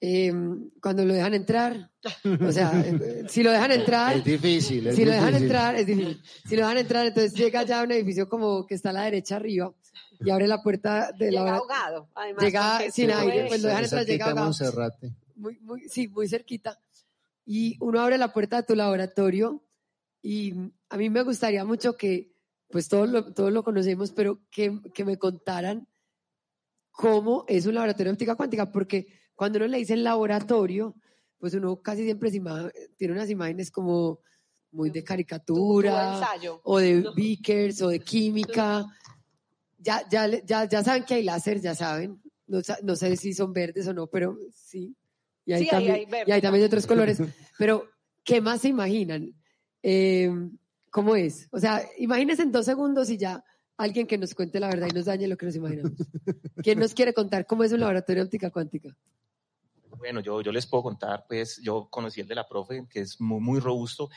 eh, 0.00 0.32
cuando 0.82 1.04
lo 1.04 1.14
dejan 1.14 1.32
entrar, 1.34 1.90
o 2.46 2.52
sea, 2.52 2.70
eh, 2.84 3.24
si 3.28 3.42
lo 3.42 3.50
dejan 3.50 3.72
entrar, 3.72 4.16
Es 4.16 4.24
difícil. 4.24 4.86
Es 4.88 4.96
si 4.96 5.04
lo 5.06 5.12
dejan 5.12 5.28
difícil. 5.28 5.46
entrar, 5.46 5.74
es 5.76 5.86
difícil. 5.86 6.22
Si 6.46 6.56
lo 6.56 6.62
dejan 6.62 6.78
entrar, 6.78 7.06
entonces 7.06 7.32
llega 7.34 7.62
ya 7.62 7.80
a 7.80 7.84
un 7.84 7.92
edificio 7.92 8.28
como 8.28 8.66
que 8.66 8.74
está 8.74 8.90
a 8.90 8.92
la 8.92 9.02
derecha 9.04 9.36
arriba 9.36 9.72
y 10.20 10.30
abre 10.30 10.46
la 10.48 10.62
puerta 10.62 11.12
de 11.18 11.32
la 11.32 11.40
Llega 11.40 11.56
ahogado, 11.56 12.08
además. 12.14 12.44
Llega 12.44 12.90
sin 12.90 13.10
aire, 13.10 13.42
es- 13.44 13.48
pues 13.48 13.62
lo 13.62 13.68
dejan 13.68 13.84
entrar, 13.84 14.04
llega 14.06 14.26
ahogado. 14.26 14.52
Muy, 15.36 15.58
muy, 15.60 15.88
sí, 15.88 16.08
muy 16.08 16.28
cerquita. 16.28 16.78
Y 17.46 17.76
uno 17.80 18.00
abre 18.00 18.18
la 18.18 18.32
puerta 18.32 18.56
de 18.56 18.62
tu 18.64 18.74
laboratorio 18.74 19.62
y 20.22 20.54
a 20.88 20.96
mí 20.96 21.10
me 21.10 21.22
gustaría 21.22 21.64
mucho 21.64 21.96
que, 21.96 22.32
pues 22.70 22.88
todos 22.88 23.08
lo, 23.08 23.32
todos 23.32 23.52
lo 23.52 23.62
conocemos, 23.62 24.12
pero 24.12 24.40
que, 24.50 24.80
que 24.94 25.04
me 25.04 25.18
contaran 25.18 25.86
cómo 26.90 27.44
es 27.48 27.66
un 27.66 27.74
laboratorio 27.74 28.10
de 28.10 28.14
óptica 28.14 28.34
cuántica, 28.36 28.70
porque 28.72 29.06
cuando 29.34 29.58
uno 29.58 29.66
le 29.68 29.78
dice 29.78 29.96
laboratorio, 29.96 30.94
pues 31.38 31.54
uno 31.54 31.80
casi 31.82 32.04
siempre 32.04 32.30
tiene 32.30 33.12
unas 33.12 33.28
imágenes 33.30 33.70
como 33.70 34.20
muy 34.72 34.90
de 34.90 35.00
tu- 35.00 35.04
tu 35.04 35.06
caricatura 35.08 36.18
o 36.64 36.78
de 36.78 37.06
beakers 37.14 37.82
o 37.82 37.88
de 37.88 38.00
química. 38.00 38.84
Ya, 39.78 40.02
ya, 40.10 40.26
ya, 40.44 40.64
ya 40.64 40.82
saben 40.82 41.04
que 41.04 41.14
hay 41.14 41.22
láser, 41.22 41.60
ya 41.60 41.74
saben. 41.74 42.20
No, 42.46 42.60
no 42.82 42.96
sé 42.96 43.16
si 43.16 43.34
son 43.34 43.52
verdes 43.52 43.86
o 43.86 43.92
no, 43.94 44.06
pero 44.06 44.38
sí. 44.52 44.96
Y 45.44 45.52
hay, 45.52 45.64
Sí, 45.64 45.70
también, 45.70 45.94
hay 45.96 46.06
verde 46.06 46.24
y 46.26 46.32
hay 46.32 46.40
también 46.40 46.62
de 46.62 46.66
otros 46.66 46.86
colores. 46.86 47.18
Pero, 47.58 47.88
¿qué 48.24 48.40
más 48.40 48.62
se 48.62 48.68
imaginan? 48.68 49.32
Eh, 49.82 50.30
¿Cómo 50.90 51.14
es? 51.16 51.48
O 51.50 51.58
sea, 51.58 51.82
imagínense 51.98 52.42
en 52.42 52.52
dos 52.52 52.64
segundos 52.64 53.10
y 53.10 53.18
ya 53.18 53.44
alguien 53.76 54.06
que 54.06 54.16
nos 54.16 54.34
cuente 54.34 54.58
la 54.60 54.68
verdad 54.68 54.88
y 54.90 54.94
nos 54.94 55.04
dañe 55.04 55.28
lo 55.28 55.36
que 55.36 55.46
nos 55.46 55.56
imaginamos. 55.56 55.92
¿Quién 56.62 56.78
nos 56.78 56.94
quiere 56.94 57.12
contar 57.12 57.46
cómo 57.46 57.64
es 57.64 57.72
un 57.72 57.80
laboratorio 57.80 58.22
de 58.22 58.26
óptica 58.26 58.50
cuántica? 58.50 58.96
Bueno, 59.98 60.20
yo, 60.20 60.40
yo 60.40 60.52
les 60.52 60.66
puedo 60.66 60.82
contar, 60.84 61.24
pues 61.28 61.60
yo 61.62 61.88
conocí 61.90 62.20
el 62.20 62.28
de 62.28 62.34
la 62.34 62.46
profe, 62.48 62.86
que 62.88 63.00
es 63.00 63.20
muy, 63.20 63.40
muy 63.40 63.60
robusto, 63.60 64.08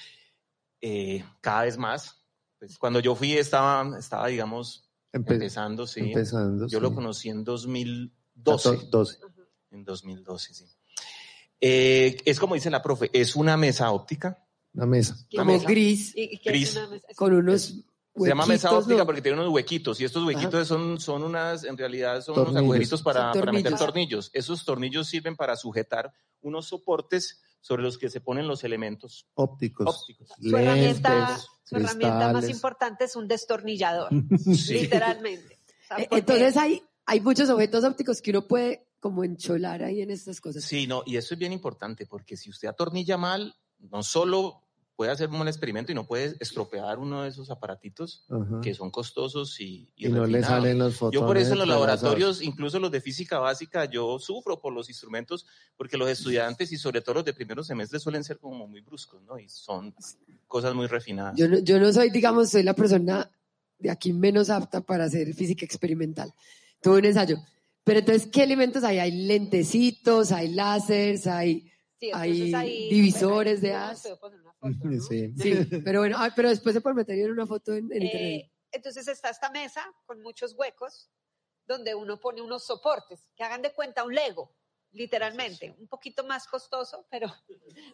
eh, 0.81 1.23
cada 1.41 1.63
vez 1.63 1.77
más. 1.77 2.23
pues, 2.57 2.77
cuando 2.77 2.99
yo 2.99 3.15
fui 3.15 3.33
estaba, 3.33 3.97
estaba 3.97 4.27
digamos, 4.27 4.89
Empe- 5.11 5.33
empezando, 5.33 5.87
sí. 5.87 6.01
empezando, 6.01 6.67
Yo 6.67 6.79
sí. 6.79 6.83
lo 6.83 6.93
conocí 6.93 7.29
en 7.29 7.43
2012. 7.43 8.87
12. 8.89 9.17
En 9.71 9.83
2012, 9.83 10.53
sí. 10.53 10.65
Eh, 11.61 12.17
es 12.25 12.39
como 12.39 12.55
dice 12.55 12.69
la 12.69 12.81
profe, 12.81 13.09
es 13.13 13.35
una 13.35 13.57
mesa 13.57 13.91
óptica. 13.91 14.45
Una 14.73 14.85
mesa. 14.85 15.15
Una 15.33 15.43
Como 15.43 15.53
mesa. 15.53 15.67
gris, 15.69 16.13
¿Y, 16.15 16.35
y 16.35 16.37
qué 16.39 16.49
Gris. 16.49 16.75
una 16.75 16.87
mesa? 16.87 17.07
con 17.15 17.33
unos 17.33 17.61
Se 18.15 18.27
llama 18.27 18.45
mesa 18.45 18.71
óptica 18.71 18.97
¿no? 18.99 19.05
porque 19.05 19.21
tiene 19.21 19.39
unos 19.39 19.51
huequitos 19.53 19.99
y 20.01 20.05
estos 20.05 20.25
huequitos 20.25 20.67
son, 20.67 20.99
son 20.99 21.23
unas, 21.23 21.63
en 21.63 21.77
realidad 21.77 22.21
son 22.21 22.35
Tornillos. 22.35 22.51
unos 22.51 22.63
agujeritos 22.63 23.01
para, 23.01 23.31
Son 23.33 23.39
para 23.41 23.51
meter 23.51 23.75
tornillos. 23.77 24.29
Esos 24.33 24.65
tornillos 24.65 25.07
sirven 25.07 25.35
para 25.35 25.55
sujetar 25.55 26.11
unos 26.41 26.67
soportes 26.67 27.41
sobre 27.61 27.83
los 27.83 27.97
que 27.97 28.09
se 28.09 28.21
ponen 28.21 28.47
los 28.47 28.63
elementos 28.63 29.25
Ópticos. 29.33 29.85
ópticos. 30.01 30.29
Su 30.39 30.55
herramienta, 30.57 31.13
lentes, 31.27 31.47
su 31.63 31.75
herramienta 31.75 32.31
más 32.31 32.47
importante 32.49 33.03
es 33.05 33.15
un 33.15 33.27
destornillador, 33.27 34.09
Sí. 34.55 34.73
literalmente. 34.81 35.59
O 35.83 35.87
sea, 35.87 35.97
Eh, 35.97 36.07
porque- 36.09 36.17
Entonces 36.19 36.57
hay, 36.57 36.81
hay 37.05 37.19
muchos 37.21 37.49
objetos 37.49 37.83
ópticos 37.83 38.21
que 38.21 38.31
uno 38.31 38.47
puede 38.47 38.85
como 38.99 39.23
encholar 39.23 39.81
ahí 39.83 40.01
en 40.01 40.11
estas 40.11 40.39
cosas. 40.41 40.63
Sí, 40.63 40.85
no, 40.87 41.03
y 41.05 41.15
eso 41.17 41.33
es 41.33 41.39
bien 41.39 41.51
importante 41.53 42.05
porque 42.05 42.35
si 42.37 42.49
usted 42.49 42.67
atornilla 42.67 43.17
mal, 43.17 43.55
no 43.79 44.03
solo 44.03 44.61
puede 44.99 45.11
hacer 45.13 45.29
un 45.29 45.47
experimento 45.47 45.93
y 45.93 45.95
no 45.95 46.05
puede 46.05 46.35
estropear 46.41 46.99
uno 46.99 47.23
de 47.23 47.29
esos 47.29 47.49
aparatitos 47.49 48.25
Ajá. 48.29 48.59
que 48.61 48.73
son 48.73 48.91
costosos 48.91 49.57
y, 49.61 49.89
Y 49.95 50.09
no 50.09 50.27
le 50.27 50.43
salen 50.43 50.77
los 50.77 50.95
fotones. 50.95 51.21
Yo 51.21 51.25
por 51.25 51.37
eso 51.37 51.53
en 51.53 51.59
los 51.59 51.69
laboratorios, 51.69 52.41
incluso 52.41 52.79
los 52.79 52.91
de 52.91 52.99
física 52.99 53.39
básica, 53.39 53.85
yo 53.85 54.19
sufro 54.19 54.59
por 54.59 54.73
los 54.73 54.89
instrumentos 54.89 55.45
porque 55.77 55.95
los 55.95 56.09
estudiantes 56.09 56.73
y 56.73 56.77
sobre 56.77 56.99
todo 56.99 57.15
los 57.15 57.23
de 57.23 57.33
primeros 57.33 57.67
semestres 57.67 58.03
suelen 58.03 58.25
ser 58.25 58.39
como 58.39 58.67
muy 58.67 58.81
bruscos, 58.81 59.23
¿no? 59.23 59.39
Y 59.39 59.47
son 59.47 59.95
cosas 60.47 60.75
muy 60.75 60.87
refinadas. 60.87 61.33
Yo 61.37 61.47
no, 61.47 61.59
yo 61.59 61.79
no 61.79 61.93
soy, 61.93 62.09
digamos, 62.09 62.49
soy 62.49 62.63
la 62.63 62.73
persona 62.73 63.31
de 63.77 63.91
aquí 63.91 64.11
menos 64.11 64.49
apta 64.49 64.81
para 64.81 65.05
hacer 65.05 65.33
física 65.33 65.63
experimental. 65.63 66.33
Tuve 66.81 66.97
un 66.97 67.05
ensayo. 67.05 67.37
Pero 67.85 67.99
entonces, 67.99 68.27
¿qué 68.27 68.43
elementos 68.43 68.83
hay? 68.83 68.99
Hay 68.99 69.11
lentecitos, 69.11 70.33
hay 70.33 70.49
láseres, 70.49 71.25
hay... 71.25 71.71
sí, 71.99 72.11
hay 72.13 72.53
ahí- 72.53 72.89
divisores 72.89 73.61
de 73.61 73.71
¿no? 73.71 74.53
Sí. 75.07 75.33
Sí, 75.37 75.65
pero 75.83 75.99
bueno, 75.99 76.17
ay, 76.19 76.31
pero 76.35 76.49
después 76.49 76.73
se 76.73 76.81
puede 76.81 76.95
meter 76.95 77.17
en 77.19 77.31
una 77.31 77.45
foto 77.47 77.73
en, 77.73 77.91
en 77.91 78.03
internet. 78.03 78.41
Eh, 78.45 78.51
entonces 78.71 79.07
está 79.07 79.29
esta 79.29 79.49
mesa 79.51 79.83
con 80.05 80.21
muchos 80.21 80.53
huecos 80.57 81.09
donde 81.65 81.95
uno 81.95 82.19
pone 82.19 82.41
unos 82.41 82.65
soportes 82.65 83.27
que 83.35 83.43
hagan 83.43 83.61
de 83.61 83.71
cuenta 83.73 84.03
un 84.03 84.13
Lego, 84.13 84.55
literalmente, 84.91 85.75
un 85.79 85.87
poquito 85.87 86.23
más 86.23 86.47
costoso, 86.47 87.05
pero 87.11 87.27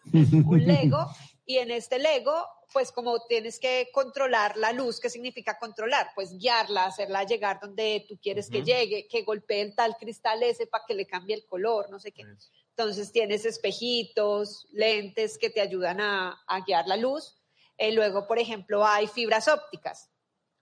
un 0.46 0.64
Lego. 0.66 1.08
Y 1.46 1.58
en 1.58 1.72
este 1.72 2.00
Lego, 2.00 2.46
pues 2.74 2.92
como 2.92 3.20
tienes 3.28 3.60
que 3.60 3.90
controlar 3.94 4.58
la 4.58 4.72
luz, 4.72 5.00
¿qué 5.00 5.10
significa 5.10 5.60
controlar? 5.60 6.10
Pues 6.16 6.38
guiarla, 6.38 6.86
hacerla 6.86 7.24
llegar 7.24 7.60
donde 7.62 8.06
tú 8.08 8.18
quieres 8.22 8.50
que 8.50 8.64
llegue, 8.64 9.08
que 9.08 9.24
golpee 9.24 9.62
el 9.62 9.76
tal 9.76 9.96
cristal 9.98 10.42
ese 10.44 10.68
para 10.68 10.86
que 10.88 10.94
le 10.96 11.06
cambie 11.06 11.36
el 11.36 11.46
color, 11.46 11.90
no 11.92 12.00
sé 12.00 12.12
qué. 12.12 12.24
Entonces 12.78 13.12
tienes 13.14 13.46
espejitos, 13.46 14.68
lentes 14.72 15.38
que 15.38 15.50
te 15.50 15.62
ayudan 15.62 16.02
a, 16.02 16.42
a 16.46 16.62
guiar 16.62 16.88
la 16.88 16.98
luz. 16.98 17.38
Eh, 17.78 17.94
luego, 17.94 18.28
por 18.28 18.38
ejemplo, 18.38 18.86
hay 18.86 19.08
fibras 19.08 19.48
ópticas, 19.48 20.10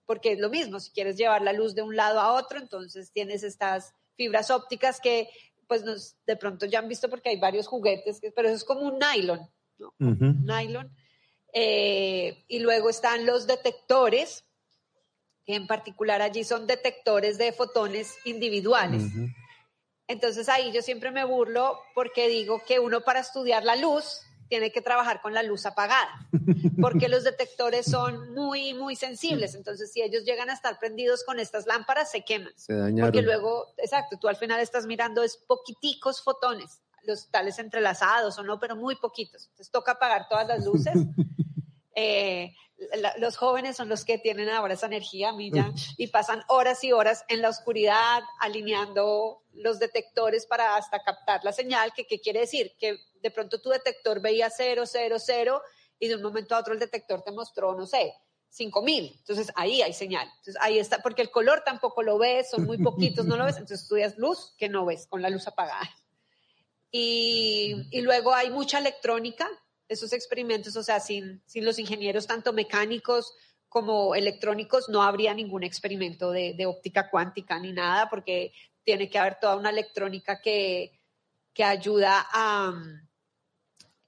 porque 0.05 0.33
es 0.33 0.39
lo 0.39 0.49
mismo, 0.49 0.79
si 0.79 0.91
quieres 0.91 1.17
llevar 1.17 1.41
la 1.41 1.53
luz 1.53 1.73
de 1.73 1.81
un 1.81 1.95
lado 1.95 2.19
a 2.19 2.33
otro, 2.33 2.59
entonces 2.59 3.11
tienes 3.11 3.41
estas 3.43 3.93
fibras 4.15 4.51
ópticas 4.51 4.99
que 5.01 5.27
pues 5.67 5.83
nos, 5.83 6.17
de 6.27 6.35
pronto 6.35 6.65
ya 6.67 6.79
han 6.79 6.87
visto 6.87 7.09
porque 7.09 7.29
hay 7.29 7.39
varios 7.39 7.67
juguetes, 7.67 8.19
que- 8.19 8.31
pero 8.31 8.47
eso 8.47 8.57
es 8.57 8.63
como 8.63 8.81
un 8.81 8.99
nylon, 8.99 9.39
¿no? 9.79 9.93
Nylon. 10.45 10.95
Eh, 11.53 12.43
y 12.47 12.59
luego 12.59 12.89
están 12.89 13.25
los 13.25 13.47
detectores, 13.47 14.43
que 15.45 15.55
en 15.55 15.65
particular 15.67 16.21
allí 16.21 16.43
son 16.43 16.67
detectores 16.67 17.37
de 17.37 17.51
fotones 17.53 18.13
individuales. 18.25 19.03
Entonces 20.13 20.47
ahí 20.47 20.71
yo 20.71 20.83
siempre 20.83 21.09
me 21.09 21.25
burlo 21.25 21.79
porque 21.95 22.27
digo 22.27 22.61
que 22.65 22.79
uno 22.79 23.01
para 23.01 23.19
estudiar 23.19 23.63
la 23.65 23.75
luz 23.75 24.21
tiene 24.47 24.71
que 24.71 24.79
trabajar 24.79 25.21
con 25.23 25.33
la 25.33 25.41
luz 25.41 25.65
apagada, 25.65 26.27
porque 26.79 27.09
los 27.09 27.23
detectores 27.23 27.87
son 27.87 28.31
muy, 28.35 28.75
muy 28.75 28.95
sensibles. 28.95 29.55
Entonces 29.55 29.91
si 29.91 30.03
ellos 30.03 30.23
llegan 30.23 30.51
a 30.51 30.53
estar 30.53 30.77
prendidos 30.77 31.23
con 31.23 31.39
estas 31.39 31.65
lámparas, 31.65 32.11
se 32.11 32.23
queman. 32.23 32.53
Se 32.55 32.73
dañaron. 32.73 33.11
Porque 33.11 33.23
luego, 33.23 33.73
exacto, 33.77 34.19
tú 34.21 34.27
al 34.27 34.35
final 34.35 34.59
estás 34.59 34.85
mirando 34.85 35.23
es 35.23 35.37
poquiticos 35.37 36.21
fotones, 36.21 36.81
los 37.01 37.31
tales 37.31 37.57
entrelazados 37.57 38.37
o 38.37 38.43
no, 38.43 38.59
pero 38.59 38.75
muy 38.75 38.95
poquitos. 38.95 39.47
Entonces 39.47 39.71
toca 39.71 39.93
apagar 39.93 40.27
todas 40.29 40.47
las 40.47 40.63
luces. 40.63 40.93
Eh, 41.95 42.51
la- 42.95 43.13
los 43.17 43.37
jóvenes 43.37 43.75
son 43.77 43.89
los 43.89 44.05
que 44.05 44.17
tienen 44.17 44.49
ahora 44.49 44.73
esa 44.73 44.85
energía, 44.87 45.29
a 45.29 45.33
mí 45.33 45.51
ya, 45.51 45.71
y 45.97 46.07
pasan 46.07 46.43
horas 46.47 46.83
y 46.83 46.91
horas 46.91 47.23
en 47.27 47.41
la 47.41 47.49
oscuridad 47.49 48.21
alineando 48.39 49.43
los 49.53 49.79
detectores 49.79 50.45
para 50.45 50.75
hasta 50.75 50.99
captar 51.03 51.43
la 51.43 51.51
señal, 51.53 51.93
que 51.93 52.05
qué 52.07 52.19
quiere 52.19 52.41
decir 52.41 52.75
que 52.79 52.97
de 53.21 53.31
pronto 53.31 53.61
tu 53.61 53.69
detector 53.69 54.19
veía 54.21 54.49
0, 54.49 54.83
0, 54.85 55.17
0 55.19 55.61
y 55.99 56.07
de 56.07 56.15
un 56.15 56.21
momento 56.21 56.55
a 56.55 56.59
otro 56.59 56.73
el 56.73 56.79
detector 56.79 57.21
te 57.21 57.31
mostró, 57.31 57.75
no 57.75 57.85
sé, 57.85 58.13
5000. 58.49 59.15
Entonces 59.19 59.51
ahí 59.55 59.81
hay 59.81 59.93
señal. 59.93 60.27
Entonces 60.37 60.57
ahí 60.61 60.77
está, 60.79 60.99
porque 61.01 61.21
el 61.21 61.31
color 61.31 61.63
tampoco 61.65 62.03
lo 62.03 62.17
ves, 62.17 62.49
son 62.51 62.65
muy 62.65 62.77
poquitos, 62.77 63.25
no 63.25 63.35
lo 63.37 63.45
ves. 63.45 63.55
Entonces 63.55 63.81
estudias 63.81 64.17
luz 64.17 64.53
que 64.57 64.69
no 64.69 64.85
ves 64.85 65.07
con 65.07 65.21
la 65.21 65.29
luz 65.29 65.47
apagada. 65.47 65.89
Y, 66.91 67.87
y 67.91 68.01
luego 68.01 68.33
hay 68.33 68.51
mucha 68.51 68.77
electrónica, 68.77 69.49
esos 69.87 70.13
experimentos, 70.13 70.75
o 70.75 70.83
sea, 70.83 70.99
sin, 70.99 71.41
sin 71.45 71.65
los 71.65 71.77
ingenieros 71.79 72.27
tanto 72.27 72.53
mecánicos 72.53 73.33
como 73.69 74.15
electrónicos 74.15 74.87
no 74.89 75.01
habría 75.01 75.33
ningún 75.33 75.63
experimento 75.63 76.31
de, 76.31 76.53
de 76.53 76.65
óptica 76.65 77.09
cuántica 77.09 77.59
ni 77.59 77.73
nada, 77.73 78.09
porque 78.09 78.53
tiene 78.83 79.09
que 79.09 79.17
haber 79.17 79.39
toda 79.39 79.55
una 79.55 79.69
electrónica 79.71 80.41
que, 80.41 80.99
que 81.53 81.63
ayuda 81.63 82.25
a... 82.31 82.73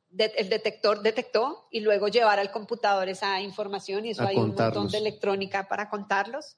de- 0.10 0.34
el 0.38 0.50
detector 0.50 1.02
detectó 1.02 1.68
y 1.72 1.80
luego 1.80 2.08
llevar 2.10 2.40
al 2.40 2.52
computador 2.52 3.10
esa 3.10 3.42
información 3.42 4.06
y 4.06 4.12
eso 4.12 4.22
A 4.24 4.28
hay 4.28 4.38
un 4.38 4.54
montón 4.56 4.88
de 4.90 4.98
electrónica 4.98 5.68
para 5.68 5.90
contarlos 5.90 6.58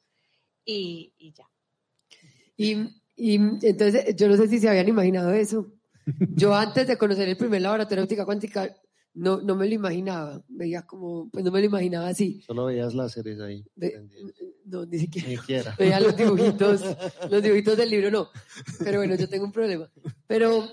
y, 0.65 1.13
y 1.17 1.31
ya. 1.33 1.49
Y, 2.57 2.73
y 3.15 3.35
entonces, 3.65 4.15
yo 4.15 4.27
no 4.27 4.35
sé 4.35 4.47
si 4.47 4.59
se 4.59 4.67
habían 4.69 4.87
imaginado 4.89 5.31
eso. 5.31 5.67
Yo 6.35 6.53
antes 6.55 6.87
de 6.87 6.97
conocer 6.97 7.27
el 7.29 7.37
primer 7.37 7.61
laboratorio 7.61 8.01
de 8.01 8.05
óptica 8.05 8.25
cuántica, 8.25 8.75
no, 9.17 9.41
no 9.41 9.55
me 9.55 9.67
lo 9.67 9.73
imaginaba. 9.73 10.41
Veía 10.47 10.83
como, 10.83 11.29
pues 11.29 11.43
no 11.43 11.51
me 11.51 11.59
lo 11.59 11.65
imaginaba 11.65 12.07
así. 12.07 12.41
Solo 12.45 12.65
veías 12.65 12.93
láseres 12.93 13.39
ahí. 13.39 13.65
Ve- 13.75 14.07
no, 14.65 14.85
ni 14.85 14.99
siquiera. 14.99 15.27
Ni 15.27 15.37
siquiera. 15.37 15.75
Veía 15.79 15.99
los 15.99 16.15
dibujitos, 16.15 16.81
los 17.29 17.41
dibujitos 17.41 17.77
del 17.77 17.89
libro, 17.89 18.11
no. 18.11 18.29
Pero 18.79 18.99
bueno, 18.99 19.15
yo 19.15 19.27
tengo 19.27 19.45
un 19.45 19.51
problema. 19.51 19.89
Pero 20.27 20.65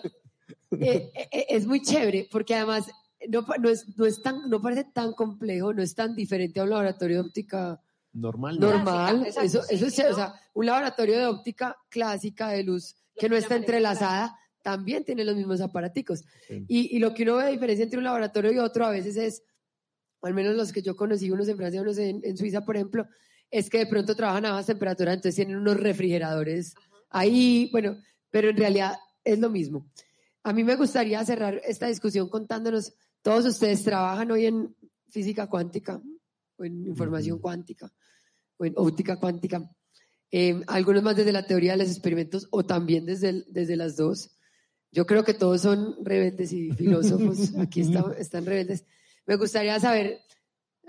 eh, 0.72 1.12
eh, 1.32 1.46
es 1.48 1.66
muy 1.66 1.80
chévere 1.82 2.28
porque 2.30 2.54
además 2.54 2.86
no, 3.28 3.46
pa- 3.46 3.56
no, 3.58 3.68
es, 3.68 3.96
no, 3.96 4.04
es 4.04 4.20
tan, 4.22 4.48
no 4.50 4.60
parece 4.60 4.84
tan 4.92 5.12
complejo, 5.12 5.72
no 5.72 5.82
es 5.82 5.94
tan 5.94 6.14
diferente 6.14 6.60
a 6.60 6.64
un 6.64 6.70
laboratorio 6.70 7.22
de 7.22 7.28
óptica 7.28 7.80
Normal. 8.12 8.60
¿no? 8.60 8.70
normal. 8.70 9.20
Clásica, 9.22 9.42
eso, 9.44 9.62
eso 9.70 9.86
es 9.86 9.94
chévere. 9.94 10.12
O 10.14 10.16
sea, 10.16 10.34
un 10.54 10.66
laboratorio 10.66 11.18
de 11.18 11.26
óptica 11.26 11.76
clásica 11.88 12.48
de 12.50 12.62
luz 12.62 12.94
que 13.16 13.28
no 13.28 13.36
está 13.36 13.56
entrelazada 13.56 14.36
también 14.64 15.04
tiene 15.04 15.24
los 15.24 15.36
mismos 15.36 15.60
aparaticos. 15.60 16.24
Sí. 16.48 16.64
Y, 16.66 16.96
y 16.96 16.98
lo 16.98 17.12
que 17.14 17.22
uno 17.22 17.36
ve 17.36 17.44
de 17.44 17.52
diferencia 17.52 17.84
entre 17.84 17.98
un 17.98 18.04
laboratorio 18.04 18.50
y 18.50 18.58
otro 18.58 18.86
a 18.86 18.90
veces 18.90 19.16
es, 19.16 19.42
o 20.20 20.26
al 20.26 20.32
menos 20.34 20.56
los 20.56 20.72
que 20.72 20.80
yo 20.82 20.96
conocí, 20.96 21.30
unos 21.30 21.46
en 21.48 21.56
Francia, 21.58 21.82
unos 21.82 21.98
en, 21.98 22.20
en 22.24 22.36
Suiza, 22.36 22.64
por 22.64 22.74
ejemplo, 22.76 23.06
es 23.50 23.68
que 23.68 23.78
de 23.78 23.86
pronto 23.86 24.16
trabajan 24.16 24.46
a 24.46 24.50
bajas 24.52 24.66
temperaturas, 24.66 25.14
entonces 25.14 25.36
tienen 25.36 25.56
unos 25.56 25.76
refrigeradores 25.78 26.74
ahí, 27.10 27.68
bueno, 27.72 27.96
pero 28.30 28.48
en 28.48 28.56
realidad 28.56 28.96
es 29.22 29.38
lo 29.38 29.50
mismo. 29.50 29.86
A 30.42 30.52
mí 30.52 30.64
me 30.64 30.76
gustaría 30.76 31.22
cerrar 31.24 31.60
esta 31.64 31.86
discusión 31.86 32.28
contándonos, 32.28 32.94
todos 33.22 33.44
ustedes 33.44 33.84
trabajan 33.84 34.30
hoy 34.30 34.46
en 34.46 34.74
física 35.10 35.46
cuántica, 35.46 36.00
o 36.56 36.64
en 36.64 36.86
información 36.86 37.38
cuántica, 37.38 37.92
o 38.56 38.64
en 38.64 38.72
óptica 38.76 39.16
cuántica, 39.20 39.70
eh, 40.30 40.62
algunos 40.66 41.02
más 41.02 41.14
desde 41.16 41.32
la 41.32 41.46
teoría 41.46 41.72
de 41.72 41.78
los 41.84 41.88
experimentos 41.90 42.48
o 42.50 42.64
también 42.64 43.04
desde, 43.06 43.28
el- 43.28 43.44
desde 43.50 43.76
las 43.76 43.96
dos. 43.96 44.30
Yo 44.94 45.06
creo 45.06 45.24
que 45.24 45.34
todos 45.34 45.60
son 45.60 45.96
rebeldes 46.04 46.52
y 46.52 46.70
filósofos, 46.70 47.52
aquí 47.58 47.80
está- 47.80 48.14
están 48.18 48.46
rebeldes. 48.46 48.84
Me 49.26 49.36
gustaría 49.36 49.78
saber, 49.80 50.20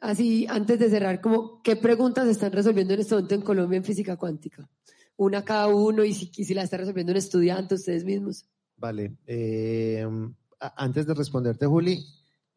así 0.01 0.45
antes 0.47 0.77
de 0.79 0.89
cerrar, 0.89 1.21
como, 1.21 1.61
¿qué 1.63 1.75
preguntas 1.75 2.27
están 2.27 2.51
resolviendo 2.51 2.93
en 2.93 2.99
este 3.01 3.15
momento 3.15 3.35
en 3.35 3.41
Colombia 3.41 3.77
en 3.77 3.83
física 3.83 4.15
cuántica? 4.15 4.69
Una 5.17 5.43
cada 5.43 5.67
uno 5.67 6.03
y 6.03 6.13
si, 6.13 6.31
y 6.37 6.43
si 6.43 6.53
la 6.53 6.63
está 6.63 6.77
resolviendo 6.77 7.11
un 7.13 7.17
estudiante, 7.17 7.75
ustedes 7.75 8.03
mismos. 8.05 8.45
Vale. 8.77 9.15
eh, 9.25 10.05
antes 10.77 11.05
de 11.07 11.13
responderte, 11.13 11.65
Juli, 11.65 12.05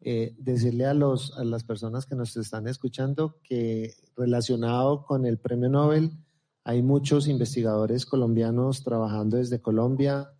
eh, 0.00 0.34
decirle 0.38 0.84
a, 0.86 0.94
los, 0.94 1.36
a 1.38 1.44
las 1.44 1.64
personas 1.64 2.06
que 2.06 2.14
nos 2.14 2.36
están 2.36 2.68
escuchando 2.68 3.36
que 3.42 3.94
relacionado 4.16 5.04
con 5.04 5.26
el 5.26 5.38
premio 5.38 5.68
Nobel, 5.68 6.12
hay 6.64 6.82
muchos 6.82 7.26
investigadores 7.28 8.04
colombianos 8.06 8.84
trabajando 8.84 9.36
desde 9.38 9.60
Colombia, 9.60 10.30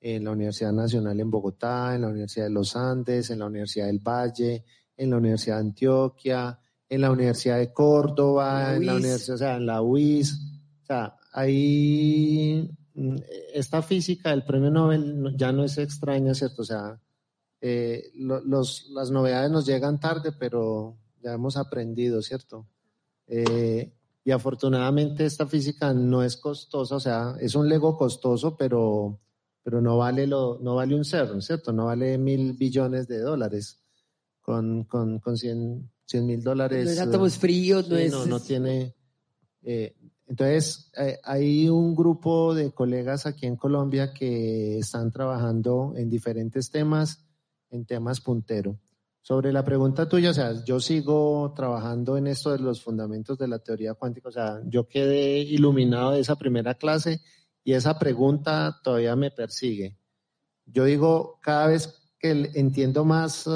en 0.00 0.24
la 0.24 0.30
Universidad 0.30 0.72
Nacional 0.72 1.18
en 1.18 1.30
Bogotá, 1.30 1.94
en 1.94 2.02
la 2.02 2.08
Universidad 2.08 2.46
de 2.46 2.52
los 2.52 2.76
Andes, 2.76 3.30
en 3.30 3.40
la 3.40 3.46
Universidad 3.46 3.86
del 3.86 3.98
Valle, 3.98 4.64
en 4.96 5.10
la 5.10 5.16
Universidad 5.16 5.56
de 5.56 5.60
Antioquia, 5.60 6.58
en 6.88 7.00
la 7.00 7.10
Universidad 7.10 7.58
de 7.58 7.72
Córdoba, 7.72 8.76
en 8.76 8.86
la 8.86 8.94
universidad, 8.94 9.34
o 9.34 9.38
sea, 9.38 9.56
en 9.56 9.66
la 9.66 9.82
UIS. 9.82 10.34
O 10.82 10.86
sea, 10.86 11.16
ahí 11.32 12.70
mm, 12.94 13.16
esta 13.54 13.82
física 13.82 14.30
del 14.30 14.44
premio 14.44 14.70
Nobel 14.70 15.34
ya 15.36 15.52
no 15.52 15.64
es 15.64 15.78
extraña, 15.78 16.34
¿cierto? 16.34 16.62
O 16.62 16.64
sea, 16.64 17.00
eh, 17.60 18.10
los, 18.14 18.88
las 18.90 19.10
novedades 19.10 19.50
nos 19.50 19.66
llegan 19.66 19.98
tarde, 19.98 20.32
pero 20.32 20.96
ya 21.22 21.34
hemos 21.34 21.56
aprendido, 21.56 22.22
¿cierto? 22.22 22.66
Eh, 23.26 23.92
y 24.24 24.30
afortunadamente 24.30 25.24
esta 25.24 25.46
física 25.46 25.92
no 25.92 26.22
es 26.22 26.36
costosa, 26.36 26.96
o 26.96 27.00
sea, 27.00 27.36
es 27.40 27.54
un 27.54 27.68
Lego 27.68 27.96
costoso, 27.96 28.56
pero, 28.56 29.18
pero 29.62 29.80
no, 29.80 29.98
vale 29.98 30.26
lo, 30.26 30.58
no 30.60 30.76
vale 30.76 30.94
un 30.94 31.04
CERN, 31.04 31.42
¿cierto? 31.42 31.72
No 31.72 31.86
vale 31.86 32.18
mil 32.18 32.54
billones 32.54 33.06
de 33.08 33.20
dólares. 33.20 33.82
Con, 34.40 34.84
con, 34.84 35.18
con 35.18 35.36
100 35.36 35.90
mil 36.14 36.42
dólares. 36.42 36.86
No 36.86 36.90
es 36.90 36.98
átomos 37.00 37.36
eh, 37.36 37.38
fríos, 37.38 37.88
no 37.88 37.96
es. 37.96 38.10
No, 38.10 38.24
no 38.24 38.40
tiene. 38.40 38.94
Eh, 39.62 39.94
entonces, 40.26 40.90
hay 41.24 41.68
un 41.68 41.94
grupo 41.94 42.54
de 42.54 42.72
colegas 42.72 43.24
aquí 43.24 43.46
en 43.46 43.56
Colombia 43.56 44.12
que 44.12 44.78
están 44.78 45.10
trabajando 45.10 45.94
en 45.96 46.10
diferentes 46.10 46.70
temas, 46.70 47.26
en 47.70 47.86
temas 47.86 48.20
puntero. 48.20 48.78
Sobre 49.22 49.52
la 49.52 49.64
pregunta 49.64 50.08
tuya, 50.08 50.30
o 50.30 50.34
sea, 50.34 50.64
yo 50.64 50.80
sigo 50.80 51.52
trabajando 51.54 52.16
en 52.16 52.26
esto 52.26 52.52
de 52.52 52.58
los 52.58 52.82
fundamentos 52.82 53.38
de 53.38 53.48
la 53.48 53.58
teoría 53.58 53.94
cuántica, 53.94 54.28
o 54.28 54.32
sea, 54.32 54.60
yo 54.66 54.86
quedé 54.86 55.38
iluminado 55.40 56.12
de 56.12 56.20
esa 56.20 56.36
primera 56.36 56.74
clase 56.74 57.20
y 57.64 57.72
esa 57.72 57.98
pregunta 57.98 58.80
todavía 58.82 59.16
me 59.16 59.30
persigue. 59.30 59.96
Yo 60.66 60.84
digo, 60.84 61.38
cada 61.42 61.68
vez 61.68 62.12
que 62.18 62.50
entiendo 62.54 63.04
más 63.04 63.48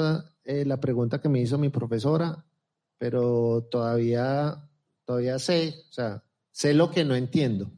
eh, 0.43 0.65
la 0.65 0.79
pregunta 0.79 1.19
que 1.19 1.29
me 1.29 1.41
hizo 1.41 1.57
mi 1.57 1.69
profesora, 1.69 2.45
pero 2.97 3.67
todavía, 3.69 4.69
todavía 5.05 5.39
sé, 5.39 5.75
o 5.89 5.93
sea, 5.93 6.23
sé 6.51 6.73
lo 6.73 6.91
que 6.91 7.03
no 7.03 7.15
entiendo 7.15 7.71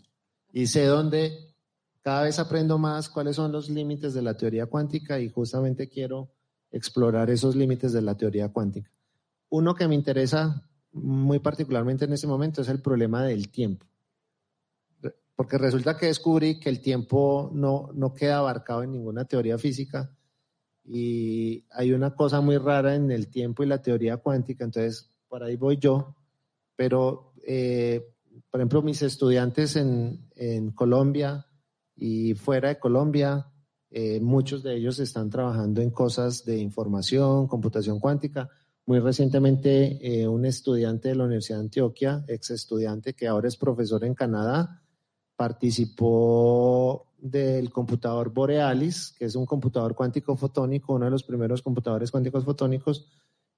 y 0.52 0.68
sé 0.68 0.86
dónde 0.86 1.56
cada 2.02 2.24
vez 2.24 2.38
aprendo 2.38 2.78
más 2.78 3.10
cuáles 3.10 3.36
son 3.36 3.52
los 3.52 3.68
límites 3.68 4.14
de 4.14 4.22
la 4.22 4.38
teoría 4.38 4.68
cuántica 4.68 5.20
y 5.20 5.30
justamente 5.30 5.90
quiero 5.90 6.32
explorar 6.72 7.30
esos 7.32 7.56
límites 7.56 7.94
de 7.94 8.02
la 8.04 8.16
teoría 8.16 8.50
cuántica. 8.50 8.92
Uno 9.50 9.74
que 9.74 9.88
me 9.88 9.96
interesa 9.96 10.70
muy 10.92 11.40
particularmente 11.40 12.06
en 12.06 12.14
este 12.14 12.28
momento 12.28 12.62
es 12.62 12.70
el 12.70 12.82
problema 12.82 13.24
del 13.24 13.50
tiempo. 13.50 13.88
Porque 15.36 15.58
resulta 15.58 15.98
que 15.98 16.08
descubrí 16.08 16.60
que 16.60 16.70
el 16.70 16.82
tiempo 16.82 17.52
no, 17.54 17.90
no 17.94 18.14
queda 18.14 18.38
abarcado 18.38 18.84
en 18.84 18.92
ninguna 18.92 19.26
teoría 19.26 19.58
física 19.58 20.12
y 20.84 21.66
hay 21.72 21.92
una 21.94 22.16
cosa 22.16 22.42
muy 22.42 22.58
rara 22.58 22.96
en 22.96 23.12
el 23.12 23.28
tiempo 23.28 23.64
y 23.64 23.68
la 23.68 23.82
teoría 23.82 24.18
cuántica, 24.18 24.64
entonces 24.64 25.12
por 25.28 25.44
ahí 25.44 25.56
voy 25.56 25.78
yo, 25.78 26.16
pero 26.76 27.34
eh, 27.46 28.14
por 28.50 28.62
ejemplo 28.62 28.82
mis 28.82 29.02
estudiantes 29.02 29.76
en, 29.76 30.30
en 30.36 30.72
Colombia 30.72 31.48
y 31.96 32.36
fuera 32.36 32.70
de 32.70 32.80
Colombia 32.80 33.52
eh, 33.98 34.20
muchos 34.20 34.62
de 34.62 34.76
ellos 34.76 35.00
están 35.00 35.30
trabajando 35.30 35.82
en 35.82 35.90
cosas 35.90 36.44
de 36.44 36.58
información, 36.58 37.48
computación 37.48 37.98
cuántica. 38.02 38.50
Muy 38.86 39.00
recientemente, 39.00 39.98
eh, 40.02 40.28
un 40.28 40.46
estudiante 40.46 41.08
de 41.08 41.16
la 41.16 41.24
Universidad 41.24 41.60
de 41.60 41.64
Antioquia, 41.64 42.26
ex 42.28 42.50
estudiante 42.52 43.14
que 43.14 43.26
ahora 43.26 43.48
es 43.48 43.56
profesor 43.56 44.04
en 44.04 44.14
Canadá, 44.14 44.84
participó 45.36 47.08
del 47.18 47.72
computador 47.72 48.32
Borealis, 48.32 49.14
que 49.18 49.26
es 49.26 49.36
un 49.36 49.46
computador 49.46 49.96
cuántico 49.96 50.36
fotónico, 50.36 50.94
uno 50.94 51.06
de 51.06 51.12
los 51.12 51.24
primeros 51.24 51.62
computadores 51.62 52.12
cuánticos 52.12 52.46
fotónicos 52.46 53.12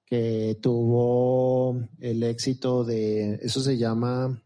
que 0.04 0.58
tuvo 0.62 1.78
el 1.98 2.22
éxito 2.22 2.82
de, 2.82 3.34
eso 3.42 3.60
se 3.60 3.76
llama, 3.76 4.42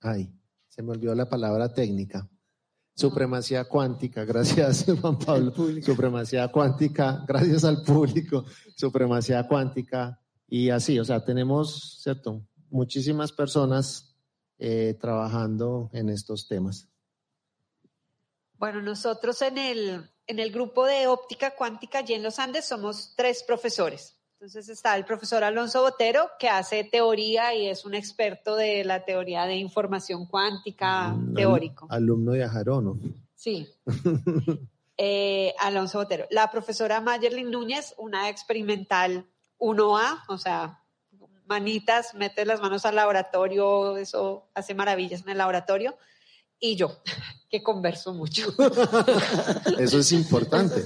ay, 0.00 0.32
se 0.68 0.82
me 0.82 0.92
olvidó 0.92 1.14
la 1.14 1.28
palabra 1.28 1.74
técnica, 1.74 2.28
Supremacía 2.94 3.64
cuántica, 3.64 4.24
gracias 4.26 4.86
Juan 5.00 5.18
Pablo. 5.18 5.52
Supremacía 5.82 6.48
cuántica, 6.48 7.24
gracias 7.26 7.64
al 7.64 7.82
público. 7.82 8.44
Supremacía 8.76 9.46
cuántica. 9.48 10.20
Y 10.48 10.68
así, 10.68 10.98
o 10.98 11.04
sea, 11.04 11.24
tenemos, 11.24 11.98
¿cierto? 12.02 12.46
Muchísimas 12.70 13.32
personas 13.32 14.11
eh, 14.64 14.94
trabajando 14.94 15.90
en 15.92 16.08
estos 16.08 16.46
temas. 16.46 16.88
Bueno, 18.58 18.80
nosotros 18.80 19.42
en 19.42 19.58
el, 19.58 20.08
en 20.28 20.38
el 20.38 20.52
grupo 20.52 20.86
de 20.86 21.08
óptica 21.08 21.56
cuántica 21.56 22.04
y 22.06 22.12
en 22.12 22.22
los 22.22 22.38
Andes 22.38 22.66
somos 22.66 23.14
tres 23.16 23.42
profesores. 23.42 24.20
Entonces 24.34 24.68
está 24.68 24.96
el 24.96 25.04
profesor 25.04 25.42
Alonso 25.42 25.82
Botero, 25.82 26.30
que 26.38 26.48
hace 26.48 26.84
teoría 26.84 27.52
y 27.56 27.66
es 27.66 27.84
un 27.84 27.94
experto 27.94 28.54
de 28.54 28.84
la 28.84 29.04
teoría 29.04 29.46
de 29.46 29.56
información 29.56 30.26
cuántica 30.26 31.16
teórico. 31.34 31.88
alumno 31.90 32.30
de 32.30 32.44
Ajarono. 32.44 33.00
Sí. 33.34 33.68
Eh, 34.98 35.54
Alonso 35.58 35.98
Botero. 35.98 36.26
La 36.30 36.48
profesora 36.50 37.00
Mayerlin 37.00 37.50
Núñez, 37.50 37.94
una 37.96 38.28
experimental 38.28 39.26
1A, 39.58 40.22
o 40.28 40.38
sea, 40.38 40.81
manitas, 41.46 42.14
mete 42.14 42.44
las 42.44 42.60
manos 42.60 42.84
al 42.86 42.96
laboratorio, 42.96 43.96
eso 43.96 44.48
hace 44.54 44.74
maravillas 44.74 45.22
en 45.22 45.30
el 45.30 45.38
laboratorio 45.38 45.96
y 46.64 46.76
yo, 46.76 47.02
que 47.50 47.62
converso 47.62 48.14
mucho. 48.14 48.54
Eso 49.78 49.98
es 49.98 50.12
importante. 50.12 50.82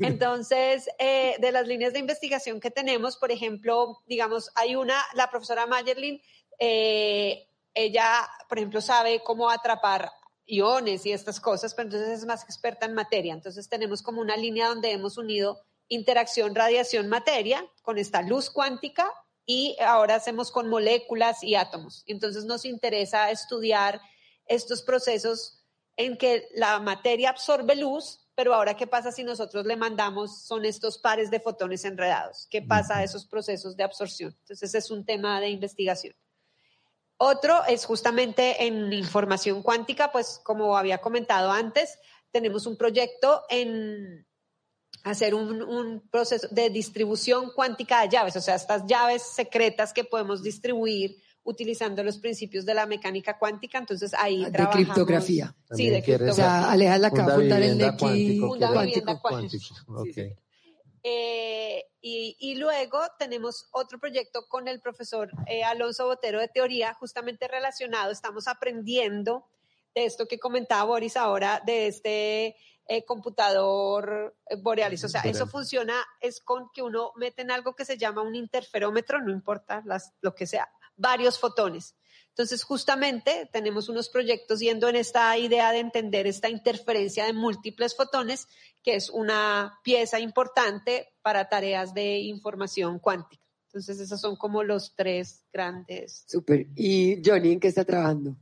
Entonces, 0.00 0.88
eh, 0.98 1.36
de 1.38 1.52
las 1.52 1.68
líneas 1.68 1.92
de 1.92 2.00
investigación 2.00 2.58
que 2.58 2.70
tenemos, 2.70 3.16
por 3.18 3.30
ejemplo, 3.30 4.02
digamos, 4.06 4.50
hay 4.54 4.74
una, 4.74 5.00
la 5.14 5.30
profesora 5.30 5.66
Mayerlin, 5.66 6.20
eh, 6.58 7.46
ella, 7.74 8.28
por 8.48 8.58
ejemplo, 8.58 8.80
sabe 8.80 9.22
cómo 9.22 9.50
atrapar 9.50 10.10
iones 10.46 11.06
y 11.06 11.12
estas 11.12 11.40
cosas, 11.40 11.74
pero 11.74 11.88
entonces 11.88 12.18
es 12.18 12.26
más 12.26 12.42
experta 12.42 12.86
en 12.86 12.94
materia. 12.94 13.34
Entonces 13.34 13.68
tenemos 13.68 14.02
como 14.02 14.20
una 14.20 14.36
línea 14.36 14.66
donde 14.66 14.90
hemos 14.90 15.18
unido 15.18 15.60
interacción, 15.88 16.54
radiación, 16.54 17.08
materia 17.08 17.70
con 17.82 17.98
esta 17.98 18.22
luz 18.22 18.50
cuántica 18.50 19.12
y 19.50 19.76
ahora 19.80 20.14
hacemos 20.14 20.52
con 20.52 20.68
moléculas 20.68 21.42
y 21.42 21.56
átomos. 21.56 22.04
Entonces 22.06 22.44
nos 22.44 22.64
interesa 22.64 23.32
estudiar 23.32 24.00
estos 24.46 24.80
procesos 24.80 25.64
en 25.96 26.16
que 26.16 26.46
la 26.54 26.78
materia 26.78 27.30
absorbe 27.30 27.74
luz, 27.74 28.28
pero 28.36 28.54
ahora 28.54 28.76
qué 28.76 28.86
pasa 28.86 29.10
si 29.10 29.24
nosotros 29.24 29.66
le 29.66 29.74
mandamos, 29.74 30.44
son 30.44 30.64
estos 30.64 30.98
pares 30.98 31.32
de 31.32 31.40
fotones 31.40 31.84
enredados, 31.84 32.46
qué 32.48 32.62
pasa 32.62 32.98
a 32.98 33.02
esos 33.02 33.26
procesos 33.26 33.76
de 33.76 33.82
absorción. 33.82 34.36
Entonces 34.42 34.72
es 34.72 34.88
un 34.88 35.04
tema 35.04 35.40
de 35.40 35.48
investigación. 35.48 36.14
Otro 37.16 37.64
es 37.64 37.86
justamente 37.86 38.64
en 38.64 38.92
información 38.92 39.64
cuántica, 39.64 40.12
pues 40.12 40.40
como 40.44 40.78
había 40.78 40.98
comentado 40.98 41.50
antes, 41.50 41.98
tenemos 42.30 42.66
un 42.66 42.76
proyecto 42.76 43.42
en 43.48 44.28
hacer 45.02 45.34
un, 45.34 45.62
un, 45.62 46.00
proceso 46.10 46.48
de 46.50 46.70
distribución 46.70 47.52
cuántica 47.54 48.02
de 48.02 48.08
llaves, 48.08 48.36
o 48.36 48.40
sea, 48.40 48.54
estas 48.54 48.86
llaves 48.86 49.22
secretas 49.22 49.92
que 49.92 50.04
podemos 50.04 50.42
distribuir 50.42 51.16
utilizando 51.42 52.02
los 52.02 52.18
principios 52.18 52.66
de 52.66 52.74
la 52.74 52.86
mecánica 52.86 53.38
cuántica, 53.38 53.78
entonces 53.78 54.12
ahí 54.14 54.44
de 54.44 54.50
trabajamos. 54.50 54.86
criptografía. 54.86 55.54
Sí, 55.72 55.88
de 55.88 56.02
criptografía. 56.02 56.32
O 56.32 56.36
sea, 56.36 56.70
Aleja 56.70 56.98
la 56.98 57.08
acaba 57.08 57.36
de 57.36 57.66
el 57.66 57.96
cuántico. 57.96 58.56
cuántico. 59.20 59.74
Okay. 59.88 60.34
Eh, 61.02 61.82
y, 62.02 62.36
y, 62.38 62.56
luego 62.56 63.00
tenemos 63.18 63.68
otro 63.72 63.98
proyecto 63.98 64.46
con 64.48 64.68
el 64.68 64.80
profesor 64.80 65.30
eh, 65.46 65.64
Alonso 65.64 66.06
Botero 66.06 66.40
de 66.40 66.48
teoría, 66.48 66.92
justamente 66.92 67.48
relacionado, 67.48 68.10
estamos 68.10 68.46
aprendiendo 68.46 69.46
de 69.94 70.04
esto 70.04 70.26
que 70.26 70.38
comentaba 70.38 70.84
Boris 70.84 71.16
ahora, 71.16 71.62
de 71.64 71.86
este 71.86 72.56
eh, 72.92 73.04
computador 73.04 74.34
eh, 74.46 74.56
borealis. 74.56 75.04
O 75.04 75.08
sea, 75.08 75.20
eso 75.20 75.46
funciona, 75.46 75.94
es 76.20 76.40
con 76.40 76.70
que 76.74 76.82
uno 76.82 77.12
mete 77.14 77.42
en 77.42 77.52
algo 77.52 77.76
que 77.76 77.84
se 77.84 77.96
llama 77.96 78.22
un 78.22 78.34
interferómetro, 78.34 79.22
no 79.22 79.30
importa 79.30 79.80
las, 79.86 80.12
lo 80.20 80.34
que 80.34 80.44
sea, 80.44 80.68
varios 80.96 81.38
fotones. 81.38 81.94
Entonces, 82.30 82.64
justamente 82.64 83.48
tenemos 83.52 83.88
unos 83.88 84.08
proyectos 84.08 84.58
yendo 84.58 84.88
en 84.88 84.96
esta 84.96 85.38
idea 85.38 85.70
de 85.70 85.78
entender 85.78 86.26
esta 86.26 86.48
interferencia 86.48 87.26
de 87.26 87.32
múltiples 87.32 87.94
fotones, 87.94 88.48
que 88.82 88.96
es 88.96 89.08
una 89.08 89.78
pieza 89.84 90.18
importante 90.18 91.14
para 91.22 91.48
tareas 91.48 91.94
de 91.94 92.18
información 92.18 92.98
cuántica. 92.98 93.44
Entonces, 93.66 94.00
esos 94.00 94.20
son 94.20 94.34
como 94.34 94.64
los 94.64 94.96
tres 94.96 95.44
grandes. 95.52 96.24
Súper. 96.26 96.66
¿Y 96.74 97.22
Johnny 97.24 97.52
en 97.52 97.60
qué 97.60 97.68
está 97.68 97.84
trabajando? 97.84 98.36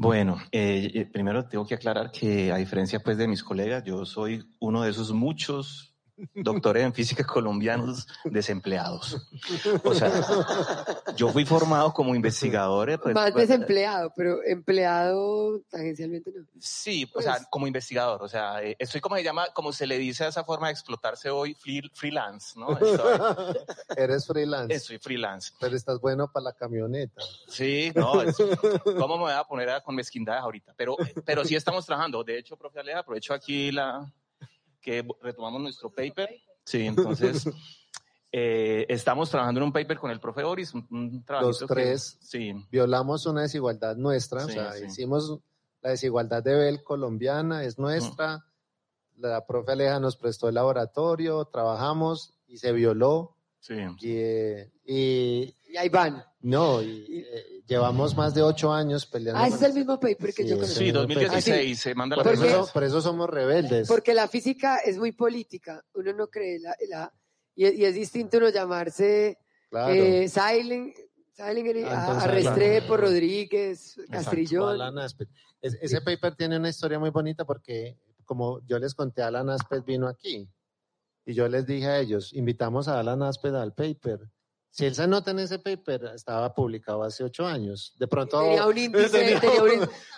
Bueno, 0.00 0.38
eh, 0.52 0.92
eh, 0.94 1.06
primero 1.06 1.48
tengo 1.48 1.66
que 1.66 1.74
aclarar 1.74 2.12
que 2.12 2.52
a 2.52 2.56
diferencia 2.56 3.00
pues 3.00 3.18
de 3.18 3.26
mis 3.26 3.42
colegas, 3.42 3.82
yo 3.82 4.06
soy 4.06 4.48
uno 4.60 4.82
de 4.82 4.90
esos 4.90 5.12
muchos 5.12 5.87
doctores 6.34 6.84
en 6.84 6.92
física 6.92 7.24
colombianos 7.24 8.06
desempleados. 8.24 9.26
O 9.84 9.94
sea, 9.94 10.12
yo 11.16 11.28
fui 11.28 11.44
formado 11.44 11.92
como 11.92 12.14
investigador. 12.14 13.00
Pues, 13.00 13.14
Más 13.14 13.32
pues, 13.32 13.48
desempleado, 13.48 14.12
pero 14.16 14.42
empleado 14.44 15.60
tangencialmente 15.70 16.30
no. 16.34 16.44
Sí, 16.58 17.10
o 17.14 17.22
sea, 17.22 17.34
pues 17.34 17.46
como 17.50 17.66
investigador. 17.66 18.22
O 18.22 18.28
sea, 18.28 18.62
eh, 18.62 18.76
estoy 18.78 19.00
como 19.00 19.16
se 19.16 19.22
llama, 19.22 19.46
como 19.54 19.72
se 19.72 19.86
le 19.86 19.98
dice 19.98 20.24
a 20.24 20.28
esa 20.28 20.44
forma 20.44 20.68
de 20.68 20.72
explotarse 20.72 21.30
hoy, 21.30 21.56
freelance, 21.94 22.58
¿no? 22.58 22.78
Eres 23.96 24.26
freelance. 24.26 24.80
Soy 24.80 24.98
freelance. 24.98 25.52
Pero 25.60 25.76
estás 25.76 26.00
bueno 26.00 26.30
para 26.30 26.44
la 26.44 26.52
camioneta. 26.52 27.22
Sí, 27.48 27.92
no, 27.94 28.12
¿cómo 28.84 29.16
me 29.16 29.24
voy 29.24 29.32
a 29.32 29.44
poner 29.44 29.68
con 29.82 29.94
mezquindades 29.94 30.42
ahorita? 30.42 30.74
Pero, 30.76 30.96
pero 31.24 31.44
sí 31.44 31.54
estamos 31.54 31.84
trabajando. 31.84 32.24
De 32.24 32.38
hecho, 32.38 32.56
profe 32.56 32.80
Aleja, 32.80 33.00
aprovecho 33.00 33.34
aquí 33.34 33.70
la, 33.70 34.10
que 34.80 35.06
retomamos 35.22 35.60
nuestro 35.60 35.90
paper. 35.90 36.30
Sí, 36.64 36.86
entonces 36.86 37.48
eh, 38.32 38.86
estamos 38.88 39.30
trabajando 39.30 39.60
en 39.60 39.66
un 39.66 39.72
paper 39.72 39.98
con 39.98 40.10
el 40.10 40.20
profe 40.20 40.42
Boris, 40.42 40.74
un, 40.74 41.24
trabajo. 41.24 41.48
Los 41.48 41.64
tres 41.66 42.18
sí. 42.20 42.52
violamos 42.70 43.26
una 43.26 43.42
desigualdad 43.42 43.96
nuestra, 43.96 44.44
o 44.44 44.48
sea, 44.48 44.78
hicimos 44.78 45.40
la 45.80 45.90
desigualdad 45.90 46.42
de 46.42 46.54
Bell 46.54 46.82
colombiana, 46.82 47.64
es 47.64 47.78
nuestra. 47.78 48.44
La 49.16 49.46
profe 49.46 49.72
Aleja 49.72 49.98
nos 49.98 50.16
prestó 50.16 50.48
el 50.48 50.54
laboratorio, 50.54 51.44
trabajamos 51.46 52.38
y 52.46 52.58
se 52.58 52.72
violó. 52.72 53.36
Sí. 53.60 53.74
Y, 54.00 54.16
eh, 54.16 55.54
y, 55.68 55.76
ahí 55.76 55.88
van. 55.88 56.24
No, 56.40 56.82
y, 56.82 57.24
eh, 57.32 57.62
llevamos 57.66 58.16
más 58.16 58.34
de 58.34 58.42
ocho 58.42 58.72
años 58.72 59.06
peleando. 59.06 59.40
Ah, 59.40 59.48
ese 59.48 59.56
es 59.56 59.62
el 59.62 59.74
mismo 59.74 59.98
paper 60.00 60.32
que 60.32 60.46
yo 60.46 60.56
conocí. 60.56 60.74
Sí, 60.74 60.90
2016, 60.90 61.78
se 61.78 61.94
manda 61.94 62.16
la 62.16 62.22
por 62.22 62.32
eso, 62.32 62.70
por 62.72 62.84
eso 62.84 63.00
somos 63.00 63.28
rebeldes. 63.28 63.88
Porque 63.88 64.14
la 64.14 64.28
física 64.28 64.78
es 64.78 64.98
muy 64.98 65.12
política, 65.12 65.84
uno 65.94 66.12
no 66.12 66.28
cree, 66.28 66.58
la, 66.60 66.74
la 66.88 67.12
y, 67.54 67.84
es 67.84 67.94
distinto 67.94 68.38
uno 68.38 68.50
llamarse 68.50 69.38
claro. 69.68 69.92
eh, 69.92 70.28
Silent, 70.28 70.94
a, 71.38 72.26
Restrepo, 72.26 72.96
Rodríguez, 72.96 74.00
Castrillón. 74.10 74.78
ese 75.60 76.00
paper 76.00 76.34
tiene 76.34 76.56
una 76.56 76.68
historia 76.68 76.98
muy 76.98 77.10
bonita 77.10 77.44
porque, 77.44 77.98
como 78.24 78.60
yo 78.66 78.78
les 78.78 78.94
conté, 78.94 79.22
Alan 79.22 79.50
Aspet 79.50 79.84
vino 79.84 80.08
aquí 80.08 80.48
y 81.24 81.34
yo 81.34 81.48
les 81.48 81.66
dije 81.66 81.86
a 81.86 81.98
ellos, 81.98 82.32
invitamos 82.32 82.88
a 82.88 82.98
Alan 82.98 83.22
Aspet 83.22 83.54
al 83.54 83.74
paper 83.74 84.20
si 84.70 84.86
él 84.86 84.94
se 84.94 85.06
nota 85.06 85.30
en 85.30 85.40
ese 85.40 85.58
paper, 85.58 86.12
estaba 86.14 86.54
publicado 86.54 87.02
hace 87.02 87.24
ocho 87.24 87.46
años. 87.46 87.94
De 87.98 88.06
pronto. 88.06 88.40
Tenía 88.40 88.66
un 88.66 88.78
índice, 88.78 89.40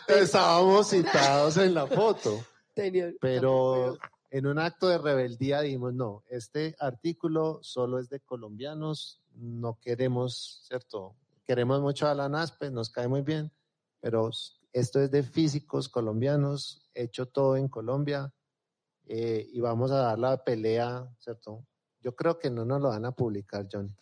Estábamos 0.08 0.88
citados 0.88 1.56
en 1.56 1.74
la 1.74 1.86
foto. 1.86 2.44
pero 3.20 3.96
en 4.30 4.46
un 4.46 4.58
acto 4.58 4.88
de 4.88 4.98
rebeldía 4.98 5.60
dijimos: 5.60 5.94
no, 5.94 6.24
este 6.28 6.74
artículo 6.78 7.60
solo 7.62 7.98
es 7.98 8.08
de 8.08 8.20
colombianos, 8.20 9.20
no 9.34 9.78
queremos, 9.80 10.62
¿cierto? 10.66 11.16
Queremos 11.46 11.80
mucho 11.80 12.06
a 12.06 12.14
la 12.14 12.28
NASPE, 12.28 12.70
nos 12.70 12.90
cae 12.90 13.08
muy 13.08 13.22
bien, 13.22 13.50
pero 14.00 14.30
esto 14.72 15.00
es 15.00 15.10
de 15.10 15.22
físicos 15.22 15.88
colombianos, 15.88 16.88
hecho 16.94 17.26
todo 17.26 17.56
en 17.56 17.68
Colombia, 17.68 18.32
eh, 19.06 19.48
y 19.52 19.60
vamos 19.60 19.90
a 19.90 19.96
dar 19.96 20.18
la 20.18 20.44
pelea, 20.44 21.08
¿cierto? 21.18 21.66
Yo 22.00 22.14
creo 22.14 22.38
que 22.38 22.50
no 22.50 22.64
nos 22.64 22.80
lo 22.80 22.88
van 22.88 23.04
a 23.04 23.12
publicar, 23.12 23.66
John. 23.70 23.94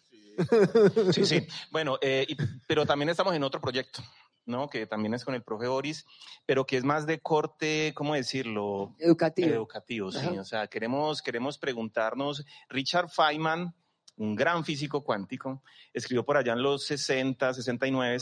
Sí, 1.13 1.25
sí. 1.25 1.47
Bueno, 1.71 1.99
eh, 2.01 2.27
pero 2.67 2.87
también 2.87 3.09
estamos 3.09 3.35
en 3.35 3.43
otro 3.43 3.61
proyecto, 3.61 4.03
¿no? 4.47 4.69
Que 4.69 4.87
también 4.87 5.15
es 5.15 5.25
con 5.25 5.35
el 5.35 5.43
profe 5.43 5.67
Boris, 5.67 6.07
pero 6.47 6.67
que 6.67 6.77
es 6.77 6.85
más 6.85 7.07
de 7.07 7.21
corte, 7.21 7.93
¿cómo 7.95 8.15
decirlo? 8.15 8.95
Educativo. 8.99 9.49
Educativo, 9.49 10.13
sí. 10.13 10.39
O 10.39 10.45
sea, 10.45 10.67
queremos, 10.67 11.23
queremos 11.23 11.59
preguntarnos, 11.59 12.45
Richard 12.69 13.09
Feynman, 13.11 13.75
un 14.17 14.35
gran 14.35 14.65
físico 14.65 15.05
cuántico, 15.05 15.63
escribió 15.93 16.25
por 16.25 16.37
allá 16.37 16.53
en 16.53 16.63
los 16.63 16.85
60, 16.87 17.55
69, 17.55 18.19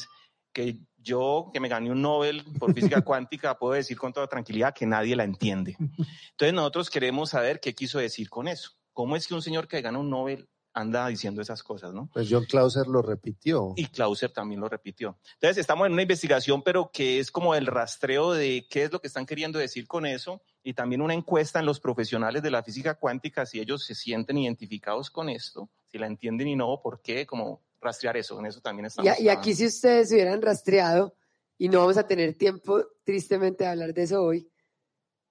que 0.53 0.79
yo, 0.97 1.51
que 1.53 1.61
me 1.61 1.69
gané 1.69 1.91
un 1.91 2.03
Nobel 2.03 2.45
por 2.59 2.75
física 2.75 3.01
cuántica, 3.05 3.59
puedo 3.59 3.75
decir 3.75 3.97
con 3.99 4.13
toda 4.13 4.27
tranquilidad 4.27 4.75
que 4.75 4.87
nadie 4.87 5.17
la 5.17 5.25
entiende. 5.25 5.77
Entonces 6.31 6.55
nosotros 6.55 6.91
queremos 6.91 7.31
saber 7.31 7.61
qué 7.61 7.75
quiso 7.75 7.99
decir 7.99 8.29
con 8.29 8.49
eso. 8.49 8.73
¿Cómo 8.93 9.17
es 9.17 9.27
que 9.27 9.35
un 9.35 9.43
señor 9.43 9.69
que 9.69 9.83
gana 9.83 9.99
un 9.99 10.09
Nobel 10.09 10.49
anda 10.77 11.09
diciendo 11.09 11.41
esas 11.41 11.63
cosas, 11.63 11.95
¿no? 11.95 12.11
Pues 12.13 12.29
John 12.31 12.45
Clauser 12.45 12.87
lo 12.87 13.01
repitió. 13.01 13.73
Y 13.77 13.87
Clauser 13.87 14.31
también 14.31 14.61
lo 14.61 14.69
repitió. 14.69 15.19
Entonces 15.35 15.57
estamos 15.57 15.87
en 15.87 15.95
una 15.95 16.03
investigación, 16.03 16.63
pero 16.63 16.91
que 16.93 17.19
es 17.19 17.31
como 17.31 17.55
el 17.55 17.67
rastreo 17.67 18.33
de 18.35 18.67
qué 18.69 18.83
es 18.85 18.93
lo 18.93 19.01
que 19.01 19.07
están 19.07 19.25
queriendo 19.25 19.59
decir 19.59 19.87
con 19.87 20.05
eso 20.05 20.43
y 20.63 20.75
también 20.75 21.01
una 21.01 21.15
encuesta 21.15 21.61
en 21.61 21.67
los 21.67 21.81
profesionales 21.81 22.43
de 22.43 22.51
la 22.51 22.63
física 22.63 22.95
cuántica, 22.95 23.47
si 23.47 23.59
ellos 23.59 23.87
se 23.87 23.95
sienten 23.95 24.37
identificados 24.37 25.11
con 25.11 25.31
esto, 25.31 25.71
si 25.87 25.97
la 25.97 26.07
entienden 26.09 26.49
y 26.49 26.57
no, 26.57 26.79
por 26.83 27.01
qué, 27.01 27.27
como 27.27 27.63
rastrear 27.81 28.19
eso, 28.19 28.39
en 28.39 28.45
eso 28.45 28.61
también 28.61 28.85
estamos. 28.85 29.19
Y, 29.19 29.25
y 29.25 29.29
aquí 29.31 29.55
si 29.55 29.65
ustedes 29.65 30.13
hubieran 30.13 30.43
rastreado, 30.43 31.17
y 31.57 31.71
no 31.71 31.79
vamos 31.79 31.97
a 31.97 32.07
tener 32.07 32.35
tiempo 32.35 32.85
tristemente 33.03 33.65
de 33.65 33.71
hablar 33.71 33.95
de 33.95 34.03
eso 34.03 34.23
hoy, 34.23 34.47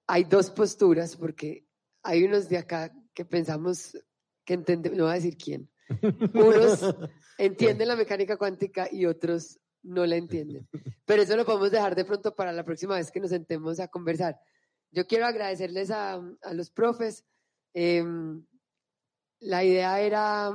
hay 0.08 0.24
dos 0.24 0.50
posturas, 0.50 1.14
porque 1.14 1.64
hay 2.02 2.24
unos 2.24 2.48
de 2.48 2.58
acá 2.58 2.92
que 3.14 3.24
pensamos 3.24 3.96
que 4.46 4.54
entienden, 4.54 4.96
no 4.96 5.04
voy 5.04 5.12
a 5.12 5.16
decir 5.16 5.36
quién, 5.36 5.68
unos 6.34 6.96
entienden 7.36 7.88
la 7.88 7.96
mecánica 7.96 8.38
cuántica 8.38 8.88
y 8.90 9.04
otros 9.04 9.60
no 9.82 10.06
la 10.06 10.16
entienden. 10.16 10.66
Pero 11.04 11.22
eso 11.22 11.36
lo 11.36 11.44
podemos 11.44 11.70
dejar 11.70 11.94
de 11.94 12.04
pronto 12.04 12.34
para 12.34 12.52
la 12.52 12.64
próxima 12.64 12.96
vez 12.96 13.10
que 13.10 13.20
nos 13.20 13.30
sentemos 13.30 13.78
a 13.78 13.88
conversar. 13.88 14.40
Yo 14.90 15.06
quiero 15.06 15.26
agradecerles 15.26 15.90
a, 15.90 16.14
a 16.14 16.54
los 16.54 16.70
profes. 16.70 17.24
Em, 17.74 18.44
la 19.40 19.62
idea 19.62 20.00
era, 20.00 20.50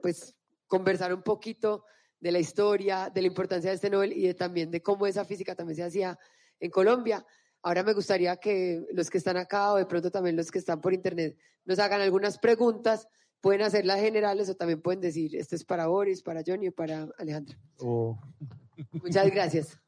pues, 0.00 0.34
conversar 0.66 1.14
un 1.14 1.22
poquito 1.22 1.84
de 2.18 2.32
la 2.32 2.38
historia, 2.38 3.10
de 3.12 3.20
la 3.20 3.26
importancia 3.28 3.70
de 3.70 3.76
este 3.76 3.90
Nobel 3.90 4.12
y 4.12 4.26
de, 4.26 4.34
también 4.34 4.70
de 4.70 4.82
cómo 4.82 5.06
esa 5.06 5.24
física 5.24 5.54
también 5.54 5.76
se 5.76 5.84
hacía 5.84 6.18
en 6.58 6.70
Colombia. 6.70 7.24
Ahora 7.66 7.82
me 7.82 7.94
gustaría 7.94 8.36
que 8.36 8.86
los 8.92 9.10
que 9.10 9.18
están 9.18 9.36
acá 9.36 9.72
o 9.72 9.76
de 9.76 9.86
pronto 9.86 10.08
también 10.12 10.36
los 10.36 10.52
que 10.52 10.60
están 10.60 10.80
por 10.80 10.94
internet 10.94 11.36
nos 11.64 11.80
hagan 11.80 12.00
algunas 12.00 12.38
preguntas. 12.38 13.08
Pueden 13.40 13.62
hacerlas 13.62 13.98
generales 13.98 14.48
o 14.48 14.54
también 14.54 14.80
pueden 14.80 15.00
decir, 15.00 15.34
esto 15.34 15.56
es 15.56 15.64
para 15.64 15.88
Boris, 15.88 16.22
para 16.22 16.42
Johnny 16.46 16.68
o 16.68 16.72
para 16.72 17.08
Alejandra. 17.18 17.58
Oh. 17.78 18.16
Muchas 18.92 19.28
gracias. 19.32 19.80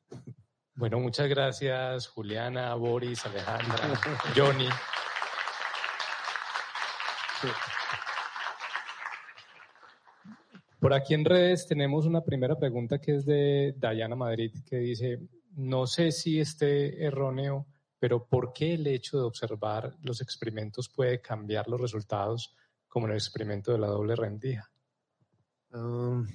Bueno, 0.75 0.99
muchas 0.99 1.29
gracias 1.29 2.09
Juliana, 2.09 2.75
Boris, 2.75 3.25
Alejandra, 3.25 4.01
Johnny. 4.35 4.69
Por 10.81 10.93
aquí 10.93 11.15
en 11.15 11.25
redes 11.25 11.69
tenemos 11.69 12.07
una 12.07 12.25
primera 12.25 12.59
pregunta 12.59 13.01
que 13.01 13.15
es 13.15 13.25
de 13.25 13.73
Dayana 13.79 14.17
Madrid 14.17 14.53
que 14.69 14.79
dice, 14.79 15.21
no 15.59 15.89
sé 15.89 16.13
si 16.13 16.39
esté 16.39 17.05
erróneo, 17.05 17.67
pero 17.99 18.25
¿por 18.27 18.53
qué 18.53 18.75
el 18.75 18.87
hecho 18.87 19.19
de 19.19 19.25
observar 19.25 19.97
los 20.03 20.21
experimentos 20.21 20.89
puede 20.89 21.21
cambiar 21.21 21.67
los 21.67 21.81
resultados, 21.81 22.55
como 22.87 23.07
en 23.07 23.13
el 23.13 23.19
experimento 23.19 23.73
de 23.73 23.79
la 23.79 23.89
doble 23.89 24.15
rendija? 24.15 24.71
Um, 25.73 26.27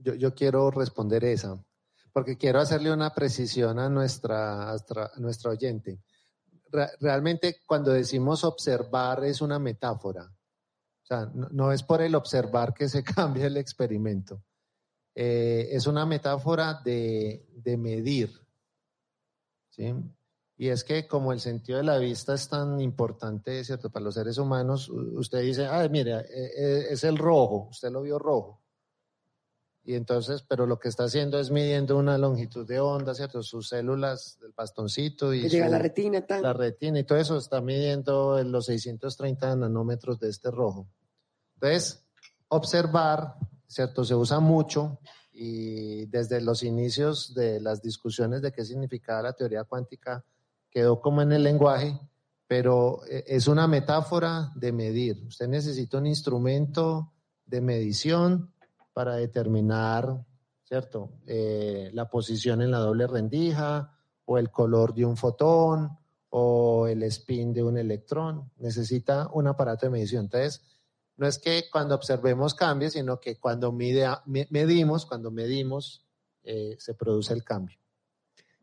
yo, 0.00 0.34
quiero 0.34 0.72
responder 0.72 1.24
esa, 1.24 1.56
porque 2.12 2.36
quiero 2.36 2.58
hacerle 2.58 2.92
una 2.92 3.14
precisión 3.14 3.78
a 3.78 3.88
nuestra, 3.88 4.74
nuestra 5.18 5.52
oyente. 5.52 6.00
realmente 7.00 7.60
cuando 7.64 7.92
decimos 7.92 8.42
observar 8.42 9.24
es 9.24 9.40
una 9.40 9.60
metáfora. 9.60 10.24
O 10.24 11.06
sea, 11.06 11.30
no, 11.32 11.70
es 11.70 11.84
por 11.84 12.02
el 12.02 12.16
observar 12.16 12.74
que 12.74 12.88
se 12.88 13.04
cambia 13.04 13.46
el 13.46 13.56
experimento. 13.56 14.42
Eh, 15.14 15.68
es 15.70 15.86
una 15.86 16.04
metáfora 16.04 16.80
de, 16.84 17.46
de 17.54 17.76
medir. 17.76 18.43
¿Sí? 19.74 19.94
Y 20.56 20.68
es 20.68 20.84
que 20.84 21.08
como 21.08 21.32
el 21.32 21.40
sentido 21.40 21.78
de 21.78 21.84
la 21.84 21.98
vista 21.98 22.34
es 22.34 22.48
tan 22.48 22.80
importante, 22.80 23.64
¿cierto? 23.64 23.90
Para 23.90 24.04
los 24.04 24.14
seres 24.14 24.38
humanos, 24.38 24.88
usted 24.88 25.40
dice, 25.40 25.66
ah, 25.66 25.86
mire, 25.90 26.20
eh, 26.20 26.50
eh, 26.56 26.86
es 26.90 27.02
el 27.02 27.18
rojo, 27.18 27.68
usted 27.70 27.90
lo 27.90 28.02
vio 28.02 28.18
rojo. 28.18 28.60
Y 29.86 29.96
entonces, 29.96 30.42
pero 30.48 30.66
lo 30.66 30.78
que 30.78 30.88
está 30.88 31.04
haciendo 31.04 31.38
es 31.38 31.50
midiendo 31.50 31.98
una 31.98 32.16
longitud 32.16 32.66
de 32.66 32.80
onda, 32.80 33.14
¿cierto? 33.14 33.42
Sus 33.42 33.68
células 33.68 34.38
del 34.40 34.52
bastoncito 34.52 35.34
y... 35.34 35.46
llega 35.48 35.68
la 35.68 35.78
retina. 35.78 36.24
La 36.40 36.52
retina 36.52 37.00
y 37.00 37.04
todo 37.04 37.18
eso 37.18 37.36
está 37.36 37.60
midiendo 37.60 38.38
en 38.38 38.50
los 38.50 38.66
630 38.66 39.56
nanómetros 39.56 40.20
de 40.20 40.30
este 40.30 40.50
rojo. 40.50 40.88
Entonces, 41.54 42.06
observar, 42.48 43.34
¿cierto? 43.66 44.04
Se 44.04 44.14
usa 44.14 44.40
mucho 44.40 45.00
y 45.34 46.06
desde 46.06 46.40
los 46.40 46.62
inicios 46.62 47.34
de 47.34 47.60
las 47.60 47.82
discusiones 47.82 48.40
de 48.40 48.52
qué 48.52 48.64
significaba 48.64 49.22
la 49.22 49.32
teoría 49.32 49.64
cuántica 49.64 50.24
quedó 50.70 51.00
como 51.00 51.22
en 51.22 51.32
el 51.32 51.42
lenguaje, 51.42 51.98
pero 52.46 53.00
eh, 53.08 53.24
es 53.26 53.48
una 53.48 53.66
metáfora 53.66 54.52
de 54.54 54.72
medir. 54.72 55.24
Usted 55.26 55.48
necesita 55.48 55.98
un 55.98 56.06
instrumento 56.06 57.12
de 57.46 57.60
medición 57.60 58.52
para 58.92 59.16
determinar, 59.16 60.24
¿cierto? 60.62 61.10
Eh, 61.26 61.90
la 61.92 62.08
posición 62.08 62.62
en 62.62 62.70
la 62.70 62.78
doble 62.78 63.06
rendija 63.06 63.96
o 64.24 64.38
el 64.38 64.50
color 64.50 64.94
de 64.94 65.04
un 65.04 65.16
fotón 65.16 65.98
o 66.30 66.86
el 66.86 67.02
spin 67.04 67.52
de 67.52 67.62
un 67.62 67.76
electrón. 67.76 68.50
Necesita 68.58 69.28
un 69.32 69.48
aparato 69.48 69.86
de 69.86 69.90
medición. 69.90 70.24
Entonces, 70.24 70.62
no 71.16 71.26
es 71.26 71.38
que 71.38 71.68
cuando 71.70 71.94
observemos 71.94 72.54
cambie, 72.54 72.90
sino 72.90 73.20
que 73.20 73.38
cuando 73.38 73.72
medimos, 73.72 75.06
cuando 75.06 75.30
medimos, 75.30 76.04
eh, 76.42 76.76
se 76.78 76.94
produce 76.94 77.32
el 77.32 77.44
cambio. 77.44 77.78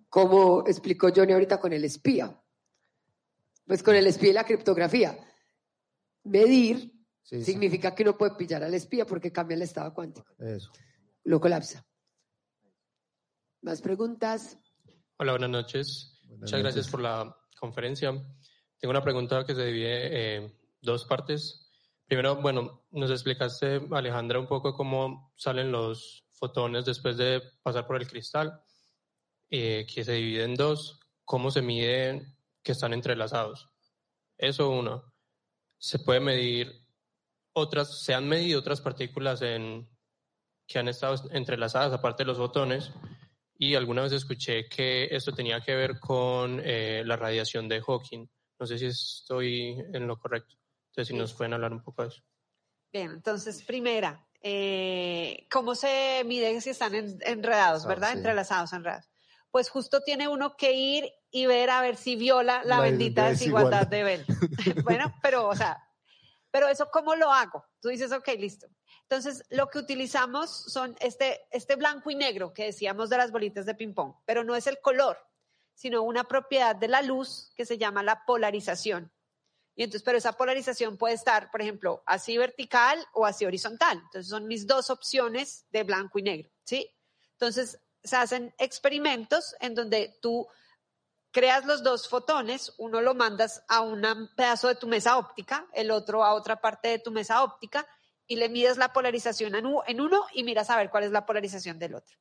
Como 0.10 0.68
explicó 0.68 1.10
Johnny 1.16 1.32
ahorita 1.32 1.60
con 1.60 1.72
el 1.72 1.86
espía. 1.86 2.38
Pues 3.66 3.82
con 3.82 3.96
el 3.96 4.06
espía 4.08 4.32
y 4.32 4.34
la 4.34 4.44
criptografía. 4.44 5.18
Medir 6.24 6.92
significa 7.24 7.96
que 7.96 8.04
uno 8.04 8.18
puede 8.18 8.36
pillar 8.36 8.64
al 8.64 8.74
espía 8.74 9.06
porque 9.06 9.32
cambia 9.32 9.56
el 9.56 9.62
estado 9.62 9.94
cuántico. 9.94 10.34
Eso. 10.38 10.72
Lo 11.24 11.40
colapsa. 11.40 11.86
¿Más 13.62 13.82
preguntas? 13.82 14.58
Hola, 15.18 15.34
buenas 15.34 15.50
noches. 15.50 16.20
Muchas 16.28 16.60
gracias 16.60 16.90
por 16.90 17.00
la 17.00 17.38
conferencia. 17.60 18.12
Tengo 18.80 18.90
una 18.90 19.04
pregunta 19.04 19.46
que 19.46 19.56
se 19.56 19.66
divide 19.66 20.36
en 20.36 20.54
dos 20.82 21.06
partes. 21.06 21.61
Primero, 22.12 22.36
bueno, 22.36 22.84
nos 22.92 23.10
explicaste, 23.10 23.88
Alejandra, 23.90 24.38
un 24.38 24.46
poco 24.46 24.76
cómo 24.76 25.32
salen 25.38 25.72
los 25.72 26.26
fotones 26.34 26.84
después 26.84 27.16
de 27.16 27.42
pasar 27.64 27.88
por 27.88 27.96
el 27.96 28.06
cristal, 28.06 28.62
eh, 29.50 29.88
que 29.88 30.04
se 30.04 30.12
divide 30.12 30.44
en 30.44 30.56
dos. 30.56 31.00
¿Cómo 31.24 31.52
se 31.52 31.62
mide 31.62 32.36
que 32.62 32.74
están 32.74 32.92
entrelazados? 32.92 33.70
Eso 34.38 34.72
uno. 34.72 35.14
Se 35.78 36.00
puede 36.00 36.20
medir 36.20 36.86
otras, 37.54 38.04
se 38.04 38.14
han 38.14 38.28
medido 38.28 38.60
otras 38.60 38.82
partículas 38.82 39.42
en, 39.42 39.88
que 40.68 40.80
han 40.80 40.90
estado 40.90 41.16
entrelazadas, 41.32 41.94
aparte 41.94 42.24
de 42.24 42.28
los 42.28 42.38
fotones, 42.38 42.92
y 43.58 43.76
alguna 43.76 44.02
vez 44.02 44.12
escuché 44.12 44.68
que 44.68 45.08
esto 45.12 45.32
tenía 45.32 45.62
que 45.62 45.76
ver 45.76 45.98
con 45.98 46.62
eh, 46.62 47.04
la 47.06 47.16
radiación 47.16 47.70
de 47.70 47.80
Hawking. 47.80 48.30
No 48.60 48.66
sé 48.68 48.78
si 48.78 48.88
estoy 48.88 49.78
en 49.94 50.08
lo 50.08 50.20
correcto. 50.20 50.61
Entonces, 50.92 51.08
si 51.08 51.14
nos 51.18 51.34
pueden 51.34 51.54
hablar 51.54 51.72
un 51.72 51.82
poco 51.82 52.02
de 52.02 52.10
eso. 52.10 52.22
Bien, 52.92 53.12
entonces, 53.12 53.64
primera, 53.64 54.28
eh, 54.42 55.48
¿cómo 55.50 55.74
se 55.76 56.24
mide 56.26 56.60
si 56.60 56.72
están 56.72 56.94
enredados, 56.94 57.86
verdad? 57.86 58.12
Entrelazados, 58.12 58.74
enredados. 58.74 59.10
Pues 59.52 59.70
justo 59.70 60.02
tiene 60.02 60.28
uno 60.28 60.58
que 60.58 60.74
ir 60.74 61.10
y 61.30 61.46
ver 61.46 61.70
a 61.70 61.82
ver 61.82 61.96
si 61.96 62.18
viola 62.18 62.62
la, 62.66 62.82
bendita 62.82 63.30
desigualdad. 63.30 63.88
de 63.88 64.04
Bell. 64.04 64.26
bueno, 64.84 65.14
pero, 65.22 65.48
o 65.48 65.56
sea, 65.56 65.82
pero 66.52 66.68
eso, 66.68 66.90
¿cómo 66.92 67.16
lo 67.16 67.32
hago? 67.32 67.66
Tú 67.80 67.88
dices, 67.88 68.12
ok, 68.12 68.28
listo. 68.38 68.68
Entonces, 69.04 69.46
lo 69.50 69.68
que 69.68 69.80
utilizamos 69.80 70.50
son 70.50 70.98
este, 71.00 71.42
este 71.52 71.78
blanco 71.78 72.12
y 72.12 72.16
negro 72.16 72.54
que 72.54 72.66
decíamos 72.66 73.10
de 73.10 73.18
las 73.18 73.32
bolitas 73.32 73.66
de 73.66 73.76
ping-pong, 73.76 74.16
pero 74.26 74.44
no 74.44 74.56
es 74.56 74.68
el 74.68 74.80
color, 74.80 75.18
sino 75.74 76.02
una 76.04 76.26
propiedad 76.26 76.76
de 76.76 76.90
la 76.90 77.02
luz 77.02 77.54
que 77.56 77.66
se 77.66 77.78
llama 77.78 78.04
la 78.04 78.26
polarización. 78.26 79.12
Y 79.76 79.84
entonces, 79.84 80.04
pero 80.04 80.18
esa 80.18 80.34
polarización 80.34 80.98
puede 80.98 81.16
estar, 81.16 81.50
por 81.50 81.62
ejemplo, 81.62 82.04
así 82.06 82.38
vertical 82.38 83.04
o 83.14 83.26
así 83.26 83.46
horizontal. 83.46 83.98
Entonces, 83.98 84.28
son 84.28 84.48
mis 84.48 84.68
dos 84.68 84.90
opciones 84.90 85.66
de 85.72 85.84
blanco 85.84 86.20
y 86.20 86.24
negro, 86.24 86.52
¿sí? 86.64 86.90
Entonces, 87.34 87.80
se 88.04 88.16
hacen 88.16 88.54
experimentos 88.58 89.56
en 89.60 89.76
donde 89.76 90.18
tú 90.22 90.48
creas 91.32 91.66
los 91.66 91.84
dos 91.84 92.10
fotones, 92.10 92.74
uno 92.78 93.02
lo 93.02 93.16
mandas 93.16 93.64
a 93.70 93.82
un 93.82 94.02
pedazo 94.36 94.68
de 94.68 94.76
tu 94.76 94.88
mesa 94.88 95.18
óptica, 95.18 95.68
el 95.74 95.92
otro 95.92 96.24
a 96.24 96.34
otra 96.34 96.60
parte 96.60 96.90
de 96.90 97.00
tu 97.00 97.12
mesa 97.12 97.44
óptica, 97.44 97.88
y 98.28 98.36
le 98.36 98.50
mides 98.50 98.78
la 98.78 98.94
polarización 98.94 99.56
en 99.56 99.66
uno 100.02 100.26
y 100.34 100.44
miras 100.44 100.70
a 100.70 100.78
ver 100.78 100.90
cuál 100.90 101.06
es 101.06 101.12
la 101.12 101.26
polarización 101.26 101.80
del 101.80 101.96
otro. 101.96 102.18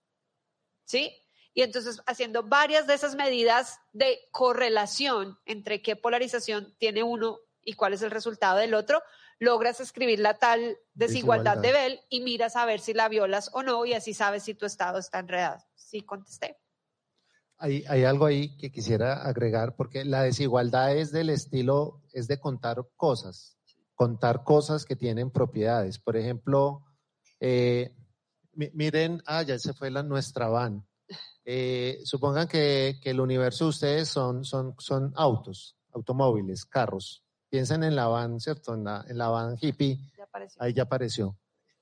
¿Sí? 0.84 1.16
Y 1.52 1.62
entonces 1.62 2.00
haciendo 2.06 2.42
varias 2.42 2.86
de 2.86 2.94
esas 2.94 3.14
medidas 3.14 3.78
de 3.92 4.18
correlación 4.30 5.38
entre 5.46 5.82
qué 5.82 5.96
polarización 5.96 6.74
tiene 6.78 7.02
uno 7.02 7.38
y 7.62 7.74
cuál 7.74 7.92
es 7.92 8.02
el 8.02 8.10
resultado 8.10 8.58
del 8.58 8.74
otro, 8.74 9.02
logras 9.38 9.80
escribir 9.80 10.20
la 10.20 10.34
tal 10.34 10.78
desigualdad, 10.94 11.58
de 11.58 11.72
Bell 11.72 12.00
y 12.08 12.20
miras 12.20 12.56
a 12.56 12.64
ver 12.64 12.80
si 12.80 12.94
la 12.94 13.08
violas 13.08 13.50
o 13.52 13.62
no 13.62 13.84
y 13.84 13.94
así 13.94 14.14
sabes 14.14 14.44
si 14.44 14.54
tu 14.54 14.66
estado 14.66 14.98
está 14.98 15.18
enredado. 15.18 15.62
Sí, 15.74 16.02
contesté. 16.02 16.58
Hay, 17.58 17.84
hay, 17.88 18.04
algo 18.04 18.24
ahí 18.24 18.56
que 18.56 18.70
quisiera 18.70 19.22
agregar, 19.22 19.76
porque 19.76 20.04
la 20.06 20.22
desigualdad 20.22 20.96
es 20.96 21.12
del 21.12 21.28
estilo, 21.28 22.00
es 22.12 22.26
de 22.26 22.40
contar 22.40 22.78
cosas 22.96 23.60
contar 24.00 24.44
cosas 24.44 24.86
que 24.86 24.96
tienen 24.96 25.30
propiedades. 25.30 25.98
Por 25.98 26.16
ejemplo, 26.16 26.86
eh, 27.38 27.94
miren, 28.54 29.22
ah, 29.26 29.42
ya 29.42 29.58
se 29.58 29.74
fue 29.74 29.90
la, 29.90 30.02
nuestra 30.02 30.48
van. 30.48 30.88
Eh, 31.44 32.00
supongan 32.04 32.46
que, 32.46 33.00
el 33.02 33.20
universo 33.20 33.64
de 33.64 33.70
ustedes 33.70 34.08
son, 34.08 34.44
son, 34.44 34.74
son 34.78 35.12
autos, 35.16 35.76
automóviles, 35.92 36.64
carros. 36.64 37.24
Piensen 37.48 37.82
en 37.82 37.96
la 37.96 38.06
van, 38.06 38.40
¿cierto? 38.40 38.74
En 38.74 38.84
la, 38.84 39.04
en 39.08 39.18
la 39.18 39.28
van 39.28 39.56
hippie. 39.60 39.98
Ahí 40.58 40.72
ya 40.72 40.84
apareció. 40.84 41.36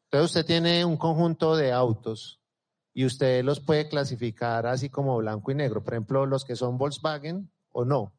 Entonces 0.05 0.30
usted 0.30 0.47
tiene 0.47 0.85
un 0.85 0.97
conjunto 0.97 1.56
de 1.56 1.72
autos 1.72 2.40
y 2.94 3.05
usted 3.05 3.44
los 3.44 3.60
puede 3.60 3.89
clasificar 3.89 4.66
así 4.66 4.89
como 4.89 5.18
blanco 5.18 5.51
y 5.51 5.55
negro. 5.55 5.85
Por 5.85 5.93
ejemplo, 5.93 6.24
los 6.24 6.44
que 6.44 6.56
son 6.56 6.78
Volkswagen 6.78 7.51
o 7.70 7.85
no. 7.85 8.14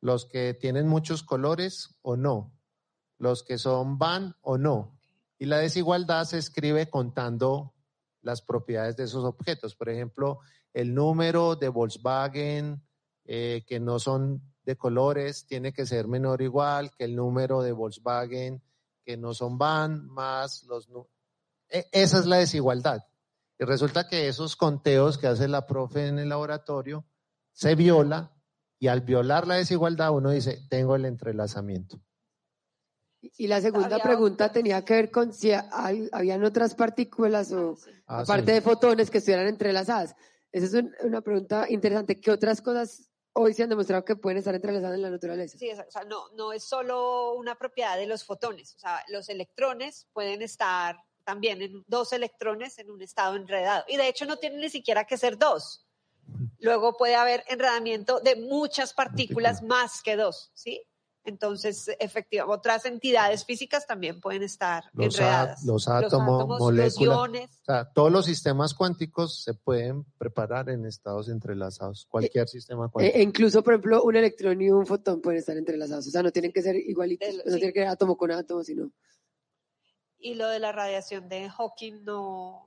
Los 0.00 0.24
que 0.24 0.54
tienen 0.54 0.88
muchos 0.88 1.22
colores 1.22 1.94
o 2.00 2.16
no 2.16 2.52
los 3.22 3.44
que 3.44 3.56
son 3.56 3.98
van 3.98 4.34
o 4.42 4.58
no. 4.58 4.98
Y 5.38 5.46
la 5.46 5.58
desigualdad 5.58 6.24
se 6.24 6.38
escribe 6.38 6.90
contando 6.90 7.72
las 8.22 8.42
propiedades 8.42 8.96
de 8.96 9.04
esos 9.04 9.24
objetos. 9.24 9.74
Por 9.74 9.88
ejemplo, 9.88 10.40
el 10.72 10.94
número 10.94 11.56
de 11.56 11.68
Volkswagen 11.68 12.82
eh, 13.24 13.64
que 13.66 13.78
no 13.78 13.98
son 13.98 14.42
de 14.64 14.76
colores 14.76 15.46
tiene 15.46 15.72
que 15.72 15.86
ser 15.86 16.08
menor 16.08 16.40
o 16.40 16.44
igual 16.44 16.90
que 16.96 17.04
el 17.04 17.16
número 17.16 17.62
de 17.62 17.72
Volkswagen 17.72 18.62
que 19.04 19.16
no 19.16 19.34
son 19.34 19.58
van 19.58 20.06
más 20.08 20.64
los... 20.64 20.88
E, 21.68 21.88
esa 21.92 22.18
es 22.20 22.26
la 22.26 22.36
desigualdad. 22.36 23.04
Y 23.58 23.64
resulta 23.64 24.08
que 24.08 24.28
esos 24.28 24.56
conteos 24.56 25.18
que 25.18 25.26
hace 25.26 25.48
la 25.48 25.66
profe 25.66 26.06
en 26.06 26.18
el 26.18 26.28
laboratorio 26.28 27.04
se 27.52 27.74
viola 27.74 28.32
y 28.78 28.88
al 28.88 29.02
violar 29.02 29.46
la 29.46 29.54
desigualdad 29.54 30.10
uno 30.10 30.30
dice, 30.30 30.66
tengo 30.68 30.96
el 30.96 31.04
entrelazamiento. 31.04 32.00
Y 33.22 33.46
la 33.46 33.60
segunda 33.60 33.98
pregunta 34.00 34.50
tenía 34.50 34.84
que 34.84 34.94
ver 34.94 35.10
con 35.10 35.32
si 35.32 35.52
habían 35.52 36.44
otras 36.44 36.74
partículas 36.74 37.52
o 37.52 37.78
ah, 38.06 38.20
aparte 38.20 38.52
de 38.52 38.60
fotones 38.60 39.10
que 39.10 39.18
estuvieran 39.18 39.46
entrelazadas. 39.46 40.16
Esa 40.50 40.78
es 40.78 40.84
una 41.02 41.20
pregunta 41.20 41.66
interesante. 41.68 42.20
¿Qué 42.20 42.30
otras 42.30 42.60
cosas 42.60 43.08
hoy 43.32 43.54
se 43.54 43.62
han 43.62 43.68
demostrado 43.68 44.04
que 44.04 44.16
pueden 44.16 44.38
estar 44.38 44.54
entrelazadas 44.54 44.96
en 44.96 45.02
la 45.02 45.10
naturaleza? 45.10 45.56
Sí, 45.56 45.70
o 45.70 45.90
sea, 45.90 46.04
no, 46.04 46.28
no 46.30 46.52
es 46.52 46.64
solo 46.64 47.34
una 47.34 47.54
propiedad 47.54 47.96
de 47.96 48.06
los 48.06 48.24
fotones. 48.24 48.74
O 48.74 48.78
sea, 48.80 49.02
los 49.08 49.28
electrones 49.28 50.08
pueden 50.12 50.42
estar 50.42 50.96
también 51.24 51.62
en 51.62 51.84
dos 51.86 52.12
electrones 52.12 52.78
en 52.78 52.90
un 52.90 53.00
estado 53.02 53.36
enredado. 53.36 53.84
Y 53.86 53.96
de 53.96 54.08
hecho 54.08 54.26
no 54.26 54.36
tienen 54.36 54.60
ni 54.60 54.68
siquiera 54.68 55.04
que 55.04 55.16
ser 55.16 55.38
dos. 55.38 55.86
Luego 56.58 56.96
puede 56.96 57.14
haber 57.14 57.44
enredamiento 57.48 58.20
de 58.20 58.36
muchas 58.36 58.92
partículas 58.92 59.62
más 59.62 60.02
que 60.02 60.16
dos, 60.16 60.50
¿sí? 60.54 60.82
Entonces, 61.24 61.88
efectivamente, 62.00 62.58
otras 62.58 62.84
entidades 62.84 63.44
físicas 63.44 63.86
también 63.86 64.20
pueden 64.20 64.42
estar 64.42 64.84
los 64.92 65.14
enredadas. 65.14 65.64
los, 65.64 65.86
átomos, 65.86 66.58
moléculas. 66.58 67.16
o 67.16 67.64
sea, 67.64 67.84
todos 67.92 68.10
los 68.10 68.26
sistemas 68.26 68.74
cuánticos 68.74 69.42
se 69.42 69.54
pueden 69.54 70.04
preparar 70.18 70.68
en 70.68 70.84
estados 70.84 71.28
entrelazados. 71.28 72.06
Cualquier 72.06 72.48
sistema 72.48 72.88
cuántico. 72.88 73.16
E 73.16 73.22
incluso, 73.22 73.62
por 73.62 73.74
ejemplo, 73.74 74.02
un 74.02 74.16
electrón 74.16 74.60
y 74.60 74.70
un 74.70 74.84
fotón 74.84 75.20
pueden 75.20 75.38
estar 75.38 75.56
entrelazados. 75.56 76.08
O 76.08 76.10
sea, 76.10 76.24
no 76.24 76.32
tienen 76.32 76.52
que 76.52 76.62
ser 76.62 76.74
igualitos. 76.74 77.28
no 77.46 77.54
tienen 77.54 77.72
que 77.72 77.80
ser 77.80 77.88
átomo 77.88 78.16
con 78.16 78.32
átomo, 78.32 78.64
sino. 78.64 78.90
Y 80.18 80.34
lo 80.34 80.48
de 80.48 80.58
la 80.58 80.72
radiación 80.72 81.28
de 81.28 81.48
Hawking 81.50 82.04
no, 82.04 82.64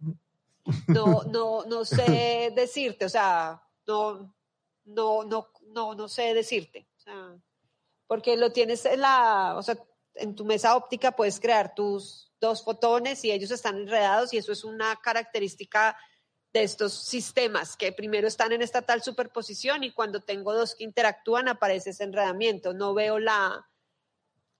no, 0.87 1.23
no, 1.23 1.65
no 1.65 1.83
sé 1.83 2.53
decirte. 2.55 3.03
O 3.03 3.09
sea, 3.09 3.61
no, 3.85 4.33
no, 4.85 5.25
no, 5.25 5.49
no, 5.67 5.93
no 5.93 6.07
sé 6.07 6.33
decirte. 6.33 6.87
O 6.97 6.99
sea, 7.01 7.37
porque 8.07 8.37
lo 8.37 8.51
tienes 8.51 8.85
en 8.85 9.01
la, 9.01 9.55
o 9.57 9.63
sea, 9.63 9.77
en 10.15 10.35
tu 10.35 10.45
mesa 10.45 10.75
óptica 10.75 11.11
puedes 11.11 11.39
crear 11.39 11.75
tus 11.75 12.31
dos 12.39 12.63
fotones 12.63 13.23
y 13.25 13.31
ellos 13.31 13.51
están 13.51 13.77
enredados 13.77 14.33
y 14.33 14.37
eso 14.37 14.51
es 14.51 14.63
una 14.63 14.95
característica 14.97 15.97
de 16.53 16.63
estos 16.63 16.93
sistemas 16.93 17.75
que 17.75 17.91
primero 17.91 18.27
están 18.27 18.53
en 18.53 18.61
esta 18.61 18.81
tal 18.81 19.01
superposición 19.01 19.83
y 19.83 19.91
cuando 19.91 20.21
tengo 20.21 20.53
dos 20.53 20.75
que 20.75 20.85
interactúan 20.85 21.49
aparece 21.49 21.89
ese 21.89 22.05
enredamiento. 22.05 22.73
No 22.73 22.93
veo 22.93 23.19
la 23.19 23.67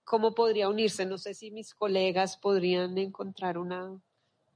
cómo 0.04 0.36
podría 0.36 0.68
unirse. 0.68 1.06
No 1.06 1.18
sé 1.18 1.34
si 1.34 1.52
mis 1.52 1.74
colegas 1.74 2.38
podrían 2.38 2.98
encontrar 2.98 3.58
una 3.58 3.98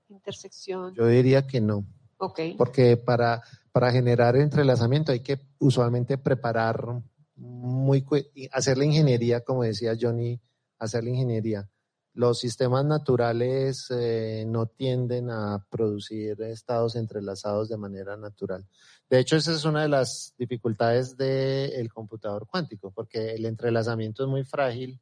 intersección. 0.10 0.94
Yo 0.96 1.08
diría 1.08 1.48
que 1.48 1.62
no. 1.62 1.86
Ok. 2.18 2.42
Porque 2.58 2.98
para, 2.98 3.42
para 3.72 3.92
generar 3.92 4.36
entrelazamiento 4.36 5.14
hay 5.14 5.22
que 5.22 5.40
usualmente 5.60 6.18
preparar 6.18 7.02
muy 7.40 8.06
hacer 8.52 8.78
la 8.78 8.86
ingeniería, 8.86 9.42
como 9.42 9.64
decía 9.64 9.98
Johnny, 10.00 10.40
hacer 10.78 11.04
la 11.04 11.12
ingeniería. 11.12 11.70
Los 12.14 12.40
sistemas 12.40 12.84
naturales 12.86 13.88
eh, 13.92 14.44
no 14.46 14.66
tienden 14.66 15.30
a 15.30 15.66
producir 15.70 16.42
estados 16.42 16.96
entrelazados 16.96 17.70
de 17.70 17.78
manera 17.78 18.18
natural. 18.18 18.68
De 19.10 19.20
hecho, 19.20 19.38
esa 19.38 19.54
es 19.54 19.64
una 19.64 19.84
de 19.84 19.90
las 19.90 20.34
dificultades 20.38 21.16
del 21.16 21.92
computador 21.94 22.46
cuántico, 22.48 22.92
porque 22.92 23.34
el 23.34 23.46
entrelazamiento 23.46 24.24
es 24.24 24.30
muy 24.30 24.44
frágil 24.44 25.00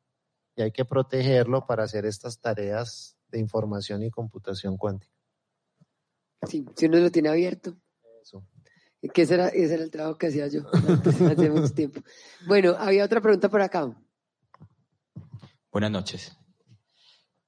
y 0.55 0.61
hay 0.61 0.71
que 0.71 0.85
protegerlo 0.85 1.65
para 1.65 1.83
hacer 1.83 2.05
estas 2.05 2.39
tareas 2.39 3.17
de 3.29 3.39
información 3.39 4.03
y 4.03 4.11
computación 4.11 4.77
cuántica. 4.77 5.13
Sí, 6.47 6.65
si 6.75 6.85
uno 6.85 6.99
lo 6.99 7.11
tiene 7.11 7.29
abierto. 7.29 7.75
Eso. 8.21 8.43
Que 9.13 9.21
ese 9.21 9.35
era, 9.35 9.47
ese 9.49 9.75
era 9.75 9.83
el 9.83 9.91
trabajo 9.91 10.17
que 10.17 10.27
hacía 10.27 10.47
yo 10.47 10.61
hace 11.31 11.49
mucho 11.49 11.73
tiempo. 11.73 12.01
Bueno, 12.47 12.75
había 12.77 13.05
otra 13.05 13.21
pregunta 13.21 13.49
por 13.49 13.61
acá. 13.61 13.95
Buenas 15.71 15.91
noches. 15.91 16.35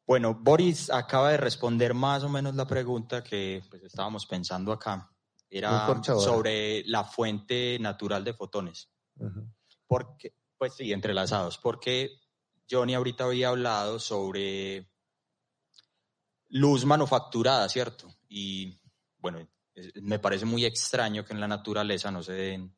Bueno, 0.05 0.34
Boris 0.34 0.89
acaba 0.89 1.31
de 1.31 1.38
responder 1.38 1.93
más 1.93 2.23
o 2.23 2.30
menos 2.30 2.55
la 2.55 2.65
pregunta 2.65 3.23
que 3.23 3.63
pues, 3.69 3.84
estábamos 3.84 4.26
pensando 4.26 4.71
acá. 4.71 5.11
Era 5.49 6.01
sobre 6.03 6.84
la 6.85 7.03
fuente 7.03 7.77
natural 7.80 8.23
de 8.23 8.34
fotones. 8.34 8.89
Porque, 9.88 10.35
pues 10.57 10.76
sí, 10.76 10.91
entrelazados. 10.93 11.57
Porque 11.57 12.11
Johnny 12.69 12.93
ahorita 12.93 13.26
había 13.26 13.49
hablado 13.49 13.99
sobre 13.99 14.88
luz 16.49 16.85
manufacturada, 16.85 17.67
¿cierto? 17.69 18.07
Y 18.27 18.80
bueno, 19.17 19.47
me 20.01 20.19
parece 20.19 20.45
muy 20.45 20.65
extraño 20.65 21.23
que 21.26 21.34
en 21.34 21.39
la 21.39 21.47
naturaleza 21.47 22.11
no 22.11 22.23
se 22.23 22.34
den 22.34 22.76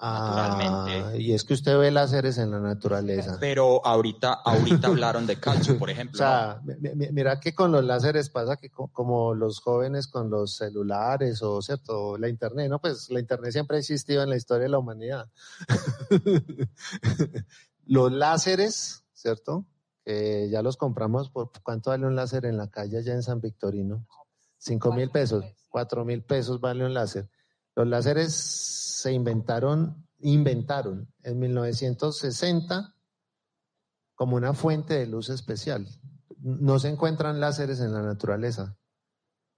naturalmente. 0.00 1.04
Ah, 1.04 1.16
y 1.16 1.32
es 1.32 1.44
que 1.44 1.54
usted 1.54 1.78
ve 1.78 1.90
láseres 1.90 2.38
en 2.38 2.50
la 2.50 2.60
naturaleza. 2.60 3.36
Pero 3.40 3.84
ahorita, 3.84 4.32
ahorita 4.32 4.88
hablaron 4.88 5.26
de 5.26 5.38
calcio, 5.38 5.78
por 5.78 5.90
ejemplo. 5.90 6.16
O 6.16 6.18
sea, 6.18 6.60
mira 7.12 7.40
que 7.40 7.54
con 7.54 7.72
los 7.72 7.84
láseres 7.84 8.28
pasa 8.30 8.56
que 8.56 8.70
como 8.70 9.34
los 9.34 9.60
jóvenes 9.60 10.08
con 10.08 10.30
los 10.30 10.56
celulares 10.56 11.42
o 11.42 11.62
cierto, 11.62 12.18
la 12.18 12.28
internet, 12.28 12.68
no, 12.68 12.80
pues 12.80 13.10
la 13.10 13.20
internet 13.20 13.52
siempre 13.52 13.76
ha 13.76 13.80
existido 13.80 14.22
en 14.22 14.30
la 14.30 14.36
historia 14.36 14.64
de 14.64 14.70
la 14.70 14.78
humanidad. 14.78 15.30
los 17.86 18.12
láseres, 18.12 19.04
¿cierto? 19.12 19.64
Que 20.04 20.48
ya 20.50 20.62
los 20.62 20.76
compramos 20.76 21.30
por 21.30 21.50
cuánto 21.62 21.90
vale 21.90 22.06
un 22.06 22.16
láser 22.16 22.44
en 22.46 22.56
la 22.56 22.68
calle 22.68 22.98
allá 22.98 23.14
en 23.14 23.22
San 23.22 23.40
Victorino. 23.40 24.06
Cinco 24.64 24.94
mil 24.94 25.10
pesos, 25.10 25.44
cuatro 25.68 26.06
mil 26.06 26.22
pesos 26.22 26.58
vale 26.58 26.86
un 26.86 26.94
láser. 26.94 27.28
Los 27.76 27.86
láseres 27.86 28.34
se 28.34 29.12
inventaron, 29.12 30.08
inventaron 30.20 31.12
en 31.22 31.38
1960 31.38 32.94
como 34.14 34.36
una 34.36 34.54
fuente 34.54 34.94
de 34.94 35.06
luz 35.06 35.28
especial. 35.28 35.86
No 36.38 36.78
se 36.78 36.88
encuentran 36.88 37.40
láseres 37.40 37.80
en 37.80 37.92
la 37.92 38.00
naturaleza. 38.00 38.78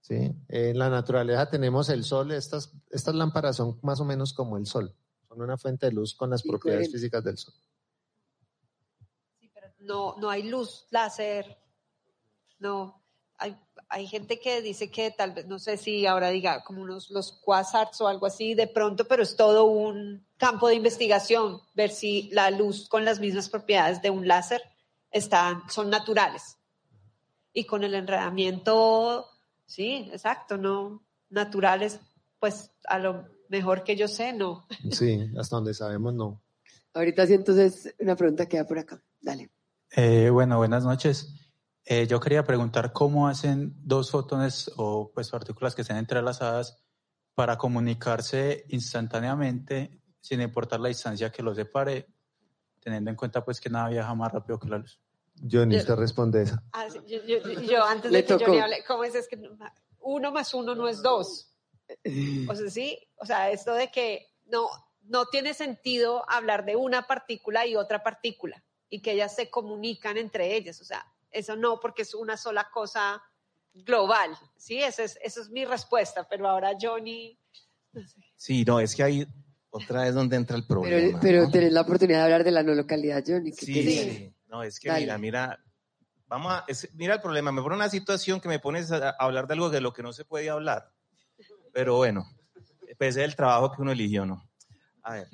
¿sí? 0.01 0.35
En 0.49 0.77
la 0.77 0.89
naturaleza 0.89 1.49
tenemos 1.49 1.87
el 1.87 2.03
sol, 2.03 2.33
estas, 2.33 2.73
estas 2.89 3.15
lámparas 3.15 3.55
son 3.55 3.79
más 3.83 4.01
o 4.01 4.03
menos 4.03 4.33
como 4.33 4.57
el 4.57 4.65
sol, 4.65 4.93
son 5.29 5.41
una 5.41 5.57
fuente 5.57 5.85
de 5.85 5.93
luz 5.93 6.15
con 6.15 6.31
las 6.31 6.43
propiedades 6.43 6.91
físicas 6.91 7.23
del 7.23 7.37
sol. 7.37 7.53
Sí, 9.39 9.49
pero 9.53 9.67
no, 9.79 10.17
no 10.17 10.29
hay 10.29 10.43
luz 10.43 10.85
láser, 10.91 11.57
no, 12.59 13.01
hay, 13.37 13.57
hay 13.89 14.07
gente 14.07 14.39
que 14.39 14.61
dice 14.61 14.89
que 14.89 15.11
tal 15.11 15.33
vez, 15.33 15.47
no 15.47 15.59
sé 15.59 15.77
si 15.77 16.05
ahora 16.05 16.29
diga 16.29 16.63
como 16.63 16.81
unos 16.81 17.09
los 17.09 17.31
quasars 17.31 17.99
o 18.01 18.07
algo 18.07 18.25
así 18.25 18.53
de 18.53 18.67
pronto, 18.67 19.07
pero 19.07 19.23
es 19.23 19.35
todo 19.35 19.65
un 19.65 20.25
campo 20.37 20.67
de 20.67 20.75
investigación, 20.75 21.61
ver 21.73 21.89
si 21.89 22.29
la 22.31 22.51
luz 22.51 22.89
con 22.89 23.05
las 23.05 23.19
mismas 23.19 23.49
propiedades 23.49 24.01
de 24.01 24.09
un 24.09 24.27
láser 24.27 24.61
están, 25.11 25.61
son 25.69 25.89
naturales. 25.89 26.57
Y 27.53 27.65
con 27.65 27.83
el 27.83 27.95
enredamiento, 27.95 29.25
sí, 29.65 30.09
exacto, 30.11 30.57
no 30.57 31.03
naturales, 31.29 31.99
pues 32.39 32.71
a 32.87 32.99
lo 32.99 33.25
mejor 33.49 33.83
que 33.83 33.95
yo 33.95 34.07
sé, 34.07 34.33
no. 34.33 34.65
Sí, 34.91 35.29
hasta 35.37 35.55
donde 35.55 35.73
sabemos, 35.73 36.13
no. 36.13 36.41
Ahorita 36.93 37.27
sí, 37.27 37.33
entonces 37.33 37.95
una 37.99 38.15
pregunta 38.15 38.47
queda 38.47 38.65
por 38.65 38.79
acá. 38.79 39.01
Dale. 39.21 39.51
Eh, 39.95 40.29
bueno, 40.29 40.57
buenas 40.57 40.83
noches. 40.83 41.46
Eh, 41.89 42.05
yo 42.05 42.19
quería 42.19 42.43
preguntar 42.43 42.91
cómo 42.91 43.29
hacen 43.29 43.73
dos 43.81 44.11
fotones 44.11 44.69
o 44.75 45.09
pues 45.13 45.29
partículas 45.29 45.73
que 45.73 45.83
estén 45.83 45.95
entrelazadas 45.95 46.83
para 47.33 47.57
comunicarse 47.57 48.65
instantáneamente 48.67 50.01
sin 50.19 50.41
importar 50.41 50.81
la 50.81 50.89
distancia 50.89 51.31
que 51.31 51.41
los 51.41 51.55
separe, 51.55 52.07
teniendo 52.81 53.09
en 53.09 53.15
cuenta 53.15 53.45
pues 53.45 53.61
que 53.61 53.69
nada 53.69 53.87
viaja 53.87 54.13
más 54.15 54.33
rápido 54.33 54.59
que 54.59 54.67
la 54.67 54.79
luz. 54.79 54.99
Johnny, 55.49 55.77
usted 55.77 55.95
responde 55.95 56.41
esa. 56.41 56.61
Ah, 56.73 56.87
yo, 57.65 57.85
antes 57.85 58.11
de 58.11 58.25
que 58.25 58.33
Johnny 58.33 58.59
hable, 58.59 58.83
¿cómo 58.85 59.05
es? 59.05 59.15
es 59.15 59.29
que 59.29 59.39
uno 60.01 60.31
más 60.33 60.53
uno 60.53 60.75
no 60.75 60.89
es 60.89 61.01
dos. 61.01 61.55
O 62.49 62.55
sea, 62.55 62.69
sí, 62.69 62.99
o 63.15 63.25
sea, 63.25 63.49
esto 63.49 63.73
de 63.73 63.91
que 63.91 64.27
no, 64.47 64.67
no 65.03 65.27
tiene 65.27 65.53
sentido 65.53 66.29
hablar 66.29 66.65
de 66.65 66.75
una 66.75 67.07
partícula 67.07 67.65
y 67.65 67.77
otra 67.77 68.03
partícula 68.03 68.61
y 68.89 69.01
que 69.01 69.13
ellas 69.13 69.33
se 69.33 69.49
comunican 69.49 70.17
entre 70.17 70.53
ellas. 70.53 70.81
O 70.81 70.83
sea, 70.83 71.05
eso 71.31 71.55
no, 71.55 71.79
porque 71.79 72.03
es 72.03 72.13
una 72.13 72.37
sola 72.37 72.69
cosa 72.71 73.21
global. 73.73 74.37
Sí, 74.55 74.81
esa 74.81 75.03
es, 75.03 75.19
esa 75.23 75.41
es 75.41 75.49
mi 75.49 75.65
respuesta, 75.65 76.27
pero 76.27 76.47
ahora 76.47 76.73
Johnny... 76.79 77.39
Sí, 78.35 78.63
no, 78.63 78.79
es 78.79 78.95
que 78.95 79.03
hay 79.03 79.27
otra 79.69 80.03
vez 80.03 80.13
donde 80.13 80.35
entra 80.35 80.55
el 80.55 80.65
problema. 80.65 81.19
Pero, 81.19 81.49
tenés 81.49 81.71
la 81.71 81.81
oportunidad 81.81 82.19
de 82.19 82.23
hablar 82.23 82.43
de 82.43 82.51
la 82.51 82.63
no 82.63 82.73
localidad, 82.73 83.23
Johnny. 83.25 83.51
sí, 83.51 83.65
sí, 83.65 84.33
no, 84.47 84.63
es 84.63 84.79
que 84.79 84.91
mira, 84.91 85.17
mira, 85.17 85.63
vamos 86.27 86.53
a, 86.53 86.65
mira 86.93 87.15
el 87.15 87.21
problema, 87.21 87.51
me 87.51 87.61
pone 87.61 87.75
una 87.75 87.89
situación 87.89 88.39
que 88.39 88.47
me 88.47 88.59
pones 88.59 88.91
a, 88.91 89.09
hablar 89.11 89.47
de 89.47 89.53
algo 89.53 89.69
de 89.69 89.81
lo 89.81 89.93
que 89.93 90.03
no 90.03 90.13
se 90.13 90.25
puede 90.25 90.49
hablar. 90.49 90.91
Pero 91.73 91.97
bueno, 91.97 92.25
es 92.99 93.17
el 93.17 93.35
trabajo 93.35 93.71
que 93.71 93.81
uno 93.81 93.91
eligió, 93.91 94.25
¿no? 94.25 94.49
A 95.03 95.13
ver, 95.13 95.27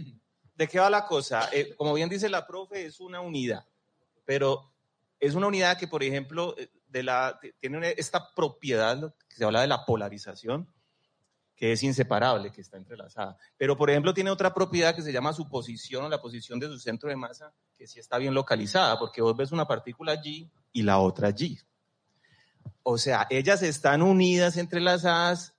¿de 0.56 0.68
qué 0.68 0.80
va 0.80 0.90
la 0.90 1.06
cosa? 1.06 1.50
Eh, 1.52 1.74
como 1.76 1.94
bien 1.94 2.10
dice 2.10 2.30
la 2.30 2.46
profe, 2.46 2.86
es 2.86 3.00
una 3.00 3.22
unidad, 3.22 3.66
pero 4.26 4.73
es 5.24 5.36
una 5.36 5.48
unidad 5.48 5.78
que, 5.78 5.88
por 5.88 6.04
ejemplo, 6.04 6.54
eh, 6.58 6.70
tiene 7.60 7.96
esta 7.98 8.34
propiedad, 8.36 9.16
que 9.30 9.38
se 9.38 9.46
habla 9.46 9.62
de 9.62 9.68
la 9.68 9.86
polarización, 9.86 10.70
que 11.56 11.72
es 11.72 11.82
inseparable, 11.82 12.52
que 12.52 12.60
está 12.60 12.76
entrelazada. 12.76 13.38
Pero, 13.56 13.78
por 13.78 13.90
ejemplo, 13.90 14.14
tiene 14.14 14.32
otra 14.32 14.54
propiedad 14.54 14.94
que 14.94 15.02
se 15.02 15.14
llama 15.14 15.32
su 15.32 15.48
posición 15.48 16.04
o 16.04 16.10
la 16.10 16.22
posición 16.22 16.60
de 16.60 16.68
su 16.68 16.78
centro 16.78 17.08
de 17.08 17.16
masa, 17.16 17.54
que 17.74 17.88
sí 17.88 18.00
está 18.00 18.18
bien 18.18 18.34
localizada, 18.34 19.00
porque 19.00 19.22
vos 19.22 19.36
ves 19.38 19.54
una 19.54 19.66
partícula 19.66 20.12
allí 20.12 20.52
y 20.74 20.82
la 20.82 21.00
otra 21.00 21.30
allí. 21.30 21.58
O 22.84 22.98
sea, 22.98 23.26
ellas 23.30 23.62
están 23.64 24.02
unidas, 24.02 24.58
entrelazadas 24.58 25.56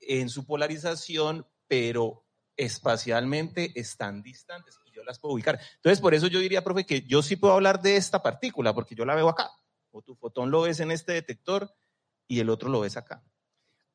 en 0.00 0.28
su 0.28 0.44
polarización, 0.44 1.46
pero 1.68 2.26
espacialmente 2.54 3.72
están 3.80 4.22
distantes 4.22 4.76
las 5.06 5.18
puedo 5.18 5.34
ubicar. 5.34 5.58
Entonces, 5.76 6.00
por 6.00 6.14
eso 6.14 6.26
yo 6.26 6.40
diría, 6.40 6.62
profe, 6.62 6.84
que 6.84 7.02
yo 7.02 7.22
sí 7.22 7.36
puedo 7.36 7.54
hablar 7.54 7.80
de 7.80 7.96
esta 7.96 8.22
partícula, 8.22 8.74
porque 8.74 8.94
yo 8.94 9.04
la 9.04 9.14
veo 9.14 9.28
acá. 9.28 9.50
O 9.90 10.02
tu 10.02 10.14
fotón 10.14 10.50
lo 10.50 10.62
ves 10.62 10.80
en 10.80 10.90
este 10.90 11.12
detector 11.12 11.74
y 12.28 12.40
el 12.40 12.50
otro 12.50 12.68
lo 12.68 12.80
ves 12.80 12.96
acá. 12.96 13.24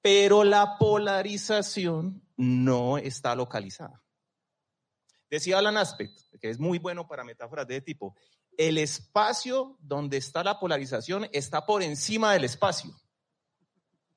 Pero 0.02 0.44
la 0.44 0.78
polarización 0.80 2.24
no 2.38 2.98
está 2.98 3.36
localizada. 3.36 4.02
Decía 5.30 5.60
Alan 5.60 5.78
Aspect, 5.78 6.18
que 6.42 6.50
es 6.50 6.60
muy 6.60 6.80
bueno 6.80 7.08
para 7.08 7.24
metáforas 7.24 7.68
de 7.68 7.82
tipo, 7.82 8.16
el 8.58 8.78
espacio 8.78 9.78
donde 9.80 10.18
está 10.18 10.44
la 10.44 10.60
polarización 10.60 11.28
está 11.32 11.66
por 11.66 11.84
encima 11.84 12.34
del 12.34 12.44
espacio. 12.44 12.92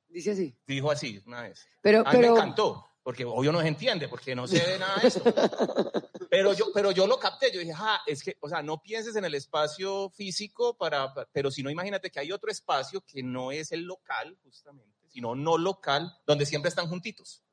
Dice 0.09 0.33
así. 0.33 0.57
Dijo 0.67 0.91
así 0.91 1.23
una 1.27 1.43
vez. 1.43 1.67
Pero, 1.83 2.07
A 2.07 2.13
mí 2.13 2.19
me 2.19 2.27
encantó, 2.29 2.85
porque 3.05 3.25
obvio 3.27 3.53
no 3.53 3.61
se 3.61 3.69
entiende, 3.69 4.09
porque 4.09 4.35
no 4.35 4.49
se 4.49 4.59
ve 4.59 4.79
nada 4.79 4.97
de 5.01 5.09
esto. 5.09 5.23
Pero 6.31 6.53
yo, 6.53 6.73
pero 6.75 6.91
yo 6.91 7.07
lo 7.07 7.17
capté, 7.17 7.53
yo 7.53 7.61
dije, 7.61 7.75
ah, 7.77 8.01
es 8.07 8.25
que, 8.25 8.37
o 8.41 8.49
sea, 8.49 8.61
no 8.61 8.83
pienses 8.83 9.15
en 9.15 9.25
el 9.25 9.37
espacio 9.37 10.11
físico 10.11 10.77
para, 10.77 11.15
pero 11.33 11.49
si 11.49 11.63
no, 11.63 11.71
imagínate 11.71 12.11
que 12.11 12.19
hay 12.19 12.33
otro 12.33 12.51
espacio 12.51 13.03
que 13.07 13.23
no 13.23 13.53
es 13.53 13.71
el 13.71 13.83
local, 13.83 14.37
justamente, 14.43 14.91
sino 15.07 15.37
no 15.37 15.57
local, 15.57 16.13
donde 16.27 16.45
siempre 16.45 16.71
están 16.71 16.89
juntitos. 16.89 17.45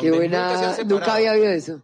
Qué 0.00 0.10
buena, 0.10 0.76
nunca, 0.84 1.14
había 1.14 1.30
oído 1.30 1.48
eso. 1.48 1.80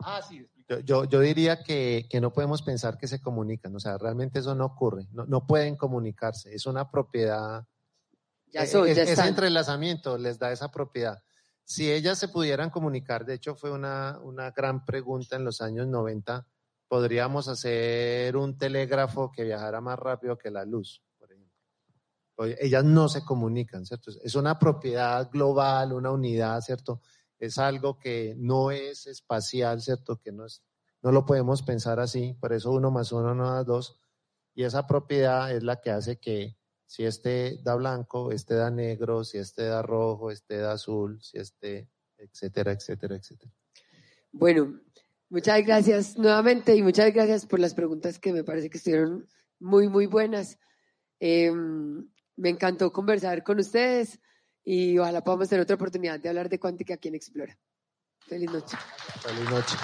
Ah, 0.00 0.20
sí. 0.20 0.46
Yo, 0.84 1.04
yo, 1.04 1.20
diría 1.20 1.62
que, 1.62 2.06
que, 2.10 2.20
no 2.20 2.34
podemos 2.34 2.60
pensar 2.60 2.98
que 2.98 3.08
se 3.08 3.22
comunican, 3.22 3.74
o 3.74 3.80
sea, 3.80 3.96
realmente 3.96 4.40
eso 4.40 4.54
no 4.54 4.66
ocurre, 4.66 5.06
no, 5.12 5.24
no 5.24 5.46
pueden 5.46 5.76
comunicarse, 5.76 6.54
es 6.54 6.66
una 6.66 6.90
propiedad, 6.90 7.66
ya 8.54 8.66
soy, 8.66 8.90
es, 8.90 8.96
ya 8.96 9.02
ese 9.02 9.26
entrelazamiento 9.26 10.16
les 10.16 10.38
da 10.38 10.52
esa 10.52 10.70
propiedad. 10.70 11.22
Si 11.64 11.90
ellas 11.90 12.18
se 12.18 12.28
pudieran 12.28 12.70
comunicar, 12.70 13.24
de 13.24 13.34
hecho 13.34 13.54
fue 13.54 13.70
una, 13.70 14.18
una 14.22 14.50
gran 14.50 14.84
pregunta 14.84 15.36
en 15.36 15.44
los 15.44 15.60
años 15.60 15.86
90, 15.88 16.46
podríamos 16.86 17.48
hacer 17.48 18.36
un 18.36 18.56
telégrafo 18.56 19.32
que 19.32 19.44
viajara 19.44 19.80
más 19.80 19.98
rápido 19.98 20.38
que 20.38 20.50
la 20.50 20.64
luz, 20.64 21.02
por 21.18 21.32
ejemplo. 21.32 21.54
Ellas 22.60 22.84
no 22.84 23.08
se 23.08 23.24
comunican, 23.24 23.86
¿cierto? 23.86 24.12
Es 24.22 24.34
una 24.34 24.58
propiedad 24.58 25.30
global, 25.30 25.92
una 25.92 26.10
unidad, 26.10 26.60
¿cierto? 26.60 27.00
Es 27.38 27.58
algo 27.58 27.98
que 27.98 28.34
no 28.36 28.70
es 28.70 29.06
espacial, 29.06 29.80
¿cierto? 29.80 30.20
Que 30.20 30.32
no 30.32 30.44
es, 30.44 30.62
no 31.02 31.10
lo 31.12 31.24
podemos 31.24 31.62
pensar 31.62 31.98
así, 31.98 32.34
por 32.34 32.52
eso 32.52 32.70
uno 32.70 32.90
más 32.90 33.10
uno 33.10 33.34
no 33.34 33.50
da 33.50 33.64
dos, 33.64 33.98
y 34.54 34.64
esa 34.64 34.86
propiedad 34.86 35.50
es 35.50 35.62
la 35.62 35.80
que 35.80 35.90
hace 35.90 36.18
que 36.18 36.56
si 36.94 37.04
este 37.04 37.58
da 37.64 37.74
blanco, 37.74 38.30
este 38.30 38.54
da 38.54 38.70
negro, 38.70 39.24
si 39.24 39.38
este 39.38 39.64
da 39.64 39.82
rojo, 39.82 40.30
este 40.30 40.58
da 40.58 40.74
azul, 40.74 41.20
si 41.20 41.38
este, 41.38 41.90
etcétera, 42.16 42.70
etcétera, 42.70 43.16
etcétera. 43.16 43.52
Bueno, 44.30 44.80
muchas 45.28 45.66
gracias 45.66 46.16
nuevamente 46.16 46.76
y 46.76 46.84
muchas 46.84 47.12
gracias 47.12 47.46
por 47.46 47.58
las 47.58 47.74
preguntas 47.74 48.20
que 48.20 48.32
me 48.32 48.44
parece 48.44 48.70
que 48.70 48.78
estuvieron 48.78 49.26
muy, 49.58 49.88
muy 49.88 50.06
buenas. 50.06 50.56
Em, 51.18 52.08
me 52.36 52.50
encantó 52.50 52.92
conversar 52.92 53.42
con 53.42 53.58
ustedes 53.58 54.20
y 54.62 54.96
ojalá 54.96 55.24
podamos 55.24 55.48
tener 55.48 55.64
otra 55.64 55.74
oportunidad 55.74 56.20
de 56.20 56.28
hablar 56.28 56.48
de 56.48 56.60
cuántica 56.60 56.94
aquí 56.94 57.08
en 57.08 57.16
Explora. 57.16 57.58
Feliz 58.20 58.52
noche. 58.52 58.76
Feliz 59.20 59.50
noche. 59.50 59.74